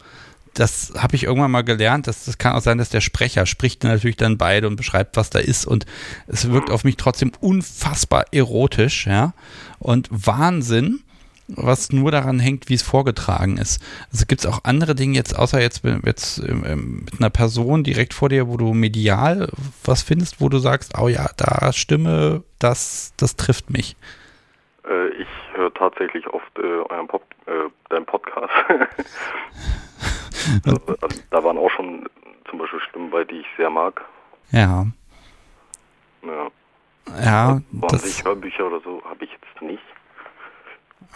das 0.53 0.93
habe 0.97 1.15
ich 1.15 1.23
irgendwann 1.23 1.51
mal 1.51 1.63
gelernt. 1.63 2.07
Das, 2.07 2.25
das 2.25 2.37
kann 2.37 2.53
auch 2.53 2.61
sein, 2.61 2.77
dass 2.77 2.89
der 2.89 3.01
Sprecher 3.01 3.45
spricht 3.45 3.83
natürlich 3.83 4.17
dann 4.17 4.37
beide 4.37 4.67
und 4.67 4.75
beschreibt, 4.75 5.15
was 5.17 5.29
da 5.29 5.39
ist. 5.39 5.65
Und 5.65 5.85
es 6.27 6.49
wirkt 6.49 6.69
auf 6.69 6.83
mich 6.83 6.97
trotzdem 6.97 7.31
unfassbar 7.39 8.25
erotisch, 8.31 9.07
ja. 9.07 9.33
Und 9.79 10.07
Wahnsinn, 10.11 10.99
was 11.47 11.91
nur 11.91 12.11
daran 12.11 12.39
hängt, 12.39 12.69
wie 12.69 12.73
es 12.73 12.81
vorgetragen 12.81 13.57
ist. 13.57 13.81
Also 14.11 14.25
gibt 14.25 14.41
es 14.41 14.45
auch 14.45 14.63
andere 14.63 14.95
Dinge 14.95 15.15
jetzt, 15.15 15.35
außer 15.35 15.61
jetzt, 15.61 15.81
jetzt 16.05 16.39
ähm, 16.39 17.05
mit 17.05 17.19
einer 17.19 17.29
Person 17.29 17.83
direkt 17.83 18.13
vor 18.13 18.29
dir, 18.29 18.47
wo 18.47 18.57
du 18.57 18.73
medial 18.73 19.49
was 19.83 20.01
findest, 20.01 20.41
wo 20.41 20.49
du 20.49 20.59
sagst, 20.59 20.97
oh 20.97 21.07
ja, 21.07 21.29
da 21.37 21.73
Stimme, 21.73 22.43
das, 22.59 23.13
das 23.17 23.35
trifft 23.35 23.69
mich. 23.69 23.95
Äh, 24.87 25.09
ich 25.09 25.27
höre 25.53 25.73
tatsächlich 25.73 26.27
oft 26.27 26.57
äh, 26.57 26.61
euren 26.61 27.07
Pop, 27.07 27.23
äh, 27.45 27.69
deinen 27.89 28.05
Podcast. 28.05 28.51
also, 30.65 30.81
da 31.29 31.43
waren 31.43 31.57
auch 31.57 31.69
schon 31.71 32.07
zum 32.49 32.59
Beispiel 32.59 32.79
Stimmen 32.81 33.11
wobei 33.11 33.23
die 33.23 33.39
ich 33.39 33.47
sehr 33.57 33.69
mag. 33.69 34.01
Ja. 34.51 34.85
Ja. 36.23 36.51
Ja, 37.23 37.61
das. 37.71 38.03
Sich 38.03 38.23
Hörbücher 38.23 38.67
oder 38.67 38.79
so 38.81 39.01
habe 39.05 39.25
ich 39.25 39.31
jetzt 39.31 39.61
nicht. 39.61 39.81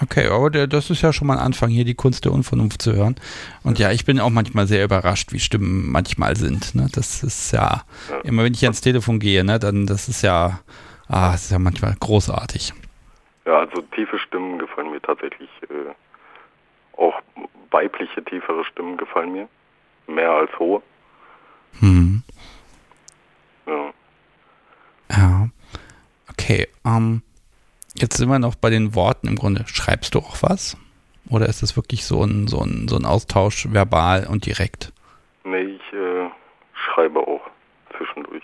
Okay, 0.02 0.28
aber 0.28 0.50
der, 0.50 0.68
das 0.68 0.90
ist 0.90 1.02
ja 1.02 1.14
schon 1.14 1.28
mal 1.28 1.38
ein 1.38 1.46
Anfang, 1.46 1.70
hier 1.70 1.86
die 1.86 1.94
Kunst 1.94 2.26
der 2.26 2.34
Unvernunft 2.34 2.82
zu 2.82 2.94
hören. 2.94 3.16
Und 3.64 3.80
ja, 3.80 3.92
ich 3.92 4.04
bin 4.04 4.20
auch 4.20 4.30
manchmal 4.30 4.68
sehr 4.68 4.84
überrascht, 4.84 5.32
wie 5.32 5.40
Stimmen 5.40 5.90
manchmal 5.90 6.36
sind. 6.36 6.76
Ne? 6.76 6.88
Das 6.92 7.24
ist 7.24 7.52
ja, 7.52 7.84
ja, 8.10 8.20
immer 8.24 8.44
wenn 8.44 8.54
ich 8.54 8.64
ans 8.64 8.82
Telefon 8.82 9.20
gehe, 9.20 9.44
ne, 9.44 9.58
dann 9.58 9.86
das 9.86 10.10
ist 10.10 10.22
ja, 10.22 10.60
ah, 11.08 11.32
das 11.32 11.46
ist 11.46 11.52
ja 11.52 11.60
manchmal 11.60 11.96
großartig. 12.00 12.74
Ja, 13.46 13.60
also 13.60 13.82
tiefe 13.82 14.18
Stimmen 14.20 14.60
gefallen 14.60 14.92
mir 14.92 15.02
tatsächlich. 15.02 15.50
Äh, 15.70 15.94
auch 16.98 17.22
weibliche, 17.72 18.24
tiefere 18.24 18.66
Stimmen 18.66 18.98
gefallen 18.98 19.34
mir. 19.34 19.48
Mehr 20.08 20.32
als 20.32 20.60
hohe. 20.60 20.82
Hm. 21.80 22.24
Ja. 23.66 23.94
Ja. 25.12 25.50
Okay, 26.32 26.68
ähm, 26.86 27.22
jetzt 27.96 28.18
sind 28.18 28.30
wir 28.30 28.40
noch 28.40 28.56
bei 28.56 28.70
den 28.70 28.96
Worten 28.96 29.28
im 29.28 29.36
Grunde. 29.36 29.66
Schreibst 29.68 30.16
du 30.16 30.20
auch 30.20 30.38
was? 30.42 30.78
Oder 31.30 31.48
ist 31.48 31.64
das 31.64 31.76
wirklich 31.76 32.06
so 32.06 32.24
ein, 32.24 32.48
so 32.48 32.62
ein, 32.62 32.88
so 32.88 32.96
ein 32.98 33.06
Austausch 33.06 33.68
verbal 33.72 34.28
und 34.28 34.46
direkt? 34.46 34.94
Nee, 35.44 35.62
ich 35.62 35.94
äh, 35.94 36.30
schreibe 36.74 37.20
auch 37.20 37.42
zwischendurch. 37.98 38.44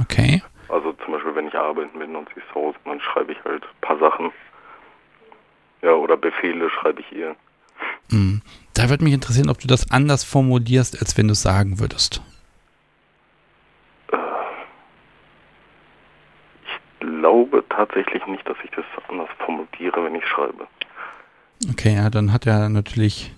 Okay. 0.00 0.42
Also 0.70 0.92
zum 1.04 1.12
Beispiel, 1.12 1.34
wenn 1.34 1.48
ich 1.48 1.54
arbeiten 1.54 1.98
bin 1.98 2.14
und 2.16 2.28
sie 2.28 2.40
ist 2.40 2.48
zu 2.48 2.54
Hause, 2.54 2.78
dann 2.84 3.00
schreibe 3.00 3.32
ich 3.32 3.44
halt 3.44 3.62
ein 3.62 3.80
paar 3.80 3.98
Sachen. 3.98 4.30
Ja, 5.82 5.92
oder 5.92 6.16
Befehle 6.16 6.70
schreibe 6.70 7.00
ich 7.00 7.12
ihr. 7.12 7.34
Mhm. 8.10 8.42
Da 8.74 8.88
würde 8.90 9.04
mich 9.04 9.14
interessieren, 9.14 9.50
ob 9.50 9.58
du 9.58 9.66
das 9.66 9.90
anders 9.90 10.24
formulierst, 10.24 11.00
als 11.00 11.16
wenn 11.16 11.28
du 11.28 11.32
es 11.32 11.42
sagen 11.42 11.80
würdest. 11.80 12.22
glaube 17.20 17.64
tatsächlich 17.68 18.26
nicht, 18.26 18.46
dass 18.48 18.56
ich 18.64 18.70
das 18.70 18.84
anders 19.08 19.28
formuliere, 19.44 20.04
wenn 20.04 20.14
ich 20.14 20.26
schreibe. 20.26 20.66
Okay, 21.70 21.94
ja, 21.94 22.10
dann 22.10 22.32
hat 22.32 22.46
er 22.46 22.68
natürlich 22.68 23.32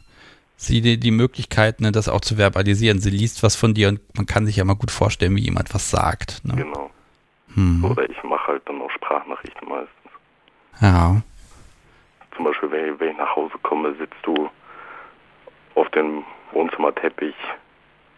sie 0.56 0.80
die, 0.80 0.98
die 0.98 1.10
Möglichkeit, 1.10 1.80
ne, 1.80 1.92
das 1.92 2.08
auch 2.08 2.20
zu 2.20 2.36
verbalisieren. 2.36 3.00
Sie 3.00 3.10
liest 3.10 3.42
was 3.42 3.56
von 3.56 3.74
dir 3.74 3.88
und 3.88 4.00
man 4.16 4.26
kann 4.26 4.46
sich 4.46 4.56
ja 4.56 4.64
mal 4.64 4.74
gut 4.74 4.90
vorstellen, 4.90 5.34
wie 5.36 5.42
jemand 5.42 5.74
was 5.74 5.90
sagt. 5.90 6.44
Ne? 6.44 6.54
Genau. 6.54 6.90
Hm. 7.54 7.84
Oder 7.84 8.08
ich 8.08 8.22
mache 8.22 8.48
halt 8.48 8.62
dann 8.66 8.80
auch 8.80 8.90
Sprachnachrichten 8.90 9.68
meistens. 9.68 10.12
Ja. 10.80 11.20
Zum 12.34 12.44
Beispiel, 12.44 12.70
wenn 12.70 12.94
ich, 12.94 13.00
wenn 13.00 13.10
ich 13.10 13.18
nach 13.18 13.36
Hause 13.36 13.54
komme, 13.62 13.94
sitzt 13.96 14.16
du 14.22 14.50
auf 15.74 15.88
dem 15.90 16.24
Wohnzimmerteppich 16.52 17.34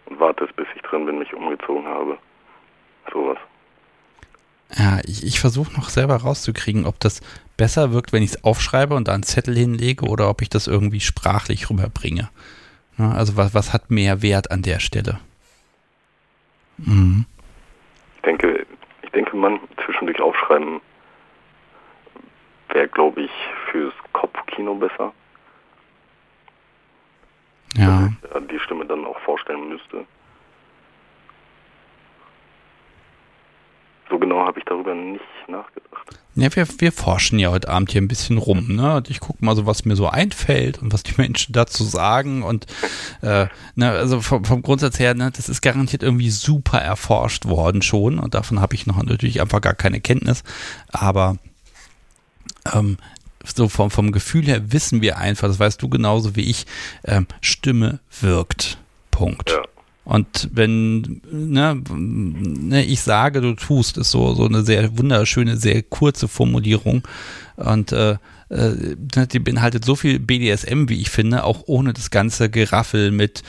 und 0.07 0.21
wartest, 0.21 0.55
bis 0.57 0.67
ich 0.75 0.83
drin 0.83 1.07
bin, 1.07 1.19
mich 1.19 1.35
umgezogen 1.35 1.87
habe. 1.87 2.19
Sowas. 3.13 3.39
Ja, 4.77 5.01
ich, 5.05 5.25
ich 5.25 5.41
versuche 5.41 5.73
noch 5.75 5.89
selber 5.89 6.17
rauszukriegen, 6.17 6.87
ob 6.87 6.99
das 7.01 7.21
besser 7.57 7.93
wirkt, 7.93 8.13
wenn 8.13 8.23
ich 8.23 8.31
es 8.31 8.45
aufschreibe 8.45 8.95
und 8.95 9.09
da 9.09 9.15
einen 9.15 9.23
Zettel 9.23 9.57
hinlege 9.57 10.07
oder 10.07 10.29
ob 10.29 10.43
ich 10.43 10.49
das 10.49 10.67
irgendwie 10.67 11.01
sprachlich 11.01 11.71
rüberbringe. 11.71 12.31
Ja, 12.99 13.13
also 13.13 13.37
was, 13.37 13.55
was 13.55 13.73
hat 13.73 13.91
mehr 13.91 14.23
Wert 14.23 14.51
an 14.51 14.63
der 14.63 14.81
Stelle? 14.81 15.19
Mhm. 16.79 17.27
Ich 18.17 18.23
denke, 18.23 18.54
denke, 19.35 19.37
man 19.37 19.61
zwischendurch 19.85 20.21
aufschreiben 20.21 20.81
wäre, 22.69 22.89
glaube 22.89 23.23
ich, 23.23 23.31
fürs 23.71 23.95
Kopfkino 24.13 24.75
besser. 24.75 25.13
Ja. 27.77 28.09
Dass 28.33 28.47
die 28.49 28.61
Stimme 28.61 28.87
dann 28.87 29.05
auch 29.05 29.19
vorstellen 29.21 29.69
müsste. 29.69 30.07
so 34.11 34.19
genau 34.19 34.47
habe 34.47 34.59
ich 34.59 34.65
darüber 34.67 34.95
nicht 34.95 35.25
nachgedacht. 35.49 36.19
Ja, 36.37 36.55
wir, 36.55 36.67
wir 36.79 36.91
forschen 36.91 37.39
ja 37.39 37.51
heute 37.51 37.69
Abend 37.69 37.93
hier 37.93 38.01
ein 38.01 38.09
bisschen 38.09 38.39
rum, 38.39 38.75
ne? 38.75 38.97
Und 38.97 39.09
ich 39.09 39.21
gucke 39.21 39.45
mal 39.45 39.55
so, 39.55 39.67
was 39.67 39.85
mir 39.85 39.95
so 39.95 40.09
einfällt 40.09 40.83
und 40.83 40.93
was 40.93 41.05
die 41.05 41.15
Menschen 41.17 41.53
dazu 41.53 41.85
sagen. 41.85 42.43
Und 42.43 42.67
äh, 43.23 43.47
ne, 43.77 43.91
also 43.91 44.21
vom, 44.21 44.45
vom 44.45 44.63
Grundsatz 44.63 44.99
her, 44.99 45.15
ne, 45.15 45.31
das 45.31 45.49
ist 45.49 45.63
garantiert 45.63 46.03
irgendwie 46.03 46.31
super 46.31 46.79
erforscht 46.79 47.47
worden 47.47 47.83
schon. 47.83 48.19
Und 48.19 48.35
davon 48.35 48.61
habe 48.61 48.75
ich 48.75 48.87
noch 48.87 49.01
natürlich 49.03 49.41
einfach 49.41 49.61
gar 49.61 49.75
keine 49.75 50.01
Kenntnis. 50.01 50.43
Aber 50.89 51.37
ähm, 52.73 52.97
so 53.45 53.69
vom, 53.69 53.91
vom 53.91 54.11
Gefühl 54.11 54.47
her 54.47 54.73
wissen 54.73 55.03
wir 55.03 55.19
einfach, 55.19 55.49
das 55.49 55.61
weißt 55.61 55.81
du 55.83 55.89
genauso 55.89 56.35
wie 56.35 56.51
ich, 56.51 56.67
ähm, 57.05 57.27
Stimme 57.41 58.01
wirkt. 58.21 58.79
Punkt. 59.11 59.51
Ja. 59.51 59.63
Und 60.05 60.51
wenn 60.53 61.23
ne, 61.31 61.81
ne, 61.91 62.85
ich 62.85 63.01
sage, 63.01 63.41
du 63.41 63.55
tust, 63.55 63.97
ist 63.97 64.11
so, 64.11 64.35
so 64.35 64.45
eine 64.45 64.63
sehr 64.63 64.99
wunderschöne, 64.99 65.57
sehr 65.57 65.83
kurze 65.83 66.29
Formulierung. 66.29 67.03
Und 67.57 67.93
äh, 67.93 68.19
äh, 68.51 68.97
ne, 69.17 69.27
die 69.27 69.39
beinhaltet 69.39 69.85
so 69.85 69.97
viel 69.97 70.19
BDSM, 70.19 70.89
wie 70.89 71.01
ich 71.01 71.11
finde, 71.11 71.45
auch 71.45 71.63
ohne 71.67 71.93
das 71.95 72.11
ganze 72.11 72.51
Geraffel 72.51 73.11
mit 73.11 73.43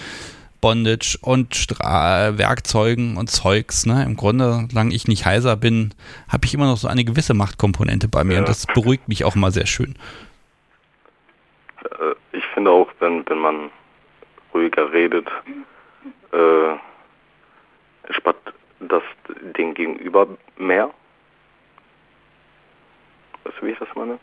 Bondage 0.61 1.17
und 1.21 1.55
Stra 1.55 2.37
Werkzeugen 2.37 3.17
und 3.17 3.29
Zeugs. 3.29 3.85
Ne? 3.85 4.03
Im 4.03 4.15
Grunde, 4.15 4.67
solange 4.69 4.95
ich 4.95 5.07
nicht 5.07 5.25
heiser 5.25 5.57
bin, 5.57 5.93
habe 6.27 6.45
ich 6.45 6.53
immer 6.53 6.65
noch 6.65 6.77
so 6.77 6.87
eine 6.87 7.03
gewisse 7.03 7.33
Machtkomponente 7.33 8.07
bei 8.07 8.23
mir 8.23 8.35
ja. 8.35 8.39
und 8.39 8.47
das 8.47 8.65
beruhigt 8.65 9.07
mich 9.07 9.25
auch 9.25 9.35
mal 9.35 9.51
sehr 9.51 9.67
schön. 9.67 9.95
Äh, 11.83 12.37
ich 12.37 12.45
finde 12.53 12.71
auch, 12.71 12.87
wenn, 12.99 13.27
wenn 13.29 13.37
man 13.37 13.69
ruhiger 14.53 14.91
redet, 14.91 15.27
äh, 16.31 18.13
spart 18.13 18.37
das 18.79 19.03
den 19.57 19.73
Gegenüber 19.73 20.27
mehr. 20.57 20.91
Weißt 23.43 23.57
du, 23.59 23.65
wie 23.65 23.71
ich 23.71 23.79
das 23.79 23.89
meine? 23.95 24.19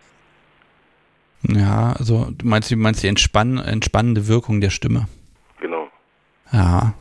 Ja, 1.49 1.93
also 1.99 2.29
du 2.31 2.47
meinst, 2.47 2.71
du 2.71 2.77
meinst 2.77 3.03
die 3.03 3.09
entspann 3.09 3.59
entspannende 3.59 4.29
Wirkung 4.29 4.61
der 4.61 4.71
Stimme. 4.71 5.09
Genau. 5.61 5.89
Ja. 6.53 6.95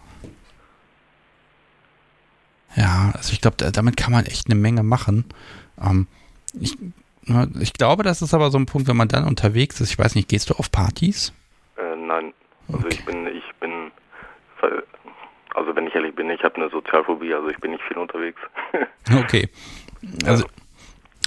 Ja, 2.76 3.12
also 3.14 3.34
ich 3.34 3.42
glaube, 3.42 3.58
damit 3.72 3.98
kann 3.98 4.12
man 4.12 4.26
echt 4.26 4.48
eine 4.48 4.56
Menge 4.56 4.82
machen. 4.82 5.26
Ähm, 5.80 6.08
ich, 6.60 6.78
ich 7.60 7.74
glaube, 7.74 8.04
das 8.04 8.22
ist 8.22 8.34
aber 8.34 8.50
so 8.50 8.58
ein 8.58 8.66
Punkt, 8.66 8.88
wenn 8.88 8.98
man 8.98 9.10
dann 9.10 9.28
unterwegs 9.28 9.82
ist. 9.82 9.92
Ich 9.92 10.00
weiß 10.00 10.16
nicht, 10.16 10.30
gehst 10.30 10.50
du 10.50 10.56
auf 10.56 10.72
Partys? 10.72 11.34
Äh, 11.78 11.96
nein. 11.96 12.34
Also 12.68 12.86
okay. 12.86 12.96
ich 12.96 13.06
bin, 13.06 13.28
ich 13.28 13.44
bin 13.60 13.71
also 15.54 15.76
wenn 15.76 15.88
ich 15.88 15.96
ehrlich 15.96 16.16
bin, 16.16 16.30
ich 16.30 16.44
habe 16.44 16.56
eine 16.56 16.70
Sozialphobie, 16.70 17.34
also 17.34 17.50
ich 17.50 17.58
bin 17.58 17.72
nicht 17.72 17.84
viel 17.84 17.98
unterwegs. 17.98 18.40
okay. 19.20 19.50
Also 20.26 20.46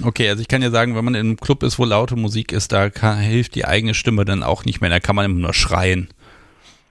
Okay, 0.03 0.27
also 0.29 0.41
ich 0.41 0.49
kann 0.49 0.61
ja 0.61 0.71
sagen, 0.71 0.95
wenn 0.95 1.05
man 1.05 1.15
in 1.15 1.21
einem 1.21 1.37
Club 1.37 1.63
ist, 1.63 1.79
wo 1.79 1.85
laute 1.85 2.17
Musik 2.17 2.51
ist, 2.51 2.73
da 2.73 2.89
kann, 2.89 3.17
hilft 3.17 3.55
die 3.55 3.65
eigene 3.65 3.93
Stimme 3.93 4.25
dann 4.25 4.43
auch 4.43 4.65
nicht 4.65 4.81
mehr. 4.81 4.89
Da 4.89 4.99
kann 4.99 5.15
man 5.15 5.23
immer 5.23 5.39
nur 5.39 5.53
schreien. 5.53 6.09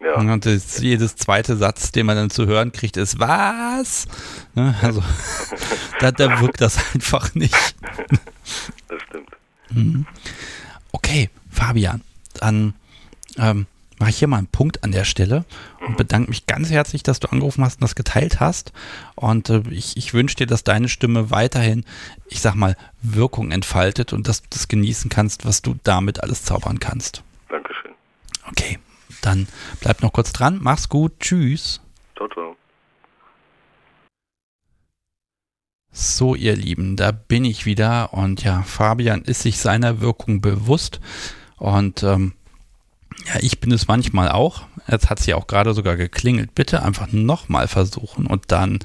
Ja. 0.01 0.15
Und 0.15 0.47
das, 0.47 0.81
jedes 0.81 1.17
zweite 1.17 1.57
Satz, 1.57 1.93
den 1.93 2.07
man 2.07 2.17
dann 2.17 2.31
zu 2.31 2.47
hören 2.47 2.73
kriegt, 2.73 2.97
ist 2.97 3.19
was? 3.19 4.07
Ne? 4.55 4.75
Also 4.81 5.03
da, 6.01 6.13
da 6.13 6.41
wirkt 6.41 6.61
das 6.61 6.79
einfach 6.95 7.35
nicht. 7.35 7.75
Das 8.89 9.03
stimmt. 9.03 9.31
Mhm. 9.71 10.07
Okay, 10.93 11.29
Fabian, 11.51 12.03
dann 12.35 12.75
ähm, 13.39 13.67
mache 14.05 14.11
ich 14.11 14.19
hier 14.19 14.29
mal 14.29 14.37
einen 14.37 14.49
Punkt 14.49 14.85
an 14.85 14.93
der 14.93 15.05
Stelle 15.05 15.47
und 15.81 15.97
bedanke 15.97 16.29
mich 16.29 16.45
ganz 16.45 16.71
herzlich, 16.71 17.03
dass 17.03 17.21
du 17.21 17.33
angerufen 17.33 17.65
hast 17.65 17.77
und 17.77 17.85
das 17.85 17.95
geteilt 17.95 18.39
hast. 18.39 18.75
Und 19.15 19.49
äh, 19.49 19.63
ich, 19.71 19.97
ich 19.97 20.13
wünsche 20.13 20.37
dir, 20.37 20.47
dass 20.47 20.63
deine 20.63 20.91
Stimme 20.91 21.31
weiterhin, 21.31 21.87
ich 22.29 22.43
sag 22.43 22.55
mal, 22.55 22.77
Wirkung 23.01 23.51
entfaltet 23.51 24.13
und 24.13 24.29
dass 24.29 24.43
du 24.43 24.49
das 24.51 24.69
genießen 24.69 25.09
kannst, 25.09 25.47
was 25.47 25.63
du 25.63 25.77
damit 25.85 26.23
alles 26.23 26.43
zaubern 26.43 26.81
kannst. 26.81 27.23
Dankeschön. 27.49 27.93
Okay, 28.51 28.79
dann 29.23 29.49
bleib 29.81 30.03
noch 30.03 30.13
kurz 30.13 30.35
dran. 30.35 30.59
Mach's 30.61 30.91
gut. 30.91 31.19
Tschüss. 31.21 31.81
Ciao, 32.15 32.29
ciao. 32.29 32.57
So, 35.93 36.35
ihr 36.35 36.57
Lieben, 36.57 36.97
da 36.97 37.11
bin 37.11 37.47
ich 37.47 37.65
wieder 37.65 38.13
und 38.13 38.45
ja, 38.45 38.61
Fabian 38.65 39.23
ist 39.23 39.41
sich 39.41 39.57
seiner 39.57 40.03
Wirkung 40.03 40.43
bewusst 40.43 41.01
und 41.57 42.03
ähm, 42.03 42.35
ja, 43.27 43.41
ich 43.41 43.61
bin 43.61 43.73
es 43.73 43.89
manchmal 43.89 44.31
auch. 44.31 44.67
Jetzt 44.91 45.09
hat 45.09 45.21
es 45.21 45.27
ja 45.27 45.37
auch 45.37 45.47
gerade 45.47 45.75
sogar 45.75 45.97
geklingelt. 45.97 46.55
Bitte 46.55 46.83
einfach 46.83 47.11
nochmal 47.13 47.69
versuchen 47.69 48.27
und 48.27 48.45
dann 48.49 48.81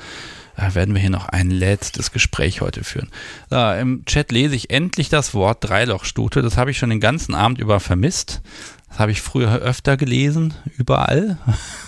äh, 0.56 0.74
werden 0.76 0.94
wir 0.94 1.02
hier 1.02 1.10
noch 1.10 1.30
ein 1.30 1.50
letztes 1.50 2.12
Gespräch 2.12 2.62
heute 2.62 2.84
führen. 2.84 3.10
Äh, 3.52 3.82
Im 3.82 4.06
Chat 4.06 4.32
lese 4.32 4.56
ich 4.56 4.70
endlich 4.70 5.10
das 5.10 5.34
Wort 5.34 5.58
Dreilochstute. 5.62 6.42
Das 6.42 6.58
habe 6.58 6.72
ich 6.72 6.78
schon 6.78 6.90
den 6.90 7.00
ganzen 7.00 7.36
Abend 7.36 7.60
über 7.60 7.80
vermisst. 7.80 8.42
Das 8.90 9.00
habe 9.00 9.12
ich 9.12 9.22
früher 9.22 9.52
öfter 9.56 9.98
gelesen, 9.98 10.54
überall. 10.78 11.38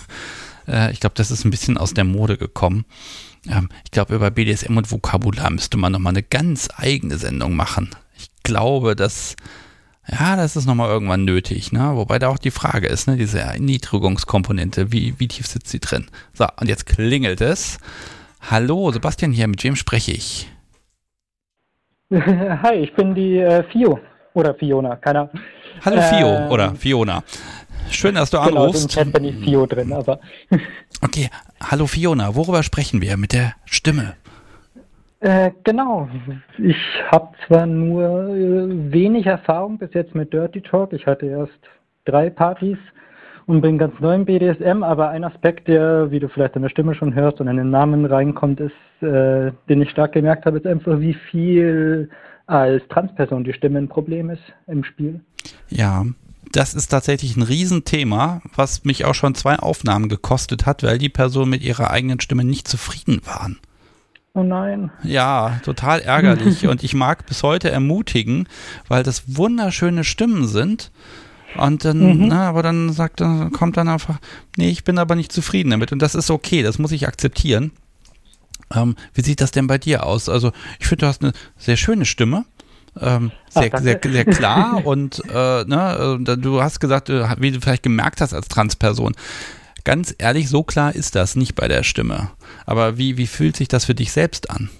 äh, 0.68 0.92
ich 0.92 1.00
glaube, 1.00 1.14
das 1.16 1.30
ist 1.30 1.44
ein 1.44 1.50
bisschen 1.50 1.78
aus 1.78 1.94
der 1.94 2.04
Mode 2.04 2.36
gekommen. 2.36 2.84
Ähm, 3.48 3.68
ich 3.84 3.90
glaube, 3.90 4.14
über 4.14 4.30
BDSM 4.30 4.76
und 4.76 4.90
Vokabular 4.90 5.50
müsste 5.50 5.76
man 5.76 5.92
nochmal 5.92 6.12
eine 6.12 6.22
ganz 6.22 6.68
eigene 6.76 7.18
Sendung 7.18 7.56
machen. 7.56 7.90
Ich 8.16 8.30
glaube, 8.42 8.94
dass 8.94 9.36
ja, 10.08 10.36
das 10.36 10.56
ist 10.56 10.66
nochmal 10.66 10.88
irgendwann 10.88 11.24
nötig, 11.24 11.72
ne? 11.72 11.92
Wobei 11.94 12.18
da 12.18 12.28
auch 12.28 12.38
die 12.38 12.50
Frage 12.50 12.88
ist, 12.88 13.06
ne, 13.06 13.16
diese 13.16 13.40
Erniedrigungskomponente, 13.40 14.90
wie, 14.90 15.14
wie 15.18 15.28
tief 15.28 15.46
sitzt 15.46 15.68
sie 15.68 15.78
drin? 15.78 16.06
So, 16.32 16.46
und 16.60 16.68
jetzt 16.68 16.86
klingelt 16.86 17.40
es. 17.40 17.78
Hallo, 18.50 18.90
Sebastian 18.90 19.30
hier, 19.30 19.46
mit 19.46 19.62
wem 19.62 19.76
spreche 19.76 20.10
ich? 20.10 20.50
Hi, 22.12 22.74
ich 22.74 22.92
bin 22.94 23.14
die 23.14 23.38
äh, 23.38 23.62
Fio 23.70 24.00
oder 24.34 24.54
Fiona, 24.54 24.96
keiner. 24.96 25.30
Hallo 25.84 26.00
Fio 26.02 26.28
äh, 26.28 26.48
oder 26.48 26.74
Fiona. 26.74 27.22
Schön, 27.90 28.16
dass 28.16 28.30
du 28.30 28.38
genau, 28.42 28.64
anrufst. 28.64 28.88
Genau, 28.88 29.02
im 29.02 29.12
Chat 29.12 29.22
bin 29.22 29.24
ich 29.24 29.44
Fio 29.44 29.66
drin, 29.66 29.92
aber. 29.92 30.18
okay, 31.00 31.30
hallo 31.62 31.86
Fiona, 31.86 32.34
worüber 32.34 32.62
sprechen 32.64 33.00
wir 33.00 33.16
mit 33.16 33.32
der 33.32 33.54
Stimme? 33.64 34.16
Äh, 35.22 35.52
genau. 35.62 36.08
Ich 36.58 36.76
habe 37.12 37.28
zwar 37.46 37.64
nur 37.64 38.28
äh, 38.28 38.92
wenig 38.92 39.26
Erfahrung 39.26 39.78
bis 39.78 39.94
jetzt 39.94 40.16
mit 40.16 40.32
Dirty 40.32 40.60
Talk. 40.60 40.92
Ich 40.92 41.06
hatte 41.06 41.26
erst 41.26 41.60
drei 42.04 42.28
Partys 42.28 42.76
und 43.46 43.60
bin 43.60 43.78
ganz 43.78 43.94
neu 44.00 44.16
im 44.16 44.24
BDSM, 44.24 44.82
aber 44.82 45.10
ein 45.10 45.22
Aspekt, 45.22 45.68
der, 45.68 46.10
wie 46.10 46.18
du 46.18 46.28
vielleicht 46.28 46.56
in 46.56 46.62
der 46.62 46.70
Stimme 46.70 46.96
schon 46.96 47.14
hörst 47.14 47.40
und 47.40 47.46
in 47.46 47.56
den 47.56 47.70
Namen 47.70 48.04
reinkommt, 48.04 48.58
ist, 48.58 48.72
äh, 49.00 49.52
den 49.68 49.82
ich 49.82 49.90
stark 49.90 50.10
gemerkt 50.10 50.44
habe, 50.44 50.58
ist 50.58 50.66
einfach, 50.66 50.98
wie 50.98 51.14
viel 51.14 52.10
als 52.46 52.82
Transperson 52.88 53.44
die 53.44 53.52
Stimme 53.52 53.78
ein 53.78 53.88
Problem 53.88 54.28
ist 54.28 54.42
im 54.66 54.82
Spiel. 54.82 55.20
Ja, 55.68 56.04
das 56.50 56.74
ist 56.74 56.88
tatsächlich 56.88 57.36
ein 57.36 57.42
Riesenthema, 57.42 58.42
was 58.56 58.84
mich 58.84 59.04
auch 59.04 59.14
schon 59.14 59.36
zwei 59.36 59.56
Aufnahmen 59.60 60.08
gekostet 60.08 60.66
hat, 60.66 60.82
weil 60.82 60.98
die 60.98 61.08
Personen 61.08 61.50
mit 61.50 61.62
ihrer 61.62 61.92
eigenen 61.92 62.18
Stimme 62.18 62.42
nicht 62.42 62.66
zufrieden 62.66 63.20
waren. 63.24 63.60
Oh 64.34 64.42
nein. 64.42 64.90
Ja, 65.02 65.60
total 65.62 66.00
ärgerlich. 66.00 66.66
und 66.68 66.82
ich 66.82 66.94
mag 66.94 67.26
bis 67.26 67.42
heute 67.42 67.70
ermutigen, 67.70 68.48
weil 68.88 69.02
das 69.02 69.36
wunderschöne 69.36 70.04
Stimmen 70.04 70.46
sind. 70.46 70.90
Und 71.56 71.84
dann, 71.84 72.18
mhm. 72.18 72.28
na, 72.28 72.48
aber 72.48 72.62
dann 72.62 72.92
sagt, 72.92 73.20
dann 73.20 73.52
kommt 73.52 73.76
dann 73.76 73.88
einfach, 73.88 74.18
nee, 74.56 74.70
ich 74.70 74.84
bin 74.84 74.98
aber 74.98 75.16
nicht 75.16 75.32
zufrieden 75.32 75.70
damit. 75.70 75.92
Und 75.92 76.00
das 76.00 76.14
ist 76.14 76.30
okay, 76.30 76.62
das 76.62 76.78
muss 76.78 76.92
ich 76.92 77.06
akzeptieren. 77.06 77.72
Ähm, 78.74 78.96
wie 79.12 79.20
sieht 79.20 79.42
das 79.42 79.50
denn 79.50 79.66
bei 79.66 79.76
dir 79.76 80.06
aus? 80.06 80.30
Also, 80.30 80.52
ich 80.80 80.86
finde, 80.86 81.04
du 81.04 81.06
hast 81.08 81.22
eine 81.22 81.32
sehr 81.58 81.76
schöne 81.76 82.06
Stimme. 82.06 82.46
Ähm, 82.98 83.32
sehr, 83.50 83.70
Ach, 83.72 83.80
sehr, 83.80 84.00
sehr 84.02 84.24
klar 84.26 84.84
und 84.86 85.22
äh, 85.30 85.64
ne, 85.64 86.18
äh, 86.20 86.36
du 86.36 86.62
hast 86.62 86.78
gesagt, 86.78 87.08
äh, 87.08 87.26
wie 87.38 87.50
du 87.50 87.58
vielleicht 87.58 87.82
gemerkt 87.82 88.20
hast 88.20 88.34
als 88.34 88.48
Transperson, 88.48 89.14
Ganz 89.84 90.14
ehrlich, 90.18 90.48
so 90.48 90.62
klar 90.62 90.94
ist 90.94 91.16
das 91.16 91.36
nicht 91.36 91.54
bei 91.54 91.68
der 91.68 91.82
Stimme. 91.82 92.30
Aber 92.66 92.98
wie, 92.98 93.18
wie 93.18 93.26
fühlt 93.26 93.56
sich 93.56 93.68
das 93.68 93.84
für 93.84 93.94
dich 93.94 94.12
selbst 94.12 94.50
an? 94.50 94.70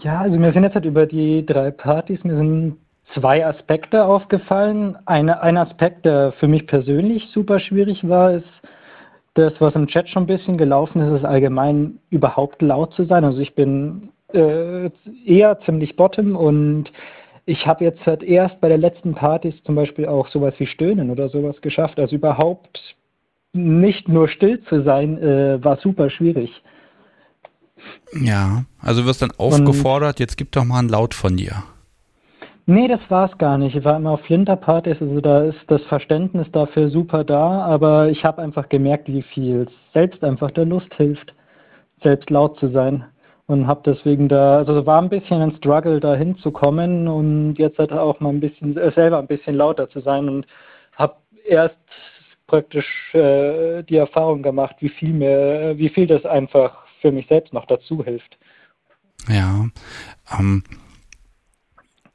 Ja, 0.00 0.20
also 0.20 0.38
mir 0.38 0.52
sind 0.52 0.64
jetzt 0.64 0.74
halt 0.74 0.84
über 0.84 1.06
die 1.06 1.44
drei 1.44 1.70
Partys, 1.70 2.22
mir 2.24 2.36
sind 2.36 2.76
zwei 3.14 3.46
Aspekte 3.46 4.04
aufgefallen. 4.04 4.96
Eine, 5.06 5.42
ein 5.42 5.56
Aspekt, 5.56 6.04
der 6.04 6.32
für 6.32 6.48
mich 6.48 6.66
persönlich 6.66 7.28
super 7.32 7.60
schwierig 7.60 8.06
war, 8.08 8.32
ist 8.32 8.48
das, 9.34 9.52
was 9.58 9.74
im 9.74 9.86
Chat 9.86 10.08
schon 10.08 10.24
ein 10.24 10.26
bisschen 10.26 10.58
gelaufen 10.58 11.00
ist, 11.02 11.18
ist 11.18 11.24
allgemein 11.26 11.98
überhaupt 12.10 12.62
laut 12.62 12.94
zu 12.94 13.04
sein. 13.04 13.24
Also 13.24 13.38
ich 13.38 13.54
bin 13.54 14.10
äh, 14.32 14.90
eher 15.24 15.60
ziemlich 15.60 15.96
bottom 15.96 16.36
und 16.36 16.90
ich 17.44 17.66
habe 17.66 17.84
jetzt 17.84 18.04
halt 18.06 18.22
erst 18.22 18.60
bei 18.60 18.68
der 18.68 18.78
letzten 18.78 19.14
Partys 19.14 19.54
zum 19.64 19.76
Beispiel 19.76 20.06
auch 20.06 20.28
sowas 20.28 20.54
wie 20.58 20.66
Stöhnen 20.66 21.10
oder 21.10 21.28
sowas 21.28 21.60
geschafft. 21.60 21.98
Also 21.98 22.16
überhaupt 22.16 22.80
nicht 23.56 24.08
nur 24.08 24.28
still 24.28 24.62
zu 24.64 24.82
sein, 24.82 25.18
äh, 25.18 25.62
war 25.64 25.78
super 25.78 26.10
schwierig. 26.10 26.50
Ja, 28.12 28.64
also 28.80 29.04
wirst 29.06 29.22
dann 29.22 29.32
aufgefordert, 29.36 30.16
Und, 30.16 30.20
jetzt 30.20 30.36
gib 30.36 30.52
doch 30.52 30.64
mal 30.64 30.78
ein 30.78 30.88
Laut 30.88 31.14
von 31.14 31.36
dir. 31.36 31.64
Nee, 32.68 32.88
das 32.88 33.00
war 33.08 33.30
es 33.30 33.38
gar 33.38 33.58
nicht. 33.58 33.76
Ich 33.76 33.84
war 33.84 33.96
immer 33.96 34.10
auf 34.10 34.22
Flinterpartys, 34.22 35.00
also 35.00 35.20
da 35.20 35.44
ist 35.44 35.58
das 35.68 35.82
Verständnis 35.82 36.48
dafür 36.50 36.90
super 36.90 37.22
da, 37.22 37.62
aber 37.64 38.08
ich 38.08 38.24
habe 38.24 38.42
einfach 38.42 38.68
gemerkt, 38.68 39.06
wie 39.06 39.22
viel 39.22 39.68
selbst 39.94 40.24
einfach 40.24 40.50
der 40.50 40.64
Lust 40.64 40.92
hilft, 40.96 41.32
selbst 42.02 42.28
laut 42.28 42.58
zu 42.58 42.68
sein. 42.70 43.04
Und 43.46 43.68
habe 43.68 43.82
deswegen 43.86 44.28
da, 44.28 44.58
also 44.58 44.84
war 44.84 45.00
ein 45.00 45.08
bisschen 45.08 45.40
ein 45.40 45.56
Struggle, 45.58 46.00
da 46.00 46.16
hinzukommen 46.16 47.06
und 47.06 47.54
jetzt 47.54 47.78
halt 47.78 47.92
auch 47.92 48.18
mal 48.18 48.30
ein 48.30 48.40
bisschen, 48.40 48.76
äh, 48.76 48.90
selber 48.90 49.20
ein 49.20 49.28
bisschen 49.28 49.54
lauter 49.54 49.88
zu 49.88 50.00
sein 50.00 50.28
und 50.28 50.46
habe 50.96 51.14
erst 51.46 51.76
praktisch 52.46 52.86
äh, 53.14 53.82
die 53.82 53.96
Erfahrung 53.96 54.42
gemacht, 54.42 54.76
wie 54.80 54.88
viel 54.88 55.12
mir, 55.12 55.74
wie 55.76 55.88
viel 55.88 56.06
das 56.06 56.24
einfach 56.24 56.86
für 57.00 57.12
mich 57.12 57.26
selbst 57.28 57.52
noch 57.52 57.66
dazu 57.66 58.04
hilft. 58.04 58.38
Ja. 59.28 59.66
Ähm, 60.38 60.62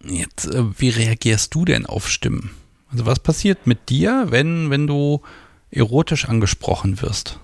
jetzt, 0.04 0.54
äh, 0.54 0.64
wie 0.80 0.90
reagierst 0.90 1.54
du 1.54 1.66
denn 1.66 1.86
auf 1.86 2.08
Stimmen? 2.08 2.52
Also 2.92 3.06
was 3.06 3.20
passiert 3.20 3.68
mit 3.68 3.90
dir, 3.90 4.28
wenn, 4.30 4.70
wenn 4.70 4.88
du 4.88 5.22
erotisch 5.70 6.28
angesprochen 6.28 7.02
wirst? 7.02 7.40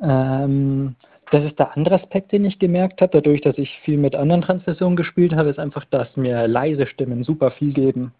Ähm, 0.00 0.94
das 1.30 1.44
ist 1.44 1.58
der 1.58 1.76
andere 1.76 1.96
Aspekt, 1.96 2.32
den 2.32 2.44
ich 2.44 2.58
gemerkt 2.58 3.00
habe, 3.00 3.12
dadurch, 3.12 3.40
dass 3.40 3.58
ich 3.58 3.80
viel 3.84 3.96
mit 3.96 4.14
anderen 4.14 4.42
Transversionen 4.42 4.96
gespielt 4.96 5.34
habe, 5.34 5.50
ist 5.50 5.58
einfach, 5.58 5.84
dass 5.86 6.16
mir 6.16 6.46
leise 6.46 6.86
Stimmen 6.86 7.24
super 7.24 7.50
viel 7.50 7.72
geben. 7.72 8.12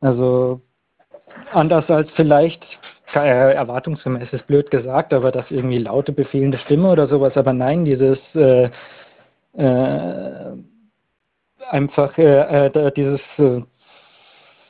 Also 0.00 0.62
anders 1.52 1.88
als 1.90 2.08
vielleicht 2.16 2.64
äh, 3.14 3.54
erwartungsgemäß 3.54 4.32
ist 4.32 4.46
blöd 4.46 4.70
gesagt, 4.70 5.12
aber 5.12 5.32
das 5.32 5.50
irgendwie 5.50 5.78
laute 5.78 6.12
befehlende 6.12 6.58
Stimme 6.58 6.90
oder 6.90 7.08
sowas. 7.08 7.36
Aber 7.36 7.52
nein, 7.52 7.84
dieses 7.84 8.18
äh, 8.34 8.70
äh, 9.56 10.52
einfach 11.70 12.16
äh, 12.18 12.66
äh 12.66 12.92
dieses 12.92 13.20
äh, 13.38 13.62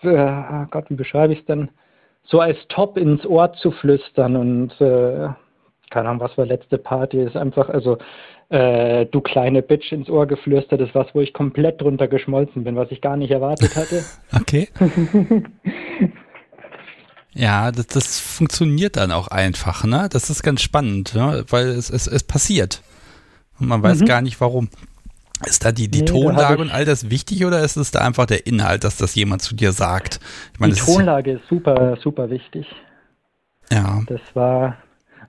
oh 0.03 0.67
Gott, 0.71 0.89
wie 0.89 0.95
beschreibe 0.95 1.33
ich 1.33 1.41
es 1.41 1.47
denn? 1.47 1.69
So 2.25 2.41
als 2.41 2.57
Top 2.69 2.97
ins 2.97 3.27
Ohr 3.27 3.53
zu 3.55 3.71
flüstern 3.73 4.37
und 4.37 4.75
keine 4.79 6.09
Ahnung, 6.09 6.21
was 6.21 6.39
war 6.39 6.47
letzte 6.47 6.79
Party, 6.79 7.19
ist 7.19 7.37
einfach, 7.37 7.69
also 7.69 7.99
du 8.51 9.21
kleine 9.21 9.63
Bitch 9.63 9.93
ins 9.93 10.09
Ohr 10.11 10.27
geflüstert 10.27 10.81
ist 10.81 10.95
was, 10.95 11.07
wo 11.15 11.21
ich 11.21 11.33
komplett 11.33 11.81
drunter 11.81 12.09
geschmolzen 12.09 12.63
bin, 12.65 12.77
was 12.77 12.91
ich 12.91 13.01
gar 13.01 13.17
nicht 13.17 13.31
erwartet 13.31 13.75
hatte. 13.75 14.05
okay. 14.41 14.69
Ja, 17.33 17.71
das, 17.71 17.87
das 17.87 18.19
funktioniert 18.19 18.97
dann 18.97 19.13
auch 19.13 19.29
einfach, 19.29 19.85
ne? 19.85 20.09
Das 20.11 20.31
ist 20.31 20.43
ganz 20.43 20.63
spannend, 20.63 21.15
ne? 21.15 21.45
weil 21.49 21.69
es, 21.69 21.91
es, 21.91 22.07
es 22.07 22.25
passiert. 22.25 22.83
Und 23.59 23.69
man 23.69 23.83
weiß 23.83 24.01
mhm. 24.01 24.07
gar 24.07 24.23
nicht 24.23 24.41
warum. 24.41 24.69
Ist 25.47 25.65
da 25.65 25.73
die, 25.73 25.89
die 25.89 26.01
nee, 26.01 26.05
Tonlage 26.05 26.61
und 26.61 26.71
all 26.71 26.85
das 26.85 27.09
wichtig 27.09 27.47
oder 27.47 27.61
ist 27.61 27.77
es 27.77 27.91
da 27.91 28.01
einfach 28.01 28.27
der 28.27 28.47
Inhalt, 28.47 28.85
dass 28.85 28.99
das 28.99 29.15
jemand 29.15 29.41
zu 29.41 29.55
dir 29.55 29.73
sagt? 29.73 30.21
Ich 30.53 30.61
meine, 30.61 30.75
die 30.75 30.81
Tonlage 30.81 31.33
ist, 31.33 31.43
ist 31.43 31.49
super, 31.49 31.97
super 32.03 32.29
wichtig. 32.29 32.67
Ja. 33.73 34.03
Das 34.07 34.21
war, 34.35 34.77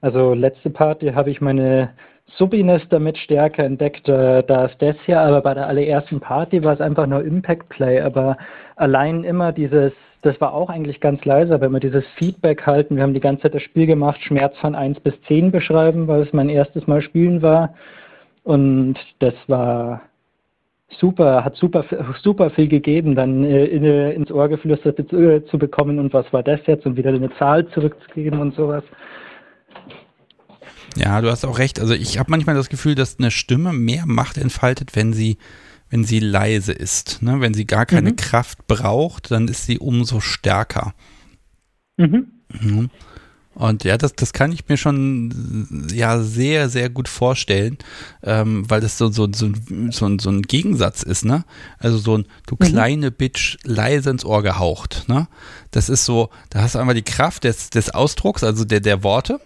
also 0.01 0.33
letzte 0.33 0.69
Party 0.69 1.11
habe 1.13 1.29
ich 1.29 1.39
meine 1.39 1.93
Subiness 2.37 2.81
damit 2.89 3.17
stärker 3.17 3.63
entdeckt, 3.63 4.07
äh, 4.09 4.43
da 4.43 4.65
ist 4.65 4.81
das 4.81 4.95
hier, 5.05 5.19
aber 5.19 5.41
bei 5.41 5.53
der 5.53 5.67
allerersten 5.67 6.19
Party 6.19 6.63
war 6.63 6.73
es 6.73 6.81
einfach 6.81 7.05
nur 7.05 7.23
Impact 7.23 7.69
Play, 7.69 8.01
aber 8.01 8.37
allein 8.75 9.23
immer 9.23 9.51
dieses 9.51 9.93
das 10.21 10.39
war 10.39 10.53
auch 10.53 10.69
eigentlich 10.69 10.99
ganz 10.99 11.23
leise, 11.25 11.59
wenn 11.61 11.71
wir 11.71 11.79
dieses 11.79 12.03
Feedback 12.17 12.65
halten. 12.65 12.95
Wir 12.95 13.03
haben 13.03 13.13
die 13.13 13.19
ganze 13.19 13.43
Zeit 13.43 13.55
das 13.55 13.63
Spiel 13.63 13.87
gemacht, 13.87 14.21
Schmerz 14.21 14.55
von 14.57 14.75
1 14.75 14.99
bis 14.99 15.13
10 15.27 15.51
beschreiben, 15.51 16.07
weil 16.07 16.21
es 16.21 16.33
mein 16.33 16.49
erstes 16.49 16.85
Mal 16.87 17.01
spielen 17.01 17.41
war. 17.41 17.73
Und 18.43 18.97
das 19.19 19.33
war 19.47 20.01
super, 20.99 21.43
hat 21.43 21.55
super, 21.55 21.85
super 22.21 22.49
viel 22.51 22.67
gegeben, 22.67 23.15
dann 23.15 23.43
äh, 23.43 23.65
in, 23.65 23.83
ins 23.83 24.31
Ohr 24.31 24.49
geflüstert 24.49 24.99
äh, 25.13 25.45
zu 25.45 25.57
bekommen 25.57 25.99
und 25.99 26.13
was 26.13 26.31
war 26.33 26.43
das 26.43 26.59
jetzt 26.65 26.85
und 26.85 26.97
wieder 26.97 27.09
eine 27.09 27.33
Zahl 27.37 27.67
zurückzugeben 27.69 28.39
und 28.39 28.55
sowas. 28.55 28.83
Ja, 30.97 31.21
du 31.21 31.29
hast 31.29 31.45
auch 31.45 31.57
recht. 31.57 31.79
Also 31.79 31.93
ich 31.93 32.19
habe 32.19 32.29
manchmal 32.29 32.55
das 32.55 32.69
Gefühl, 32.69 32.95
dass 32.95 33.17
eine 33.17 33.31
Stimme 33.31 33.71
mehr 33.71 34.03
Macht 34.05 34.37
entfaltet, 34.37 34.95
wenn 34.95 35.13
sie 35.13 35.37
wenn 35.91 36.05
sie 36.05 36.19
leise 36.19 36.71
ist. 36.71 37.21
Ne? 37.21 37.41
Wenn 37.41 37.53
sie 37.53 37.65
gar 37.65 37.85
keine 37.85 38.11
mhm. 38.11 38.15
Kraft 38.15 38.65
braucht, 38.65 39.29
dann 39.29 39.47
ist 39.47 39.65
sie 39.65 39.77
umso 39.77 40.21
stärker. 40.21 40.95
Mhm. 41.97 42.27
Mhm. 42.49 42.89
Und 43.53 43.83
ja, 43.83 43.97
das, 43.97 44.15
das 44.15 44.31
kann 44.31 44.53
ich 44.53 44.69
mir 44.69 44.77
schon 44.77 45.87
ja 45.93 46.21
sehr, 46.21 46.69
sehr 46.69 46.89
gut 46.89 47.09
vorstellen, 47.09 47.77
ähm, 48.23 48.67
weil 48.69 48.79
das 48.79 48.97
so, 48.97 49.11
so, 49.11 49.27
so, 49.33 49.51
so, 49.89 50.17
so 50.17 50.29
ein 50.29 50.41
Gegensatz 50.43 51.03
ist, 51.03 51.25
ne? 51.25 51.43
Also 51.77 51.97
so 51.97 52.19
ein, 52.19 52.25
du 52.47 52.55
mhm. 52.57 52.65
kleine 52.65 53.11
Bitch, 53.11 53.57
leise 53.65 54.09
ins 54.09 54.23
Ohr 54.23 54.41
gehaucht, 54.41 55.03
ne? 55.07 55.27
Das 55.71 55.89
ist 55.89 56.05
so, 56.05 56.29
da 56.49 56.61
hast 56.61 56.75
du 56.75 56.79
einmal 56.79 56.95
die 56.95 57.01
Kraft 57.01 57.43
des, 57.43 57.69
des 57.69 57.89
Ausdrucks, 57.89 58.45
also 58.45 58.63
der, 58.63 58.79
der 58.79 59.03
Worte, 59.03 59.41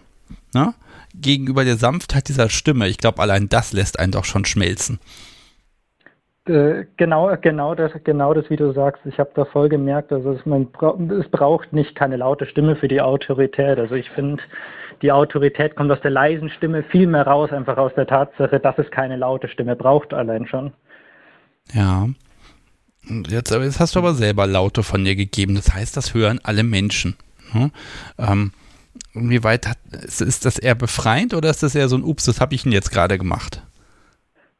ne? 0.54 0.72
Gegenüber 1.12 1.64
der 1.64 1.76
Sanftheit 1.76 2.28
dieser 2.28 2.48
Stimme. 2.48 2.88
Ich 2.88 2.98
glaube, 2.98 3.20
allein 3.20 3.48
das 3.48 3.72
lässt 3.72 3.98
einen 3.98 4.12
doch 4.12 4.24
schon 4.24 4.44
schmelzen. 4.44 5.00
Äh, 6.46 6.84
genau, 6.96 7.36
genau 7.40 7.74
das, 7.74 7.92
genau 8.04 8.32
das, 8.32 8.48
wie 8.50 8.56
du 8.56 8.72
sagst. 8.72 9.02
Ich 9.04 9.18
habe 9.18 9.30
da 9.34 9.44
voll 9.44 9.68
gemerkt, 9.68 10.12
also 10.12 10.32
es, 10.32 10.46
man, 10.46 10.68
es 11.20 11.28
braucht 11.30 11.72
nicht 11.72 11.94
keine 11.94 12.16
laute 12.16 12.46
Stimme 12.46 12.76
für 12.76 12.88
die 12.88 13.00
Autorität. 13.00 13.78
Also 13.78 13.94
ich 13.94 14.08
finde, 14.10 14.42
die 15.02 15.12
Autorität 15.12 15.76
kommt 15.76 15.90
aus 15.90 16.00
der 16.00 16.10
leisen 16.10 16.50
Stimme 16.50 16.82
viel 16.84 17.06
mehr 17.06 17.26
raus, 17.26 17.52
einfach 17.52 17.76
aus 17.76 17.92
der 17.94 18.06
Tatsache, 18.06 18.60
dass 18.60 18.78
es 18.78 18.90
keine 18.90 19.16
laute 19.16 19.48
Stimme 19.48 19.76
braucht, 19.76 20.14
allein 20.14 20.46
schon. 20.46 20.72
Ja. 21.72 22.06
Jetzt, 23.28 23.50
jetzt 23.50 23.80
hast 23.80 23.94
du 23.94 24.00
aber 24.00 24.14
selber 24.14 24.46
Laute 24.46 24.82
von 24.82 25.04
dir 25.04 25.16
gegeben. 25.16 25.54
Das 25.54 25.74
heißt, 25.74 25.96
das 25.96 26.14
hören 26.14 26.40
alle 26.42 26.62
Menschen. 26.62 27.16
Hm? 27.52 27.70
Ähm, 28.18 28.52
inwieweit 29.14 29.66
hat, 29.68 29.78
ist, 30.04 30.20
ist, 30.20 30.44
das 30.44 30.58
eher 30.58 30.74
befreiend 30.74 31.34
oder 31.34 31.50
ist 31.50 31.62
das 31.62 31.74
eher 31.74 31.88
so 31.88 31.96
ein 31.96 32.04
Ups, 32.04 32.24
das 32.24 32.40
habe 32.40 32.54
ich 32.54 32.66
ihn 32.66 32.72
jetzt 32.72 32.90
gerade 32.90 33.18
gemacht? 33.18 33.62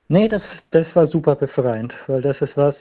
Nee, 0.08 0.28
das, 0.28 0.42
das 0.70 0.86
war 0.94 1.08
super 1.08 1.34
befreiend, 1.34 1.92
weil 2.06 2.22
das 2.22 2.40
ist 2.40 2.56
was, 2.56 2.74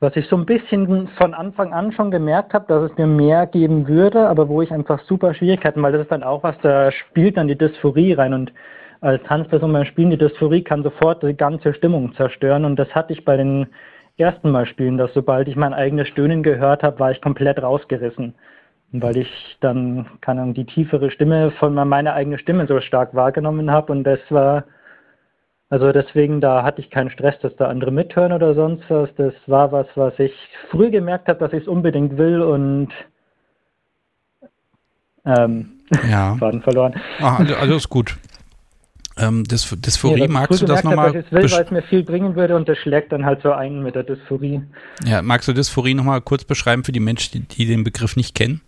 was 0.00 0.16
ich 0.16 0.26
so 0.26 0.36
ein 0.36 0.46
bisschen 0.46 1.08
von 1.16 1.34
Anfang 1.34 1.72
an 1.72 1.92
schon 1.92 2.10
gemerkt 2.10 2.54
habe, 2.54 2.66
dass 2.66 2.90
es 2.90 2.98
mir 2.98 3.06
mehr 3.06 3.46
geben 3.46 3.86
würde, 3.86 4.28
aber 4.28 4.48
wo 4.48 4.60
ich 4.62 4.72
einfach 4.72 5.00
super 5.04 5.34
Schwierigkeiten, 5.34 5.82
weil 5.82 5.92
das 5.92 6.02
ist 6.02 6.10
dann 6.10 6.22
auch 6.24 6.42
was, 6.42 6.56
da 6.62 6.90
spielt 6.90 7.36
dann 7.36 7.48
die 7.48 7.58
Dysphorie 7.58 8.14
rein 8.14 8.34
und 8.34 8.52
als 9.00 9.22
Tanzperson 9.24 9.72
beim 9.72 9.84
Spielen, 9.84 10.10
die 10.10 10.18
Dysphorie 10.18 10.62
kann 10.62 10.82
sofort 10.82 11.22
die 11.22 11.36
ganze 11.36 11.72
Stimmung 11.72 12.14
zerstören 12.14 12.64
und 12.64 12.76
das 12.76 12.94
hatte 12.94 13.12
ich 13.12 13.24
bei 13.24 13.36
den 13.36 13.66
ersten 14.16 14.50
Mal 14.50 14.66
spielen, 14.66 14.98
dass 14.98 15.14
sobald 15.14 15.48
ich 15.48 15.56
mein 15.56 15.72
eigenes 15.72 16.08
Stöhnen 16.08 16.42
gehört 16.42 16.82
habe, 16.82 16.98
war 16.98 17.10
ich 17.10 17.20
komplett 17.22 17.62
rausgerissen. 17.62 18.34
Weil 18.92 19.16
ich 19.18 19.56
dann, 19.60 20.06
keine 20.20 20.42
Ahnung, 20.42 20.54
die 20.54 20.66
tiefere 20.66 21.10
Stimme 21.10 21.52
von 21.52 21.74
meiner 21.74 22.12
eigenen 22.12 22.38
Stimme 22.38 22.66
so 22.66 22.80
stark 22.80 23.14
wahrgenommen 23.14 23.70
habe 23.70 23.92
und 23.92 24.04
das 24.04 24.18
war, 24.30 24.64
also 25.70 25.92
deswegen, 25.92 26.40
da 26.40 26.64
hatte 26.64 26.80
ich 26.80 26.90
keinen 26.90 27.10
Stress, 27.10 27.36
dass 27.42 27.54
da 27.54 27.68
andere 27.68 27.92
mithören 27.92 28.32
oder 28.32 28.54
sonst 28.54 28.82
was. 28.88 29.08
Das 29.16 29.34
war 29.46 29.70
was, 29.70 29.86
was 29.94 30.18
ich 30.18 30.32
früh 30.68 30.90
gemerkt 30.90 31.28
habe, 31.28 31.38
dass 31.38 31.52
ich 31.52 31.62
es 31.62 31.68
unbedingt 31.68 32.18
will 32.18 32.42
und 32.42 32.88
ähm, 35.24 35.70
ja. 36.08 36.34
Faden 36.40 36.62
verloren. 36.62 36.94
Ah, 37.20 37.36
also, 37.36 37.54
also 37.54 37.76
ist 37.76 37.88
gut. 37.88 38.16
Ähm, 39.16 39.44
Dys 39.44 39.68
Dysphorie, 39.80 40.22
ja, 40.22 40.28
magst 40.28 40.60
du 40.60 40.66
das 40.66 40.82
nochmal? 40.82 41.14
Ich 41.14 41.30
will, 41.30 41.50
weil 41.50 41.64
es 41.64 41.70
mir 41.70 41.82
viel 41.82 42.02
bringen 42.02 42.34
würde 42.34 42.56
und 42.56 42.68
das 42.68 42.78
schlägt 42.78 43.12
dann 43.12 43.24
halt 43.24 43.42
so 43.42 43.52
ein 43.52 43.82
mit 43.82 43.94
der 43.94 44.02
Dysphorie. 44.02 44.62
Ja, 45.04 45.22
magst 45.22 45.46
du 45.46 45.52
Dysphorie 45.52 45.94
nochmal 45.94 46.20
kurz 46.20 46.44
beschreiben 46.44 46.82
für 46.82 46.92
die 46.92 47.00
Menschen, 47.00 47.46
die, 47.48 47.56
die, 47.56 47.66
den 47.66 47.84
Begriff 47.84 48.16
nicht 48.16 48.34
kennen? 48.34 48.60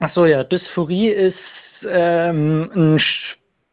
Ach 0.00 0.14
so, 0.14 0.24
ja, 0.24 0.44
Dysphorie 0.44 1.08
ist 1.08 1.34
ähm, 1.86 2.70
ein 2.74 3.00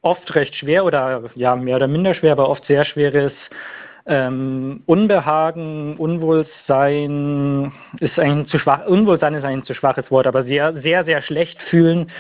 oft 0.06 0.36
recht 0.36 0.56
schwer 0.56 0.86
oder 0.86 1.24
ja, 1.36 1.56
mehr 1.56 1.78
oder 1.78 1.88
minder 1.88 2.14
schwer, 2.14 2.34
aber 2.34 2.48
oft 2.48 2.66
sehr 2.66 2.86
schweres 2.86 3.34
ähm, 4.06 4.84
Unbehagen, 4.86 5.98
Unwohlsein 5.98 7.74
ist 8.00 8.20
ein 8.20 8.48
zu 8.48 8.60
schwach, 8.60 8.86
Unwohlsein 8.86 9.34
ist 9.34 9.44
ein 9.44 9.66
zu 9.66 9.74
schwaches 9.74 10.10
Wort, 10.12 10.28
aber 10.28 10.44
sehr, 10.44 10.74
sehr, 10.82 11.06
sehr 11.06 11.24
schlecht 11.24 11.60
fühlen 11.64 12.12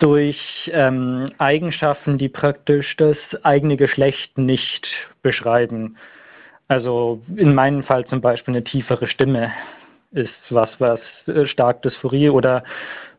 durch 0.00 0.38
ähm, 0.72 1.30
Eigenschaften, 1.36 2.16
die 2.16 2.30
praktisch 2.30 2.96
das 2.96 3.18
eigene 3.42 3.76
Geschlecht 3.76 4.38
nicht 4.38 4.86
beschreiben. 5.22 5.96
Also 6.68 7.20
in 7.36 7.54
meinem 7.54 7.84
Fall 7.84 8.06
zum 8.06 8.22
Beispiel 8.22 8.54
eine 8.54 8.64
tiefere 8.64 9.08
Stimme 9.08 9.52
ist 10.12 10.32
was, 10.48 10.70
was 10.78 11.00
äh, 11.26 11.46
stark 11.46 11.82
Dysphorie 11.82 12.30
oder 12.30 12.64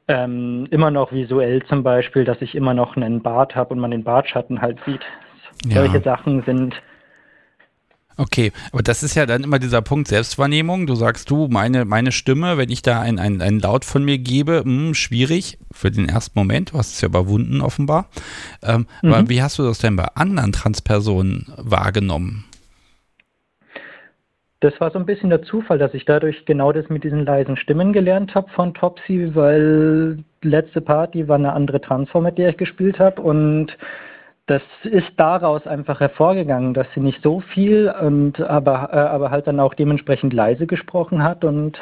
ähm, 0.08 0.68
immer 0.72 0.92
noch 0.92 1.12
visuell 1.12 1.64
zum 1.64 1.84
Beispiel, 1.84 2.24
dass 2.24 2.42
ich 2.42 2.56
immer 2.56 2.74
noch 2.74 2.96
einen 2.96 3.22
Bart 3.22 3.56
habe 3.56 3.74
und 3.74 3.80
man 3.80 3.92
den 3.92 4.04
Bartschatten 4.04 4.62
halt 4.62 4.80
sieht. 4.86 5.02
Ja. 5.66 5.82
Solche 5.82 6.02
Sachen 6.02 6.44
sind 6.44 6.76
Okay, 8.20 8.52
aber 8.72 8.82
das 8.82 9.04
ist 9.04 9.14
ja 9.14 9.28
dann 9.28 9.44
immer 9.44 9.60
dieser 9.60 9.84
Punkt 9.84 10.08
Selbstwahrnehmung. 10.08 10.88
Du 10.88 10.96
sagst 10.96 11.30
du, 11.30 11.48
meine, 11.50 11.86
meine 11.86 12.12
Stimme, 12.12 12.58
wenn 12.58 12.72
ich 12.72 12.82
da 12.82 13.00
einen 13.00 13.42
ein 13.42 13.60
Laut 13.60 13.86
von 13.86 14.04
mir 14.04 14.18
gebe, 14.18 14.64
mh, 14.66 14.88
hm, 14.88 14.94
schwierig 14.96 15.60
für 15.72 15.92
den 15.92 16.10
ersten 16.10 16.38
Moment. 16.38 16.74
Du 16.74 16.80
hast 16.80 16.96
es 16.96 17.02
ja 17.02 17.10
überwunden 17.10 17.62
offenbar. 17.62 18.10
Ähm, 18.64 18.88
mhm. 19.04 19.14
Aber 19.14 19.30
wie 19.30 19.44
hast 19.44 19.60
du 19.60 19.64
das 19.64 19.78
denn 19.78 19.96
bei 19.96 20.08
anderen 20.16 20.52
Transpersonen 20.52 21.46
wahrgenommen? 21.58 22.46
Das 24.60 24.80
war 24.82 24.90
so 24.90 24.98
ein 24.98 25.06
bisschen 25.06 25.30
der 25.30 25.44
Zufall, 25.44 25.78
dass 25.78 25.94
ich 25.94 26.06
dadurch 26.06 26.46
genau 26.46 26.72
das 26.72 26.90
mit 26.90 27.04
diesen 27.04 27.26
leisen 27.26 27.58
Stimmen 27.58 27.94
gelernt 27.94 28.34
habe 28.34 28.50
von 28.50 28.74
Topsy, 28.74 29.36
weil 29.36 30.24
letzte 30.42 30.82
Party 30.82 31.28
war 31.28 31.36
eine 31.36 31.54
andere 31.54 31.80
Transform, 31.80 32.24
mit 32.24 32.40
der 32.40 32.50
ich 32.50 32.58
gespielt 32.58 32.98
habe 33.00 33.22
und 33.22 33.78
das 34.48 34.62
ist 34.84 35.12
daraus 35.18 35.68
einfach 35.68 36.00
hervorgegangen, 36.00 36.74
dass 36.74 36.88
sie 36.96 37.02
nicht 37.02 37.22
so 37.22 37.42
viel 37.42 37.94
und 38.02 38.40
aber, 38.40 38.90
äh, 38.92 38.98
aber 38.98 39.30
halt 39.30 39.46
dann 39.46 39.60
auch 39.60 39.74
dementsprechend 39.74 40.34
leise 40.34 40.66
gesprochen 40.66 41.22
hat 41.22 41.44
und 41.44 41.78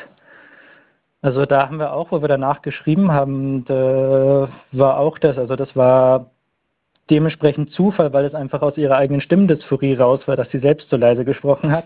also 1.22 1.46
da 1.46 1.68
haben 1.68 1.80
wir 1.80 1.94
auch, 1.94 2.12
wo 2.12 2.22
wir 2.22 2.28
danach 2.28 2.62
geschrieben 2.62 3.12
haben, 3.12 3.66
da 3.66 4.50
war 4.72 5.00
auch 5.00 5.18
das, 5.18 5.38
also 5.38 5.56
das 5.56 5.76
war 5.76 6.32
dementsprechend 7.10 7.72
Zufall, 7.72 8.14
weil 8.14 8.26
es 8.26 8.34
einfach 8.34 8.62
aus 8.62 8.78
ihrer 8.78 8.98
eigenen 8.98 9.22
Stimmdysphorie 9.22 9.94
raus 9.96 10.22
war, 10.28 10.36
dass 10.36 10.50
sie 10.52 10.60
selbst 10.60 10.90
so 10.90 10.98
leise 10.98 11.24
gesprochen 11.24 11.72
hat. 11.72 11.86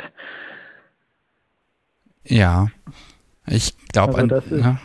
Ja, 2.29 2.67
ich 3.47 3.75
glaube, 3.91 4.15
also 4.15 4.55
ja, 4.55 4.79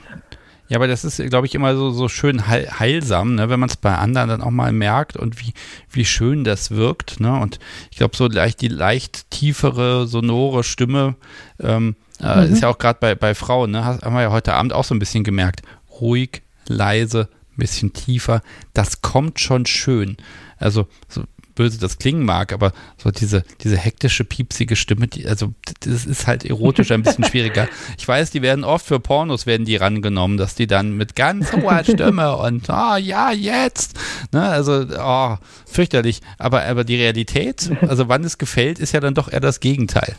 ja, 0.68 0.78
aber 0.78 0.88
das 0.88 1.04
ist, 1.04 1.18
glaube 1.28 1.46
ich, 1.46 1.54
immer 1.54 1.76
so, 1.76 1.90
so 1.90 2.08
schön 2.08 2.46
heil, 2.46 2.68
heilsam, 2.78 3.34
ne, 3.34 3.50
wenn 3.50 3.60
man 3.60 3.68
es 3.68 3.76
bei 3.76 3.94
anderen 3.94 4.30
dann 4.30 4.42
auch 4.42 4.50
mal 4.50 4.72
merkt 4.72 5.16
und 5.16 5.38
wie, 5.40 5.52
wie 5.90 6.06
schön 6.06 6.42
das 6.42 6.70
wirkt. 6.70 7.20
Ne? 7.20 7.38
Und 7.38 7.58
ich 7.90 7.98
glaube, 7.98 8.16
so 8.16 8.26
leicht 8.28 8.62
die 8.62 8.68
leicht 8.68 9.30
tiefere, 9.30 10.06
sonore 10.06 10.64
Stimme 10.64 11.16
ähm, 11.60 11.96
äh, 12.20 12.46
mhm. 12.46 12.52
ist 12.52 12.62
ja 12.62 12.68
auch 12.68 12.78
gerade 12.78 12.98
bei, 12.98 13.14
bei 13.14 13.34
Frauen, 13.34 13.72
ne, 13.72 13.84
haben 13.84 14.14
wir 14.14 14.22
ja 14.22 14.30
heute 14.30 14.54
Abend 14.54 14.72
auch 14.72 14.84
so 14.84 14.94
ein 14.94 14.98
bisschen 14.98 15.22
gemerkt. 15.22 15.62
Ruhig, 16.00 16.42
leise, 16.66 17.28
ein 17.52 17.58
bisschen 17.58 17.92
tiefer. 17.92 18.40
Das 18.72 19.02
kommt 19.02 19.40
schon 19.40 19.66
schön. 19.66 20.16
Also 20.56 20.88
so 21.08 21.24
böse 21.54 21.78
das 21.78 21.98
klingen 21.98 22.24
mag, 22.24 22.52
aber 22.52 22.72
so 22.96 23.10
diese, 23.10 23.44
diese 23.62 23.76
hektische, 23.76 24.24
piepsige 24.24 24.76
Stimme, 24.76 25.06
die, 25.06 25.26
also 25.26 25.52
das 25.80 26.04
ist 26.04 26.26
halt 26.26 26.44
erotisch 26.44 26.90
ein 26.90 27.02
bisschen 27.02 27.24
schwieriger. 27.30 27.68
Ich 27.98 28.06
weiß, 28.06 28.30
die 28.30 28.42
werden 28.42 28.64
oft 28.64 28.86
für 28.86 29.00
Pornos 29.00 29.46
werden 29.46 29.66
die 29.66 29.76
rangenommen, 29.76 30.36
dass 30.36 30.54
die 30.54 30.66
dann 30.66 30.96
mit 30.96 31.14
ganz 31.14 31.52
hoher 31.52 31.84
Stimme 31.84 32.36
und 32.38 32.68
oh 32.68 32.96
ja, 32.96 33.32
jetzt, 33.32 33.98
ne, 34.32 34.42
also 34.42 34.84
oh, 34.98 35.36
fürchterlich. 35.66 36.20
Aber, 36.38 36.64
aber 36.64 36.84
die 36.84 36.96
Realität, 36.96 37.70
also 37.82 38.08
wann 38.08 38.24
es 38.24 38.38
gefällt, 38.38 38.78
ist 38.78 38.92
ja 38.92 39.00
dann 39.00 39.14
doch 39.14 39.32
eher 39.32 39.40
das 39.40 39.60
Gegenteil. 39.60 40.16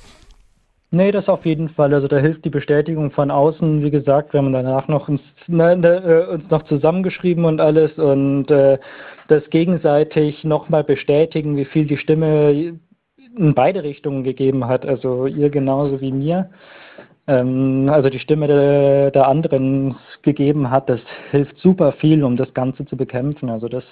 Nee, 0.92 1.12
das 1.12 1.28
auf 1.28 1.46
jeden 1.46 1.70
Fall. 1.70 1.94
Also 1.94 2.08
da 2.08 2.18
hilft 2.18 2.46
die 2.46 2.50
Bestätigung 2.50 3.12
von 3.12 3.32
außen. 3.32 3.84
Wie 3.84 3.92
gesagt, 3.92 4.34
wir 4.34 4.40
haben 4.40 4.54
danach 4.54 4.88
noch 4.88 5.10
uns, 5.10 5.22
ne, 5.48 5.76
ne, 5.76 5.98
äh, 5.98 6.34
uns 6.34 6.50
noch 6.50 6.64
zusammengeschrieben 6.64 7.44
und 7.46 7.60
alles 7.60 7.92
und 7.98 8.50
äh, 8.50 8.78
das 9.28 9.50
gegenseitig 9.50 10.44
nochmal 10.44 10.84
bestätigen, 10.84 11.58
wie 11.58 11.66
viel 11.66 11.86
die 11.86 11.98
Stimme 11.98 12.78
in 13.38 13.54
beide 13.54 13.84
Richtungen 13.84 14.24
gegeben 14.24 14.68
hat. 14.68 14.86
Also 14.86 15.26
ihr 15.26 15.50
genauso 15.50 16.00
wie 16.02 16.12
mir. 16.12 16.50
Ähm, 17.28 17.90
also 17.92 18.10
die 18.10 18.20
Stimme 18.20 18.48
der, 18.48 19.12
der 19.12 19.28
anderen 19.28 19.96
gegeben 20.22 20.70
hat, 20.70 20.90
das 20.90 21.02
hilft 21.32 21.58
super 21.58 21.94
viel, 21.94 22.24
um 22.24 22.38
das 22.38 22.54
Ganze 22.54 22.86
zu 22.86 22.96
bekämpfen. 22.96 23.50
Also 23.50 23.68
das 23.68 23.84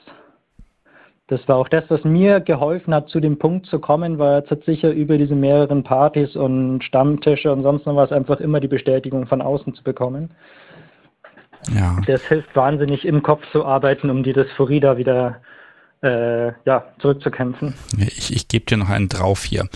das 1.27 1.47
war 1.47 1.55
auch 1.55 1.69
das, 1.69 1.85
was 1.87 2.03
mir 2.03 2.41
geholfen 2.41 2.93
hat, 2.93 3.09
zu 3.09 3.19
dem 3.19 3.39
Punkt 3.39 3.65
zu 3.67 3.79
kommen, 3.79 4.19
war 4.19 4.43
jetzt 4.43 4.65
sicher 4.65 4.91
über 4.91 5.17
diese 5.17 5.35
mehreren 5.35 5.83
Partys 5.83 6.35
und 6.35 6.83
Stammtische 6.83 7.51
und 7.51 7.63
sonst 7.63 7.85
noch 7.85 7.95
was 7.95 8.11
einfach 8.11 8.39
immer 8.39 8.59
die 8.59 8.67
Bestätigung 8.67 9.25
von 9.27 9.41
außen 9.41 9.73
zu 9.73 9.83
bekommen. 9.83 10.31
Ja. 11.73 11.97
Das 12.05 12.23
hilft 12.23 12.53
wahnsinnig 12.55 13.05
im 13.05 13.23
Kopf 13.23 13.41
zu 13.53 13.65
arbeiten, 13.65 14.09
um 14.09 14.23
die 14.23 14.33
Dysphorie 14.33 14.81
da 14.81 14.97
wieder 14.97 15.37
äh, 16.01 16.51
ja, 16.65 16.85
zurückzukämpfen. 16.99 17.73
Ich, 17.97 18.33
ich 18.33 18.49
gebe 18.49 18.65
dir 18.65 18.75
noch 18.75 18.89
einen 18.89 19.07
drauf 19.07 19.45
hier. 19.45 19.69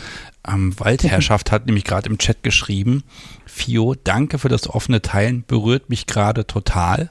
Ähm, 0.46 0.78
Waldherrschaft 0.78 1.54
hat 1.54 1.66
nämlich 1.66 1.86
gerade 1.86 2.10
im 2.10 2.18
Chat 2.18 2.44
geschrieben, 2.44 3.04
Fio, 3.46 3.96
danke 4.04 4.38
für 4.38 4.50
das 4.50 4.70
offene 4.70 5.02
Teilen, 5.02 5.46
berührt 5.48 5.90
mich 5.90 6.08
gerade 6.08 6.46
total. 6.46 7.10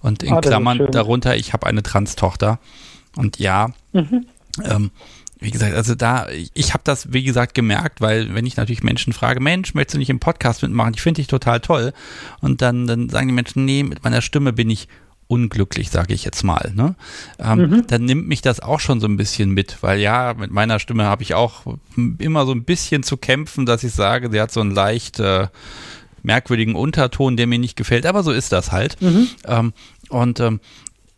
Und 0.00 0.22
in 0.22 0.32
ah, 0.34 0.40
Klammern 0.40 0.88
darunter, 0.92 1.34
ich 1.34 1.52
habe 1.52 1.66
eine 1.66 1.82
Trans-Tochter. 1.82 2.60
Und 3.16 3.38
ja, 3.38 3.70
mhm. 3.92 4.26
ähm, 4.64 4.90
wie 5.40 5.50
gesagt, 5.50 5.74
also 5.74 5.94
da, 5.94 6.28
ich 6.28 6.74
habe 6.74 6.82
das, 6.84 7.12
wie 7.12 7.24
gesagt, 7.24 7.54
gemerkt, 7.54 8.00
weil 8.00 8.34
wenn 8.34 8.44
ich 8.44 8.56
natürlich 8.56 8.82
Menschen 8.82 9.12
frage, 9.12 9.40
Mensch, 9.40 9.74
möchtest 9.74 9.94
du 9.94 9.98
nicht 9.98 10.10
im 10.10 10.20
Podcast 10.20 10.62
mitmachen? 10.62 10.92
Ich 10.94 11.02
finde 11.02 11.20
dich 11.20 11.28
total 11.28 11.60
toll. 11.60 11.92
Und 12.40 12.60
dann, 12.60 12.86
dann 12.86 13.08
sagen 13.08 13.28
die 13.28 13.34
Menschen, 13.34 13.64
nee, 13.64 13.82
mit 13.82 14.04
meiner 14.04 14.20
Stimme 14.20 14.52
bin 14.52 14.68
ich 14.68 14.86
unglücklich, 15.28 15.90
sage 15.90 16.12
ich 16.12 16.24
jetzt 16.24 16.42
mal. 16.42 16.72
Ne? 16.74 16.94
Ähm, 17.38 17.58
mhm. 17.58 17.86
Dann 17.86 18.04
nimmt 18.04 18.28
mich 18.28 18.42
das 18.42 18.60
auch 18.60 18.80
schon 18.80 19.00
so 19.00 19.06
ein 19.06 19.16
bisschen 19.16 19.50
mit, 19.50 19.78
weil 19.80 20.00
ja, 20.00 20.34
mit 20.34 20.50
meiner 20.50 20.78
Stimme 20.78 21.04
habe 21.04 21.22
ich 21.22 21.34
auch 21.34 21.62
immer 22.18 22.44
so 22.44 22.52
ein 22.52 22.64
bisschen 22.64 23.02
zu 23.02 23.16
kämpfen, 23.16 23.64
dass 23.64 23.84
ich 23.84 23.92
sage, 23.92 24.28
sie 24.30 24.40
hat 24.40 24.50
so 24.50 24.60
einen 24.60 24.72
leicht 24.72 25.20
äh, 25.20 25.46
merkwürdigen 26.22 26.74
Unterton, 26.74 27.36
der 27.36 27.46
mir 27.46 27.58
nicht 27.60 27.76
gefällt, 27.76 28.06
aber 28.06 28.22
so 28.22 28.32
ist 28.32 28.52
das 28.52 28.72
halt. 28.72 29.00
Mhm. 29.00 29.28
Ähm, 29.46 29.72
und 30.08 30.40
ähm, 30.40 30.60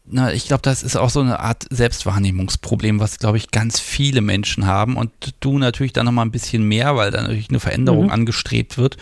na, 0.04 0.32
ich 0.32 0.46
glaube, 0.46 0.62
das 0.62 0.82
ist 0.82 0.96
auch 0.96 1.10
so 1.10 1.20
eine 1.20 1.40
Art 1.40 1.64
Selbstwahrnehmungsproblem, 1.70 2.98
was, 2.98 3.18
glaube 3.18 3.36
ich, 3.36 3.50
ganz 3.50 3.78
viele 3.78 4.20
Menschen 4.20 4.66
haben 4.66 4.96
und 4.96 5.12
du 5.40 5.58
natürlich 5.58 5.92
dann 5.92 6.06
nochmal 6.06 6.26
ein 6.26 6.32
bisschen 6.32 6.64
mehr, 6.64 6.96
weil 6.96 7.10
da 7.10 7.22
natürlich 7.22 7.50
eine 7.50 7.60
Veränderung 7.60 8.06
mhm. 8.06 8.12
angestrebt 8.12 8.78
wird. 8.78 8.96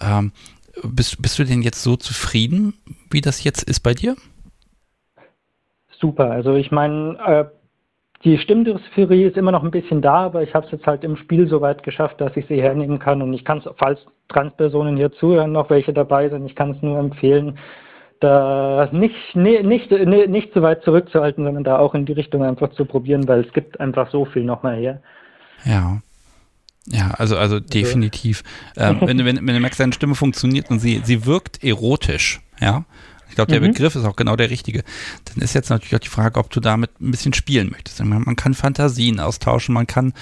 Ähm, 0.00 0.32
bist, 0.82 1.20
bist 1.20 1.38
du 1.38 1.44
denn 1.44 1.62
jetzt 1.62 1.82
so 1.82 1.96
zufrieden, 1.96 2.74
wie 3.10 3.20
das 3.20 3.42
jetzt 3.42 3.62
ist 3.62 3.80
bei 3.80 3.94
dir? 3.94 4.16
Super, 5.98 6.30
also 6.30 6.54
ich 6.54 6.70
meine, 6.70 7.18
äh, 7.26 7.44
die 8.24 8.38
Stimmdifferie 8.38 9.24
ist 9.24 9.36
immer 9.36 9.52
noch 9.52 9.64
ein 9.64 9.70
bisschen 9.70 10.02
da, 10.02 10.26
aber 10.26 10.42
ich 10.42 10.54
habe 10.54 10.66
es 10.66 10.72
jetzt 10.72 10.86
halt 10.86 11.04
im 11.04 11.16
Spiel 11.16 11.48
so 11.48 11.60
weit 11.60 11.82
geschafft, 11.82 12.20
dass 12.20 12.36
ich 12.36 12.46
sie 12.46 12.60
hernehmen 12.60 12.98
kann. 12.98 13.22
Und 13.22 13.32
ich 13.32 13.44
kann 13.44 13.58
es, 13.58 13.64
falls 13.78 14.00
Transpersonen 14.28 14.96
hier 14.96 15.12
zuhören, 15.12 15.52
noch 15.52 15.70
welche 15.70 15.92
dabei 15.92 16.28
sind, 16.28 16.46
ich 16.46 16.54
kann 16.54 16.72
es 16.72 16.82
nur 16.82 16.98
empfehlen, 16.98 17.58
da 18.20 18.88
nicht, 18.92 19.34
nicht, 19.34 19.62
nicht, 19.62 19.90
nicht 19.90 20.52
zu 20.52 20.62
weit 20.62 20.82
zurückzuhalten, 20.82 21.44
sondern 21.44 21.64
da 21.64 21.78
auch 21.78 21.94
in 21.94 22.06
die 22.06 22.12
Richtung 22.12 22.42
einfach 22.42 22.70
zu 22.72 22.84
probieren, 22.84 23.28
weil 23.28 23.40
es 23.44 23.52
gibt 23.52 23.78
einfach 23.80 24.10
so 24.10 24.24
viel 24.24 24.44
noch 24.44 24.62
mal 24.62 24.76
her. 24.76 25.02
Ja. 25.64 26.00
Ja, 26.88 27.10
also, 27.18 27.36
also 27.36 27.58
definitiv. 27.58 28.44
Ähm, 28.76 28.98
wenn, 29.04 29.18
wenn, 29.18 29.36
wenn 29.36 29.54
du 29.54 29.60
merkst, 29.60 29.80
deine 29.80 29.92
Stimme 29.92 30.14
funktioniert 30.14 30.70
und 30.70 30.78
sie, 30.78 31.00
sie 31.04 31.26
wirkt 31.26 31.64
erotisch, 31.64 32.40
ja, 32.60 32.84
ich 33.28 33.34
glaube, 33.34 33.52
der 33.52 33.60
mhm. 33.60 33.72
Begriff 33.72 33.94
ist 33.94 34.04
auch 34.04 34.16
genau 34.16 34.34
der 34.36 34.50
richtige. 34.50 34.82
Dann 35.26 35.42
ist 35.42 35.52
jetzt 35.52 35.68
natürlich 35.68 35.94
auch 35.94 36.00
die 36.00 36.08
Frage, 36.08 36.38
ob 36.40 36.48
du 36.50 36.60
damit 36.60 36.98
ein 37.00 37.10
bisschen 37.10 37.34
spielen 37.34 37.70
möchtest. 37.70 38.02
Man 38.02 38.36
kann 38.36 38.54
Fantasien 38.54 39.20
austauschen, 39.20 39.74
man 39.74 39.86
kann 39.86 40.14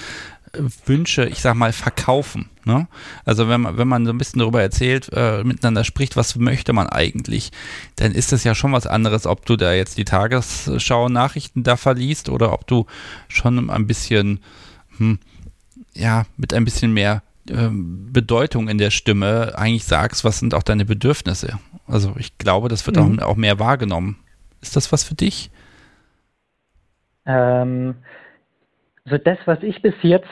Wünsche, 0.86 1.26
ich 1.26 1.40
sag 1.40 1.55
mal, 1.55 1.72
verkaufen. 1.72 2.51
Ne? 2.64 2.86
Also 3.24 3.48
wenn 3.48 3.60
man, 3.60 3.76
wenn 3.76 3.89
man 3.89 4.06
so 4.06 4.12
ein 4.12 4.18
bisschen 4.18 4.40
darüber 4.40 4.62
erzählt, 4.62 5.10
äh, 5.12 5.44
miteinander 5.44 5.85
spricht, 5.85 6.16
was 6.16 6.36
möchte 6.36 6.72
man 6.72 6.89
eigentlich, 6.89 7.52
dann 7.97 8.12
ist 8.12 8.32
das 8.32 8.44
ja 8.44 8.55
schon 8.55 8.72
was 8.72 8.86
anderes, 8.86 9.26
ob 9.26 9.44
du 9.47 9.56
da 9.56 9.72
jetzt 9.72 9.98
die 9.98 10.05
Tagesschau-Nachrichten 10.05 11.62
da 11.62 11.76
verliest 11.76 12.28
oder 12.28 12.52
ob 12.52 12.66
du 12.66 12.86
schon 13.28 13.70
ein 13.70 13.86
bisschen, 13.86 14.40
hm, 14.97 15.18
ja, 15.94 16.24
mit 16.36 16.55
ein 16.55 16.64
bisschen 16.64 16.93
mehr 16.93 17.22
ähm, 17.51 18.12
Bedeutung 18.12 18.68
in 18.68 18.78
der 18.78 18.90
Stimme 18.90 19.52
eigentlich 19.56 19.85
sagst, 19.85 20.24
was 20.24 20.39
sind 20.39 20.55
auch 20.55 20.62
deine 20.62 20.85
Bedürfnisse. 20.85 21.59
Also 21.86 22.14
ich 22.18 22.39
glaube, 22.39 22.68
das 22.68 22.86
wird 22.86 22.97
mhm. 22.97 23.20
auch, 23.20 23.26
auch, 23.26 23.36
mehr 23.36 23.59
wahrgenommen. 23.59 24.16
Ist 24.62 24.76
das 24.76 24.93
was 24.93 25.05
für 25.05 25.14
dich? 25.14 25.51
Ähm, 27.26 27.97
also 29.06 29.18
das, 29.18 29.36
was 29.44 29.62
ich 29.62 29.82
bis 29.82 29.94
jetzt 30.01 30.28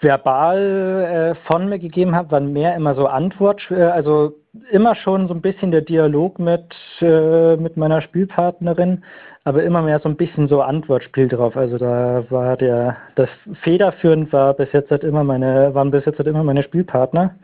verbal 0.00 1.36
äh, 1.38 1.46
von 1.46 1.68
mir 1.68 1.78
gegeben 1.78 2.16
habe, 2.16 2.32
waren 2.32 2.52
mehr 2.52 2.74
immer 2.74 2.96
so 2.96 3.06
Antwort, 3.06 3.62
äh, 3.70 3.82
also 3.82 4.34
immer 4.72 4.96
schon 4.96 5.28
so 5.28 5.34
ein 5.34 5.42
bisschen 5.42 5.70
der 5.70 5.82
Dialog 5.82 6.40
mit, 6.40 6.74
äh, 7.00 7.56
mit 7.56 7.76
meiner 7.76 8.00
Spielpartnerin, 8.00 9.04
aber 9.44 9.62
immer 9.62 9.80
mehr 9.80 10.00
so 10.00 10.08
ein 10.08 10.16
bisschen 10.16 10.48
so 10.48 10.60
Antwortspiel 10.60 11.28
drauf. 11.28 11.56
Also 11.56 11.78
da 11.78 12.24
war 12.28 12.56
der, 12.56 12.96
das 13.14 13.28
federführend 13.62 14.32
war 14.32 14.54
bis 14.54 14.72
jetzt 14.72 14.90
halt 14.90 15.04
immer 15.04 15.22
meine, 15.22 15.72
waren 15.74 15.92
bis 15.92 16.04
jetzt 16.04 16.18
halt 16.18 16.26
immer 16.26 16.42
meine 16.42 16.64
Spielpartner. 16.64 17.36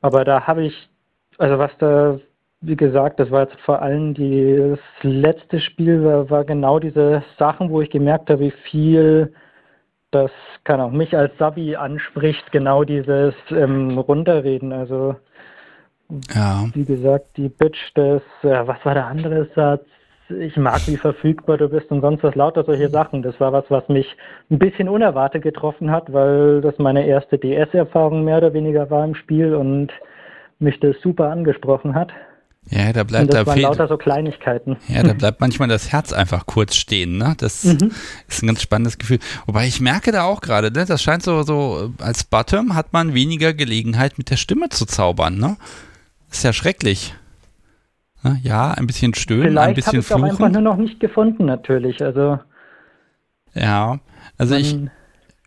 Aber 0.00 0.24
da 0.24 0.48
habe 0.48 0.64
ich, 0.64 0.88
also 1.38 1.58
was 1.58 1.70
da, 1.78 2.18
wie 2.62 2.76
gesagt, 2.76 3.20
das 3.20 3.30
war 3.30 3.42
jetzt 3.42 3.60
vor 3.60 3.82
allem 3.82 4.14
die, 4.14 4.56
das 4.56 4.80
letzte 5.02 5.60
Spiel 5.60 6.04
war, 6.04 6.30
war 6.30 6.44
genau 6.44 6.78
diese 6.78 7.22
Sachen, 7.38 7.70
wo 7.70 7.80
ich 7.80 7.90
gemerkt 7.90 8.30
habe, 8.30 8.40
wie 8.40 8.54
viel 8.70 9.32
das 10.12 10.30
kann 10.64 10.80
auch 10.80 10.90
mich 10.90 11.16
als 11.16 11.36
Sabi 11.38 11.74
anspricht, 11.74 12.52
genau 12.52 12.84
dieses 12.84 13.34
ähm, 13.50 13.98
Runterreden. 13.98 14.72
Also 14.72 15.16
ja. 16.34 16.66
wie 16.74 16.84
gesagt, 16.84 17.36
die 17.36 17.48
Bitch 17.48 17.94
des, 17.96 18.22
äh, 18.42 18.66
was 18.66 18.84
war 18.84 18.94
der 18.94 19.06
andere 19.06 19.48
Satz? 19.54 19.84
ich 20.40 20.56
mag, 20.56 20.80
wie 20.86 20.96
verfügbar 20.96 21.58
du 21.58 21.68
bist 21.68 21.90
und 21.90 22.00
sonst 22.00 22.22
was 22.22 22.34
lauter 22.34 22.64
solche 22.64 22.88
Sachen. 22.88 23.22
Das 23.22 23.38
war 23.40 23.52
was, 23.52 23.64
was 23.68 23.88
mich 23.88 24.16
ein 24.50 24.58
bisschen 24.58 24.88
unerwartet 24.88 25.42
getroffen 25.42 25.90
hat, 25.90 26.12
weil 26.12 26.60
das 26.60 26.78
meine 26.78 27.06
erste 27.06 27.38
DS-Erfahrung 27.38 28.24
mehr 28.24 28.38
oder 28.38 28.54
weniger 28.54 28.90
war 28.90 29.04
im 29.04 29.14
Spiel 29.14 29.54
und 29.54 29.88
mich 30.58 30.78
das 30.80 30.98
super 31.00 31.28
angesprochen 31.30 31.94
hat. 31.94 32.12
Ja, 32.70 32.92
da 32.92 33.04
bleibt 33.04 33.24
und 33.24 33.34
das 33.34 33.44
da 33.44 33.46
waren 33.46 33.60
lauter 33.60 33.88
so 33.88 33.96
Kleinigkeiten. 33.96 34.76
Ja, 34.88 35.02
da 35.02 35.12
bleibt 35.12 35.40
manchmal 35.40 35.68
das 35.68 35.92
Herz 35.92 36.12
einfach 36.12 36.46
kurz 36.46 36.76
stehen, 36.76 37.18
ne? 37.18 37.34
Das 37.36 37.64
mhm. 37.64 37.90
ist 38.28 38.42
ein 38.42 38.46
ganz 38.46 38.62
spannendes 38.62 38.98
Gefühl. 38.98 39.18
Wobei 39.46 39.66
ich 39.66 39.80
merke 39.80 40.12
da 40.12 40.22
auch 40.22 40.40
gerade, 40.40 40.70
ne, 40.70 40.86
das 40.86 41.02
scheint 41.02 41.22
so, 41.22 41.42
so, 41.42 41.92
als 41.98 42.24
Bottom 42.24 42.74
hat 42.74 42.92
man 42.92 43.14
weniger 43.14 43.52
Gelegenheit 43.52 44.16
mit 44.16 44.30
der 44.30 44.36
Stimme 44.36 44.68
zu 44.68 44.86
zaubern, 44.86 45.38
ne? 45.38 45.56
ist 46.32 46.44
ja 46.44 46.52
schrecklich. 46.52 47.14
Ne? 48.22 48.40
Ja, 48.42 48.72
ein 48.72 48.86
bisschen 48.86 49.14
stöhnen, 49.14 49.50
Vielleicht 49.50 49.68
ein 49.68 49.74
bisschen 49.74 50.02
fluchen. 50.02 50.20
Vielleicht 50.20 50.22
habe 50.22 50.26
ich 50.26 50.40
einfach 50.40 50.60
nur 50.60 50.72
noch 50.72 50.76
nicht 50.78 51.00
gefunden, 51.00 51.44
natürlich. 51.44 52.02
Also 52.02 52.38
ja, 53.54 54.00
also 54.38 54.54
ich 54.54 54.76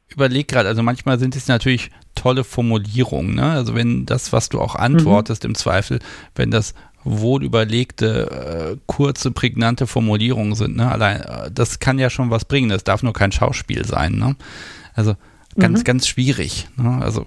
überlege 0.10 0.46
gerade, 0.46 0.70
also 0.70 0.84
manchmal 0.84 1.18
sind 1.18 1.36
es 1.36 1.48
natürlich 1.48 1.90
tolle 2.14 2.44
Formulierungen. 2.44 3.36
Ne? 3.36 3.52
Also 3.52 3.76
wenn 3.76 4.06
das, 4.06 4.32
was 4.32 4.50
du 4.50 4.62
auch 4.62 4.76
antwortest, 4.76 5.44
mhm. 5.44 5.50
im 5.50 5.56
Zweifel, 5.56 6.00
wenn 6.36 6.52
das 6.52 6.74
wohl 7.06 7.44
überlegte, 7.44 8.76
äh, 8.76 8.78
kurze, 8.88 9.32
prägnante 9.32 9.88
Formulierungen 9.88 10.56
sind, 10.56 10.76
ne? 10.76 10.92
Allein, 10.92 11.22
äh, 11.22 11.52
das 11.52 11.80
kann 11.80 12.00
ja 12.00 12.10
schon 12.10 12.32
was 12.32 12.46
bringen. 12.46 12.70
Das 12.70 12.84
darf 12.84 13.04
nur 13.04 13.14
kein 13.14 13.32
Schauspiel 13.32 13.86
sein, 13.86 14.14
ne? 14.14 14.36
Also 14.96 15.16
ganz, 15.58 15.80
mhm. 15.80 15.84
ganz 15.84 16.08
schwierig. 16.08 16.68
Ne? 16.78 17.00
Also 17.02 17.26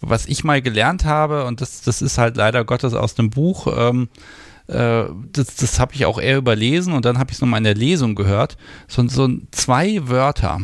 was 0.00 0.26
ich 0.26 0.44
mal 0.44 0.62
gelernt 0.62 1.04
habe, 1.04 1.44
und 1.44 1.60
das, 1.60 1.82
das 1.82 2.02
ist 2.02 2.18
halt 2.18 2.36
leider 2.36 2.64
Gottes 2.64 2.94
aus 2.94 3.14
dem 3.14 3.30
Buch, 3.30 3.66
ähm, 3.76 4.08
äh, 4.68 5.04
das, 5.32 5.56
das 5.56 5.78
habe 5.78 5.94
ich 5.94 6.06
auch 6.06 6.20
eher 6.20 6.38
überlesen 6.38 6.92
und 6.92 7.04
dann 7.04 7.18
habe 7.18 7.30
ich 7.30 7.36
es 7.36 7.40
nochmal 7.40 7.58
in 7.58 7.64
der 7.64 7.74
Lesung 7.74 8.14
gehört. 8.14 8.56
So, 8.88 9.06
so 9.08 9.28
zwei 9.50 10.08
Wörter, 10.08 10.60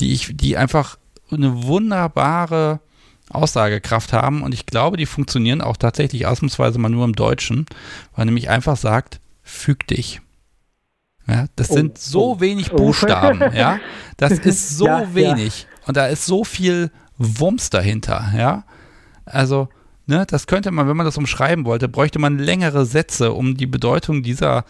die 0.00 0.12
ich, 0.12 0.36
die 0.36 0.56
einfach 0.56 0.98
eine 1.30 1.64
wunderbare 1.64 2.80
Aussagekraft 3.30 4.12
haben 4.12 4.42
und 4.42 4.54
ich 4.54 4.66
glaube, 4.66 4.96
die 4.96 5.06
funktionieren 5.06 5.60
auch 5.60 5.76
tatsächlich 5.76 6.26
ausnahmsweise 6.26 6.78
mal 6.78 6.88
nur 6.88 7.04
im 7.04 7.14
Deutschen, 7.14 7.66
weil 8.14 8.24
nämlich 8.24 8.48
einfach 8.48 8.76
sagt, 8.76 9.20
füg 9.42 9.86
dich. 9.86 10.20
Ja, 11.26 11.46
das 11.56 11.70
oh, 11.70 11.74
sind 11.74 11.98
so 11.98 12.32
oh, 12.32 12.40
wenig 12.40 12.70
Buchstaben, 12.70 13.42
oh. 13.42 13.50
ja. 13.54 13.80
Das 14.16 14.32
ist 14.38 14.76
so 14.76 14.86
ja, 14.86 15.14
wenig 15.14 15.62
ja. 15.62 15.88
und 15.88 15.96
da 15.96 16.06
ist 16.06 16.24
so 16.24 16.44
viel 16.44 16.90
Wumms 17.18 17.70
dahinter, 17.70 18.32
ja. 18.36 18.64
Also 19.24 19.68
Ne, 20.10 20.24
das 20.26 20.46
könnte 20.46 20.70
man, 20.70 20.88
wenn 20.88 20.96
man 20.96 21.04
das 21.04 21.18
umschreiben 21.18 21.66
wollte, 21.66 21.86
bräuchte 21.86 22.18
man 22.18 22.38
längere 22.38 22.86
Sätze, 22.86 23.34
um 23.34 23.58
die 23.58 23.66
Bedeutung 23.66 24.22
dieser, 24.22 24.64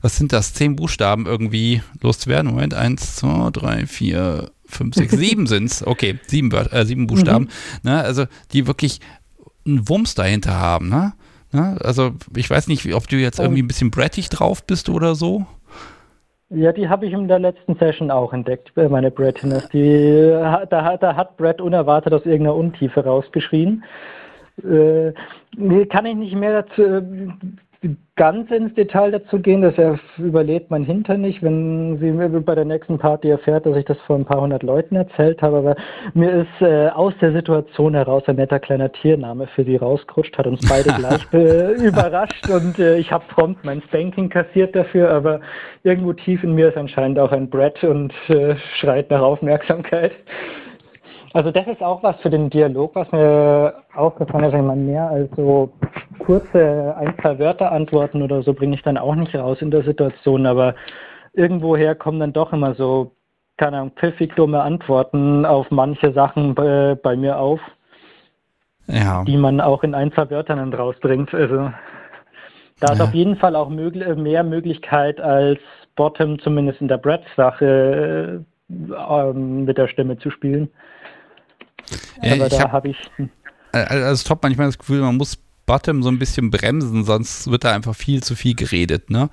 was 0.00 0.16
sind 0.16 0.32
das, 0.32 0.54
zehn 0.54 0.76
Buchstaben 0.76 1.26
irgendwie 1.26 1.82
loszuwerden. 2.00 2.50
Moment, 2.50 2.72
eins, 2.72 3.16
zwei, 3.16 3.50
drei, 3.50 3.86
vier, 3.86 4.50
fünf, 4.68 4.94
sechs, 4.94 5.16
sieben 5.16 5.46
sind 5.46 5.64
es. 5.64 5.86
Okay, 5.86 6.18
sieben, 6.26 6.50
äh, 6.52 6.84
sieben 6.84 7.06
Buchstaben. 7.06 7.48
Mhm. 7.82 7.90
Ne, 7.90 8.02
also 8.02 8.26
die 8.52 8.66
wirklich 8.66 9.00
einen 9.66 9.88
Wumms 9.88 10.14
dahinter 10.14 10.58
haben. 10.58 10.88
Ne? 10.88 11.12
Ne? 11.52 11.78
Also 11.82 12.12
ich 12.36 12.48
weiß 12.48 12.68
nicht, 12.68 12.94
ob 12.94 13.08
du 13.08 13.16
jetzt 13.16 13.38
irgendwie 13.38 13.62
ein 13.62 13.68
bisschen 13.68 13.90
brettig 13.90 14.28
drauf 14.28 14.64
bist 14.64 14.88
oder 14.88 15.14
so. 15.14 15.46
Ja, 16.50 16.72
die 16.72 16.88
habe 16.88 17.06
ich 17.06 17.12
in 17.12 17.28
der 17.28 17.38
letzten 17.38 17.74
Session 17.76 18.10
auch 18.10 18.32
entdeckt, 18.32 18.72
äh, 18.76 18.88
meine 18.88 19.10
Brettiness. 19.10 19.68
Die, 19.68 20.30
da, 20.70 20.96
da 20.96 21.16
hat 21.16 21.36
Brett 21.36 21.60
unerwartet 21.60 22.12
aus 22.14 22.24
irgendeiner 22.24 22.54
Untiefe 22.54 23.04
rausgeschrien. 23.04 23.84
Äh, 24.64 25.12
kann 25.86 26.06
ich 26.06 26.16
nicht 26.16 26.34
mehr 26.34 26.62
dazu, 26.62 27.12
ganz 28.16 28.50
ins 28.50 28.74
Detail 28.74 29.12
dazu 29.12 29.38
gehen. 29.38 29.62
Das 29.62 29.74
überlebt 30.18 30.70
mein 30.70 30.84
Hinter 30.84 31.16
nicht, 31.16 31.42
wenn 31.42 31.98
sie 31.98 32.10
mir 32.10 32.28
bei 32.28 32.54
der 32.54 32.64
nächsten 32.64 32.98
Party 32.98 33.28
erfährt, 33.28 33.66
dass 33.66 33.76
ich 33.76 33.84
das 33.84 33.98
vor 34.06 34.16
ein 34.16 34.24
paar 34.24 34.40
hundert 34.40 34.64
Leuten 34.64 34.96
erzählt 34.96 35.40
habe. 35.40 35.58
Aber 35.58 35.76
mir 36.14 36.42
ist 36.42 36.60
äh, 36.60 36.88
aus 36.88 37.14
der 37.20 37.32
Situation 37.32 37.94
heraus 37.94 38.24
ein 38.26 38.36
netter 38.36 38.58
kleiner 38.58 38.90
Tiername 38.90 39.46
für 39.48 39.64
sie 39.64 39.76
rausgerutscht, 39.76 40.36
hat 40.36 40.46
uns 40.46 40.68
beide 40.68 40.90
gleich 40.98 41.32
äh, 41.32 41.74
überrascht 41.86 42.48
und 42.50 42.78
äh, 42.78 42.98
ich 42.98 43.12
habe 43.12 43.24
prompt 43.28 43.64
mein 43.64 43.80
Spanking 43.82 44.28
kassiert 44.28 44.74
dafür. 44.74 45.10
Aber 45.10 45.40
irgendwo 45.84 46.12
tief 46.12 46.42
in 46.42 46.54
mir 46.54 46.68
ist 46.68 46.76
anscheinend 46.76 47.18
auch 47.18 47.30
ein 47.30 47.48
Brett 47.48 47.84
und 47.84 48.12
äh, 48.28 48.56
schreit 48.80 49.10
nach 49.10 49.22
Aufmerksamkeit. 49.22 50.12
Also 51.38 51.52
das 51.52 51.68
ist 51.68 51.84
auch 51.84 52.02
was 52.02 52.16
für 52.16 52.30
den 52.30 52.50
Dialog, 52.50 52.96
was 52.96 53.12
mir 53.12 53.72
aufgefallen 53.94 54.46
ist, 54.46 54.54
wenn 54.54 54.66
man 54.66 54.86
mehr 54.86 55.08
als 55.08 55.30
so 55.36 55.70
kurze 56.18 56.96
ein, 56.98 57.14
zwei 57.22 57.38
Wörter 57.38 57.70
antworten 57.70 58.22
oder 58.22 58.42
so 58.42 58.52
bringe 58.52 58.74
ich 58.74 58.82
dann 58.82 58.98
auch 58.98 59.14
nicht 59.14 59.36
raus 59.36 59.62
in 59.62 59.70
der 59.70 59.84
Situation, 59.84 60.46
aber 60.46 60.74
irgendwoher 61.34 61.94
kommen 61.94 62.18
dann 62.18 62.32
doch 62.32 62.52
immer 62.52 62.74
so, 62.74 63.12
keine 63.56 63.76
Ahnung, 63.76 63.92
pfiffig 63.94 64.34
dumme 64.34 64.62
Antworten 64.62 65.46
auf 65.46 65.70
manche 65.70 66.12
Sachen 66.12 66.56
bei, 66.56 66.96
bei 67.00 67.14
mir 67.14 67.38
auf, 67.38 67.60
ja. 68.88 69.22
die 69.22 69.36
man 69.36 69.60
auch 69.60 69.84
in 69.84 69.94
ein, 69.94 70.10
zwei 70.10 70.28
Wörtern 70.30 70.58
dann 70.58 70.74
rausbringt. 70.74 71.32
Also 71.32 71.70
da 72.80 72.88
ja. 72.88 72.92
ist 72.94 73.00
auf 73.00 73.14
jeden 73.14 73.36
Fall 73.36 73.54
auch 73.54 73.68
möglich, 73.68 74.04
mehr 74.16 74.42
Möglichkeit 74.42 75.20
als 75.20 75.60
Bottom, 75.94 76.40
zumindest 76.40 76.80
in 76.80 76.88
der 76.88 76.98
Brett-Sache, 76.98 78.44
äh, 78.68 79.32
mit 79.32 79.78
der 79.78 79.86
Stimme 79.86 80.18
zu 80.18 80.30
spielen. 80.32 80.68
Ja, 82.22 82.34
Aber 82.34 82.48
da 82.48 82.72
habe 82.72 82.88
ich. 82.88 82.96
Also 83.70 84.26
top 84.26 84.42
manchmal 84.42 84.66
das 84.66 84.78
Gefühl, 84.78 85.02
man 85.02 85.18
muss 85.18 85.36
Bottom 85.68 86.02
so 86.02 86.08
ein 86.08 86.18
bisschen 86.18 86.50
bremsen, 86.50 87.04
sonst 87.04 87.50
wird 87.50 87.64
da 87.64 87.74
einfach 87.74 87.94
viel 87.94 88.22
zu 88.22 88.34
viel 88.34 88.54
geredet. 88.54 89.10
Ne? 89.10 89.28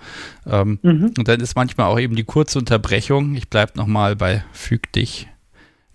Ähm, 0.46 0.78
mhm. 0.84 1.14
Und 1.18 1.28
dann 1.28 1.40
ist 1.40 1.56
manchmal 1.56 1.88
auch 1.88 1.98
eben 1.98 2.18
die 2.18 2.26
kurze 2.26 2.60
Unterbrechung. 2.60 3.36
Ich 3.36 3.50
bleibe 3.50 3.72
nochmal 3.78 4.18
bei 4.18 4.44
Füg 4.52 4.92
dich. 4.92 5.30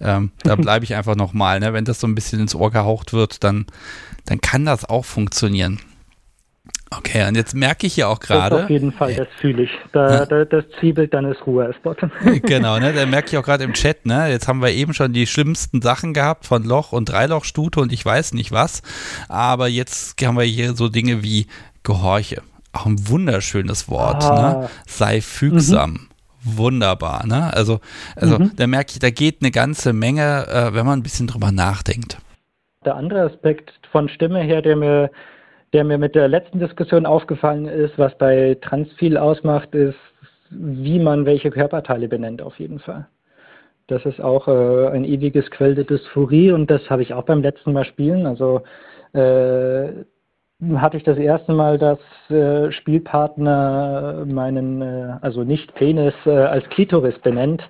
Ähm, 0.00 0.32
da 0.42 0.56
bleibe 0.56 0.86
ich 0.86 0.94
einfach 0.94 1.14
nochmal. 1.14 1.60
Ne? 1.60 1.74
Wenn 1.74 1.84
das 1.84 2.00
so 2.00 2.06
ein 2.06 2.14
bisschen 2.14 2.40
ins 2.40 2.54
Ohr 2.54 2.70
gehaucht 2.70 3.12
wird, 3.12 3.44
dann, 3.44 3.66
dann 4.24 4.40
kann 4.40 4.64
das 4.64 4.86
auch 4.86 5.04
funktionieren. 5.04 5.78
Okay, 6.92 7.26
und 7.28 7.36
jetzt 7.36 7.54
merke 7.54 7.86
ich 7.86 7.96
ja 7.96 8.08
auch 8.08 8.18
gerade. 8.18 8.64
Auf 8.64 8.70
jeden 8.70 8.92
Fall, 8.92 9.14
das 9.14 9.28
fühle 9.40 9.62
ich. 9.62 9.70
Da, 9.92 10.26
da, 10.26 10.44
das 10.44 10.64
zwiebelt, 10.80 11.14
dann 11.14 11.24
ist 11.24 11.46
Ruhe 11.46 11.72
genau, 12.42 12.80
ne? 12.80 12.92
Da 12.92 13.06
merke 13.06 13.28
ich 13.28 13.36
auch 13.36 13.44
gerade 13.44 13.62
im 13.62 13.74
Chat, 13.74 14.06
ne? 14.06 14.28
Jetzt 14.28 14.48
haben 14.48 14.60
wir 14.60 14.70
eben 14.70 14.92
schon 14.92 15.12
die 15.12 15.28
schlimmsten 15.28 15.82
Sachen 15.82 16.14
gehabt 16.14 16.46
von 16.46 16.64
Loch 16.64 16.92
und 16.92 17.08
Dreilochstute 17.08 17.78
und 17.78 17.92
ich 17.92 18.04
weiß 18.04 18.34
nicht 18.34 18.50
was. 18.50 18.82
Aber 19.28 19.68
jetzt 19.68 20.20
haben 20.20 20.36
wir 20.36 20.44
hier 20.44 20.74
so 20.74 20.88
Dinge 20.88 21.22
wie 21.22 21.46
Gehorche. 21.84 22.42
Auch 22.72 22.86
ein 22.86 23.08
wunderschönes 23.08 23.88
Wort, 23.88 24.22
ne? 24.24 24.30
ah. 24.30 24.60
ne? 24.62 24.70
Sei 24.86 25.20
fügsam. 25.20 25.90
Mhm 25.90 26.06
wunderbar. 26.42 27.26
Ne? 27.26 27.52
Also, 27.52 27.80
also 28.16 28.38
mhm. 28.38 28.52
da 28.56 28.66
merke 28.66 28.92
ich, 28.92 28.98
da 28.98 29.10
geht 29.10 29.42
eine 29.42 29.50
ganze 29.50 29.92
Menge, 29.92 30.46
äh, 30.48 30.74
wenn 30.74 30.86
man 30.86 31.00
ein 31.00 31.02
bisschen 31.02 31.26
drüber 31.26 31.52
nachdenkt. 31.52 32.18
Der 32.84 32.96
andere 32.96 33.30
Aspekt 33.30 33.72
von 33.92 34.08
Stimme 34.08 34.40
her, 34.40 34.62
der 34.62 34.76
mir 34.76 35.10
der 35.72 35.84
mir 35.84 35.98
mit 35.98 36.14
der 36.14 36.28
letzten 36.28 36.58
Diskussion 36.58 37.06
aufgefallen 37.06 37.66
ist, 37.66 37.98
was 37.98 38.16
bei 38.18 38.56
Trans 38.60 38.92
viel 38.94 39.16
ausmacht, 39.16 39.74
ist, 39.74 39.98
wie 40.50 40.98
man 40.98 41.26
welche 41.26 41.50
Körperteile 41.50 42.08
benennt, 42.08 42.42
auf 42.42 42.58
jeden 42.58 42.80
Fall. 42.80 43.06
Das 43.86 44.04
ist 44.04 44.20
auch 44.20 44.48
äh, 44.48 44.88
ein 44.88 45.04
ewiges 45.04 45.50
Quell 45.50 45.74
der 45.74 45.84
Dysphorie 45.84 46.52
und 46.52 46.70
das 46.70 46.88
habe 46.90 47.02
ich 47.02 47.14
auch 47.14 47.24
beim 47.24 47.42
letzten 47.42 47.72
Mal 47.72 47.84
spielen. 47.84 48.26
Also 48.26 48.62
äh, 49.12 50.04
hatte 50.76 50.96
ich 50.96 51.02
das 51.04 51.18
erste 51.18 51.52
Mal, 51.52 51.78
dass 51.78 51.98
äh, 52.28 52.70
Spielpartner 52.70 54.24
meinen, 54.26 54.82
äh, 54.82 55.14
also 55.22 55.42
nicht 55.42 55.74
Penis, 55.74 56.14
äh, 56.26 56.30
als 56.30 56.68
Klitoris 56.68 57.18
benennt. 57.20 57.68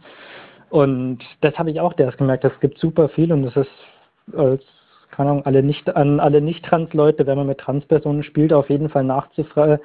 Und 0.70 1.18
das 1.40 1.56
habe 1.59 1.70
ich 1.70 1.81
auch 1.81 1.94
erst 1.97 2.18
gemerkt. 2.18 2.44
Das 2.44 2.59
gibt 2.60 2.78
super 2.78 3.09
viel 3.09 3.32
und 3.32 3.43
das 3.44 3.56
ist 3.56 4.35
als 4.36 4.62
keine 5.11 5.31
Ahnung, 5.31 5.47
alle 5.47 5.62
nicht, 5.62 5.95
an 5.95 6.20
alle 6.20 6.41
Nicht-Trans-Leute, 6.41 7.27
wenn 7.27 7.37
man 7.37 7.47
mit 7.47 7.59
Trans-Personen 7.59 8.23
spielt, 8.23 8.53
auf 8.53 8.70
jeden 8.70 8.89
Fall 8.89 9.05
nachzufragen, 9.05 9.78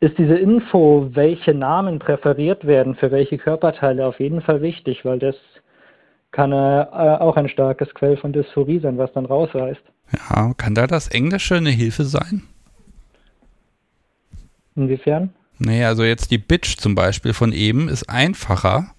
ist 0.00 0.16
diese 0.16 0.36
Info, 0.36 1.08
welche 1.12 1.54
Namen 1.54 1.98
präferiert 1.98 2.66
werden 2.66 2.94
für 2.94 3.10
welche 3.10 3.38
Körperteile, 3.38 4.06
auf 4.06 4.20
jeden 4.20 4.42
Fall 4.42 4.62
wichtig, 4.62 5.04
weil 5.04 5.18
das 5.18 5.34
kann 6.30 6.52
äh, 6.52 6.56
auch 6.56 7.36
ein 7.36 7.48
starkes 7.48 7.92
Quell 7.94 8.16
von 8.16 8.32
Dysphorie 8.32 8.80
sein, 8.80 8.98
was 8.98 9.12
dann 9.12 9.26
rausreißt. 9.26 9.80
Ja, 10.12 10.52
kann 10.56 10.74
da 10.74 10.86
das 10.86 11.08
Englische 11.08 11.56
eine 11.56 11.70
Hilfe 11.70 12.04
sein? 12.04 12.42
Inwiefern? 14.76 15.30
Nee, 15.58 15.84
also 15.84 16.04
jetzt 16.04 16.30
die 16.30 16.38
Bitch 16.38 16.76
zum 16.78 16.94
Beispiel 16.94 17.32
von 17.32 17.52
eben 17.52 17.88
ist 17.88 18.08
einfacher. 18.08 18.92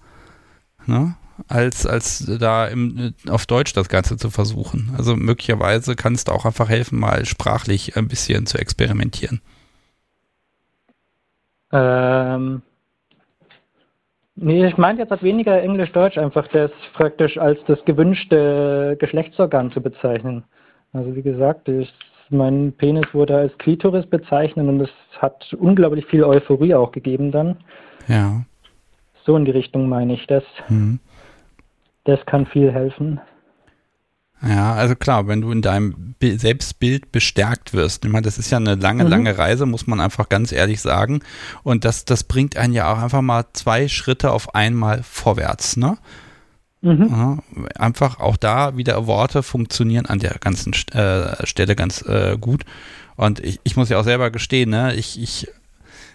Ne? 0.86 1.14
Als, 1.48 1.86
als 1.86 2.26
da 2.38 2.66
im, 2.66 3.14
auf 3.28 3.46
Deutsch 3.46 3.72
das 3.72 3.88
Ganze 3.88 4.16
zu 4.16 4.30
versuchen. 4.30 4.92
Also 4.96 5.16
möglicherweise 5.16 5.96
kann 5.96 6.14
es 6.14 6.24
da 6.24 6.32
auch 6.32 6.44
einfach 6.44 6.68
helfen, 6.68 6.98
mal 6.98 7.24
sprachlich 7.24 7.96
ein 7.96 8.08
bisschen 8.08 8.46
zu 8.46 8.58
experimentieren. 8.58 9.40
Ähm, 11.72 12.62
nee, 14.34 14.66
ich 14.66 14.76
meine 14.76 15.00
jetzt 15.00 15.10
halt 15.10 15.22
weniger 15.22 15.60
Englisch-Deutsch, 15.62 16.18
einfach 16.18 16.48
das 16.48 16.70
praktisch 16.94 17.38
als 17.38 17.58
das 17.66 17.78
gewünschte 17.84 18.96
Geschlechtsorgan 18.98 19.72
zu 19.72 19.80
bezeichnen. 19.80 20.44
Also 20.92 21.14
wie 21.14 21.22
gesagt, 21.22 21.68
ich, 21.68 21.92
mein 22.30 22.72
Penis 22.72 23.06
wurde 23.12 23.36
als 23.36 23.56
Klitoris 23.58 24.06
bezeichnet 24.06 24.66
und 24.66 24.80
es 24.80 24.90
hat 25.18 25.52
unglaublich 25.54 26.06
viel 26.06 26.24
Euphorie 26.24 26.74
auch 26.74 26.90
gegeben 26.90 27.30
dann. 27.30 27.56
Ja. 28.08 28.44
So 29.24 29.36
in 29.36 29.44
die 29.44 29.50
Richtung 29.52 29.88
meine 29.88 30.14
ich 30.14 30.26
das. 30.26 30.42
Mhm 30.68 30.98
das 32.04 32.24
kann 32.26 32.46
viel 32.46 32.72
helfen. 32.72 33.20
Ja, 34.42 34.72
also 34.72 34.96
klar, 34.96 35.28
wenn 35.28 35.42
du 35.42 35.52
in 35.52 35.60
deinem 35.60 36.14
Selbstbild 36.22 37.12
bestärkt 37.12 37.74
wirst. 37.74 38.04
Ich 38.06 38.10
meine, 38.10 38.24
das 38.24 38.38
ist 38.38 38.50
ja 38.50 38.56
eine 38.56 38.74
lange, 38.74 39.04
mhm. 39.04 39.10
lange 39.10 39.38
Reise, 39.38 39.66
muss 39.66 39.86
man 39.86 40.00
einfach 40.00 40.30
ganz 40.30 40.50
ehrlich 40.50 40.80
sagen. 40.80 41.20
Und 41.62 41.84
das, 41.84 42.06
das 42.06 42.24
bringt 42.24 42.56
einen 42.56 42.72
ja 42.72 42.90
auch 42.90 42.98
einfach 42.98 43.20
mal 43.20 43.44
zwei 43.52 43.88
Schritte 43.88 44.32
auf 44.32 44.54
einmal 44.54 45.02
vorwärts, 45.02 45.76
ne? 45.76 45.98
Mhm. 46.82 47.08
Ja, 47.10 47.38
einfach 47.78 48.20
auch 48.20 48.38
da 48.38 48.78
wieder 48.78 49.06
Worte 49.06 49.42
funktionieren 49.42 50.06
an 50.06 50.18
der 50.18 50.38
ganzen 50.40 50.72
äh, 50.92 51.46
Stelle 51.46 51.76
ganz 51.76 52.00
äh, 52.02 52.38
gut. 52.40 52.64
Und 53.16 53.40
ich, 53.40 53.60
ich 53.64 53.76
muss 53.76 53.90
ja 53.90 54.00
auch 54.00 54.04
selber 54.04 54.30
gestehen, 54.30 54.70
ne, 54.70 54.94
ich, 54.94 55.20
ich 55.20 55.48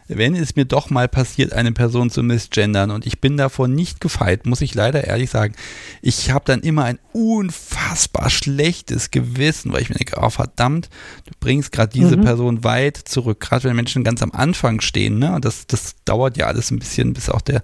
wenn 0.08 0.36
es 0.36 0.56
mir 0.56 0.66
doch 0.66 0.90
mal 0.90 1.08
passiert, 1.08 1.54
eine 1.54 1.72
Person 1.72 2.10
zu 2.10 2.22
misgendern 2.24 2.92
und 2.92 3.06
ich 3.06 3.20
bin 3.20 3.38
davon 3.38 3.74
nicht 3.74 4.02
gefeit, 4.02 4.46
muss 4.46 4.62
ich 4.62 4.76
leider 4.76 5.06
ehrlich 5.06 5.30
sagen, 5.30 5.56
ich 6.02 6.32
habe 6.32 6.46
dann 6.46 6.62
immer 6.62 6.84
ein 6.84 7.00
unfassbar 7.12 8.30
schlechtes 8.30 9.12
Gewissen, 9.12 9.74
weil 9.74 9.82
ich 9.82 9.90
mir 9.90 9.96
denke, 9.96 10.20
oh 10.22 10.30
verdammt, 10.30 10.90
du 11.26 11.32
bringst 11.40 11.72
gerade 11.72 11.92
diese 11.92 12.18
mhm. 12.18 12.24
Person 12.24 12.64
weit 12.64 12.98
zurück, 12.98 13.40
gerade 13.40 13.64
wenn 13.66 13.76
Menschen 13.76 14.04
ganz 14.04 14.22
am 14.22 14.32
Anfang 14.32 14.82
stehen, 14.82 15.20
ne? 15.20 15.34
Und 15.34 15.46
das, 15.46 15.68
das 15.68 15.96
dauert 16.06 16.38
ja 16.38 16.48
alles 16.48 16.72
ein 16.72 16.80
bisschen, 16.80 17.14
bis 17.14 17.30
auch 17.30 17.42
der 17.42 17.64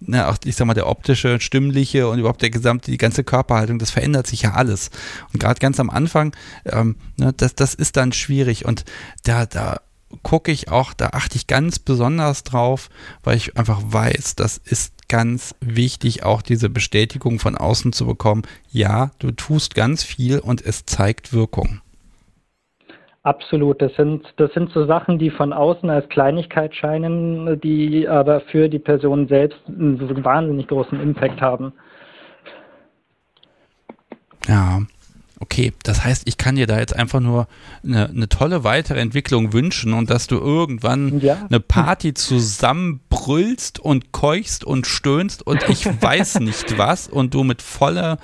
ne, 0.00 0.28
auch, 0.28 0.36
ich 0.44 0.56
sag 0.56 0.66
mal, 0.66 0.74
der 0.74 0.88
optische, 0.88 1.40
stimmliche 1.40 2.08
und 2.08 2.18
überhaupt 2.18 2.42
der 2.42 2.50
gesamte, 2.50 2.90
die 2.90 2.98
ganze 2.98 3.24
Körperhaltung, 3.24 3.78
das 3.78 3.90
verändert 3.90 4.26
sich 4.26 4.42
ja 4.42 4.52
alles. 4.52 4.90
Und 5.32 5.40
gerade 5.40 5.60
ganz 5.60 5.80
am 5.80 5.90
Anfang, 5.90 6.34
ähm, 6.64 6.96
ne, 7.16 7.32
das, 7.36 7.54
das 7.54 7.74
ist 7.74 7.96
dann 7.96 8.12
schwierig 8.12 8.64
und 8.64 8.84
da, 9.24 9.46
da 9.46 9.80
gucke 10.22 10.52
ich 10.52 10.70
auch, 10.70 10.92
da 10.92 11.10
achte 11.12 11.36
ich 11.36 11.46
ganz 11.46 11.78
besonders 11.78 12.44
drauf, 12.44 12.88
weil 13.22 13.36
ich 13.36 13.56
einfach 13.56 13.80
weiß, 13.84 14.36
das 14.36 14.58
ist 14.58 15.08
ganz 15.08 15.54
wichtig, 15.60 16.24
auch 16.24 16.42
diese 16.42 16.68
Bestätigung 16.68 17.38
von 17.38 17.56
außen 17.56 17.92
zu 17.92 18.06
bekommen. 18.06 18.42
Ja, 18.68 19.10
du 19.18 19.30
tust 19.30 19.74
ganz 19.74 20.02
viel 20.02 20.38
und 20.38 20.64
es 20.64 20.84
zeigt 20.84 21.32
Wirkung. 21.32 21.80
Absolut, 23.22 23.82
das 23.82 23.92
sind, 23.96 24.32
das 24.36 24.52
sind 24.52 24.70
so 24.70 24.86
Sachen, 24.86 25.18
die 25.18 25.30
von 25.30 25.52
außen 25.52 25.90
als 25.90 26.08
Kleinigkeit 26.08 26.72
scheinen, 26.76 27.60
die 27.60 28.06
aber 28.06 28.40
für 28.40 28.68
die 28.68 28.78
Person 28.78 29.26
selbst 29.26 29.58
einen 29.66 30.24
wahnsinnig 30.24 30.68
großen 30.68 31.00
Impact 31.00 31.40
haben. 31.40 31.72
Ja, 34.46 34.80
okay, 35.40 35.72
das 35.82 36.04
heißt, 36.04 36.26
ich 36.26 36.38
kann 36.38 36.56
dir 36.56 36.66
da 36.66 36.78
jetzt 36.78 36.96
einfach 36.96 37.20
nur 37.20 37.46
eine, 37.84 38.08
eine 38.08 38.28
tolle 38.28 38.64
weitere 38.64 39.00
Entwicklung 39.00 39.52
wünschen 39.52 39.92
und 39.92 40.10
dass 40.10 40.26
du 40.26 40.36
irgendwann 40.36 41.20
ja. 41.20 41.46
eine 41.48 41.60
Party 41.60 42.14
zusammenbrüllst 42.14 43.78
und 43.78 44.12
keuchst 44.12 44.64
und 44.64 44.86
stöhnst 44.86 45.46
und 45.46 45.68
ich 45.68 45.86
weiß 46.02 46.40
nicht 46.40 46.78
was 46.78 47.08
und 47.08 47.34
du 47.34 47.44
mit 47.44 47.62
voller, 47.62 48.18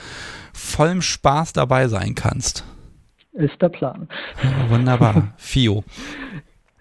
vollem 0.53 1.03
Spaß 1.03 1.53
dabei 1.53 1.89
sein 1.89 2.15
kannst. 2.15 2.65
Ist 3.33 3.61
der 3.61 3.71
Plan. 3.71 4.09
Ja, 4.43 4.71
wunderbar. 4.71 5.33
Fio. 5.37 5.85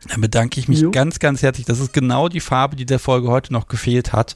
Dann 0.07 0.21
bedanke 0.21 0.59
ich 0.59 0.67
mich 0.67 0.81
jo. 0.81 0.91
ganz, 0.91 1.19
ganz 1.19 1.43
herzlich. 1.43 1.65
Das 1.65 1.79
ist 1.79 1.93
genau 1.93 2.27
die 2.27 2.39
Farbe, 2.39 2.75
die 2.75 2.85
der 2.85 2.99
Folge 2.99 3.27
heute 3.27 3.53
noch 3.53 3.67
gefehlt 3.67 4.13
hat. 4.13 4.35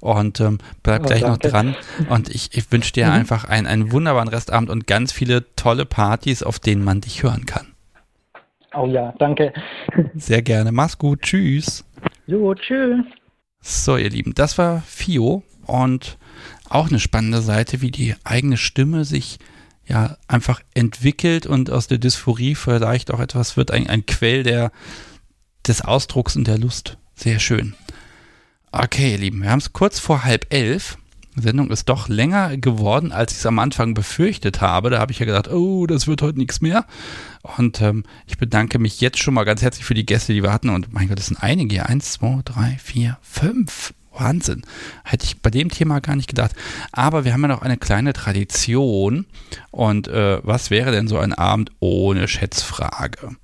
Und 0.00 0.40
ähm, 0.40 0.58
bleib 0.82 1.02
oh, 1.02 1.06
gleich 1.06 1.20
danke. 1.20 1.46
noch 1.46 1.50
dran. 1.50 1.76
Und 2.08 2.28
ich, 2.28 2.50
ich 2.52 2.70
wünsche 2.72 2.92
dir 2.92 3.06
mhm. 3.06 3.12
einfach 3.12 3.44
einen, 3.44 3.66
einen 3.66 3.92
wunderbaren 3.92 4.28
Restabend 4.28 4.70
und 4.70 4.86
ganz 4.86 5.12
viele 5.12 5.44
tolle 5.54 5.86
Partys, 5.86 6.42
auf 6.42 6.58
denen 6.58 6.82
man 6.82 7.00
dich 7.00 7.22
hören 7.22 7.46
kann. 7.46 7.68
Oh 8.74 8.86
ja, 8.86 9.14
danke. 9.18 9.52
Sehr 10.14 10.42
gerne. 10.42 10.72
Mach's 10.72 10.98
gut. 10.98 11.22
Tschüss. 11.22 11.84
Jo, 12.26 12.54
tschüss. 12.54 13.04
So, 13.60 13.96
ihr 13.96 14.10
Lieben, 14.10 14.34
das 14.34 14.58
war 14.58 14.82
Fio 14.82 15.42
und 15.66 16.18
auch 16.68 16.88
eine 16.88 16.98
spannende 16.98 17.40
Seite, 17.40 17.80
wie 17.80 17.90
die 17.90 18.14
eigene 18.24 18.56
Stimme 18.56 19.04
sich 19.04 19.38
ja 19.86 20.16
einfach 20.28 20.60
entwickelt 20.74 21.46
und 21.46 21.70
aus 21.70 21.86
der 21.86 21.98
Dysphorie 21.98 22.54
vielleicht 22.54 23.10
auch 23.10 23.20
etwas 23.20 23.56
wird, 23.56 23.70
ein, 23.70 23.88
ein 23.88 24.06
Quell 24.06 24.42
der, 24.42 24.72
des 25.66 25.82
Ausdrucks 25.82 26.36
und 26.36 26.46
der 26.46 26.58
Lust. 26.58 26.96
Sehr 27.14 27.38
schön. 27.38 27.74
Okay, 28.72 29.12
ihr 29.12 29.18
Lieben, 29.18 29.42
wir 29.42 29.50
haben 29.50 29.60
es 29.60 29.72
kurz 29.72 29.98
vor 29.98 30.24
halb 30.24 30.52
elf. 30.52 30.98
Die 31.36 31.42
Sendung 31.42 31.70
ist 31.70 31.88
doch 31.88 32.08
länger 32.08 32.56
geworden, 32.56 33.10
als 33.10 33.32
ich 33.32 33.38
es 33.38 33.46
am 33.46 33.58
Anfang 33.58 33.94
befürchtet 33.94 34.60
habe. 34.60 34.90
Da 34.90 35.00
habe 35.00 35.10
ich 35.10 35.18
ja 35.18 35.26
gedacht, 35.26 35.48
oh, 35.48 35.86
das 35.86 36.06
wird 36.06 36.22
heute 36.22 36.38
nichts 36.38 36.60
mehr. 36.60 36.86
Und 37.42 37.80
ähm, 37.80 38.04
ich 38.26 38.38
bedanke 38.38 38.78
mich 38.78 39.00
jetzt 39.00 39.18
schon 39.18 39.34
mal 39.34 39.44
ganz 39.44 39.60
herzlich 39.60 39.84
für 39.84 39.94
die 39.94 40.06
Gäste, 40.06 40.32
die 40.32 40.42
wir 40.42 40.52
hatten. 40.52 40.70
Und 40.70 40.92
mein 40.92 41.08
Gott, 41.08 41.18
das 41.18 41.26
sind 41.26 41.42
einige 41.42 41.74
hier. 41.74 41.86
Eins, 41.86 42.12
zwei, 42.12 42.40
drei, 42.44 42.78
vier, 42.82 43.18
fünf. 43.20 43.94
Wahnsinn. 44.18 44.62
Hätte 45.04 45.24
ich 45.24 45.40
bei 45.40 45.50
dem 45.50 45.70
Thema 45.70 46.00
gar 46.00 46.16
nicht 46.16 46.28
gedacht. 46.28 46.52
Aber 46.92 47.24
wir 47.24 47.32
haben 47.32 47.42
ja 47.42 47.48
noch 47.48 47.62
eine 47.62 47.76
kleine 47.76 48.12
Tradition. 48.12 49.26
Und 49.70 50.08
äh, 50.08 50.40
was 50.42 50.70
wäre 50.70 50.92
denn 50.92 51.08
so 51.08 51.18
ein 51.18 51.32
Abend 51.32 51.70
ohne 51.80 52.28
Schätzfrage? 52.28 53.36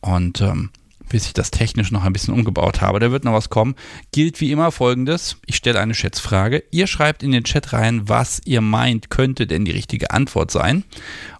Und 0.00 0.40
ähm, 0.40 0.70
bis 1.12 1.26
ich 1.26 1.34
das 1.34 1.50
technisch 1.50 1.92
noch 1.92 2.04
ein 2.04 2.12
bisschen 2.14 2.32
umgebaut 2.32 2.80
habe, 2.80 2.98
da 2.98 3.12
wird 3.12 3.24
noch 3.24 3.34
was 3.34 3.50
kommen. 3.50 3.74
Gilt 4.12 4.40
wie 4.40 4.50
immer 4.50 4.72
folgendes. 4.72 5.36
Ich 5.44 5.56
stelle 5.56 5.78
eine 5.78 5.94
Schätzfrage. 5.94 6.64
Ihr 6.70 6.86
schreibt 6.86 7.22
in 7.22 7.32
den 7.32 7.44
Chat 7.44 7.74
rein, 7.74 8.08
was 8.08 8.40
ihr 8.46 8.62
meint, 8.62 9.10
könnte 9.10 9.46
denn 9.46 9.66
die 9.66 9.72
richtige 9.72 10.10
Antwort 10.10 10.50
sein. 10.50 10.84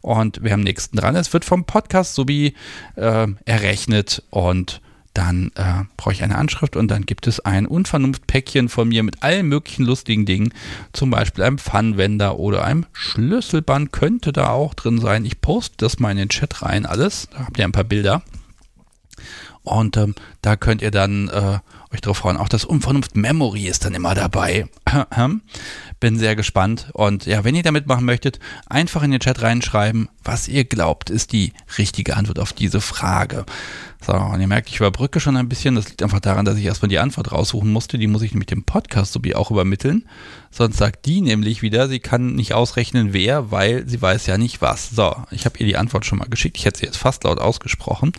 Und 0.03 0.41
wer 0.43 0.55
am 0.55 0.61
nächsten 0.61 0.99
dran 0.99 1.17
ist, 1.17 1.33
wird 1.33 1.47
vom 1.47 1.65
Podcast 1.65 2.15
sowie 2.15 2.55
äh, 2.97 3.27
errechnet 3.47 4.23
und 4.29 4.83
dann 5.15 5.53
äh, 5.57 5.85
brauche 5.97 6.13
ich 6.13 6.23
eine 6.23 6.37
Anschrift 6.37 6.77
und 6.77 6.89
dann 6.89 7.05
gibt 7.05 7.27
es 7.27 7.41
ein 7.41 7.67
Unvernunftpäckchen 7.67 8.69
von 8.69 8.89
mir 8.89 9.03
mit 9.03 9.23
allen 9.23 9.47
möglichen 9.47 9.85
lustigen 9.85 10.25
Dingen, 10.25 10.55
zum 10.93 11.11
Beispiel 11.11 11.45
einem 11.45 11.59
Pfannwender 11.59 12.39
oder 12.39 12.65
einem 12.65 12.87
Schlüsselband 12.93 13.93
könnte 13.93 14.33
da 14.33 14.51
auch 14.51 14.75
drin 14.75 14.99
sein. 14.99 15.25
Ich 15.25 15.41
poste 15.41 15.77
das 15.79 15.99
mal 15.99 16.13
in 16.13 16.17
den 16.17 16.29
Chat 16.31 16.63
rein, 16.63 16.87
alles. 16.87 17.29
Da 17.31 17.41
habt 17.41 17.59
ihr 17.59 17.65
ein 17.65 17.73
paar 17.73 17.85
Bilder. 17.85 18.23
Und 19.63 19.97
ähm, 19.97 20.15
da 20.41 20.57
könnt 20.57 20.83
ihr 20.83 20.91
dann 20.91 21.29
äh, 21.29 21.59
euch 21.93 22.01
drauf 22.01 22.19
freuen. 22.19 22.37
Auch 22.37 22.49
das 22.49 22.65
Unvernunft 22.65 23.17
Memory 23.17 23.67
ist 23.67 23.85
dann 23.85 23.95
immer 23.95 24.15
dabei. 24.15 24.67
Bin 26.01 26.19
sehr 26.19 26.37
gespannt. 26.37 26.89
Und 26.95 27.27
ja, 27.27 27.45
wenn 27.45 27.55
ihr 27.55 27.63
damit 27.63 27.87
machen 27.87 28.05
möchtet, 28.05 28.41
einfach 28.67 29.03
in 29.03 29.11
den 29.11 29.21
Chat 29.21 29.43
reinschreiben, 29.43 30.09
was 30.25 30.49
ihr 30.49 30.65
glaubt, 30.65 31.11
ist 31.11 31.33
die 31.33 31.53
richtige 31.79 32.17
Antwort 32.17 32.39
auf 32.39 32.53
diese 32.53 32.81
Frage. 32.81 33.45
So, 34.05 34.15
und 34.15 34.41
ihr 34.41 34.49
merkt, 34.49 34.69
ich 34.69 34.77
überbrücke 34.77 35.21
schon 35.21 35.37
ein 35.37 35.49
bisschen. 35.49 35.77
Das 35.77 35.89
liegt 35.89 36.03
einfach 36.03 36.19
daran, 36.19 36.45
dass 36.45 36.59
ich 36.59 36.65
erstmal 36.65 36.89
die 36.89 36.99
Antwort 36.99 37.31
raussuchen 37.31 37.71
musste. 37.71 37.99
Die 37.99 38.09
muss 38.09 38.23
ich 38.23 38.33
nämlich 38.33 38.49
dem 38.49 38.65
Podcast 38.65 39.13
sowie 39.13 39.35
auch 39.35 39.51
übermitteln. 39.51 40.09
Sonst 40.51 40.79
sagt 40.79 41.07
die 41.07 41.21
nämlich 41.21 41.63
wieder, 41.63 41.89
sie 41.89 42.01
kann 42.01 42.35
nicht 42.35 42.53
ausrechnen, 42.53 43.13
wer, 43.13 43.53
weil 43.53 43.89
sie 43.89 44.03
weiß 44.03 44.27
ja 44.27 44.39
nicht 44.39 44.61
was. 44.61 44.91
So, 44.91 45.15
ich 45.31 45.45
habe 45.45 45.59
ihr 45.59 45.67
die 45.67 45.77
Antwort 45.77 46.05
schon 46.05 46.19
mal 46.19 46.29
geschickt. 46.29 46.57
Ich 46.57 46.65
hätte 46.65 46.81
sie 46.81 46.87
jetzt 46.87 46.99
fast 46.99 47.23
laut 47.25 47.39
ausgesprochen. 47.39 48.13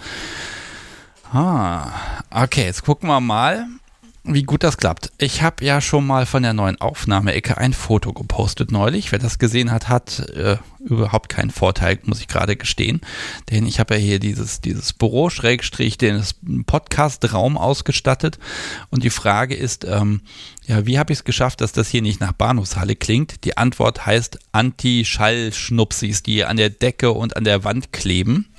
Ah, 1.35 1.91
okay, 2.29 2.65
jetzt 2.65 2.83
gucken 2.83 3.09
wir 3.09 3.19
mal, 3.19 3.65
wie 4.23 4.43
gut 4.43 4.61
das 4.61 4.77
klappt. 4.77 5.11
Ich 5.17 5.41
habe 5.41 5.65
ja 5.65 5.81
schon 5.81 6.05
mal 6.05 6.27
von 6.27 6.43
der 6.43 6.53
neuen 6.53 6.79
Aufnahmeecke 6.79 7.57
ein 7.57 7.73
Foto 7.73 8.13
gepostet 8.13 8.71
neulich. 8.71 9.11
Wer 9.11 9.17
das 9.17 9.39
gesehen 9.39 9.71
hat, 9.71 9.89
hat 9.89 10.19
äh, 10.29 10.57
überhaupt 10.79 11.29
keinen 11.29 11.49
Vorteil, 11.49 11.97
muss 12.03 12.19
ich 12.19 12.27
gerade 12.27 12.55
gestehen. 12.55 13.01
Denn 13.49 13.65
ich 13.65 13.79
habe 13.79 13.95
ja 13.95 13.99
hier 13.99 14.19
dieses, 14.19 14.61
dieses 14.61 14.93
Büro, 14.93 15.31
Schrägstrich, 15.31 15.97
den 15.97 16.23
Podcast-Raum 16.67 17.57
ausgestattet. 17.57 18.37
Und 18.91 19.03
die 19.03 19.09
Frage 19.09 19.55
ist, 19.55 19.85
ähm, 19.85 20.21
ja, 20.67 20.85
wie 20.85 20.99
habe 20.99 21.13
ich 21.13 21.19
es 21.19 21.23
geschafft, 21.23 21.61
dass 21.61 21.71
das 21.71 21.89
hier 21.89 22.03
nicht 22.03 22.21
nach 22.21 22.33
Bahnhofshalle 22.33 22.95
klingt? 22.95 23.43
Die 23.43 23.57
Antwort 23.57 24.05
heißt 24.05 24.37
Anti-Schall-Schnupsis, 24.51 26.21
die 26.21 26.45
an 26.45 26.57
der 26.57 26.69
Decke 26.69 27.11
und 27.11 27.35
an 27.35 27.43
der 27.43 27.63
Wand 27.63 27.91
kleben 27.91 28.49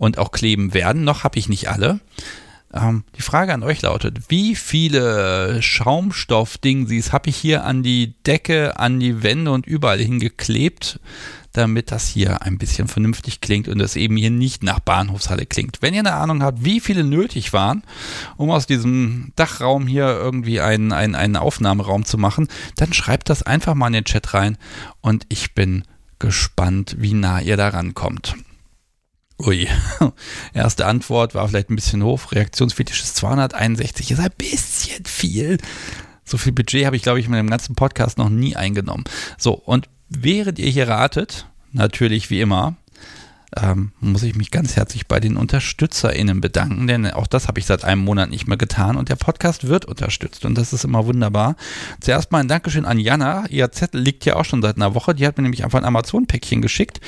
und 0.00 0.16
auch 0.16 0.32
kleben 0.32 0.72
werden. 0.72 1.04
Noch 1.04 1.24
habe 1.24 1.38
ich 1.38 1.50
nicht 1.50 1.68
alle. 1.68 2.00
Ähm, 2.72 3.04
die 3.18 3.22
Frage 3.22 3.52
an 3.52 3.62
euch 3.62 3.82
lautet, 3.82 4.18
wie 4.28 4.56
viele 4.56 5.60
Schaumstoff-Dingsies 5.60 7.12
habe 7.12 7.28
ich 7.28 7.36
hier 7.36 7.64
an 7.64 7.82
die 7.82 8.14
Decke, 8.24 8.78
an 8.78 8.98
die 8.98 9.22
Wände 9.22 9.50
und 9.50 9.66
überall 9.66 9.98
hingeklebt, 9.98 11.00
damit 11.52 11.92
das 11.92 12.08
hier 12.08 12.40
ein 12.40 12.56
bisschen 12.56 12.88
vernünftig 12.88 13.42
klingt 13.42 13.68
und 13.68 13.78
es 13.78 13.94
eben 13.94 14.16
hier 14.16 14.30
nicht 14.30 14.62
nach 14.62 14.80
Bahnhofshalle 14.80 15.44
klingt. 15.44 15.82
Wenn 15.82 15.92
ihr 15.92 16.00
eine 16.00 16.14
Ahnung 16.14 16.42
habt, 16.42 16.64
wie 16.64 16.80
viele 16.80 17.04
nötig 17.04 17.52
waren, 17.52 17.82
um 18.38 18.50
aus 18.50 18.66
diesem 18.66 19.32
Dachraum 19.36 19.86
hier 19.86 20.06
irgendwie 20.06 20.60
einen, 20.60 20.92
einen, 20.92 21.14
einen 21.14 21.36
Aufnahmeraum 21.36 22.06
zu 22.06 22.16
machen, 22.16 22.48
dann 22.76 22.94
schreibt 22.94 23.28
das 23.28 23.42
einfach 23.42 23.74
mal 23.74 23.88
in 23.88 23.94
den 23.94 24.04
Chat 24.04 24.32
rein 24.32 24.56
und 25.02 25.26
ich 25.28 25.52
bin 25.52 25.82
gespannt, 26.18 26.96
wie 26.98 27.12
nah 27.12 27.40
ihr 27.40 27.58
da 27.58 27.68
rankommt. 27.68 28.34
Ui, 29.46 29.68
erste 30.54 30.86
Antwort 30.86 31.34
war 31.34 31.48
vielleicht 31.48 31.70
ein 31.70 31.76
bisschen 31.76 32.02
hoch. 32.02 32.32
Reaktionsfetisch 32.32 33.02
ist 33.02 33.16
261, 33.16 34.10
ist 34.10 34.20
ein 34.20 34.30
bisschen 34.36 35.04
viel. 35.06 35.58
So 36.24 36.36
viel 36.36 36.52
Budget 36.52 36.84
habe 36.84 36.96
ich, 36.96 37.02
glaube 37.02 37.20
ich, 37.20 37.28
mit 37.28 37.38
dem 37.38 37.48
ganzen 37.48 37.74
Podcast 37.74 38.18
noch 38.18 38.28
nie 38.28 38.54
eingenommen. 38.54 39.04
So, 39.38 39.54
und 39.54 39.88
während 40.08 40.58
ihr 40.58 40.68
hier 40.68 40.88
ratet, 40.88 41.46
natürlich 41.72 42.28
wie 42.28 42.42
immer, 42.42 42.76
ähm, 43.56 43.92
muss 43.98 44.22
ich 44.22 44.36
mich 44.36 44.50
ganz 44.50 44.76
herzlich 44.76 45.08
bei 45.08 45.18
den 45.18 45.36
UnterstützerInnen 45.36 46.40
bedanken, 46.40 46.86
denn 46.86 47.10
auch 47.10 47.26
das 47.26 47.48
habe 47.48 47.58
ich 47.58 47.66
seit 47.66 47.82
einem 47.82 48.04
Monat 48.04 48.30
nicht 48.30 48.46
mehr 48.46 48.58
getan 48.58 48.96
und 48.96 49.08
der 49.08 49.16
Podcast 49.16 49.66
wird 49.66 49.86
unterstützt 49.86 50.44
und 50.44 50.56
das 50.56 50.72
ist 50.72 50.84
immer 50.84 51.06
wunderbar. 51.06 51.56
Zuerst 52.00 52.30
mal 52.30 52.38
ein 52.38 52.48
Dankeschön 52.48 52.84
an 52.84 52.98
Jana. 52.98 53.46
Ihr 53.48 53.72
Zettel 53.72 54.02
liegt 54.02 54.24
ja 54.24 54.36
auch 54.36 54.44
schon 54.44 54.62
seit 54.62 54.76
einer 54.76 54.94
Woche. 54.94 55.14
Die 55.14 55.26
hat 55.26 55.36
mir 55.36 55.42
nämlich 55.42 55.64
einfach 55.64 55.78
ein 55.78 55.84
Amazon-Päckchen 55.84 56.62
geschickt 56.62 57.00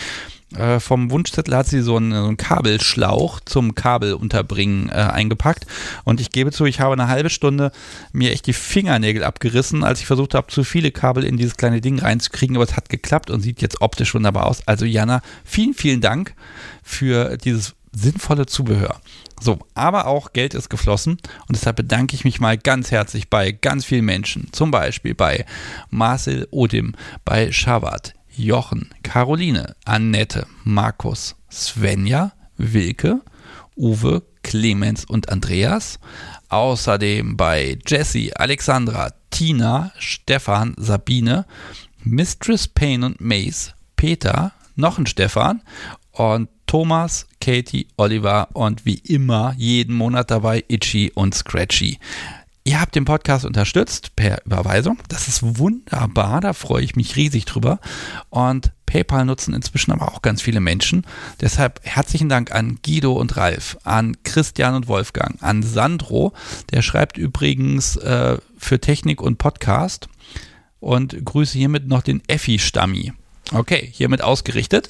äh, 0.56 0.80
vom 0.80 1.10
Wunschzettel 1.10 1.56
hat 1.56 1.66
sie 1.66 1.80
so 1.80 1.96
einen, 1.96 2.12
so 2.12 2.24
einen, 2.24 2.36
Kabelschlauch 2.36 3.40
zum 3.40 3.74
Kabelunterbringen 3.74 4.88
äh, 4.88 4.92
eingepackt. 4.92 5.66
Und 6.04 6.20
ich 6.20 6.30
gebe 6.30 6.52
zu, 6.52 6.64
ich 6.64 6.80
habe 6.80 6.92
eine 6.92 7.08
halbe 7.08 7.30
Stunde 7.30 7.72
mir 8.12 8.32
echt 8.32 8.46
die 8.46 8.52
Fingernägel 8.52 9.24
abgerissen, 9.24 9.84
als 9.84 10.00
ich 10.00 10.06
versucht 10.06 10.34
habe, 10.34 10.48
zu 10.48 10.64
viele 10.64 10.90
Kabel 10.90 11.24
in 11.24 11.36
dieses 11.36 11.56
kleine 11.56 11.80
Ding 11.80 11.98
reinzukriegen. 11.98 12.56
Aber 12.56 12.64
es 12.64 12.76
hat 12.76 12.88
geklappt 12.88 13.30
und 13.30 13.40
sieht 13.40 13.62
jetzt 13.62 13.80
optisch 13.80 14.14
wunderbar 14.14 14.46
aus. 14.46 14.66
Also 14.66 14.84
Jana, 14.84 15.22
vielen, 15.44 15.74
vielen 15.74 16.00
Dank 16.00 16.34
für 16.82 17.36
dieses 17.36 17.74
sinnvolle 17.92 18.46
Zubehör. 18.46 19.00
So, 19.40 19.58
aber 19.74 20.06
auch 20.06 20.32
Geld 20.32 20.54
ist 20.54 20.70
geflossen 20.70 21.14
und 21.48 21.56
deshalb 21.56 21.76
bedanke 21.76 22.14
ich 22.14 22.24
mich 22.24 22.40
mal 22.40 22.56
ganz 22.56 22.90
herzlich 22.90 23.28
bei 23.28 23.50
ganz 23.50 23.84
vielen 23.84 24.04
Menschen. 24.04 24.48
Zum 24.52 24.70
Beispiel 24.70 25.14
bei 25.14 25.44
Marcel 25.90 26.46
Odim, 26.52 26.94
bei 27.24 27.50
Shavat, 27.50 28.14
Jochen, 28.36 28.90
Caroline, 29.02 29.74
Annette, 29.84 30.46
Markus, 30.64 31.36
Svenja, 31.50 32.32
Wilke, 32.56 33.20
Uwe, 33.76 34.22
Clemens 34.42 35.04
und 35.04 35.28
Andreas. 35.28 35.98
Außerdem 36.48 37.36
bei 37.36 37.78
Jessie, 37.86 38.34
Alexandra, 38.34 39.12
Tina, 39.30 39.92
Stefan, 39.98 40.74
Sabine, 40.76 41.46
Mistress 42.02 42.68
Payne 42.68 43.06
und 43.06 43.20
Mace, 43.20 43.74
Peter, 43.96 44.52
noch 44.76 44.98
ein 44.98 45.06
Stefan 45.06 45.62
und 46.12 46.48
Thomas, 46.66 47.26
Katie, 47.40 47.86
Oliver 47.96 48.48
und 48.54 48.86
wie 48.86 48.98
immer 49.06 49.54
jeden 49.56 49.94
Monat 49.94 50.30
dabei 50.30 50.64
Itchy 50.68 51.12
und 51.14 51.34
Scratchy. 51.34 51.98
Ihr 52.64 52.80
habt 52.80 52.94
den 52.94 53.04
Podcast 53.04 53.44
unterstützt 53.44 54.14
per 54.14 54.44
Überweisung. 54.46 54.98
Das 55.08 55.26
ist 55.26 55.58
wunderbar, 55.58 56.40
da 56.40 56.52
freue 56.52 56.84
ich 56.84 56.94
mich 56.94 57.16
riesig 57.16 57.44
drüber. 57.44 57.80
Und 58.30 58.72
PayPal 58.86 59.24
nutzen 59.24 59.52
inzwischen 59.52 59.90
aber 59.90 60.12
auch 60.12 60.22
ganz 60.22 60.42
viele 60.42 60.60
Menschen. 60.60 61.04
Deshalb 61.40 61.80
herzlichen 61.82 62.28
Dank 62.28 62.52
an 62.52 62.78
Guido 62.84 63.14
und 63.14 63.36
Ralf, 63.36 63.78
an 63.82 64.16
Christian 64.22 64.74
und 64.74 64.86
Wolfgang, 64.86 65.42
an 65.42 65.62
Sandro, 65.62 66.34
der 66.70 66.82
schreibt 66.82 67.18
übrigens 67.18 67.96
äh, 67.96 68.38
für 68.58 68.80
Technik 68.80 69.20
und 69.20 69.38
Podcast. 69.38 70.08
Und 70.78 71.24
grüße 71.24 71.56
hiermit 71.58 71.88
noch 71.88 72.02
den 72.02 72.22
Effi-Stammi. 72.28 73.12
Okay, 73.50 73.90
hiermit 73.92 74.22
ausgerichtet. 74.22 74.88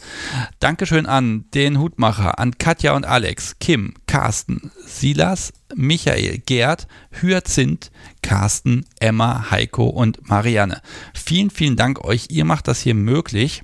Dankeschön 0.61 1.07
an 1.07 1.47
den 1.53 1.81
Hutmacher, 1.81 2.39
an 2.39 2.59
Katja 2.59 2.95
und 2.95 3.07
Alex, 3.07 3.59
Kim, 3.59 3.95
Carsten, 4.07 4.71
Silas, 4.87 5.53
Michael, 5.75 6.39
Gerd, 6.39 6.87
Hyazinth, 7.21 7.91
Carsten, 8.23 8.85
Emma, 9.01 9.51
Heiko 9.51 9.87
und 9.87 10.29
Marianne. 10.29 10.81
Vielen, 11.13 11.51
vielen 11.51 11.77
Dank 11.77 12.05
euch. 12.05 12.27
Ihr 12.31 12.45
macht 12.45 12.69
das 12.69 12.81
hier 12.81 12.95
möglich. 12.95 13.63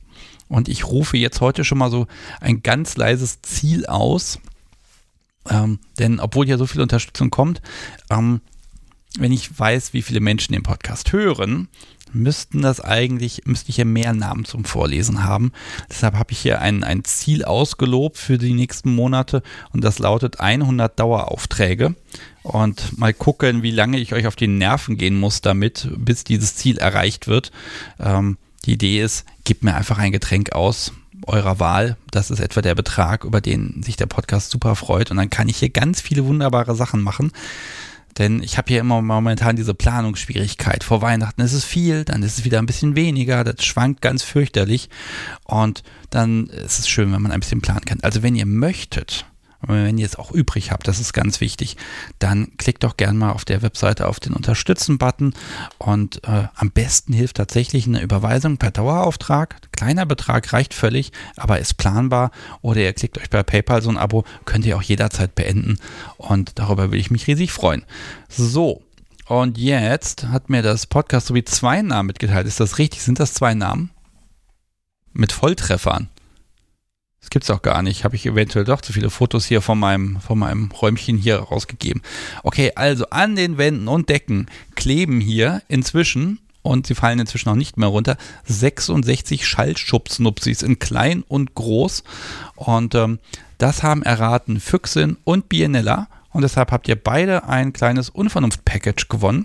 Und 0.48 0.68
ich 0.68 0.86
rufe 0.86 1.16
jetzt 1.16 1.40
heute 1.40 1.64
schon 1.64 1.78
mal 1.78 1.90
so 1.90 2.06
ein 2.40 2.62
ganz 2.62 2.96
leises 2.96 3.42
Ziel 3.42 3.86
aus. 3.86 4.40
Ähm, 5.48 5.78
denn 5.98 6.18
obwohl 6.18 6.46
hier 6.46 6.58
so 6.58 6.66
viel 6.66 6.80
Unterstützung 6.80 7.30
kommt, 7.30 7.62
ähm, 8.10 8.40
wenn 9.18 9.32
ich 9.32 9.58
weiß, 9.58 9.92
wie 9.92 10.02
viele 10.02 10.20
Menschen 10.20 10.52
den 10.52 10.62
Podcast 10.62 11.12
hören, 11.12 11.68
müssten 12.14 12.62
das 12.62 12.80
eigentlich, 12.80 13.42
müsste 13.44 13.70
ich 13.70 13.76
ja 13.76 13.84
mehr 13.84 14.12
Namen 14.12 14.44
zum 14.44 14.64
Vorlesen 14.64 15.24
haben. 15.24 15.52
Deshalb 15.88 16.14
habe 16.14 16.32
ich 16.32 16.38
hier 16.38 16.60
ein, 16.60 16.84
ein 16.84 17.04
Ziel 17.04 17.44
ausgelobt 17.44 18.16
für 18.16 18.38
die 18.38 18.54
nächsten 18.54 18.94
Monate 18.94 19.42
und 19.72 19.82
das 19.84 19.98
lautet 19.98 20.40
100 20.40 20.98
Daueraufträge. 20.98 21.94
Und 22.42 22.98
mal 22.98 23.12
gucken, 23.12 23.62
wie 23.62 23.70
lange 23.70 23.98
ich 23.98 24.14
euch 24.14 24.26
auf 24.26 24.36
die 24.36 24.46
Nerven 24.46 24.96
gehen 24.96 25.18
muss 25.18 25.40
damit, 25.40 25.88
bis 25.96 26.24
dieses 26.24 26.54
Ziel 26.54 26.78
erreicht 26.78 27.26
wird. 27.26 27.52
Ähm, 28.00 28.38
die 28.64 28.72
Idee 28.72 29.02
ist, 29.02 29.24
gebt 29.44 29.64
mir 29.64 29.74
einfach 29.74 29.98
ein 29.98 30.12
Getränk 30.12 30.52
aus 30.52 30.92
eurer 31.26 31.60
Wahl. 31.60 31.96
Das 32.10 32.30
ist 32.30 32.40
etwa 32.40 32.62
der 32.62 32.74
Betrag, 32.74 33.24
über 33.24 33.40
den 33.40 33.82
sich 33.82 33.96
der 33.96 34.06
Podcast 34.06 34.50
super 34.50 34.74
freut. 34.76 35.10
Und 35.10 35.16
dann 35.18 35.30
kann 35.30 35.48
ich 35.48 35.58
hier 35.58 35.70
ganz 35.70 36.00
viele 36.00 36.24
wunderbare 36.24 36.74
Sachen 36.74 37.02
machen. 37.02 37.32
Denn 38.18 38.42
ich 38.42 38.58
habe 38.58 38.68
hier 38.68 38.80
immer 38.80 39.00
momentan 39.00 39.56
diese 39.56 39.74
Planungsschwierigkeit. 39.74 40.84
Vor 40.84 41.02
Weihnachten 41.02 41.40
ist 41.40 41.52
es 41.52 41.64
viel, 41.64 42.04
dann 42.04 42.22
ist 42.22 42.38
es 42.38 42.44
wieder 42.44 42.58
ein 42.58 42.66
bisschen 42.66 42.96
weniger, 42.96 43.44
das 43.44 43.64
schwankt 43.64 44.02
ganz 44.02 44.22
fürchterlich. 44.22 44.90
Und 45.44 45.82
dann 46.10 46.48
ist 46.48 46.80
es 46.80 46.88
schön, 46.88 47.12
wenn 47.12 47.22
man 47.22 47.32
ein 47.32 47.40
bisschen 47.40 47.60
planen 47.60 47.84
kann. 47.84 48.00
Also 48.02 48.22
wenn 48.22 48.34
ihr 48.34 48.46
möchtet, 48.46 49.26
wenn 49.60 49.98
ihr 49.98 50.06
es 50.06 50.16
auch 50.16 50.30
übrig 50.30 50.70
habt, 50.70 50.86
das 50.86 51.00
ist 51.00 51.12
ganz 51.12 51.40
wichtig, 51.40 51.76
dann 52.18 52.56
klickt 52.58 52.84
doch 52.84 52.96
gerne 52.96 53.18
mal 53.18 53.32
auf 53.32 53.44
der 53.44 53.62
Webseite 53.62 54.06
auf 54.06 54.20
den 54.20 54.32
Unterstützen-Button 54.32 55.34
und 55.78 56.22
äh, 56.24 56.44
am 56.54 56.70
besten 56.70 57.12
hilft 57.12 57.38
tatsächlich 57.38 57.86
eine 57.86 58.00
Überweisung 58.00 58.58
per 58.58 58.70
Dauerauftrag. 58.70 59.56
Kleiner 59.72 60.06
Betrag 60.06 60.52
reicht 60.52 60.74
völlig, 60.74 61.12
aber 61.36 61.58
ist 61.58 61.74
planbar. 61.74 62.30
Oder 62.62 62.82
ihr 62.82 62.92
klickt 62.92 63.18
euch 63.18 63.30
bei 63.30 63.42
PayPal 63.42 63.82
so 63.82 63.90
ein 63.90 63.98
Abo, 63.98 64.24
könnt 64.44 64.64
ihr 64.64 64.76
auch 64.76 64.82
jederzeit 64.82 65.34
beenden 65.34 65.78
und 66.16 66.52
darüber 66.58 66.92
will 66.92 67.00
ich 67.00 67.10
mich 67.10 67.26
riesig 67.26 67.52
freuen. 67.52 67.84
So. 68.28 68.82
Und 69.26 69.58
jetzt 69.58 70.28
hat 70.28 70.48
mir 70.48 70.62
das 70.62 70.86
Podcast 70.86 71.26
sowie 71.26 71.44
zwei 71.44 71.82
Namen 71.82 72.06
mitgeteilt. 72.06 72.46
Ist 72.46 72.60
das 72.60 72.78
richtig? 72.78 73.02
Sind 73.02 73.20
das 73.20 73.34
zwei 73.34 73.52
Namen? 73.52 73.90
Mit 75.12 75.32
Volltreffern. 75.32 76.08
Das 77.28 77.32
gibt's 77.34 77.50
auch 77.50 77.60
gar 77.60 77.82
nicht. 77.82 78.04
Habe 78.04 78.16
ich 78.16 78.24
eventuell 78.24 78.64
doch 78.64 78.80
zu 78.80 78.94
viele 78.94 79.10
Fotos 79.10 79.44
hier 79.44 79.60
von 79.60 79.78
meinem, 79.78 80.18
von 80.18 80.38
meinem 80.38 80.70
Räumchen 80.70 81.18
hier 81.18 81.36
rausgegeben. 81.40 82.00
Okay, 82.42 82.72
also 82.74 83.04
an 83.10 83.36
den 83.36 83.58
Wänden 83.58 83.86
und 83.86 84.08
Decken 84.08 84.46
kleben 84.76 85.20
hier 85.20 85.60
inzwischen 85.68 86.38
und 86.62 86.86
sie 86.86 86.94
fallen 86.94 87.18
inzwischen 87.18 87.50
auch 87.50 87.54
nicht 87.54 87.76
mehr 87.76 87.90
runter. 87.90 88.16
66 88.46 89.46
Schallschubsnupsis 89.46 90.62
in 90.62 90.78
klein 90.78 91.22
und 91.28 91.54
groß. 91.54 92.02
Und 92.56 92.94
ähm, 92.94 93.18
das 93.58 93.82
haben 93.82 94.02
erraten 94.02 94.58
Füchsin 94.58 95.18
und 95.24 95.50
Bienella. 95.50 96.08
und 96.32 96.40
deshalb 96.40 96.72
habt 96.72 96.88
ihr 96.88 96.96
beide 96.96 97.44
ein 97.44 97.74
kleines 97.74 98.08
Unvernunft-Package 98.08 99.08
gewonnen. 99.10 99.44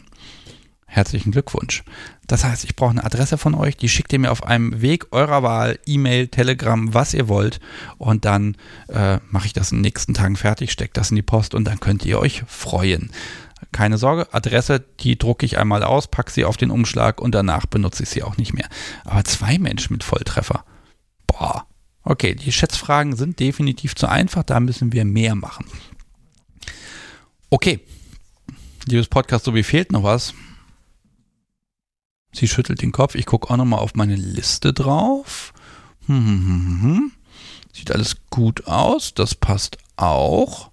Herzlichen 0.94 1.32
Glückwunsch. 1.32 1.84
Das 2.28 2.44
heißt, 2.44 2.66
ich 2.66 2.76
brauche 2.76 2.92
eine 2.92 3.04
Adresse 3.04 3.40
von 3.40 3.56
euch, 3.56 3.76
die 3.76 3.90
schickt 3.90 4.14
ihr 4.14 4.20
mir 4.20 4.32
auf 4.32 4.44
einem 4.44 4.80
Weg 4.84 5.08
eurer 5.10 5.42
Wahl, 5.42 5.80
E-Mail, 5.88 6.28
Telegram, 6.28 6.94
was 6.94 7.16
ihr 7.16 7.28
wollt. 7.28 7.60
Und 7.98 8.26
dann 8.26 8.58
äh, 8.90 9.18
mache 9.32 9.48
ich 9.48 9.54
das 9.54 9.72
in 9.72 9.80
den 9.80 9.86
nächsten 9.86 10.14
Tagen 10.14 10.36
fertig, 10.36 10.72
stecke 10.72 10.94
das 10.94 11.10
in 11.10 11.16
die 11.16 11.24
Post 11.24 11.56
und 11.56 11.64
dann 11.64 11.80
könnt 11.80 12.06
ihr 12.06 12.20
euch 12.20 12.44
freuen. 12.46 13.10
Keine 13.72 13.98
Sorge, 13.98 14.32
Adresse, 14.36 14.86
die 15.00 15.18
drucke 15.18 15.48
ich 15.48 15.58
einmal 15.58 15.82
aus, 15.82 16.06
packe 16.06 16.32
sie 16.32 16.46
auf 16.46 16.58
den 16.58 16.70
Umschlag 16.70 17.20
und 17.20 17.34
danach 17.34 17.66
benutze 17.66 18.04
ich 18.04 18.10
sie 18.10 18.22
auch 18.22 18.38
nicht 18.38 18.54
mehr. 18.54 18.70
Aber 19.04 19.24
zwei 19.24 19.58
Menschen 19.58 19.94
mit 19.94 20.04
Volltreffer. 20.04 20.64
Boah. 21.26 21.66
Okay, 22.04 22.36
die 22.36 22.52
Schätzfragen 22.52 23.16
sind 23.16 23.40
definitiv 23.40 23.96
zu 23.96 24.08
einfach, 24.08 24.44
da 24.44 24.60
müssen 24.60 24.94
wir 24.94 25.06
mehr 25.06 25.34
machen. 25.34 25.66
Okay, 27.50 27.80
liebes 28.86 29.08
Podcast, 29.08 29.46
so 29.46 29.56
wie 29.56 29.64
fehlt 29.64 29.92
noch 29.92 30.04
was. 30.04 30.36
Sie 32.34 32.48
schüttelt 32.48 32.82
den 32.82 32.92
Kopf. 32.92 33.16
Ich 33.16 33.26
gucke 33.26 33.50
auch 33.50 33.58
nochmal 33.58 33.80
auf 33.80 33.96
meine 33.96 34.16
Liste 34.16 34.74
drauf. 34.74 35.54
Hm, 36.08 36.16
hm, 36.16 36.46
hm, 36.46 36.82
hm, 36.82 37.12
Sieht 37.72 37.92
alles 37.92 38.18
gut 38.30 38.68
aus. 38.68 39.14
Das 39.14 39.36
passt 39.36 39.78
auch. 39.96 40.72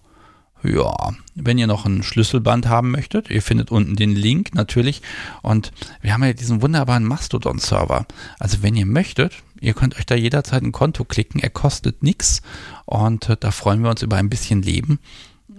Ja, 0.63 1.15
wenn 1.35 1.57
ihr 1.57 1.67
noch 1.67 1.87
ein 1.87 2.03
Schlüsselband 2.03 2.69
haben 2.69 2.91
möchtet, 2.91 3.31
ihr 3.31 3.41
findet 3.41 3.71
unten 3.71 3.97
den 3.97 4.15
Link 4.15 4.55
natürlich. 4.55 5.01
Und 5.43 5.73
wir 6.03 6.13
haben 6.13 6.23
ja 6.23 6.35
diesen 6.35 6.61
wunderbaren 6.61 7.05
Mastodon-Server. 7.05 8.07
Also 8.39 8.63
wenn 8.63 8.77
ihr 8.77 8.85
möchtet, 8.85 9.33
ihr 9.61 9.73
könnt 9.73 9.97
euch 9.97 10.05
da 10.05 10.15
jederzeit 10.15 10.63
ein 10.63 10.73
Konto 10.73 11.05
klicken. 11.05 11.41
Er 11.41 11.51
kostet 11.51 12.03
nichts. 12.03 12.43
Und 12.85 13.31
äh, 13.31 13.37
da 13.41 13.51
freuen 13.53 13.83
wir 13.83 13.91
uns 13.91 14.03
über 14.03 14.17
ein 14.17 14.29
bisschen 14.29 14.63
Leben. 14.63 14.99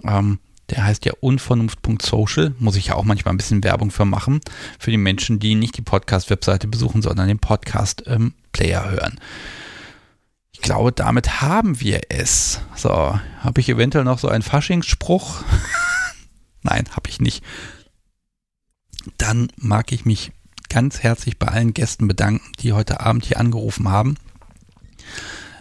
Ähm, 0.04 0.40
der 0.72 0.86
heißt 0.86 1.06
ja 1.06 1.14
unvernunft.social. 1.20 2.56
Muss 2.60 2.76
ich 2.76 2.88
ja 2.88 2.96
auch 2.96 3.04
manchmal 3.04 3.34
ein 3.34 3.38
bisschen 3.38 3.64
Werbung 3.64 3.92
für 3.92 4.06
machen. 4.06 4.42
Für 4.80 4.92
die 4.92 4.98
Menschen, 4.98 5.40
die 5.40 5.56
nicht 5.56 5.78
die 5.78 5.82
Podcast-Webseite 5.82 6.68
besuchen, 6.68 7.02
sondern 7.02 7.28
den 7.28 7.40
Podcast-Player 7.40 8.84
ähm, 8.86 8.92
hören. 8.92 9.20
Ich 10.54 10.62
glaube, 10.62 10.92
damit 10.92 11.42
haben 11.42 11.80
wir 11.82 12.02
es. 12.10 12.62
So, 12.76 13.20
habe 13.40 13.60
ich 13.60 13.70
eventuell 13.70 14.04
noch 14.04 14.20
so 14.20 14.28
einen 14.28 14.44
Faschingsspruch? 14.44 15.44
Nein, 16.62 16.86
habe 16.92 17.10
ich 17.10 17.20
nicht. 17.20 17.44
Dann 19.18 19.52
mag 19.58 19.92
ich 19.92 20.06
mich 20.06 20.32
ganz 20.70 21.00
herzlich 21.00 21.38
bei 21.38 21.48
allen 21.48 21.74
Gästen 21.74 22.08
bedanken, 22.08 22.52
die 22.60 22.74
heute 22.74 23.02
Abend 23.02 23.26
hier 23.26 23.40
angerufen 23.40 23.90
haben. 23.90 24.16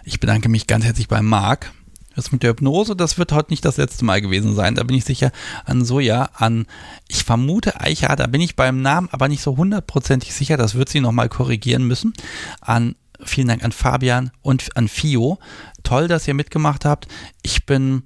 Ich 0.04 0.20
bedanke 0.20 0.48
mich 0.48 0.66
ganz 0.66 0.84
herzlich 0.84 1.08
bei 1.08 1.22
Marc, 1.22 1.72
das 2.14 2.32
mit 2.32 2.42
der 2.42 2.50
Hypnose, 2.50 2.96
das 2.96 3.18
wird 3.18 3.32
heute 3.32 3.52
nicht 3.52 3.64
das 3.64 3.76
letzte 3.76 4.04
Mal 4.04 4.20
gewesen 4.20 4.54
sein. 4.54 4.74
Da 4.74 4.82
bin 4.82 4.96
ich 4.96 5.04
sicher 5.04 5.30
an 5.64 5.84
Soja, 5.84 6.30
an, 6.34 6.66
ich 7.08 7.24
vermute 7.24 7.80
Eicha, 7.80 8.16
da 8.16 8.26
bin 8.26 8.40
ich 8.40 8.56
beim 8.56 8.82
Namen 8.82 9.08
aber 9.12 9.28
nicht 9.28 9.42
so 9.42 9.56
hundertprozentig 9.56 10.34
sicher. 10.34 10.56
Das 10.56 10.74
wird 10.74 10.88
sie 10.88 11.00
nochmal 11.00 11.28
korrigieren 11.28 11.86
müssen. 11.86 12.12
An, 12.60 12.96
vielen 13.22 13.48
Dank 13.48 13.64
an 13.64 13.72
Fabian 13.72 14.30
und 14.42 14.76
an 14.76 14.88
Fio. 14.88 15.38
Toll, 15.82 16.08
dass 16.08 16.26
ihr 16.26 16.34
mitgemacht 16.34 16.84
habt. 16.84 17.06
Ich 17.42 17.64
bin 17.64 18.02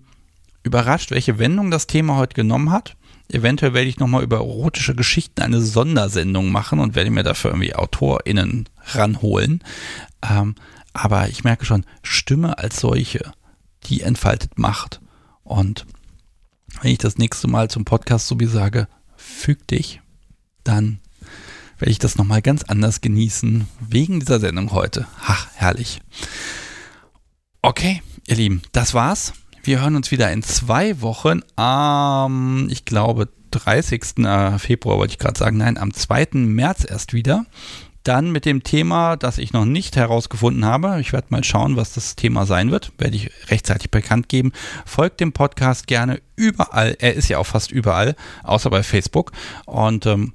überrascht, 0.63 1.11
welche 1.11 1.39
Wendung 1.39 1.71
das 1.71 1.87
Thema 1.87 2.17
heute 2.17 2.35
genommen 2.35 2.71
hat. 2.71 2.97
Eventuell 3.31 3.73
werde 3.73 3.89
ich 3.89 3.99
nochmal 3.99 4.23
über 4.23 4.37
erotische 4.37 4.95
Geschichten 4.95 5.41
eine 5.41 5.61
Sondersendung 5.61 6.53
machen 6.53 6.79
und 6.79 6.95
werde 6.95 7.11
mir 7.11 7.23
dafür 7.23 7.53
irgendwie 7.53 7.75
AutorInnen 7.75 8.69
ranholen. 8.93 9.63
Ähm, 10.23 10.55
aber 10.93 11.29
ich 11.29 11.43
merke 11.43 11.65
schon, 11.65 11.85
Stimme 12.03 12.59
als 12.59 12.81
solche 12.81 13.33
die 13.87 14.03
entfaltet 14.03 14.59
Macht. 14.59 15.01
Und 15.43 15.87
wenn 16.83 16.93
ich 16.93 16.99
das 16.99 17.19
nächste 17.19 17.49
Mal 17.49 17.71
zum 17.71 17.85
Podcast 17.85 18.27
so 18.27 18.41
wie 18.41 18.47
sage, 18.47 18.89
füg 19.17 19.67
dich, 19.69 20.01
dann 20.65 21.01
werde 21.79 21.91
ich 21.91 21.99
das 21.99 22.17
nochmal 22.17 22.43
ganz 22.43 22.63
anders 22.65 23.01
genießen, 23.01 23.67
wegen 23.81 24.21
dieser 24.21 24.41
Sendung 24.41 24.73
heute. 24.73 25.07
Ach, 25.21 25.49
herrlich. 25.55 26.01
Okay, 27.63 28.03
ihr 28.27 28.37
Lieben, 28.37 28.63
das 28.73 28.95
war's. 28.95 29.33
Wir 29.63 29.81
hören 29.81 29.97
uns 29.97 30.11
wieder 30.11 30.31
in 30.31 30.43
zwei 30.43 31.01
Wochen 31.01 31.41
am, 31.57 32.69
ich 32.71 32.85
glaube, 32.85 33.29
30. 33.51 34.19
Äh, 34.19 34.59
Februar 34.59 34.99
wollte 34.99 35.13
ich 35.13 35.19
gerade 35.19 35.39
sagen, 35.39 35.57
nein, 35.57 35.79
am 35.79 35.93
2. 35.93 36.29
März 36.33 36.85
erst 36.89 37.13
wieder. 37.13 37.47
Dann 38.05 38.31
mit 38.31 38.45
dem 38.45 38.63
Thema, 38.63 39.17
das 39.17 39.39
ich 39.39 39.53
noch 39.53 39.65
nicht 39.65 39.97
herausgefunden 39.97 40.65
habe. 40.65 41.01
Ich 41.01 41.13
werde 41.13 41.29
mal 41.31 41.43
schauen, 41.43 41.77
was 41.77 41.95
das 41.95 42.17
Thema 42.17 42.45
sein 42.47 42.71
wird. 42.71 42.93
Werde 42.99 43.17
ich 43.17 43.31
rechtzeitig 43.49 43.91
bekannt 43.91 44.29
geben. 44.29 44.53
Folgt 44.85 45.21
dem 45.21 45.33
Podcast 45.33 45.87
gerne 45.87 46.21
überall. 46.37 46.97
Er 47.01 47.15
ist 47.15 47.29
ja 47.29 47.39
auch 47.39 47.47
fast 47.47 47.73
überall, 47.73 48.15
außer 48.43 48.69
bei 48.71 48.83
Facebook. 48.83 49.33
Und 49.65 50.05
ähm, 50.05 50.35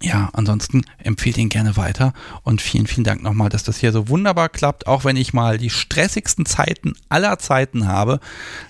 ja, 0.00 0.30
ansonsten 0.32 0.82
empfehlt 0.98 1.38
ihn 1.38 1.48
gerne 1.48 1.76
weiter 1.76 2.12
und 2.44 2.62
vielen, 2.62 2.86
vielen 2.86 3.04
Dank 3.04 3.22
nochmal, 3.22 3.48
dass 3.48 3.64
das 3.64 3.78
hier 3.78 3.90
so 3.90 4.08
wunderbar 4.08 4.48
klappt. 4.48 4.86
Auch 4.86 5.04
wenn 5.04 5.16
ich 5.16 5.32
mal 5.32 5.58
die 5.58 5.70
stressigsten 5.70 6.46
Zeiten 6.46 6.92
aller 7.08 7.38
Zeiten 7.38 7.88
habe, 7.88 8.20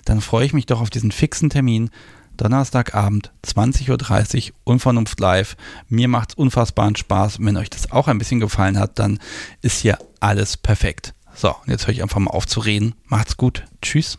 dann 0.05 0.21
freue 0.21 0.45
ich 0.45 0.53
mich 0.53 0.65
doch 0.65 0.81
auf 0.81 0.89
diesen 0.89 1.11
fixen 1.11 1.49
Termin 1.49 1.91
Donnerstagabend, 2.39 3.31
20.30 3.45 4.51
Uhr, 4.51 4.55
Unvernunft 4.63 5.19
live. 5.19 5.57
Mir 5.89 6.07
macht 6.07 6.29
es 6.29 6.35
unfassbaren 6.35 6.95
Spaß. 6.95 7.39
Wenn 7.41 7.57
euch 7.57 7.69
das 7.69 7.91
auch 7.91 8.07
ein 8.07 8.17
bisschen 8.17 8.39
gefallen 8.39 8.79
hat, 8.79 8.97
dann 8.97 9.19
ist 9.61 9.81
hier 9.81 9.99
alles 10.21 10.55
perfekt. 10.55 11.13
So, 11.35 11.53
jetzt 11.67 11.85
höre 11.85 11.93
ich 11.93 12.01
einfach 12.01 12.19
mal 12.19 12.31
auf 12.31 12.47
zu 12.47 12.61
reden. 12.61 12.95
Macht's 13.07 13.35
gut. 13.35 13.65
Tschüss. 13.81 14.17